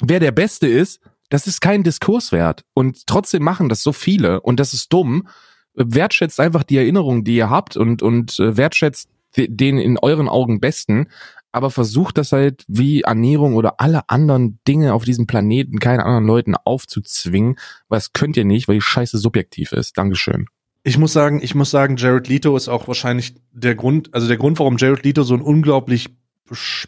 wer 0.00 0.20
der 0.20 0.32
Beste 0.32 0.66
ist, 0.66 1.00
das 1.28 1.46
ist 1.46 1.60
kein 1.60 1.82
Diskurswert. 1.82 2.64
Und 2.74 3.06
trotzdem 3.06 3.42
machen 3.42 3.68
das 3.68 3.82
so 3.82 3.92
viele. 3.92 4.40
Und 4.40 4.60
das 4.60 4.72
ist 4.72 4.92
dumm 4.92 5.28
wertschätzt 5.76 6.40
einfach 6.40 6.64
die 6.64 6.78
Erinnerungen, 6.78 7.24
die 7.24 7.36
ihr 7.36 7.50
habt 7.50 7.76
und, 7.76 8.02
und 8.02 8.38
äh, 8.40 8.56
wertschätzt 8.56 9.08
den 9.36 9.78
in 9.78 9.98
euren 9.98 10.28
Augen 10.28 10.60
besten, 10.60 11.08
aber 11.52 11.70
versucht 11.70 12.16
das 12.16 12.32
halt 12.32 12.64
wie 12.68 13.02
Ernährung 13.02 13.54
oder 13.54 13.80
alle 13.80 14.08
anderen 14.08 14.58
Dinge 14.66 14.94
auf 14.94 15.04
diesem 15.04 15.26
Planeten 15.26 15.78
keinen 15.78 16.00
anderen 16.00 16.26
Leuten 16.26 16.54
aufzuzwingen, 16.54 17.56
weil 17.88 17.98
das 17.98 18.14
könnt 18.14 18.36
ihr 18.38 18.46
nicht, 18.46 18.66
weil 18.66 18.76
die 18.76 18.82
Scheiße 18.82 19.18
subjektiv 19.18 19.72
ist. 19.72 19.98
Dankeschön. 19.98 20.46
Ich 20.84 20.96
muss 20.96 21.12
sagen, 21.12 21.40
ich 21.42 21.54
muss 21.54 21.70
sagen, 21.70 21.96
Jared 21.96 22.28
Leto 22.28 22.56
ist 22.56 22.68
auch 22.68 22.88
wahrscheinlich 22.88 23.34
der 23.52 23.74
Grund, 23.74 24.14
also 24.14 24.26
der 24.26 24.36
Grund, 24.36 24.58
warum 24.58 24.76
Jared 24.78 25.04
Leto 25.04 25.22
so 25.22 25.34
ein 25.34 25.42
unglaublich 25.42 26.16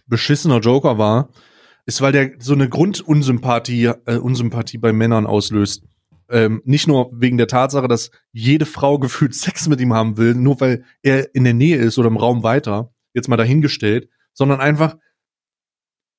beschissener 0.07 0.61
Joker 0.61 0.99
war, 0.99 1.29
ist, 1.89 2.03
weil 2.03 2.13
der 2.13 2.33
so 2.39 2.53
eine 2.53 2.69
Grundunsympathie, 2.69 3.87
äh, 4.05 4.19
Unsympathie 4.19 4.77
bei 4.77 4.93
Männern 4.93 5.27
auslöst. 5.27 5.83
Ähm, 6.29 6.61
nicht 6.67 6.87
nur 6.87 7.11
wegen 7.15 7.39
der 7.39 7.47
Tatsache, 7.47 7.89
dass 7.89 8.11
jede 8.31 8.67
Frau 8.67 8.99
gefühlt 9.01 9.35
Sex 9.35 9.69
mit 9.69 9.81
ihm 9.81 9.95
haben 9.95 10.19
will, 10.19 10.35
nur 10.35 10.61
weil 10.61 10.85
er 11.03 11.35
in 11.35 11.45
der 11.45 11.55
Nähe 11.55 11.79
ist 11.79 11.97
oder 11.99 12.09
im 12.09 12.19
Raum 12.19 12.43
weiter, 12.43 12.93
jetzt 13.15 13.29
mal 13.29 13.39
dahingestellt, 13.39 14.11
sondern 14.35 14.61
einfach, 14.61 14.99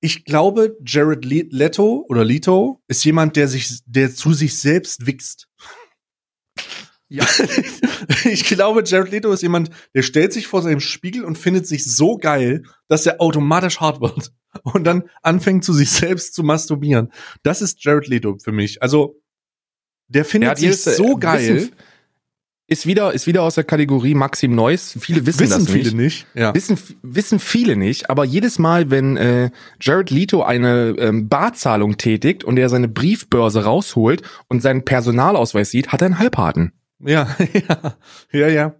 ich 0.02 0.26
glaube, 0.26 0.76
Jared 0.84 1.24
Leto 1.24 2.04
oder 2.10 2.26
Leto 2.26 2.82
ist 2.88 3.06
jemand, 3.06 3.36
der 3.36 3.48
sich, 3.48 3.82
der 3.86 4.12
zu 4.12 4.34
sich 4.34 4.60
selbst 4.60 5.06
wichst. 5.06 5.48
Ja. 7.10 7.26
ich 8.26 8.46
glaube, 8.46 8.84
Jared 8.86 9.12
Leto 9.12 9.32
ist 9.32 9.42
jemand, 9.42 9.72
der 9.96 10.04
stellt 10.04 10.32
sich 10.32 10.48
vor 10.48 10.62
seinem 10.62 10.80
Spiegel 10.80 11.26
und 11.26 11.38
findet 11.38 11.68
sich 11.68 11.84
so 11.86 12.18
geil, 12.18 12.64
dass 12.88 13.06
er 13.06 13.20
automatisch 13.20 13.80
hart 13.80 14.00
wird 14.00 14.32
und 14.64 14.84
dann 14.84 15.04
anfängt 15.24 15.64
zu 15.64 15.74
sich 15.74 15.90
selbst 15.90 16.36
zu 16.36 16.44
masturbieren. 16.44 17.12
Das 17.44 17.62
ist 17.62 17.84
Jared 17.84 18.08
Leto 18.08 18.38
für 18.42 18.52
mich. 18.52 18.82
Also 18.82 19.20
der 20.08 20.24
findet 20.24 20.58
sich 20.58 20.70
jetzt, 20.70 20.84
so 20.84 21.18
äh, 21.18 21.20
geil. 21.20 21.56
Wissen, 21.56 21.72
ist 22.68 22.86
wieder, 22.86 23.14
ist 23.16 23.26
wieder 23.26 23.42
aus 23.42 23.56
der 23.56 23.64
Kategorie 23.64 24.14
Maxim 24.14 24.54
Neuss. 24.54 24.96
Viele 25.00 25.26
wissen, 25.26 25.40
wissen 25.40 25.66
das 25.66 25.74
nicht. 25.74 25.88
viele 25.88 25.96
nicht. 25.96 26.28
Ja. 26.36 26.54
Wissen, 26.54 26.78
wissen 27.02 27.40
viele 27.40 27.76
nicht. 27.76 28.12
Aber 28.12 28.26
jedes 28.26 28.60
Mal, 28.60 28.92
wenn 28.92 29.18
äh, 29.18 29.50
Jared 29.82 30.12
Leto 30.12 30.44
eine 30.44 30.96
ähm, 31.00 31.28
Barzahlung 31.30 31.98
tätigt 31.98 32.44
und 32.44 32.58
er 32.58 32.70
seine 32.70 32.88
Briefbörse 32.88 33.64
rausholt 33.64 34.22
und 34.48 34.62
seinen 34.62 34.86
Personalausweis 34.86 35.72
sieht, 35.72 35.88
hat 35.88 36.04
er 36.04 36.06
einen 36.06 36.20
Halbharten. 36.20 36.74
Ja, 37.06 37.36
ja, 37.54 37.94
ja, 38.32 38.48
ja, 38.48 38.76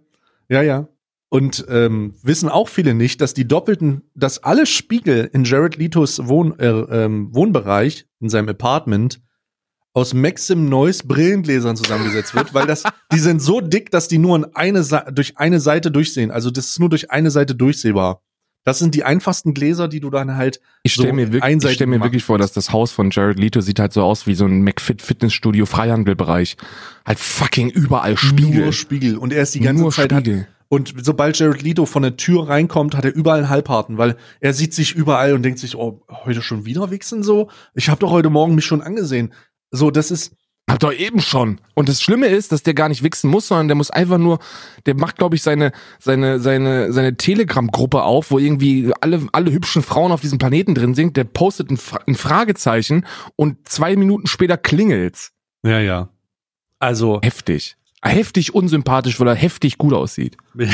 ja, 0.48 0.62
ja. 0.62 0.88
Und 1.28 1.64
ähm, 1.68 2.14
wissen 2.22 2.48
auch 2.48 2.68
viele 2.68 2.92
nicht, 2.92 3.20
dass 3.20 3.34
die 3.34 3.46
doppelten, 3.46 4.02
dass 4.14 4.42
alle 4.42 4.66
Spiegel 4.66 5.30
in 5.32 5.44
Jared 5.44 5.76
Letos 5.76 6.26
Wohn, 6.26 6.58
äh, 6.58 6.66
ähm, 6.66 7.32
Wohnbereich 7.32 8.06
in 8.18 8.28
seinem 8.28 8.48
Apartment 8.48 9.20
aus 9.92 10.12
Maxim 10.12 10.68
Noise 10.68 11.04
Brillengläsern 11.06 11.76
zusammengesetzt 11.76 12.34
wird, 12.34 12.52
weil 12.54 12.66
das, 12.66 12.82
die 13.12 13.18
sind 13.18 13.40
so 13.40 13.60
dick, 13.60 13.90
dass 13.90 14.08
die 14.08 14.18
nur 14.18 14.36
in 14.36 14.44
eine, 14.54 14.82
durch 15.12 15.38
eine 15.38 15.60
Seite 15.60 15.90
durchsehen. 15.90 16.30
Also 16.30 16.50
das 16.50 16.66
ist 16.66 16.80
nur 16.80 16.88
durch 16.88 17.10
eine 17.10 17.30
Seite 17.30 17.54
durchsehbar. 17.54 18.22
Das 18.64 18.78
sind 18.78 18.94
die 18.94 19.04
einfachsten 19.04 19.54
Gläser, 19.54 19.88
die 19.88 20.00
du 20.00 20.10
dann 20.10 20.36
halt 20.36 20.60
ich 20.82 20.92
stell 20.92 21.08
so 21.08 21.12
mir 21.14 21.32
wirklich, 21.32 21.64
Ich 21.66 21.72
stelle 21.72 21.90
mir 21.90 22.02
wirklich 22.02 22.24
vor, 22.24 22.38
dass 22.38 22.52
das 22.52 22.72
Haus 22.72 22.92
von 22.92 23.10
Jared 23.10 23.38
Leto 23.38 23.60
sieht 23.60 23.78
halt 23.78 23.92
so 23.92 24.02
aus 24.02 24.26
wie 24.26 24.34
so 24.34 24.44
ein 24.44 24.62
McFit 24.62 25.00
Fitnessstudio 25.00 25.66
Freihandelbereich. 25.66 26.56
Halt 27.06 27.18
fucking 27.18 27.70
überall 27.70 28.16
Spiegel. 28.16 28.64
Nur 28.64 28.72
Spiegel. 28.72 29.16
Und 29.16 29.32
er 29.32 29.42
ist 29.42 29.54
die 29.54 29.60
ganze 29.60 29.82
nur 29.82 29.92
Zeit 29.92 30.12
Spiegel. 30.12 30.40
Hat, 30.40 30.48
und 30.72 30.94
sobald 31.02 31.36
Jared 31.36 31.62
Leto 31.62 31.84
von 31.84 32.02
der 32.02 32.16
Tür 32.16 32.48
reinkommt, 32.48 32.94
hat 32.96 33.04
er 33.04 33.12
überall 33.12 33.38
einen 33.38 33.48
Halbharten, 33.48 33.98
weil 33.98 34.16
er 34.38 34.54
sieht 34.54 34.72
sich 34.72 34.94
überall 34.94 35.32
und 35.34 35.42
denkt 35.42 35.58
sich, 35.58 35.74
oh, 35.74 36.00
heute 36.08 36.42
schon 36.42 36.64
wieder 36.64 36.92
wichsen 36.92 37.24
so? 37.24 37.50
Ich 37.74 37.88
habe 37.88 37.98
doch 37.98 38.12
heute 38.12 38.30
Morgen 38.30 38.54
mich 38.54 38.66
schon 38.66 38.80
angesehen. 38.80 39.32
So, 39.72 39.90
das 39.90 40.12
ist. 40.12 40.36
Hab 40.70 40.78
doch 40.78 40.92
eben 40.92 41.20
schon. 41.20 41.60
Und 41.74 41.88
das 41.88 42.00
Schlimme 42.00 42.28
ist, 42.28 42.52
dass 42.52 42.62
der 42.62 42.74
gar 42.74 42.88
nicht 42.88 43.02
wichsen 43.02 43.28
muss, 43.28 43.48
sondern 43.48 43.66
der 43.66 43.74
muss 43.74 43.90
einfach 43.90 44.18
nur, 44.18 44.38
der 44.86 44.94
macht, 44.94 45.16
glaube 45.16 45.34
ich, 45.34 45.42
seine, 45.42 45.72
seine, 45.98 46.38
seine, 46.38 46.92
seine 46.92 47.16
Telegram-Gruppe 47.16 48.04
auf, 48.04 48.30
wo 48.30 48.38
irgendwie 48.38 48.92
alle, 49.00 49.26
alle 49.32 49.50
hübschen 49.50 49.82
Frauen 49.82 50.12
auf 50.12 50.20
diesem 50.20 50.38
Planeten 50.38 50.76
drin 50.76 50.94
sind. 50.94 51.16
Der 51.16 51.24
postet 51.24 51.72
ein, 51.72 51.78
ein 52.06 52.14
Fragezeichen 52.14 53.04
und 53.34 53.68
zwei 53.68 53.96
Minuten 53.96 54.28
später 54.28 54.56
klingelt's. 54.56 55.32
Ja, 55.64 55.80
ja. 55.80 56.08
Also. 56.78 57.20
Heftig. 57.20 57.76
Heftig 58.00 58.54
unsympathisch, 58.54 59.18
weil 59.18 59.26
er 59.26 59.34
heftig 59.34 59.76
gut 59.76 59.92
aussieht. 59.92 60.36
Ja, 60.56 60.68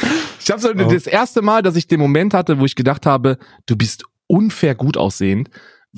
ich 0.40 0.50
habe 0.50 0.60
so 0.60 0.70
oh. 0.70 0.92
das 0.92 1.08
erste 1.08 1.42
Mal, 1.42 1.62
dass 1.62 1.74
ich 1.74 1.88
den 1.88 1.98
Moment 1.98 2.32
hatte, 2.32 2.60
wo 2.60 2.64
ich 2.64 2.76
gedacht 2.76 3.06
habe, 3.06 3.38
du 3.66 3.76
bist 3.76 4.04
unfair 4.28 4.76
gut 4.76 4.96
aussehend. 4.96 5.50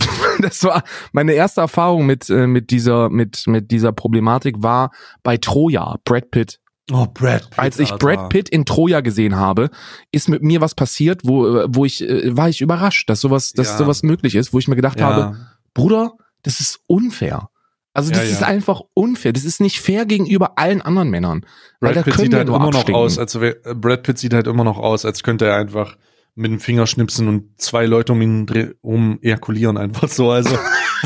das 0.41 0.65
war 0.65 0.83
meine 1.13 1.33
erste 1.33 1.61
Erfahrung 1.61 2.07
mit 2.07 2.29
äh, 2.31 2.47
mit 2.47 2.71
dieser 2.71 3.09
mit 3.09 3.47
mit 3.47 3.71
dieser 3.71 3.93
Problematik 3.93 4.63
war 4.63 4.91
bei 5.23 5.37
Troja 5.37 5.97
Brad 6.05 6.31
Pitt. 6.31 6.61
Oh, 6.93 7.07
Brad 7.13 7.51
Pitt, 7.51 7.59
Als 7.59 7.79
ich 7.79 7.93
Alter. 7.93 8.07
Brad 8.07 8.29
Pitt 8.31 8.49
in 8.49 8.65
Troja 8.65 9.01
gesehen 9.01 9.37
habe, 9.37 9.71
ist 10.11 10.29
mit 10.29 10.43
mir 10.43 10.61
was 10.61 10.75
passiert, 10.75 11.23
wo 11.25 11.47
äh, 11.47 11.67
wo 11.69 11.85
ich 11.85 12.03
äh, 12.03 12.37
war 12.37 12.49
ich 12.49 12.61
überrascht, 12.61 13.09
dass 13.09 13.21
sowas 13.21 13.53
dass 13.53 13.69
ja. 13.69 13.77
sowas 13.79 14.03
möglich 14.03 14.35
ist, 14.35 14.53
wo 14.53 14.59
ich 14.59 14.69
mir 14.69 14.77
gedacht 14.77 14.99
ja. 14.99 15.07
habe, 15.07 15.37
Bruder, 15.75 16.15
das 16.43 16.61
ist 16.61 16.81
unfair. 16.87 17.49
Also 17.93 18.11
das 18.11 18.25
ja, 18.25 18.31
ist 18.31 18.43
einfach 18.45 18.83
unfair. 18.95 19.33
Das 19.33 19.45
ist 19.45 19.61
nicht 19.61 19.81
fair 19.81 20.07
gegenüber 20.07 20.59
allen 20.59 20.81
anderen 20.81 21.11
Männern. 21.11 21.45
Brad 21.81 22.05
Pitt 22.05 22.15
sieht 22.15 22.35
halt 22.35 22.49
immer 22.49 22.71
noch 22.71 22.89
aus, 22.89 23.19
als 23.19 23.39
Brad 23.75 24.03
Pitt 24.05 24.19
sieht 24.19 24.33
halt 24.33 24.47
immer 24.47 24.65
noch 24.65 24.79
aus, 24.79 25.05
als 25.05 25.23
könnte 25.23 25.47
er 25.47 25.57
einfach 25.57 25.97
mit 26.41 26.51
dem 26.51 26.59
Finger 26.59 26.87
schnipsen 26.87 27.29
und 27.29 27.61
zwei 27.61 27.85
Leute 27.85 28.13
um 28.13 28.23
ihn 28.23 28.75
um 28.81 29.19
ejakulieren 29.21 29.77
einfach 29.77 30.09
so. 30.09 30.31
Also, 30.31 30.59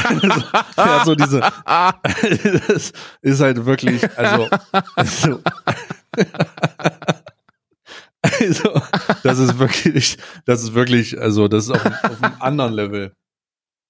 also 0.05 0.29
ja, 0.77 1.05
so 1.05 1.17
diese, 1.17 1.41
das 1.41 2.93
ist 3.23 3.41
halt 3.41 3.67
wirklich, 3.67 4.09
also, 4.17 4.49
also, 4.95 5.41
also, 8.23 8.81
das 9.25 9.41
ist 9.41 9.59
wirklich, 9.59 10.19
das 10.45 10.63
ist 10.63 10.75
wirklich, 10.75 11.21
also, 11.21 11.49
das 11.49 11.65
ist 11.65 11.71
auf, 11.71 11.85
auf 11.85 12.23
einem 12.23 12.37
anderen 12.39 12.73
Level. 12.73 13.13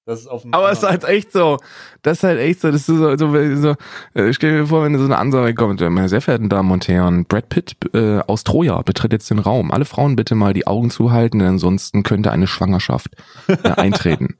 Das 0.06 0.20
ist 0.20 0.26
auf 0.26 0.44
Aber 0.50 0.70
es 0.70 0.78
ist 0.78 0.88
halt 0.88 1.04
echt 1.04 1.32
so. 1.32 1.56
Das 2.02 2.18
ist 2.18 2.24
halt 2.24 2.38
echt 2.38 2.60
so. 2.60 2.70
Das 2.70 2.82
ist 2.82 2.86
so, 2.86 3.16
so, 3.16 3.56
so 3.56 3.74
äh, 4.14 4.28
ich 4.28 4.36
stelle 4.36 4.60
mir 4.60 4.66
vor, 4.66 4.84
wenn 4.84 4.98
so 4.98 5.04
eine 5.04 5.16
Ansage 5.16 5.54
kommt, 5.54 5.80
meine 5.80 6.10
sehr 6.10 6.20
verehrten 6.20 6.50
Damen 6.50 6.70
und 6.70 6.86
Herren, 6.88 7.24
Brad 7.24 7.48
Pitt 7.48 7.76
äh, 7.94 8.18
aus 8.18 8.44
Troja 8.44 8.82
betritt 8.82 9.12
jetzt 9.12 9.30
den 9.30 9.38
Raum. 9.38 9.70
Alle 9.70 9.86
Frauen 9.86 10.14
bitte 10.14 10.34
mal 10.34 10.52
die 10.52 10.66
Augen 10.66 10.90
zuhalten, 10.90 11.38
denn 11.38 11.48
ansonsten 11.48 12.02
könnte 12.02 12.32
eine 12.32 12.46
Schwangerschaft 12.46 13.16
äh, 13.48 13.56
eintreten. 13.76 14.36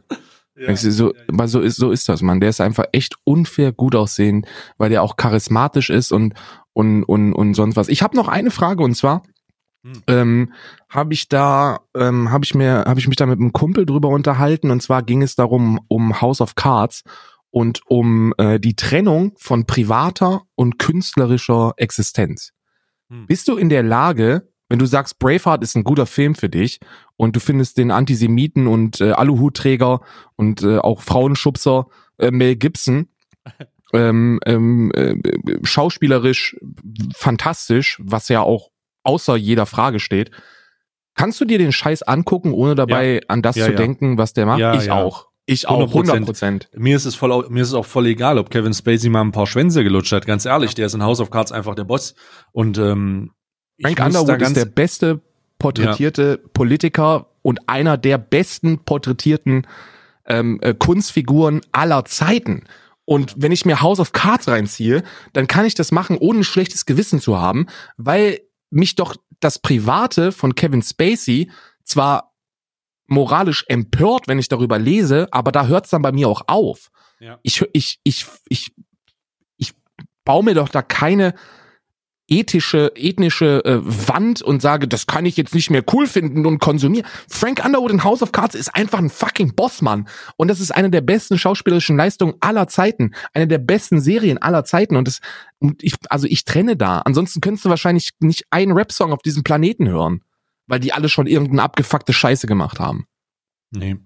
ja, 0.55 0.77
so, 0.77 1.15
ja, 1.15 1.49
so 1.49 1.61
ist 1.61 1.77
so 1.77 1.91
ist 1.91 2.11
das, 2.11 2.21
man. 2.21 2.41
Der 2.41 2.51
ist 2.51 2.61
einfach 2.61 2.85
echt 2.93 3.15
unfair 3.25 3.73
gut 3.73 3.95
aussehend, 3.95 4.47
weil 4.77 4.91
der 4.91 5.03
auch 5.03 5.17
charismatisch 5.17 5.89
ist 5.89 6.12
und 6.12 6.35
und 6.75 7.05
und 7.05 7.33
und 7.33 7.55
sonst 7.55 7.77
was. 7.77 7.89
Ich 7.89 8.03
habe 8.03 8.17
noch 8.17 8.29
eine 8.29 8.51
Frage 8.51 8.83
und 8.83 8.97
zwar 8.97 9.23
hm. 9.85 10.03
Ähm, 10.07 10.53
habe 10.89 11.12
ich 11.12 11.28
da, 11.28 11.80
ähm, 11.95 12.30
habe 12.30 12.45
ich 12.45 12.55
mir, 12.55 12.85
habe 12.87 12.99
ich 12.99 13.07
mich 13.07 13.16
da 13.16 13.26
mit 13.26 13.39
einem 13.39 13.53
Kumpel 13.53 13.85
drüber 13.85 14.09
unterhalten 14.09 14.70
und 14.70 14.82
zwar 14.82 15.03
ging 15.03 15.20
es 15.20 15.37
darum 15.37 15.78
um 15.89 16.22
House 16.22 16.41
of 16.41 16.55
Cards 16.55 17.05
und 17.51 17.82
um 17.87 18.32
äh, 18.39 18.59
die 18.59 18.76
Trennung 18.76 19.35
von 19.37 19.66
privater 19.66 20.43
und 20.55 20.78
künstlerischer 20.78 21.74
Existenz. 21.76 22.53
Hm. 23.11 23.26
Bist 23.26 23.47
du 23.47 23.57
in 23.57 23.68
der 23.68 23.82
Lage, 23.82 24.49
wenn 24.70 24.78
du 24.78 24.87
sagst, 24.87 25.18
Braveheart 25.18 25.62
ist 25.62 25.76
ein 25.76 25.85
guter 25.85 26.07
Film 26.07 26.35
für 26.35 26.49
dich 26.49 26.80
und 27.16 27.37
du 27.37 27.41
findest 27.41 27.76
den 27.76 27.91
Antisemiten 27.91 28.66
und 28.66 29.03
äh, 29.03 29.11
Aluhutträger 29.11 30.01
und 30.37 30.62
äh, 30.62 30.78
auch 30.78 31.03
Frauenschubser 31.03 31.89
äh, 32.16 32.30
Mel 32.30 32.57
Gibson. 32.57 33.09
ähm, 33.93 34.41
ähm, 34.47 34.91
äh, 34.95 35.14
schauspielerisch 35.62 36.57
fantastisch, 37.14 38.01
was 38.03 38.28
ja 38.28 38.41
auch 38.41 38.70
außer 39.05 39.36
jeder 39.36 39.66
Frage 39.66 40.00
steht. 40.00 40.30
Kannst 41.14 41.40
du 41.40 41.44
dir 41.44 41.59
den 41.59 41.70
Scheiß 41.70 42.02
angucken, 42.02 42.52
ohne 42.52 42.74
dabei 42.74 43.14
ja. 43.14 43.20
an 43.28 43.42
das 43.42 43.57
ja, 43.57 43.66
zu 43.66 43.72
ja. 43.72 43.76
denken, 43.76 44.18
was 44.18 44.32
der 44.32 44.46
macht? 44.46 44.82
ich 44.82 44.90
auch. 44.90 45.28
Ich 45.46 45.68
auch, 45.68 45.88
100 45.88 46.24
Prozent. 46.24 46.68
Mir 46.74 46.96
ist 46.96 47.05
es 47.05 47.14
voll, 47.14 47.46
mir 47.50 47.61
ist 47.61 47.68
es 47.68 47.74
auch 47.74 47.84
voll 47.84 48.07
egal, 48.07 48.38
ob 48.38 48.48
Kevin 48.48 48.72
Spacey 48.72 49.11
mal 49.11 49.20
ein 49.20 49.32
paar 49.32 49.46
Schwänze 49.46 49.84
gelutscht 49.84 50.12
hat. 50.12 50.26
Ganz 50.26 50.46
ehrlich, 50.46 50.74
der 50.74 50.86
ist 50.86 50.94
in 50.94 51.02
House 51.02 51.20
of 51.20 51.30
Cards 51.30 51.52
einfach 51.52 51.74
der 51.74 51.84
Boss. 51.84 52.14
Und 52.52 52.78
ähm, 52.78 53.32
Frank 53.80 54.00
Underwood 54.00 54.40
ist 54.40 54.57
der 54.57 54.64
beste 54.64 55.20
porträtierte 55.59 56.38
Politiker 56.55 57.26
und 57.42 57.68
einer 57.68 57.98
der 57.98 58.16
besten 58.16 58.78
porträtierten 58.78 59.66
ähm, 60.26 60.61
äh, 60.62 60.72
Kunstfiguren 60.72 61.61
aller 61.72 62.07
Zeiten. 62.07 62.64
Und 63.05 63.34
wenn 63.36 63.52
ich 63.52 63.66
mir 63.66 63.82
House 63.82 64.00
of 64.00 64.12
Cards 64.12 64.48
reinziehe, 64.48 65.02
dann 65.34 65.46
kann 65.46 65.66
ich 65.66 65.74
das 65.74 65.92
machen, 65.92 66.16
ohne 66.18 66.40
ein 66.40 66.44
schlechtes 66.44 66.86
Gewissen 66.86 67.20
zu 67.20 67.38
haben, 67.38 67.66
weil 67.98 68.40
mich 68.75 68.95
doch 68.95 69.16
das 69.41 69.59
Private 69.59 70.33
von 70.33 70.55
Kevin 70.55 70.83
Spacey 70.83 71.51
zwar 71.85 72.35
moralisch 73.07 73.64
empört, 73.68 74.29
wenn 74.29 74.39
ich 74.39 74.49
darüber 74.49 74.79
lese, 74.79 75.29
aber 75.31 75.53
da 75.53 75.66
hört 75.66 75.85
es 75.85 75.91
dann 75.91 76.03
bei 76.03 76.12
mir 76.12 76.29
auch 76.29 76.43
auf. 76.47 76.91
Ja. 77.20 77.39
Ich, 77.43 77.62
ich, 77.72 78.01
ich, 78.03 78.27
ich, 78.49 78.75
ich 79.57 79.75
baue 80.25 80.45
mir 80.45 80.55
doch 80.55 80.68
da 80.68 80.83
keine 80.83 81.35
ethische, 82.29 82.93
ethnische 82.97 83.64
äh, 83.64 83.81
Wand 83.83 84.41
und 84.41 84.62
sage, 84.62 84.89
das 84.89 85.07
kann 85.07 85.27
ich 85.27 85.37
jetzt 85.37 85.55
nicht 85.55 85.70
mehr 85.70 85.85
cool 85.93 86.07
finden 86.07 86.47
und 86.47 86.59
konsumieren. 86.59 87.07
Frank 87.29 87.64
Underwood 87.64 87.91
in 87.91 88.05
House 88.05 88.22
of 88.22 88.33
Cards 88.33 88.55
ist 88.55 88.75
einfach 88.75 88.99
ein 88.99 89.11
fucking 89.11 89.55
Bossmann. 89.55 90.09
Und 90.37 90.49
das 90.49 90.61
ist 90.61 90.75
eine 90.75 90.91
der 90.91 91.03
besten 91.03 91.39
schauspielerischen 91.39 91.97
Leistungen 91.97 92.35
aller 92.41 92.66
Zeiten. 92.66 93.14
Eine 93.35 93.47
der 93.47 93.59
besten 93.59 94.01
Serien 94.01 94.39
aller 94.39 94.64
Zeiten. 94.64 94.97
Und 94.97 95.07
das, 95.07 95.20
und 95.59 95.83
ich, 95.83 95.95
also 96.09 96.27
ich 96.27 96.45
trenne 96.45 96.77
da. 96.77 97.01
Ansonsten 97.01 97.41
könntest 97.41 97.66
du 97.66 97.68
wahrscheinlich 97.68 98.12
nicht 98.20 98.45
einen 98.51 98.72
Rap-Song 98.72 99.12
auf 99.12 99.22
diesem 99.22 99.45
Planeten 99.45 99.89
hören. 99.89 100.22
Weil 100.66 100.81
die 100.81 100.95
alle 100.95 101.11
schon 101.11 101.27
irgendeine 101.27 101.62
abgefuckte 101.62 102.14
Scheiße 102.14 102.47
gemacht 102.47 102.81
haben. 102.81 103.07
Nee. 103.70 103.97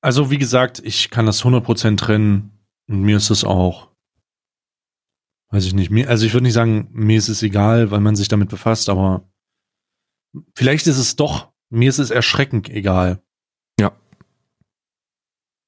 Also, 0.00 0.30
wie 0.30 0.38
gesagt, 0.38 0.80
ich 0.82 1.10
kann 1.10 1.26
das 1.26 1.44
100% 1.44 1.96
trennen. 1.98 2.50
Und 2.88 3.02
mir 3.02 3.18
ist 3.18 3.30
es 3.30 3.44
auch 3.44 3.89
weiß 5.50 5.64
ich 5.66 5.74
nicht. 5.74 5.90
Mir, 5.90 6.08
also 6.08 6.24
ich 6.24 6.32
würde 6.32 6.44
nicht 6.44 6.54
sagen, 6.54 6.88
mir 6.92 7.18
ist 7.18 7.28
es 7.28 7.42
egal, 7.42 7.90
weil 7.90 8.00
man 8.00 8.16
sich 8.16 8.28
damit 8.28 8.48
befasst, 8.48 8.88
aber 8.88 9.28
vielleicht 10.54 10.86
ist 10.86 10.98
es 10.98 11.16
doch, 11.16 11.48
mir 11.70 11.88
ist 11.88 11.98
es 11.98 12.10
erschreckend 12.10 12.68
egal. 12.68 13.22
Ja. 13.78 13.92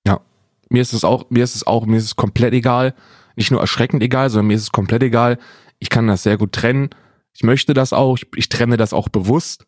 Ja. 0.07 0.21
Mir 0.69 0.83
ist 0.83 0.93
es 0.93 1.05
auch, 1.05 1.31
mir 1.31 1.45
ist 1.45 1.57
es 1.57 1.67
auch, 1.67 1.87
mir 1.87 1.97
ist 1.97 2.05
es 2.05 2.17
komplett 2.17 2.55
egal. 2.55 2.95
Nicht 3.37 3.51
nur 3.51 3.61
erschreckend 3.61 4.03
egal, 4.03 4.31
sondern 4.31 4.49
mir 4.49 4.55
ist 4.57 4.63
es 4.63 4.73
komplett 4.73 5.03
egal. 5.03 5.39
Ich 5.79 5.91
kann 5.91 6.07
das 6.07 6.23
sehr 6.23 6.37
gut 6.37 6.53
trennen. 6.53 6.91
Ich 7.35 7.43
möchte 7.43 7.75
das 7.75 7.93
auch. 7.93 8.17
Ich, 8.19 8.27
ich 8.37 8.49
trenne 8.49 8.77
das 8.77 8.93
auch 8.93 9.09
bewusst. 9.09 9.67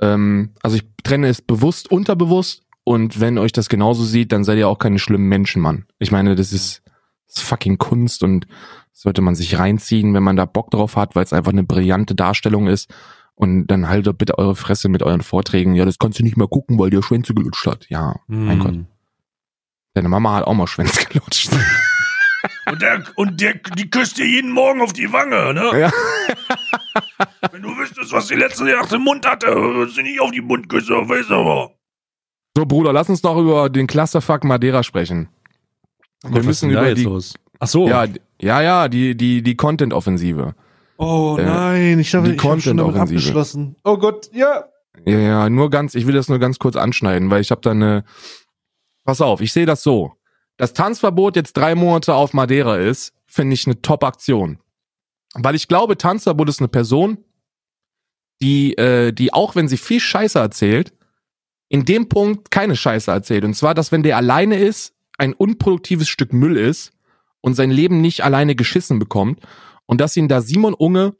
Ähm, 0.00 0.54
also 0.62 0.76
ich 0.76 0.84
trenne 1.04 1.28
es 1.28 1.40
bewusst, 1.40 1.90
unterbewusst. 1.90 2.62
Und 2.84 3.20
wenn 3.20 3.38
euch 3.38 3.52
das 3.52 3.68
genauso 3.68 4.04
sieht, 4.04 4.32
dann 4.32 4.44
seid 4.44 4.58
ihr 4.58 4.68
auch 4.68 4.78
keine 4.78 4.98
schlimmen 4.98 5.28
Menschen, 5.28 5.62
Mann. 5.62 5.86
Ich 5.98 6.10
meine, 6.10 6.34
das 6.34 6.52
ist, 6.52 6.82
das 7.26 7.36
ist 7.36 7.42
fucking 7.42 7.78
Kunst 7.78 8.22
und 8.22 8.46
sollte 8.98 9.22
man 9.22 9.36
sich 9.36 9.56
reinziehen, 9.56 10.12
wenn 10.12 10.24
man 10.24 10.34
da 10.34 10.44
Bock 10.44 10.72
drauf 10.72 10.96
hat, 10.96 11.14
weil 11.14 11.22
es 11.22 11.32
einfach 11.32 11.52
eine 11.52 11.62
brillante 11.62 12.16
Darstellung 12.16 12.66
ist. 12.66 12.92
Und 13.36 13.68
dann 13.68 13.88
haltet 13.88 14.18
bitte 14.18 14.36
eure 14.38 14.56
Fresse 14.56 14.88
mit 14.88 15.04
euren 15.04 15.22
Vorträgen. 15.22 15.76
Ja, 15.76 15.84
das 15.84 16.00
kannst 16.00 16.18
du 16.18 16.24
nicht 16.24 16.36
mehr 16.36 16.48
gucken, 16.48 16.80
weil 16.80 16.90
dir 16.90 17.04
Schwänze 17.04 17.32
gelutscht 17.32 17.64
hat. 17.66 17.86
Ja, 17.88 18.16
mm. 18.26 18.46
mein 18.46 18.58
Gott. 18.58 18.74
Deine 19.94 20.08
Mama 20.08 20.34
hat 20.34 20.44
auch 20.44 20.54
mal 20.54 20.66
Schwänze 20.66 21.04
gelutscht. 21.06 21.50
Und, 22.70 22.82
der, 22.82 23.02
und 23.16 23.40
der, 23.40 23.54
die 23.76 23.90
küsst 23.90 24.18
dir 24.18 24.26
jeden 24.26 24.52
Morgen 24.52 24.80
auf 24.80 24.92
die 24.92 25.10
Wange, 25.12 25.54
ne? 25.54 25.80
Ja. 25.80 25.90
Wenn 27.50 27.62
du 27.62 27.76
wüsstest, 27.76 28.12
was 28.12 28.28
die 28.28 28.34
letzte 28.34 28.64
Nacht 28.64 28.92
im 28.92 29.02
Mund 29.02 29.26
hatte, 29.26 29.48
würdest 29.48 29.96
du 29.96 30.02
nicht 30.02 30.20
auf 30.20 30.30
die 30.30 30.40
Mund 30.40 30.68
küssen, 30.68 31.08
weißt 31.08 31.30
du 31.30 31.34
aber. 31.34 31.72
So, 32.56 32.64
Bruder, 32.64 32.92
lass 32.92 33.08
uns 33.08 33.22
doch 33.22 33.38
über 33.38 33.70
den 33.70 33.88
Clusterfuck 33.88 34.44
Madeira 34.44 34.84
sprechen. 34.84 35.28
Wir 36.22 36.44
müssen 36.44 36.70
über 36.70 36.94
die, 36.94 37.02
los? 37.02 37.34
Ach 37.58 37.66
so. 37.66 37.88
Ja, 37.88 38.06
ja, 38.40 38.62
ja, 38.62 38.88
die, 38.88 39.16
die, 39.16 39.42
die 39.42 39.56
Content-Offensive. 39.56 40.54
Oh 40.96 41.36
äh, 41.38 41.44
nein, 41.44 41.98
ich 41.98 42.14
habe 42.14 42.30
die 42.30 42.36
Content-Offensive 42.36 43.18
abgeschlossen. 43.18 43.76
Oh 43.84 43.96
Gott, 43.96 44.30
ja. 44.32 44.64
Ja, 45.04 45.18
ja, 45.18 45.50
nur 45.50 45.70
ganz, 45.70 45.94
ich 45.94 46.06
will 46.06 46.14
das 46.14 46.28
nur 46.28 46.38
ganz 46.38 46.58
kurz 46.58 46.76
anschneiden, 46.76 47.30
weil 47.30 47.40
ich 47.40 47.50
habe 47.50 47.60
da 47.60 47.70
eine. 47.70 48.04
Pass 49.04 49.20
auf, 49.20 49.40
ich 49.40 49.52
sehe 49.52 49.66
das 49.66 49.82
so. 49.82 50.12
Das 50.56 50.72
Tanzverbot 50.72 51.36
jetzt 51.36 51.56
drei 51.56 51.74
Monate 51.74 52.14
auf 52.14 52.34
Madeira 52.34 52.76
ist, 52.76 53.14
finde 53.26 53.54
ich 53.54 53.66
eine 53.66 53.80
Top-Aktion. 53.80 54.58
Weil 55.34 55.54
ich 55.54 55.68
glaube, 55.68 55.96
Tanzverbot 55.96 56.48
ist 56.48 56.60
eine 56.60 56.68
Person, 56.68 57.24
die, 58.42 58.76
äh, 58.76 59.12
die 59.12 59.32
auch 59.32 59.54
wenn 59.54 59.68
sie 59.68 59.76
viel 59.76 60.00
Scheiße 60.00 60.38
erzählt, 60.38 60.92
in 61.68 61.84
dem 61.84 62.08
Punkt 62.08 62.50
keine 62.50 62.76
Scheiße 62.76 63.10
erzählt. 63.10 63.44
Und 63.44 63.54
zwar, 63.54 63.74
dass 63.74 63.92
wenn 63.92 64.02
der 64.02 64.16
alleine 64.16 64.58
ist, 64.58 64.94
ein 65.16 65.32
unproduktives 65.32 66.08
Stück 66.08 66.32
Müll 66.32 66.56
ist 66.56 66.92
und 67.40 67.54
sein 67.54 67.70
Leben 67.70 68.00
nicht 68.00 68.24
alleine 68.24 68.54
geschissen 68.54 68.98
bekommt 68.98 69.40
und 69.86 70.00
dass 70.00 70.16
ihn 70.16 70.28
da 70.28 70.40
Simon 70.40 70.74
Unge 70.74 71.14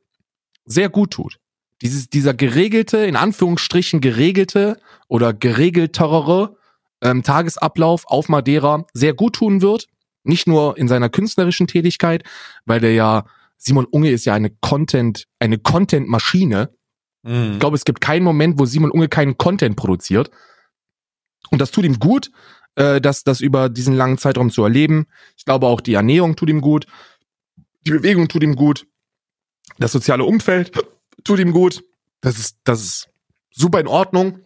sehr 0.64 0.88
gut 0.88 1.12
tut. 1.12 1.38
Dieses, 1.80 2.10
dieser 2.10 2.34
geregelte, 2.34 2.98
in 2.98 3.16
Anführungsstrichen 3.16 4.00
geregelte 4.00 4.78
oder 5.06 5.32
geregeltere 5.32 6.56
ähm, 7.00 7.22
Tagesablauf 7.22 8.04
auf 8.06 8.28
Madeira 8.28 8.84
sehr 8.92 9.14
gut 9.14 9.36
tun 9.36 9.62
wird. 9.62 9.86
Nicht 10.24 10.46
nur 10.46 10.76
in 10.76 10.88
seiner 10.88 11.08
künstlerischen 11.08 11.68
Tätigkeit, 11.68 12.24
weil 12.66 12.80
der 12.80 12.92
ja, 12.92 13.24
Simon 13.56 13.86
Unge 13.86 14.10
ist 14.10 14.24
ja 14.24 14.34
eine 14.34 14.50
Content, 14.50 15.24
eine 15.38 15.58
Content-Maschine. 15.58 16.70
Mhm. 17.22 17.52
Ich 17.52 17.58
glaube, 17.60 17.76
es 17.76 17.84
gibt 17.84 18.00
keinen 18.00 18.24
Moment, 18.24 18.58
wo 18.58 18.66
Simon 18.66 18.90
Unge 18.90 19.08
keinen 19.08 19.38
Content 19.38 19.76
produziert. 19.76 20.30
Und 21.50 21.60
das 21.60 21.70
tut 21.70 21.84
ihm 21.84 21.98
gut, 21.98 22.30
äh, 22.78 23.00
das, 23.00 23.24
das 23.24 23.40
über 23.40 23.68
diesen 23.68 23.94
langen 23.94 24.18
Zeitraum 24.18 24.50
zu 24.50 24.62
erleben. 24.62 25.06
Ich 25.36 25.44
glaube 25.44 25.66
auch 25.66 25.80
die 25.80 25.94
Ernährung 25.94 26.36
tut 26.36 26.48
ihm 26.48 26.60
gut, 26.60 26.86
die 27.86 27.90
Bewegung 27.90 28.28
tut 28.28 28.42
ihm 28.42 28.54
gut, 28.54 28.86
das 29.78 29.92
soziale 29.92 30.24
Umfeld 30.24 30.72
tut 31.24 31.40
ihm 31.40 31.52
gut. 31.52 31.82
Das 32.20 32.38
ist, 32.38 32.58
das 32.64 32.82
ist 32.82 33.08
super 33.50 33.80
in 33.80 33.88
Ordnung. 33.88 34.40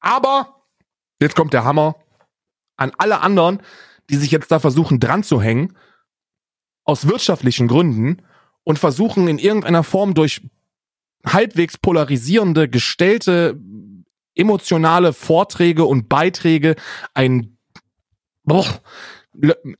Aber 0.00 0.64
jetzt 1.20 1.36
kommt 1.36 1.52
der 1.52 1.64
Hammer 1.64 1.96
an 2.76 2.92
alle 2.98 3.20
anderen, 3.20 3.60
die 4.10 4.16
sich 4.16 4.30
jetzt 4.30 4.50
da 4.50 4.58
versuchen 4.58 5.00
dran 5.00 5.22
zu 5.22 5.40
hängen, 5.40 5.76
aus 6.84 7.06
wirtschaftlichen 7.06 7.68
Gründen 7.68 8.22
und 8.64 8.78
versuchen 8.78 9.28
in 9.28 9.38
irgendeiner 9.38 9.84
Form 9.84 10.14
durch 10.14 10.40
halbwegs 11.24 11.78
polarisierende, 11.78 12.68
gestellte, 12.68 13.60
emotionale 14.34 15.12
Vorträge 15.12 15.84
und 15.84 16.08
Beiträge 16.08 16.74
einen 17.14 17.58
boah, 18.44 18.66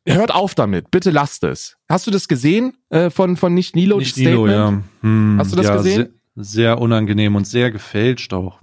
hört 0.07 0.35
auf 0.35 0.55
damit, 0.55 0.91
bitte 0.91 1.11
lasst 1.11 1.45
es. 1.45 1.77
Hast 1.89 2.07
du 2.07 2.11
das 2.11 2.29
gesehen 2.29 2.77
äh, 2.91 3.11
von 3.11 3.37
von 3.37 3.55
nicht 3.55 3.77
Nilo? 3.77 3.99
Nicht 3.99 4.17
Nilo, 4.17 4.47
ja. 4.47 4.83
Hm, 5.01 5.37
Hast 5.39 5.53
du 5.53 5.57
das 5.57 5.67
ja, 5.67 5.77
gesehen? 5.77 6.15
Sehr, 6.35 6.45
sehr 6.45 6.81
unangenehm 6.81 7.37
und 7.37 7.47
sehr 7.47 7.71
gefälscht 7.71 8.33
auch. 8.33 8.61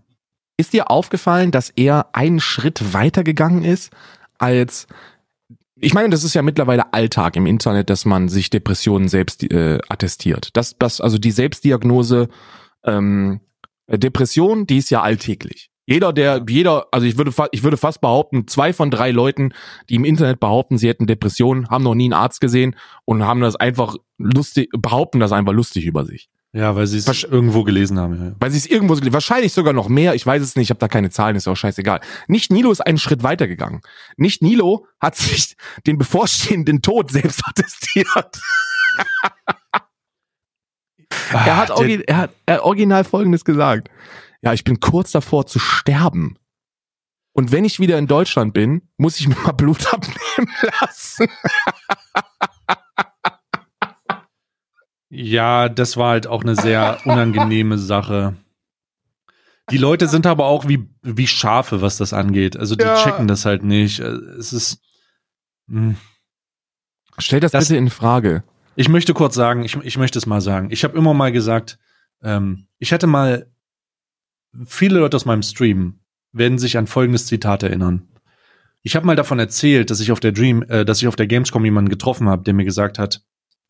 Ist 0.57 0.73
dir 0.73 0.91
aufgefallen, 0.91 1.51
dass 1.51 1.69
er 1.69 2.07
einen 2.13 2.39
Schritt 2.39 2.93
weiter 2.93 3.23
gegangen 3.23 3.63
ist 3.63 3.91
als 4.37 4.87
ich 5.81 5.93
meine, 5.93 6.09
das 6.09 6.25
ist 6.25 6.33
ja 6.33 6.41
mittlerweile 6.41 6.93
Alltag 6.93 7.37
im 7.37 7.45
Internet, 7.45 7.89
dass 7.89 8.03
man 8.03 8.27
sich 8.27 8.49
Depressionen 8.49 9.07
selbst 9.07 9.43
äh, 9.43 9.79
attestiert. 9.87 10.49
Das, 10.53 10.75
das, 10.77 10.99
also 10.99 11.17
die 11.17 11.31
Selbstdiagnose 11.31 12.27
ähm, 12.83 13.39
Depression, 13.87 14.67
die 14.67 14.77
ist 14.77 14.89
ja 14.89 15.01
alltäglich. 15.01 15.71
Jeder, 15.89 16.13
der, 16.13 16.45
jeder, 16.47 16.85
also 16.91 17.07
ich 17.07 17.17
würde, 17.17 17.33
ich 17.51 17.63
würde 17.63 17.75
fast 17.75 17.99
behaupten, 17.99 18.47
zwei 18.47 18.73
von 18.73 18.91
drei 18.91 19.09
Leuten, 19.09 19.55
die 19.89 19.95
im 19.95 20.05
Internet 20.05 20.39
behaupten, 20.39 20.77
sie 20.77 20.87
hätten 20.87 21.07
Depressionen, 21.07 21.67
haben 21.69 21.83
noch 21.83 21.95
nie 21.95 22.05
einen 22.05 22.13
Arzt 22.13 22.41
gesehen 22.41 22.75
und 23.05 23.25
haben 23.25 23.41
das 23.41 23.55
einfach 23.55 23.95
lustig, 24.19 24.69
behaupten 24.77 25.19
das 25.19 25.31
einfach 25.31 25.51
lustig 25.51 25.87
über 25.87 26.05
sich. 26.05 26.29
Ja, 26.53 26.75
weil 26.75 26.85
sie 26.85 26.97
es 26.99 27.23
irgendwo 27.23 27.63
gelesen 27.63 27.97
haben. 27.97 28.23
Ja. 28.23 28.35
Weil 28.39 28.51
sie 28.51 28.59
es 28.59 28.67
irgendwo 28.67 28.93
gelesen 28.93 29.13
wahrscheinlich 29.13 29.51
sogar 29.51 29.73
noch 29.73 29.89
mehr, 29.89 30.13
ich 30.13 30.23
weiß 30.23 30.43
es 30.43 30.55
nicht, 30.55 30.65
ich 30.65 30.69
habe 30.69 30.79
da 30.79 30.87
keine 30.87 31.09
Zahlen, 31.09 31.35
ist 31.35 31.47
auch 31.47 31.55
scheißegal. 31.55 32.01
Nicht 32.27 32.51
Nilo 32.51 32.71
ist 32.71 32.81
einen 32.81 32.99
Schritt 32.99 33.23
weiter 33.23 33.47
gegangen. 33.47 33.81
Nicht 34.15 34.43
Nilo 34.43 34.85
hat 34.99 35.15
sich 35.15 35.55
den 35.87 35.97
bevorstehenden 35.97 36.83
Tod 36.83 37.09
selbst 37.09 37.41
attestiert. 37.47 38.39
er, 41.31 41.57
hat 41.57 41.71
ah, 41.71 41.83
er 41.83 42.17
hat 42.17 42.31
er 42.45 42.55
hat 42.55 42.61
original 42.61 43.03
Folgendes 43.03 43.43
gesagt 43.43 43.89
ja, 44.41 44.53
ich 44.53 44.63
bin 44.63 44.79
kurz 44.79 45.11
davor 45.11 45.45
zu 45.45 45.59
sterben. 45.59 46.37
Und 47.33 47.51
wenn 47.51 47.65
ich 47.65 47.79
wieder 47.79 47.97
in 47.97 48.07
Deutschland 48.07 48.53
bin, 48.53 48.81
muss 48.97 49.19
ich 49.19 49.27
mir 49.27 49.35
mal 49.43 49.51
Blut 49.51 49.93
abnehmen 49.93 50.51
lassen. 50.81 51.27
ja, 55.09 55.69
das 55.69 55.97
war 55.97 56.11
halt 56.11 56.27
auch 56.27 56.43
eine 56.43 56.55
sehr 56.55 56.99
unangenehme 57.05 57.77
Sache. 57.77 58.35
Die 59.71 59.77
Leute 59.77 60.07
sind 60.07 60.25
aber 60.25 60.45
auch 60.45 60.67
wie, 60.67 60.89
wie 61.01 61.27
Schafe, 61.27 61.81
was 61.81 61.97
das 61.97 62.13
angeht. 62.13 62.57
Also 62.57 62.75
die 62.75 62.85
ja. 62.85 62.95
checken 63.03 63.27
das 63.27 63.45
halt 63.45 63.63
nicht. 63.63 63.99
Es 63.99 64.51
ist. 64.51 64.81
Mh. 65.67 65.81
Hm. 65.81 65.95
Stell 67.19 67.41
das, 67.41 67.51
das 67.51 67.67
bitte 67.67 67.77
in 67.77 67.89
Frage. 67.89 68.43
Ich 68.75 68.87
möchte 68.87 69.13
kurz 69.13 69.35
sagen, 69.35 69.63
ich, 69.65 69.75
ich 69.75 69.97
möchte 69.97 70.17
es 70.17 70.25
mal 70.25 70.39
sagen. 70.39 70.69
Ich 70.71 70.85
habe 70.85 70.97
immer 70.97 71.13
mal 71.13 71.33
gesagt, 71.33 71.77
ähm, 72.23 72.67
ich 72.77 72.91
hätte 72.91 73.07
mal, 73.07 73.51
viele 74.65 74.99
Leute 74.99 75.15
aus 75.15 75.25
meinem 75.25 75.43
Stream 75.43 75.99
werden 76.31 76.59
sich 76.59 76.77
an 76.77 76.87
folgendes 76.87 77.25
Zitat 77.25 77.63
erinnern. 77.63 78.07
Ich 78.81 78.95
habe 78.95 79.05
mal 79.05 79.15
davon 79.15 79.39
erzählt, 79.39 79.89
dass 79.89 79.99
ich 79.99 80.11
auf 80.11 80.19
der 80.19 80.31
Dream, 80.31 80.63
äh, 80.63 80.85
dass 80.85 81.01
ich 81.01 81.07
auf 81.07 81.15
der 81.15 81.27
Gamescom 81.27 81.65
jemanden 81.65 81.89
getroffen 81.89 82.29
habe, 82.29 82.43
der 82.43 82.53
mir 82.53 82.65
gesagt 82.65 82.97
hat, 82.97 83.23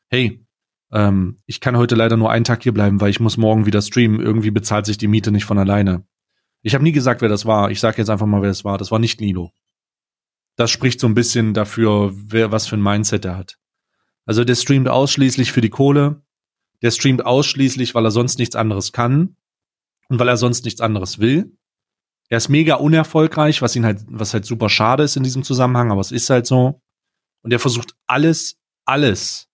hey, 0.09 0.45
ähm, 0.91 1.37
ich 1.45 1.61
kann 1.61 1.77
heute 1.77 1.95
leider 1.95 2.17
nur 2.17 2.31
einen 2.31 2.45
Tag 2.45 2.63
hier 2.63 2.73
bleiben, 2.73 3.01
weil 3.01 3.09
ich 3.09 3.19
muss 3.19 3.37
morgen 3.37 3.65
wieder 3.65 3.81
streamen. 3.81 4.19
Irgendwie 4.19 4.51
bezahlt 4.51 4.85
sich 4.85 4.97
die 4.97 5.07
Miete 5.07 5.31
nicht 5.31 5.45
von 5.45 5.57
alleine. 5.57 6.05
Ich 6.61 6.73
habe 6.75 6.83
nie 6.83 6.91
gesagt, 6.91 7.21
wer 7.21 7.29
das 7.29 7.45
war. 7.45 7.71
Ich 7.71 7.79
sage 7.79 7.97
jetzt 7.97 8.09
einfach 8.09 8.25
mal, 8.25 8.41
wer 8.41 8.49
das 8.49 8.65
war. 8.65 8.77
Das 8.77 8.91
war 8.91 8.99
nicht 8.99 9.21
Nilo. 9.21 9.51
Das 10.55 10.71
spricht 10.71 10.99
so 10.99 11.07
ein 11.07 11.15
bisschen 11.15 11.53
dafür, 11.53 12.11
wer 12.13 12.51
was 12.51 12.67
für 12.67 12.75
ein 12.75 12.83
Mindset 12.83 13.25
er 13.25 13.37
hat. 13.37 13.57
Also 14.25 14.43
der 14.43 14.55
streamt 14.55 14.89
ausschließlich 14.89 15.51
für 15.51 15.61
die 15.61 15.69
Kohle. 15.69 16.21
Der 16.81 16.91
streamt 16.91 17.25
ausschließlich, 17.25 17.95
weil 17.95 18.05
er 18.05 18.11
sonst 18.11 18.39
nichts 18.39 18.55
anderes 18.55 18.91
kann 18.91 19.37
und 20.09 20.19
weil 20.19 20.27
er 20.27 20.37
sonst 20.37 20.65
nichts 20.65 20.81
anderes 20.81 21.19
will. 21.19 21.55
Er 22.27 22.37
ist 22.37 22.49
mega 22.49 22.75
unerfolgreich, 22.75 23.61
was 23.61 23.75
ihn 23.75 23.85
halt, 23.85 24.01
was 24.07 24.33
halt 24.33 24.45
super 24.45 24.69
schade 24.69 25.03
ist 25.03 25.15
in 25.15 25.23
diesem 25.23 25.43
Zusammenhang, 25.43 25.91
aber 25.91 26.01
es 26.01 26.11
ist 26.11 26.29
halt 26.29 26.45
so. 26.45 26.81
Und 27.41 27.51
er 27.51 27.59
versucht 27.59 27.95
alles, 28.05 28.59
alles 28.85 29.47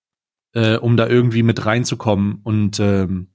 äh, 0.53 0.77
um 0.77 0.98
da 0.98 1.07
irgendwie 1.07 1.44
mit 1.44 1.65
reinzukommen. 1.65 2.41
Und 2.44 2.80
ähm, 2.80 3.30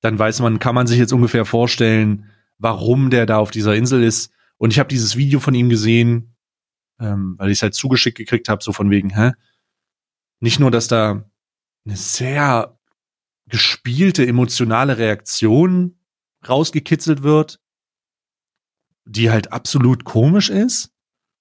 dann 0.00 0.18
weiß 0.18 0.40
man, 0.40 0.58
kann 0.58 0.74
man 0.74 0.86
sich 0.86 0.98
jetzt 0.98 1.12
ungefähr 1.12 1.44
vorstellen, 1.44 2.30
warum 2.58 3.10
der 3.10 3.26
da 3.26 3.38
auf 3.38 3.50
dieser 3.50 3.76
Insel 3.76 4.02
ist. 4.02 4.32
Und 4.56 4.72
ich 4.72 4.78
habe 4.78 4.88
dieses 4.88 5.16
Video 5.16 5.40
von 5.40 5.54
ihm 5.54 5.68
gesehen, 5.68 6.36
ähm, 7.00 7.34
weil 7.38 7.50
ich 7.50 7.58
es 7.58 7.62
halt 7.62 7.74
zugeschickt 7.74 8.18
gekriegt 8.18 8.48
habe, 8.48 8.62
so 8.62 8.72
von 8.72 8.90
wegen, 8.90 9.14
hä? 9.14 9.32
Nicht 10.40 10.58
nur, 10.58 10.70
dass 10.70 10.88
da 10.88 11.24
eine 11.84 11.96
sehr 11.96 12.78
gespielte 13.46 14.26
emotionale 14.26 14.98
Reaktion 14.98 15.98
rausgekitzelt 16.48 17.22
wird, 17.22 17.60
die 19.04 19.30
halt 19.30 19.52
absolut 19.52 20.04
komisch 20.04 20.50
ist, 20.50 20.90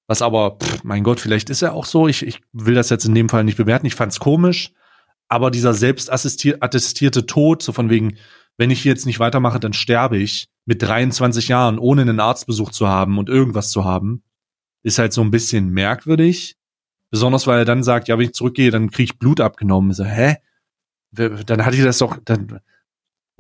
was 0.08 0.22
aber, 0.22 0.58
pff, 0.62 0.84
mein 0.84 1.04
Gott, 1.04 1.20
vielleicht 1.20 1.50
ist 1.50 1.62
er 1.62 1.74
auch 1.74 1.86
so. 1.86 2.08
Ich, 2.08 2.26
ich 2.26 2.42
will 2.52 2.76
das 2.76 2.90
jetzt 2.90 3.06
in 3.06 3.16
dem 3.16 3.30
Fall 3.30 3.44
nicht 3.44 3.58
bewerten. 3.58 3.86
Ich 3.86 3.96
fand's 3.96 4.20
komisch 4.20 4.74
aber 5.32 5.50
dieser 5.50 5.74
selbst 5.74 6.12
attestierte 6.12 7.26
Tod, 7.26 7.64
so 7.64 7.72
von 7.72 7.90
wegen, 7.90 8.18
wenn 8.58 8.70
ich 8.70 8.84
jetzt 8.84 9.06
nicht 9.06 9.22
weitermache, 9.22 9.62
dann 9.62 9.72
sterbe 9.72 10.18
ich, 10.18 10.50
mit 10.66 10.82
23 10.82 11.48
Jahren, 11.48 11.80
ohne 11.80 12.02
einen 12.02 12.20
Arztbesuch 12.20 12.72
zu 12.72 12.90
haben 12.90 13.18
und 13.18 13.30
irgendwas 13.30 13.72
zu 13.72 13.86
haben, 13.86 14.24
ist 14.84 15.00
halt 15.00 15.14
so 15.14 15.22
ein 15.22 15.32
bisschen 15.32 15.70
merkwürdig. 15.70 16.58
Besonders 17.12 17.48
weil 17.48 17.60
er 17.60 17.66
dann 17.66 17.82
sagt, 17.82 18.10
ja, 18.10 18.18
wenn 18.18 18.26
ich 18.26 18.34
zurückgehe, 18.34 18.72
dann 18.72 18.92
kriege 18.92 19.14
ich 19.14 19.20
Blut 19.20 19.40
abgenommen. 19.40 19.94
So, 19.94 20.04
hä? 20.04 20.36
Dann 21.14 21.66
hatte 21.66 21.78
ich 21.78 21.84
das 21.84 22.00
doch, 22.00 22.18
dann, 22.26 22.60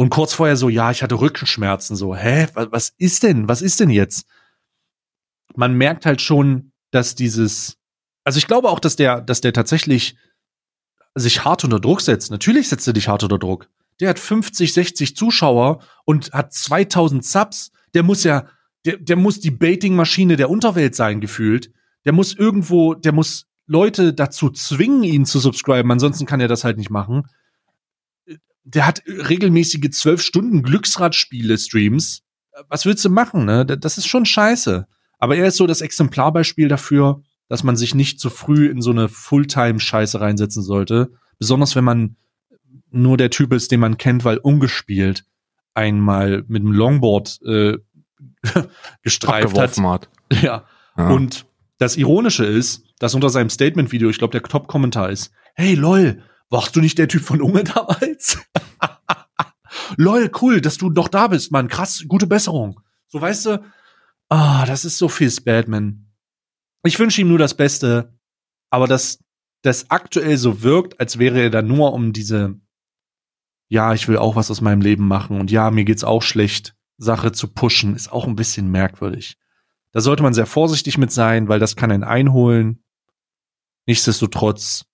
und 0.01 0.09
kurz 0.09 0.33
vorher 0.33 0.57
so, 0.57 0.67
ja, 0.67 0.89
ich 0.89 1.03
hatte 1.03 1.21
Rückenschmerzen, 1.21 1.95
so, 1.95 2.15
hä? 2.15 2.47
Was 2.55 2.91
ist 2.97 3.21
denn? 3.21 3.47
Was 3.47 3.61
ist 3.61 3.79
denn 3.79 3.91
jetzt? 3.91 4.25
Man 5.55 5.75
merkt 5.75 6.07
halt 6.07 6.23
schon, 6.23 6.71
dass 6.89 7.13
dieses, 7.13 7.77
also 8.23 8.39
ich 8.39 8.47
glaube 8.47 8.69
auch, 8.69 8.79
dass 8.79 8.95
der, 8.95 9.21
dass 9.21 9.41
der 9.41 9.53
tatsächlich 9.53 10.15
sich 11.13 11.45
hart 11.45 11.63
unter 11.65 11.79
Druck 11.79 12.01
setzt. 12.01 12.31
Natürlich 12.31 12.67
setzt 12.67 12.87
er 12.87 12.93
dich 12.93 13.09
hart 13.09 13.21
unter 13.21 13.37
Druck. 13.37 13.69
Der 13.99 14.09
hat 14.09 14.17
50, 14.17 14.73
60 14.73 15.15
Zuschauer 15.15 15.83
und 16.03 16.33
hat 16.33 16.51
2000 16.51 17.23
Subs. 17.23 17.71
Der 17.93 18.01
muss 18.01 18.23
ja, 18.23 18.47
der, 18.85 18.97
der 18.97 19.17
muss 19.17 19.39
die 19.39 19.51
Baiting-Maschine 19.51 20.35
der 20.35 20.49
Unterwelt 20.49 20.95
sein, 20.95 21.21
gefühlt. 21.21 21.71
Der 22.05 22.13
muss 22.13 22.33
irgendwo, 22.33 22.95
der 22.95 23.11
muss 23.11 23.45
Leute 23.67 24.15
dazu 24.15 24.49
zwingen, 24.49 25.03
ihn 25.03 25.27
zu 25.27 25.37
subscriben. 25.37 25.91
Ansonsten 25.91 26.25
kann 26.25 26.41
er 26.41 26.47
das 26.47 26.63
halt 26.63 26.79
nicht 26.79 26.89
machen. 26.89 27.27
Der 28.63 28.85
hat 28.85 29.03
regelmäßige 29.05 29.89
12 29.89 30.21
Stunden 30.21 30.63
Glücksradspiele-Streams. 30.63 32.21
Was 32.67 32.85
willst 32.85 33.03
du 33.03 33.09
machen, 33.09 33.45
ne? 33.45 33.65
Das 33.65 33.97
ist 33.97 34.07
schon 34.07 34.25
scheiße. 34.25 34.87
Aber 35.17 35.35
er 35.35 35.47
ist 35.47 35.57
so 35.57 35.67
das 35.67 35.81
Exemplarbeispiel 35.81 36.67
dafür, 36.67 37.23
dass 37.47 37.63
man 37.63 37.75
sich 37.75 37.95
nicht 37.95 38.19
zu 38.19 38.29
früh 38.29 38.67
in 38.67 38.81
so 38.81 38.91
eine 38.91 39.09
Fulltime-Scheiße 39.09 40.21
reinsetzen 40.21 40.63
sollte. 40.63 41.11
Besonders 41.39 41.75
wenn 41.75 41.83
man 41.83 42.15
nur 42.91 43.17
der 43.17 43.29
Typ 43.29 43.53
ist, 43.53 43.71
den 43.71 43.79
man 43.79 43.97
kennt, 43.97 44.25
weil 44.25 44.37
ungespielt 44.37 45.25
einmal 45.73 46.43
mit 46.47 46.63
dem 46.63 46.71
Longboard 46.71 47.39
äh, 47.45 47.77
gestreift 49.01 49.57
hat. 49.57 49.77
hat. 49.77 50.09
Ja. 50.31 50.65
ja. 50.97 51.09
Und 51.09 51.45
das 51.77 51.97
Ironische 51.97 52.45
ist, 52.45 52.83
dass 52.99 53.15
unter 53.15 53.29
seinem 53.29 53.49
Statement-Video, 53.49 54.09
ich 54.09 54.17
glaube, 54.17 54.31
der 54.31 54.43
Top-Kommentar 54.43 55.09
ist, 55.09 55.31
hey 55.55 55.75
lol, 55.75 56.23
warst 56.51 56.75
du 56.75 56.81
nicht 56.81 56.99
der 56.99 57.07
Typ 57.07 57.23
von 57.23 57.41
Unge 57.41 57.63
damals? 57.63 58.37
lol, 59.97 60.29
cool, 60.41 60.61
dass 60.61 60.77
du 60.77 60.91
doch 60.91 61.07
da 61.07 61.27
bist, 61.27 61.51
Mann. 61.51 61.67
Krass, 61.67 62.05
gute 62.07 62.27
Besserung. 62.27 62.79
So 63.07 63.19
weißt 63.19 63.47
du, 63.47 63.63
ah, 64.29 64.67
das 64.67 64.85
ist 64.85 64.99
so 64.99 65.09
viel 65.09 65.33
Batman 65.43 66.11
ich 66.83 66.99
wünsche 66.99 67.21
ihm 67.21 67.27
nur 67.27 67.37
das 67.37 67.55
Beste, 67.55 68.13
aber 68.69 68.87
dass 68.87 69.19
das 69.61 69.91
aktuell 69.91 70.37
so 70.37 70.63
wirkt, 70.63 70.99
als 70.99 71.19
wäre 71.19 71.39
er 71.39 71.49
da 71.49 71.61
nur 71.61 71.93
um 71.93 72.13
diese, 72.13 72.59
ja, 73.69 73.93
ich 73.93 74.07
will 74.07 74.17
auch 74.17 74.35
was 74.35 74.49
aus 74.49 74.61
meinem 74.61 74.81
Leben 74.81 75.07
machen 75.07 75.39
und 75.39 75.51
ja, 75.51 75.69
mir 75.69 75.85
geht's 75.85 76.03
auch 76.03 76.23
schlecht, 76.23 76.75
Sache 76.97 77.31
zu 77.31 77.47
pushen, 77.47 77.95
ist 77.95 78.11
auch 78.11 78.27
ein 78.27 78.35
bisschen 78.35 78.69
merkwürdig. 78.69 79.37
Da 79.91 80.01
sollte 80.01 80.23
man 80.23 80.33
sehr 80.33 80.45
vorsichtig 80.45 80.97
mit 80.97 81.11
sein, 81.11 81.47
weil 81.47 81.59
das 81.59 81.75
kann 81.75 81.91
einen 81.91 82.03
einholen. 82.03 82.83
Nichtsdestotrotz 83.87 84.85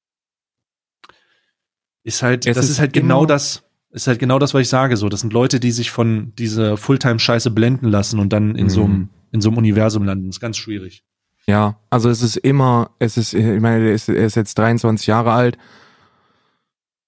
ist 2.08 2.24
halt, 2.24 2.48
es 2.48 2.56
das 2.56 2.66
ist, 2.66 2.72
ist 2.72 2.80
halt 2.80 2.94
genau 2.94 3.26
das, 3.26 3.64
ist 3.92 4.08
halt 4.08 4.20
genau 4.20 4.40
das, 4.40 4.54
was 4.54 4.62
ich 4.62 4.70
sage. 4.70 4.96
So, 4.96 5.10
das 5.10 5.20
sind 5.20 5.34
Leute, 5.34 5.60
die 5.60 5.72
sich 5.72 5.92
von 5.92 6.34
dieser 6.38 6.78
Fulltime-Scheiße 6.78 7.52
blenden 7.52 7.90
lassen 7.90 8.20
und 8.20 8.32
dann 8.32 8.56
in 8.56 8.66
mhm. 8.66 8.70
so 8.70 8.84
einem 8.84 9.10
in 9.32 9.42
so 9.42 9.50
einem 9.50 9.58
Universum 9.58 10.06
landen. 10.06 10.28
Das 10.28 10.38
ist 10.38 10.40
ganz 10.40 10.56
schwierig. 10.56 11.04
Ja, 11.48 11.80
also 11.90 12.10
es 12.10 12.22
ist 12.22 12.38
immer, 12.38 12.92
es 13.00 13.18
ist, 13.18 13.34
ich 13.34 13.62
meine, 13.62 13.86
er 13.86 13.94
ist, 13.94 14.08
er 14.08 14.26
ist 14.26 14.36
jetzt 14.36 14.58
23 14.58 15.06
Jahre 15.08 15.34
alt 15.34 15.58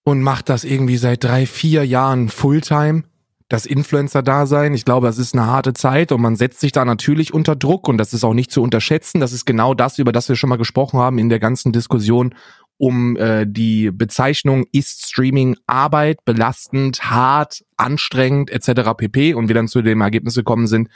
und 0.04 0.22
macht 0.22 0.50
das 0.50 0.66
irgendwie 0.66 0.98
seit 0.98 1.24
drei, 1.24 1.46
vier 1.46 1.86
Jahren 1.86 2.28
Fulltime. 2.28 3.04
Das 3.48 3.66
Influencer-Dasein, 3.66 4.74
ich 4.74 4.86
glaube, 4.86 5.08
das 5.08 5.18
ist 5.18 5.34
eine 5.34 5.48
harte 5.48 5.74
Zeit 5.74 6.12
und 6.12 6.22
man 6.22 6.36
setzt 6.36 6.60
sich 6.60 6.72
da 6.72 6.86
natürlich 6.86 7.34
unter 7.34 7.56
Druck 7.56 7.88
und 7.88 7.98
das 7.98 8.14
ist 8.14 8.24
auch 8.24 8.36
nicht 8.36 8.52
zu 8.52 8.62
unterschätzen. 8.62 9.20
Das 9.22 9.32
ist 9.32 9.46
genau 9.46 9.74
das, 9.74 9.98
über 9.98 10.12
das 10.12 10.30
wir 10.30 10.36
schon 10.36 10.50
mal 10.50 10.58
gesprochen 10.58 11.00
haben 11.00 11.18
in 11.18 11.30
der 11.30 11.40
ganzen 11.40 11.72
Diskussion 11.72 12.36
um 12.80 13.15
äh, 13.18 13.45
die 13.47 13.91
Bezeichnung 13.91 14.65
ist 14.72 15.06
Streaming 15.06 15.56
Arbeit, 15.68 16.26
belastend, 16.26 17.03
hart, 17.11 17.64
anstrengend 17.77 18.49
etc. 18.49 18.95
pp. 18.97 19.35
Und 19.35 19.49
wir 19.49 19.56
dann 19.56 19.68
zu 19.68 19.84
dem 19.84 20.01
Ergebnis 20.01 20.34
gekommen 20.34 20.65
sind, 20.65 20.89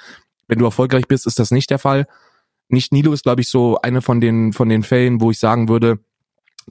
wenn 0.47 0.57
du 0.57 0.65
erfolgreich 0.65 1.07
bist, 1.07 1.27
ist 1.27 1.37
das 1.37 1.51
nicht 1.51 1.69
der 1.69 1.79
Fall 1.79 2.07
nicht 2.73 2.91
Nilo 2.91 3.13
ist, 3.13 3.23
glaube 3.23 3.41
ich, 3.41 3.49
so 3.49 3.79
eine 3.81 4.01
von 4.01 4.19
den, 4.19 4.51
von 4.51 4.67
den 4.67 4.83
Fällen, 4.83 5.21
wo 5.21 5.31
ich 5.31 5.39
sagen 5.39 5.69
würde, 5.69 5.99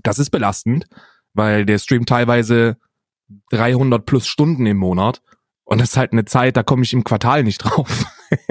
das 0.02 0.18
ist 0.18 0.30
belastend, 0.30 0.86
weil 1.32 1.64
der 1.64 1.78
streamt 1.78 2.08
teilweise 2.08 2.76
300 3.50 4.04
plus 4.04 4.26
Stunden 4.26 4.66
im 4.66 4.76
Monat 4.76 5.22
und 5.64 5.80
das 5.80 5.90
ist 5.90 5.96
halt 5.96 6.12
eine 6.12 6.26
Zeit, 6.26 6.56
da 6.56 6.62
komme 6.62 6.82
ich 6.82 6.92
im 6.92 7.04
Quartal 7.04 7.44
nicht 7.44 7.58
drauf. 7.58 8.04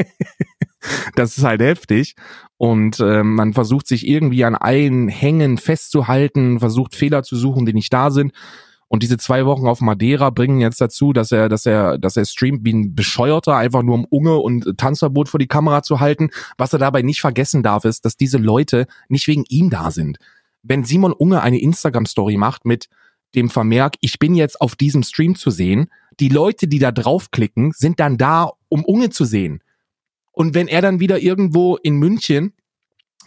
das 1.16 1.38
ist 1.38 1.44
halt 1.44 1.62
heftig 1.62 2.16
und 2.58 3.00
äh, 3.00 3.24
man 3.24 3.54
versucht 3.54 3.88
sich 3.88 4.08
irgendwie 4.08 4.46
an 4.46 4.56
allen 4.56 5.08
Hängen 5.08 5.58
festzuhalten, 5.58 6.60
versucht 6.60 6.96
Fehler 6.96 7.24
zu 7.24 7.36
suchen, 7.36 7.66
die 7.66 7.74
nicht 7.74 7.94
da 7.94 8.12
sind 8.12 8.34
und 8.92 9.04
diese 9.04 9.18
zwei 9.18 9.46
Wochen 9.46 9.68
auf 9.68 9.80
Madeira 9.80 10.32
bringen 10.32 10.60
jetzt 10.60 10.82
dazu, 10.82 11.14
dass 11.14 11.32
er, 11.32 11.48
dass 11.48 11.66
er, 11.66 11.98
dass 11.98 12.18
er 12.18 12.26
streamt 12.26 12.66
wie 12.66 12.74
ein 12.74 12.94
Bescheuerter, 12.94 13.56
einfach 13.56 13.84
nur 13.84 13.96
um 13.96 14.04
Unge 14.04 14.36
und 14.36 14.78
Tanzverbot 14.78 15.30
vor 15.30 15.40
die 15.40 15.48
Kamera 15.48 15.82
zu 15.82 16.02
halten. 16.02 16.30
Was 16.58 16.74
er 16.74 16.80
dabei 16.80 17.02
nicht 17.02 17.22
vergessen 17.22 17.64
darf, 17.64 17.86
ist, 17.86 18.04
dass 18.04 18.18
diese 18.18 18.38
Leute 18.38 18.88
nicht 19.08 19.30
wegen 19.30 19.46
ihm 19.48 19.70
da 19.70 19.92
sind. 19.92 20.18
Wenn 20.62 20.84
Simon 20.84 21.14
Unge 21.14 21.42
eine 21.42 21.62
Instagram-Story 21.62 22.36
macht 22.36 22.66
mit 22.66 22.90
dem 23.34 23.50
Vermerk, 23.50 23.94
ich 24.02 24.20
bin 24.20 24.36
jetzt 24.36 24.60
auf 24.60 24.76
diesem 24.76 25.04
Stream 25.04 25.36
zu 25.36 25.52
sehen, 25.52 25.88
die 26.20 26.28
Leute, 26.28 26.68
die 26.68 26.80
da 26.80 26.92
draufklicken, 26.92 27.72
sind 27.72 28.02
dann 28.02 28.18
da, 28.18 28.52
um 28.68 28.84
Unge 28.84 29.10
zu 29.10 29.24
sehen. 29.24 29.64
Und 30.32 30.54
wenn 30.56 30.68
er 30.68 30.82
dann 30.82 31.00
wieder 31.00 31.20
irgendwo 31.20 31.78
in 31.78 31.96
München 31.96 32.54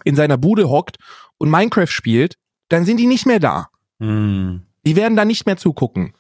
in 0.05 0.17
seiner 0.17 0.39
Bude 0.39 0.69
hockt 0.69 0.97
und 1.39 1.51
Minecraft 1.51 1.87
spielt, 1.87 2.37
dann 2.69 2.85
sind 2.85 2.99
die 2.99 3.07
nicht 3.07 3.27
mehr 3.27 3.41
da. 3.41 3.69
Hm. 4.01 4.63
Die 4.87 4.97
werden 4.97 5.17
da 5.17 5.25
nicht 5.25 5.47
mehr 5.47 5.57
zugucken. 5.57 6.15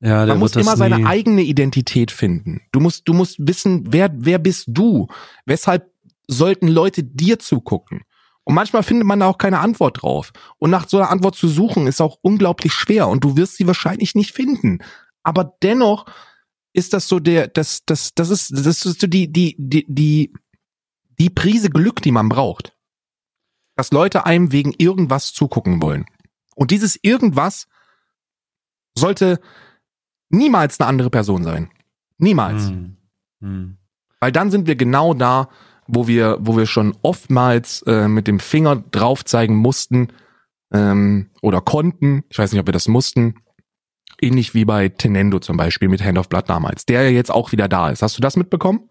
Ja, 0.00 0.26
Man 0.26 0.38
muss 0.38 0.56
immer 0.56 0.76
seine 0.76 1.06
eigene 1.06 1.42
Identität 1.42 2.10
finden. 2.10 2.60
Du 2.72 2.80
musst, 2.80 3.08
du 3.08 3.14
musst 3.14 3.36
wissen, 3.38 3.86
wer, 3.90 4.10
wer 4.14 4.38
bist 4.38 4.66
du? 4.68 5.08
Weshalb 5.46 5.90
sollten 6.28 6.68
Leute 6.68 7.02
dir 7.02 7.38
zugucken? 7.38 8.02
Und 8.44 8.54
manchmal 8.54 8.82
findet 8.82 9.06
man 9.06 9.20
da 9.20 9.26
auch 9.26 9.38
keine 9.38 9.60
Antwort 9.60 10.02
drauf. 10.02 10.32
Und 10.58 10.70
nach 10.70 10.86
so 10.88 10.98
einer 10.98 11.10
Antwort 11.10 11.36
zu 11.36 11.48
suchen 11.48 11.86
ist 11.86 12.02
auch 12.02 12.18
unglaublich 12.20 12.74
schwer 12.74 13.08
und 13.08 13.24
du 13.24 13.38
wirst 13.38 13.56
sie 13.56 13.66
wahrscheinlich 13.66 14.14
nicht 14.14 14.32
finden. 14.32 14.80
Aber 15.22 15.54
dennoch 15.62 16.04
ist 16.74 16.92
das 16.92 17.08
so 17.08 17.20
der, 17.20 17.46
das, 17.48 17.84
das, 17.86 18.12
das 18.14 18.28
ist, 18.28 18.50
das 18.50 18.66
ist 18.66 19.00
so 19.00 19.06
die, 19.06 19.32
die, 19.32 19.54
die, 19.58 19.86
die, 19.88 20.34
die 21.18 21.30
Prise 21.30 21.70
Glück, 21.70 22.02
die 22.02 22.10
man 22.10 22.28
braucht. 22.28 22.76
Dass 23.76 23.92
Leute 23.92 24.26
einem 24.26 24.52
wegen 24.52 24.74
irgendwas 24.76 25.32
zugucken 25.32 25.80
wollen. 25.80 26.04
Und 26.56 26.70
dieses 26.72 26.98
irgendwas 27.00 27.66
sollte 28.96 29.40
niemals 30.28 30.78
eine 30.78 30.88
andere 30.88 31.10
Person 31.10 31.44
sein. 31.44 31.70
Niemals. 32.18 32.68
Hm. 32.68 32.96
Hm. 33.40 33.78
Weil 34.20 34.32
dann 34.32 34.50
sind 34.50 34.66
wir 34.66 34.76
genau 34.76 35.14
da, 35.14 35.48
wo 35.86 36.06
wir, 36.08 36.38
wo 36.40 36.56
wir 36.56 36.66
schon 36.66 36.96
oftmals 37.02 37.82
äh, 37.82 38.08
mit 38.08 38.26
dem 38.26 38.40
Finger 38.40 38.76
drauf 38.76 39.24
zeigen 39.24 39.56
mussten 39.56 40.08
ähm, 40.72 41.30
oder 41.40 41.60
konnten. 41.60 42.24
Ich 42.30 42.38
weiß 42.38 42.52
nicht, 42.52 42.60
ob 42.60 42.66
wir 42.66 42.72
das 42.72 42.88
mussten. 42.88 43.36
Ähnlich 44.24 44.54
wie 44.54 44.64
bei 44.64 44.88
Tenendo 44.88 45.38
zum 45.38 45.56
Beispiel 45.56 45.88
mit 45.88 46.02
Hand 46.02 46.18
of 46.18 46.28
Blood 46.28 46.48
damals, 46.48 46.86
der 46.86 47.02
ja 47.02 47.10
jetzt 47.10 47.30
auch 47.30 47.52
wieder 47.52 47.68
da 47.68 47.90
ist. 47.90 48.02
Hast 48.02 48.16
du 48.16 48.22
das 48.22 48.36
mitbekommen? 48.36 48.88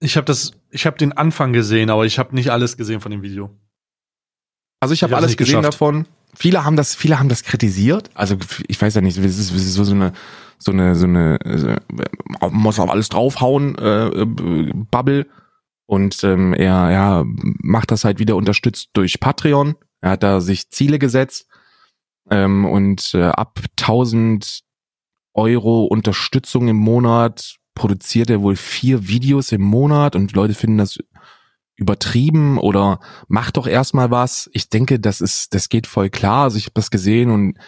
Ich 0.00 0.16
habe 0.16 0.24
das, 0.24 0.52
ich 0.70 0.86
habe 0.86 0.98
den 0.98 1.12
Anfang 1.12 1.52
gesehen, 1.52 1.90
aber 1.90 2.06
ich 2.06 2.18
habe 2.18 2.34
nicht 2.34 2.50
alles 2.50 2.76
gesehen 2.76 3.00
von 3.00 3.10
dem 3.10 3.22
Video. 3.22 3.50
Also 4.80 4.94
ich 4.94 5.02
habe 5.02 5.14
hab 5.14 5.22
alles 5.22 5.36
gesehen 5.36 5.58
geschafft. 5.60 5.74
davon. 5.74 6.06
Viele 6.34 6.64
haben 6.64 6.76
das, 6.76 6.94
viele 6.94 7.18
haben 7.18 7.28
das 7.28 7.42
kritisiert. 7.44 8.10
Also 8.14 8.36
ich 8.68 8.80
weiß 8.80 8.94
ja 8.94 9.00
nicht, 9.00 9.16
es 9.16 9.38
ist, 9.38 9.52
es 9.52 9.66
ist 9.66 9.74
so 9.74 9.92
eine, 9.92 10.12
so 10.58 10.70
eine, 10.70 10.94
so 10.94 11.06
eine, 11.06 11.38
äh, 11.40 12.48
muss 12.50 12.78
auf 12.78 12.90
alles 12.90 13.08
draufhauen, 13.08 13.76
äh, 13.78 14.06
äh, 14.08 14.72
Bubble. 14.90 15.26
Und 15.86 16.24
ähm, 16.24 16.52
er 16.52 16.90
ja, 16.90 17.24
macht 17.26 17.90
das 17.90 18.04
halt 18.04 18.18
wieder 18.18 18.36
unterstützt 18.36 18.90
durch 18.94 19.20
Patreon. 19.20 19.76
Er 20.00 20.10
hat 20.10 20.22
da 20.22 20.40
sich 20.40 20.70
Ziele 20.70 20.98
gesetzt 20.98 21.46
ähm, 22.30 22.64
und 22.64 23.14
äh, 23.14 23.24
ab 23.24 23.60
1000 23.80 24.60
Euro 25.34 25.84
Unterstützung 25.84 26.68
im 26.68 26.76
Monat 26.76 27.56
produziert 27.74 28.30
er 28.30 28.40
wohl 28.40 28.56
vier 28.56 29.06
Videos 29.06 29.52
im 29.52 29.62
Monat 29.62 30.16
und 30.16 30.32
Leute 30.32 30.54
finden 30.54 30.78
das 30.78 30.98
übertrieben 31.76 32.58
oder 32.58 33.00
macht 33.28 33.58
doch 33.58 33.66
erstmal 33.66 34.10
was. 34.10 34.48
Ich 34.52 34.70
denke, 34.70 34.98
das 34.98 35.20
ist, 35.20 35.54
das 35.54 35.68
geht 35.68 35.86
voll 35.86 36.08
klar. 36.08 36.44
Also 36.44 36.56
ich 36.56 36.64
habe 36.64 36.74
das 36.74 36.90
gesehen 36.90 37.30
und 37.30 37.58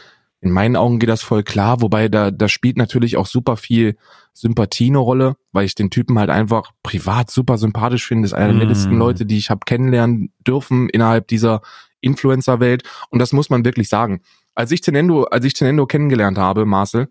in 0.41 0.51
meinen 0.51 0.77
Augen 0.77 0.99
geht 0.99 1.09
das 1.09 1.23
voll 1.23 1.43
klar, 1.43 1.83
wobei 1.83 2.09
da, 2.09 2.31
da 2.31 2.49
spielt 2.49 2.77
natürlich 2.77 3.17
auch 3.17 3.27
super 3.27 3.57
viel 3.57 3.97
Sympathie 4.33 4.87
eine 4.87 4.99
Rolle, 4.99 5.37
weil 5.53 5.67
ich 5.67 5.75
den 5.75 5.91
Typen 5.91 6.19
halt 6.19 6.31
einfach 6.31 6.71
privat 6.83 7.31
super 7.31 7.59
sympathisch 7.59 8.07
finde. 8.07 8.23
Das 8.23 8.33
ist 8.33 8.39
einer 8.39 8.49
der 8.49 8.55
mm. 8.55 8.59
nettesten 8.59 8.97
Leute, 8.97 9.27
die 9.27 9.37
ich 9.37 9.51
habe 9.51 9.61
kennenlernen 9.67 10.33
dürfen 10.47 10.89
innerhalb 10.89 11.27
dieser 11.27 11.61
Influencer-Welt. 12.01 12.85
Und 13.11 13.19
das 13.19 13.33
muss 13.33 13.51
man 13.51 13.65
wirklich 13.65 13.89
sagen. 13.89 14.23
Als 14.59 14.73
ich 14.73 14.81
Tenendo, 14.81 15.23
als 15.23 15.45
ich 15.45 15.55
Tenendo 15.55 15.87
kennengelernt 15.87 16.37
habe, 16.37 16.67
Marcel, 16.67 17.07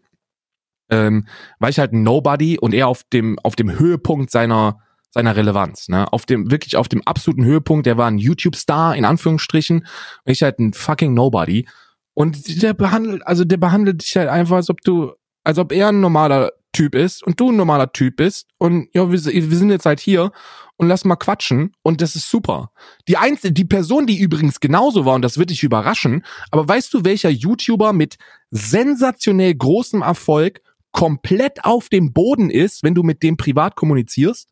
ähm, 0.89 1.27
war 1.59 1.69
ich 1.69 1.79
halt 1.79 1.93
ein 1.93 2.03
Nobody 2.03 2.59
und 2.59 2.73
er 2.73 2.89
auf 2.89 3.03
dem, 3.13 3.39
auf 3.39 3.55
dem 3.55 3.79
Höhepunkt 3.79 4.31
seiner, 4.31 4.79
seiner 5.11 5.37
Relevanz, 5.37 5.87
ne? 5.87 6.11
Auf 6.11 6.25
dem, 6.25 6.51
wirklich 6.51 6.75
auf 6.75 6.89
dem 6.89 7.01
absoluten 7.07 7.45
Höhepunkt, 7.45 7.85
der 7.85 7.97
war 7.97 8.07
ein 8.07 8.17
YouTube-Star, 8.17 8.97
in 8.97 9.05
Anführungsstrichen, 9.05 9.79
und 9.79 10.31
ich 10.31 10.43
halt 10.43 10.59
ein 10.59 10.73
fucking 10.73 11.13
Nobody. 11.13 11.69
Und 12.13 12.61
der 12.61 12.73
behandelt, 12.73 13.25
also 13.25 13.45
der 13.45 13.55
behandelt 13.55 14.03
dich 14.03 14.17
halt 14.17 14.27
einfach, 14.27 14.57
als 14.57 14.69
ob 14.69 14.81
du, 14.81 15.13
als 15.45 15.57
ob 15.57 15.71
er 15.71 15.87
ein 15.87 16.01
normaler 16.01 16.51
Typ 16.77 16.93
ist 16.93 17.23
und 17.23 17.39
du 17.39 17.49
ein 17.49 17.55
normaler 17.55 17.91
Typ 17.91 18.17
bist. 18.17 18.45
Und 18.59 18.87
ja, 18.93 19.11
wir, 19.11 19.25
wir 19.25 19.57
sind 19.57 19.71
jetzt 19.71 19.87
halt 19.87 19.99
hier 19.99 20.31
und 20.75 20.87
lass 20.87 21.05
mal 21.05 21.15
quatschen 21.15 21.71
und 21.81 22.01
das 22.01 22.15
ist 22.15 22.29
super. 22.29 22.71
Die 23.07 23.17
einzige, 23.17 23.51
die 23.51 23.65
Person, 23.65 24.05
die 24.05 24.19
übrigens 24.19 24.59
genauso 24.59 25.03
war 25.03 25.15
und 25.15 25.23
das 25.23 25.39
wird 25.39 25.49
dich 25.49 25.63
überraschen, 25.63 26.23
aber 26.51 26.67
weißt 26.67 26.93
du, 26.93 27.03
welcher 27.03 27.29
YouTuber 27.29 27.93
mit 27.93 28.17
sensationell 28.51 29.55
großem 29.55 30.03
Erfolg 30.03 30.61
komplett 30.91 31.65
auf 31.65 31.89
dem 31.89 32.13
Boden 32.13 32.51
ist, 32.51 32.83
wenn 32.83 32.93
du 32.93 33.01
mit 33.01 33.23
dem 33.23 33.37
privat 33.37 33.75
kommunizierst? 33.75 34.49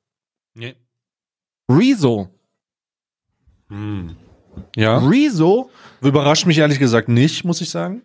Nee. 0.56 0.76
Rezo. 1.70 2.30
Hm. 3.70 4.16
Ja. 4.76 4.98
Rezo 4.98 5.70
Überrascht 6.02 6.48
mich 6.48 6.58
ehrlich 6.58 6.80
gesagt 6.80 7.08
nicht, 7.08 7.46
muss 7.46 7.62
ich 7.62 7.70
sagen. 7.70 8.02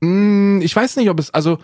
Mm, 0.00 0.62
ich 0.62 0.74
weiß 0.74 0.96
nicht, 0.96 1.10
ob 1.10 1.18
es, 1.20 1.28
also 1.28 1.58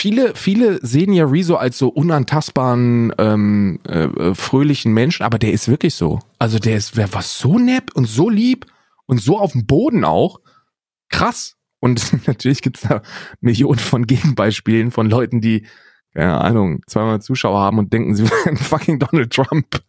viele, 0.00 0.34
viele 0.34 0.78
sehen 0.84 1.12
ja 1.12 1.26
Rezo 1.26 1.56
als 1.56 1.76
so 1.76 1.88
unantastbaren, 1.88 3.12
ähm, 3.18 3.80
äh, 3.86 4.04
äh, 4.04 4.34
fröhlichen 4.34 4.94
Menschen, 4.94 5.24
aber 5.24 5.38
der 5.38 5.52
ist 5.52 5.68
wirklich 5.68 5.94
so. 5.94 6.20
Also 6.38 6.58
der 6.58 6.76
ist, 6.76 6.96
wer 6.96 7.12
war 7.12 7.20
so 7.20 7.58
nett 7.58 7.94
und 7.94 8.06
so 8.06 8.30
lieb 8.30 8.64
und 9.04 9.20
so 9.20 9.38
auf 9.38 9.52
dem 9.52 9.66
Boden 9.66 10.04
auch. 10.04 10.40
Krass. 11.10 11.56
Und 11.80 12.26
natürlich 12.26 12.62
gibt's 12.62 12.80
da 12.80 13.02
Millionen 13.42 13.78
von 13.78 14.06
Gegenbeispielen 14.06 14.90
von 14.90 15.10
Leuten, 15.10 15.42
die, 15.42 15.66
keine 16.14 16.40
Ahnung, 16.40 16.82
zweimal 16.86 17.20
Zuschauer 17.20 17.60
haben 17.60 17.78
und 17.78 17.92
denken, 17.92 18.14
sie 18.14 18.24
wären 18.30 18.56
fucking 18.56 19.00
Donald 19.00 19.30
Trump. 19.30 19.82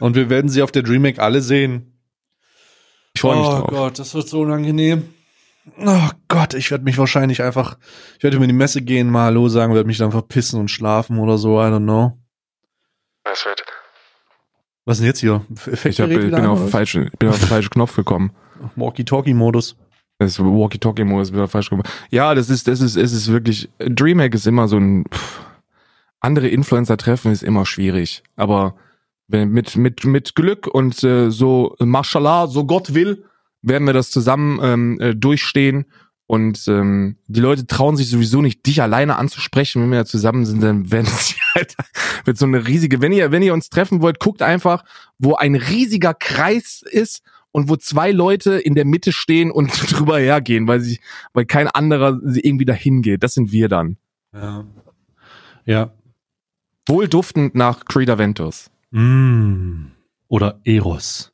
und 0.00 0.16
wir 0.16 0.30
werden 0.30 0.48
sie 0.48 0.62
auf 0.62 0.72
der 0.72 0.82
DreamHack 0.82 1.18
alle 1.18 1.42
sehen. 1.42 1.92
Ich 3.14 3.20
freue 3.20 3.36
mich 3.36 3.46
oh 3.46 3.50
drauf. 3.50 3.64
Oh 3.68 3.74
Gott, 3.74 3.98
das 3.98 4.14
wird 4.14 4.28
so 4.30 4.40
unangenehm. 4.40 5.04
Oh 5.78 6.08
Gott, 6.28 6.54
ich 6.54 6.70
werde 6.70 6.84
mich 6.84 6.98
wahrscheinlich 6.98 7.42
einfach, 7.42 7.78
ich 8.16 8.24
werde 8.24 8.36
über 8.36 8.46
die 8.46 8.52
Messe 8.52 8.82
gehen, 8.82 9.10
mal 9.10 9.26
Hallo 9.26 9.48
sagen, 9.48 9.74
werde 9.74 9.86
mich 9.86 9.98
dann 9.98 10.10
verpissen 10.10 10.58
und 10.58 10.68
schlafen 10.68 11.18
oder 11.18 11.38
so, 11.38 11.60
I 11.60 11.66
don't 11.66 11.84
know. 11.84 12.18
Was 13.24 13.44
wird? 13.44 13.64
Was 14.84 14.96
ist 14.96 15.00
denn 15.00 15.06
jetzt 15.06 15.20
hier? 15.20 15.46
ich, 15.84 16.00
hab, 16.00 16.10
ich 16.10 16.18
bin, 16.18 16.46
auf 16.46 16.70
falsche, 16.70 17.08
bin 17.18 17.28
auf 17.28 17.38
den 17.38 17.46
falschen 17.46 17.70
Knopf 17.70 17.94
gekommen. 17.94 18.32
Walkie-Talkie-Modus. 18.74 19.76
Das 20.18 20.40
Walkie-Talkie-Modus 20.40 21.32
wieder 21.32 21.46
falsch 21.46 21.70
gekommen. 21.70 21.88
Ja, 22.10 22.34
das 22.34 22.50
ist, 22.50 22.66
das 22.66 22.80
ist, 22.80 22.96
es 22.96 23.12
ist 23.12 23.30
wirklich, 23.30 23.70
Dreamhack 23.78 24.34
ist 24.34 24.46
immer 24.48 24.66
so 24.66 24.78
ein, 24.78 25.04
pff, 25.12 25.40
andere 26.18 26.48
Influencer 26.48 26.96
treffen 26.96 27.30
ist 27.30 27.44
immer 27.44 27.66
schwierig. 27.66 28.24
Aber 28.34 28.74
mit, 29.28 29.76
mit, 29.76 30.04
mit 30.04 30.34
Glück 30.34 30.66
und 30.66 31.02
äh, 31.04 31.30
so, 31.30 31.76
mashallah, 31.78 32.48
so 32.48 32.66
Gott 32.66 32.94
will, 32.94 33.24
werden 33.62 33.86
wir 33.86 33.94
das 33.94 34.10
zusammen 34.10 34.60
ähm, 34.62 35.00
äh, 35.00 35.14
durchstehen. 35.14 35.86
Und 36.26 36.66
ähm, 36.68 37.18
die 37.26 37.40
Leute 37.40 37.66
trauen 37.66 37.96
sich 37.96 38.08
sowieso 38.08 38.40
nicht, 38.40 38.64
dich 38.66 38.80
alleine 38.80 39.16
anzusprechen. 39.16 39.82
Wenn 39.82 39.90
wir 39.90 39.98
ja 39.98 40.04
zusammen 40.04 40.46
sind, 40.46 40.62
dann 40.62 40.90
werden 40.90 41.06
sie 41.18 41.34
halt 41.54 41.76
mit 42.26 42.38
so 42.38 42.46
eine 42.46 42.66
riesige. 42.66 43.00
Wenn 43.00 43.12
ihr, 43.12 43.32
wenn 43.32 43.42
ihr 43.42 43.52
uns 43.52 43.68
treffen 43.68 44.00
wollt, 44.00 44.18
guckt 44.18 44.42
einfach, 44.42 44.84
wo 45.18 45.34
ein 45.34 45.54
riesiger 45.54 46.14
Kreis 46.14 46.82
ist 46.90 47.22
und 47.50 47.68
wo 47.68 47.76
zwei 47.76 48.12
Leute 48.12 48.54
in 48.54 48.74
der 48.74 48.84
Mitte 48.84 49.12
stehen 49.12 49.50
und 49.50 49.70
drüber 49.92 50.18
hergehen, 50.18 50.66
weil 50.66 50.80
sie, 50.80 51.00
weil 51.32 51.44
kein 51.44 51.68
anderer 51.68 52.18
irgendwie 52.22 52.64
dahin 52.64 53.02
geht. 53.02 53.22
Das 53.22 53.34
sind 53.34 53.52
wir 53.52 53.68
dann. 53.68 53.98
Ja. 54.32 54.64
Ja. 55.64 55.92
Wohlduftend 56.86 57.54
nach 57.54 57.84
Creed 57.84 58.10
Aventus. 58.10 58.70
Mm. 58.90 59.86
Oder 60.28 60.60
Eros. 60.64 61.31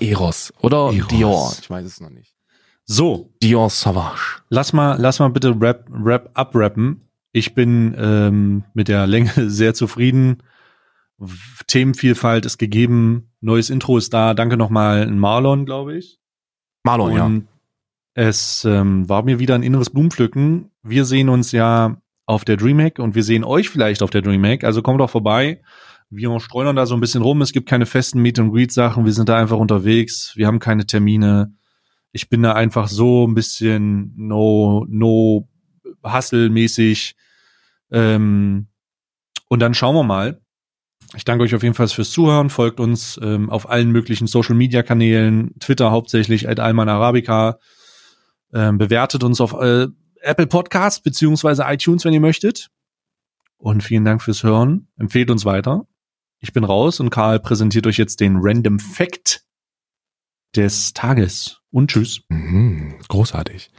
Eros. 0.00 0.52
Oder 0.60 0.92
Eros. 0.92 1.08
Dior. 1.08 1.52
Ich 1.60 1.70
weiß 1.70 1.84
es 1.84 2.00
noch 2.00 2.10
nicht. 2.10 2.34
So. 2.84 3.32
Dior 3.42 3.70
Savage. 3.70 4.42
Lass 4.48 4.72
mal, 4.72 4.96
lass 4.98 5.18
mal 5.18 5.28
bitte 5.28 5.54
Rap, 5.60 5.88
Rap 5.90 6.30
abrappen. 6.34 7.08
Ich 7.32 7.54
bin 7.54 7.94
ähm, 7.98 8.64
mit 8.74 8.88
der 8.88 9.06
Länge 9.06 9.30
sehr 9.50 9.74
zufrieden. 9.74 10.42
Themenvielfalt 11.66 12.46
ist 12.46 12.58
gegeben. 12.58 13.30
Neues 13.40 13.70
Intro 13.70 13.98
ist 13.98 14.12
da. 14.12 14.34
Danke 14.34 14.56
nochmal 14.56 15.02
an 15.02 15.18
Marlon, 15.18 15.66
glaube 15.66 15.96
ich. 15.96 16.18
Marlon, 16.84 17.12
Und 17.12 17.16
ja. 17.16 17.42
Es 18.18 18.64
ähm, 18.64 19.08
war 19.10 19.22
mir 19.24 19.38
wieder 19.38 19.54
ein 19.54 19.62
inneres 19.62 19.90
Blumenpflücken. 19.90 20.70
Wir 20.82 21.04
sehen 21.04 21.28
uns 21.28 21.52
ja 21.52 22.00
auf 22.24 22.46
der 22.46 22.56
DreamHack 22.56 22.98
und 22.98 23.14
wir 23.14 23.22
sehen 23.22 23.44
euch 23.44 23.68
vielleicht 23.68 24.02
auf 24.02 24.08
der 24.08 24.22
DreamHack. 24.22 24.64
Also 24.64 24.80
kommt 24.80 25.00
doch 25.00 25.10
vorbei. 25.10 25.60
Wir 26.10 26.38
streuen 26.40 26.76
da 26.76 26.86
so 26.86 26.94
ein 26.94 27.00
bisschen 27.00 27.22
rum. 27.22 27.42
Es 27.42 27.52
gibt 27.52 27.68
keine 27.68 27.86
festen 27.86 28.20
Meet 28.22 28.38
and 28.38 28.52
Greet 28.52 28.72
Sachen. 28.72 29.04
Wir 29.04 29.12
sind 29.12 29.28
da 29.28 29.36
einfach 29.38 29.58
unterwegs. 29.58 30.32
Wir 30.36 30.46
haben 30.46 30.60
keine 30.60 30.86
Termine. 30.86 31.52
Ich 32.12 32.28
bin 32.28 32.42
da 32.42 32.52
einfach 32.52 32.88
so 32.88 33.26
ein 33.26 33.34
bisschen 33.34 34.12
no, 34.16 34.86
no 34.88 35.48
hustle 36.04 36.48
mäßig. 36.48 37.16
Ähm, 37.90 38.68
und 39.48 39.60
dann 39.60 39.74
schauen 39.74 39.94
wir 39.94 40.04
mal. 40.04 40.40
Ich 41.14 41.24
danke 41.24 41.44
euch 41.44 41.54
auf 41.54 41.62
jeden 41.62 41.74
Fall 41.74 41.88
fürs 41.88 42.10
Zuhören. 42.10 42.50
Folgt 42.50 42.80
uns 42.80 43.18
ähm, 43.22 43.50
auf 43.50 43.68
allen 43.68 43.90
möglichen 43.90 44.26
Social 44.26 44.54
Media 44.54 44.82
Kanälen, 44.82 45.54
Twitter 45.60 45.90
hauptsächlich, 45.90 46.48
at 46.48 46.60
Alman 46.60 46.88
Arabica. 46.88 47.58
Ähm, 48.52 48.78
bewertet 48.78 49.22
uns 49.22 49.40
auf 49.40 49.52
äh, 49.52 49.88
Apple 50.20 50.46
Podcasts 50.46 51.00
beziehungsweise 51.00 51.64
iTunes, 51.66 52.04
wenn 52.04 52.12
ihr 52.12 52.20
möchtet. 52.20 52.70
Und 53.58 53.82
vielen 53.82 54.04
Dank 54.04 54.22
fürs 54.22 54.42
Hören. 54.42 54.88
Empfehlt 54.98 55.30
uns 55.30 55.44
weiter. 55.44 55.86
Ich 56.40 56.52
bin 56.52 56.64
raus 56.64 57.00
und 57.00 57.10
Karl 57.10 57.40
präsentiert 57.40 57.86
euch 57.86 57.96
jetzt 57.96 58.20
den 58.20 58.36
Random 58.40 58.78
Fact 58.78 59.44
des 60.54 60.92
Tages. 60.92 61.60
Und 61.70 61.90
tschüss. 61.90 62.22
Mhm, 62.28 62.94
großartig. 63.08 63.70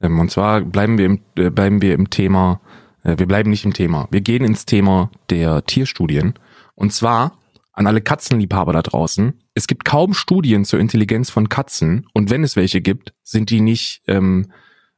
Ähm, 0.00 0.18
und 0.18 0.30
zwar 0.30 0.60
bleiben 0.60 0.98
wir 0.98 1.06
im, 1.06 1.20
äh, 1.36 1.50
bleiben 1.50 1.82
wir 1.82 1.94
im 1.94 2.10
Thema, 2.10 2.60
äh, 3.02 3.18
wir 3.18 3.26
bleiben 3.26 3.50
nicht 3.50 3.64
im 3.64 3.74
Thema. 3.74 4.08
Wir 4.10 4.20
gehen 4.20 4.44
ins 4.44 4.66
Thema 4.66 5.10
der 5.30 5.64
Tierstudien. 5.64 6.34
Und 6.74 6.92
zwar 6.92 7.38
an 7.72 7.86
alle 7.86 8.00
Katzenliebhaber 8.00 8.72
da 8.72 8.82
draußen. 8.82 9.40
Es 9.54 9.66
gibt 9.66 9.84
kaum 9.84 10.14
Studien 10.14 10.64
zur 10.64 10.80
Intelligenz 10.80 11.30
von 11.30 11.48
Katzen. 11.48 12.06
Und 12.12 12.30
wenn 12.30 12.42
es 12.42 12.56
welche 12.56 12.80
gibt, 12.80 13.14
sind 13.22 13.50
die 13.50 13.60
nicht 13.60 14.02
ähm, 14.06 14.50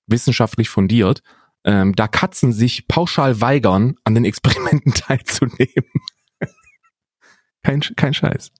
wissenschaftlich 0.06 0.70
fundiert. 0.70 1.22
Ähm, 1.64 1.94
da 1.94 2.08
Katzen 2.08 2.52
sich 2.52 2.88
pauschal 2.88 3.40
weigern, 3.40 3.96
an 4.04 4.14
den 4.14 4.24
Experimenten 4.24 4.94
teilzunehmen. 4.94 5.90
Kein, 7.62 7.80
kein 7.96 8.14
Scheiß. 8.14 8.52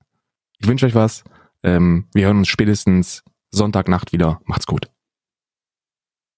Ich 0.58 0.68
wünsche 0.68 0.86
euch 0.86 0.94
was. 0.94 1.24
Ähm, 1.62 2.08
wir 2.12 2.26
hören 2.26 2.38
uns 2.38 2.48
spätestens 2.48 3.22
Sonntagnacht 3.50 4.12
wieder. 4.12 4.40
Macht's 4.44 4.66
gut. 4.66 4.90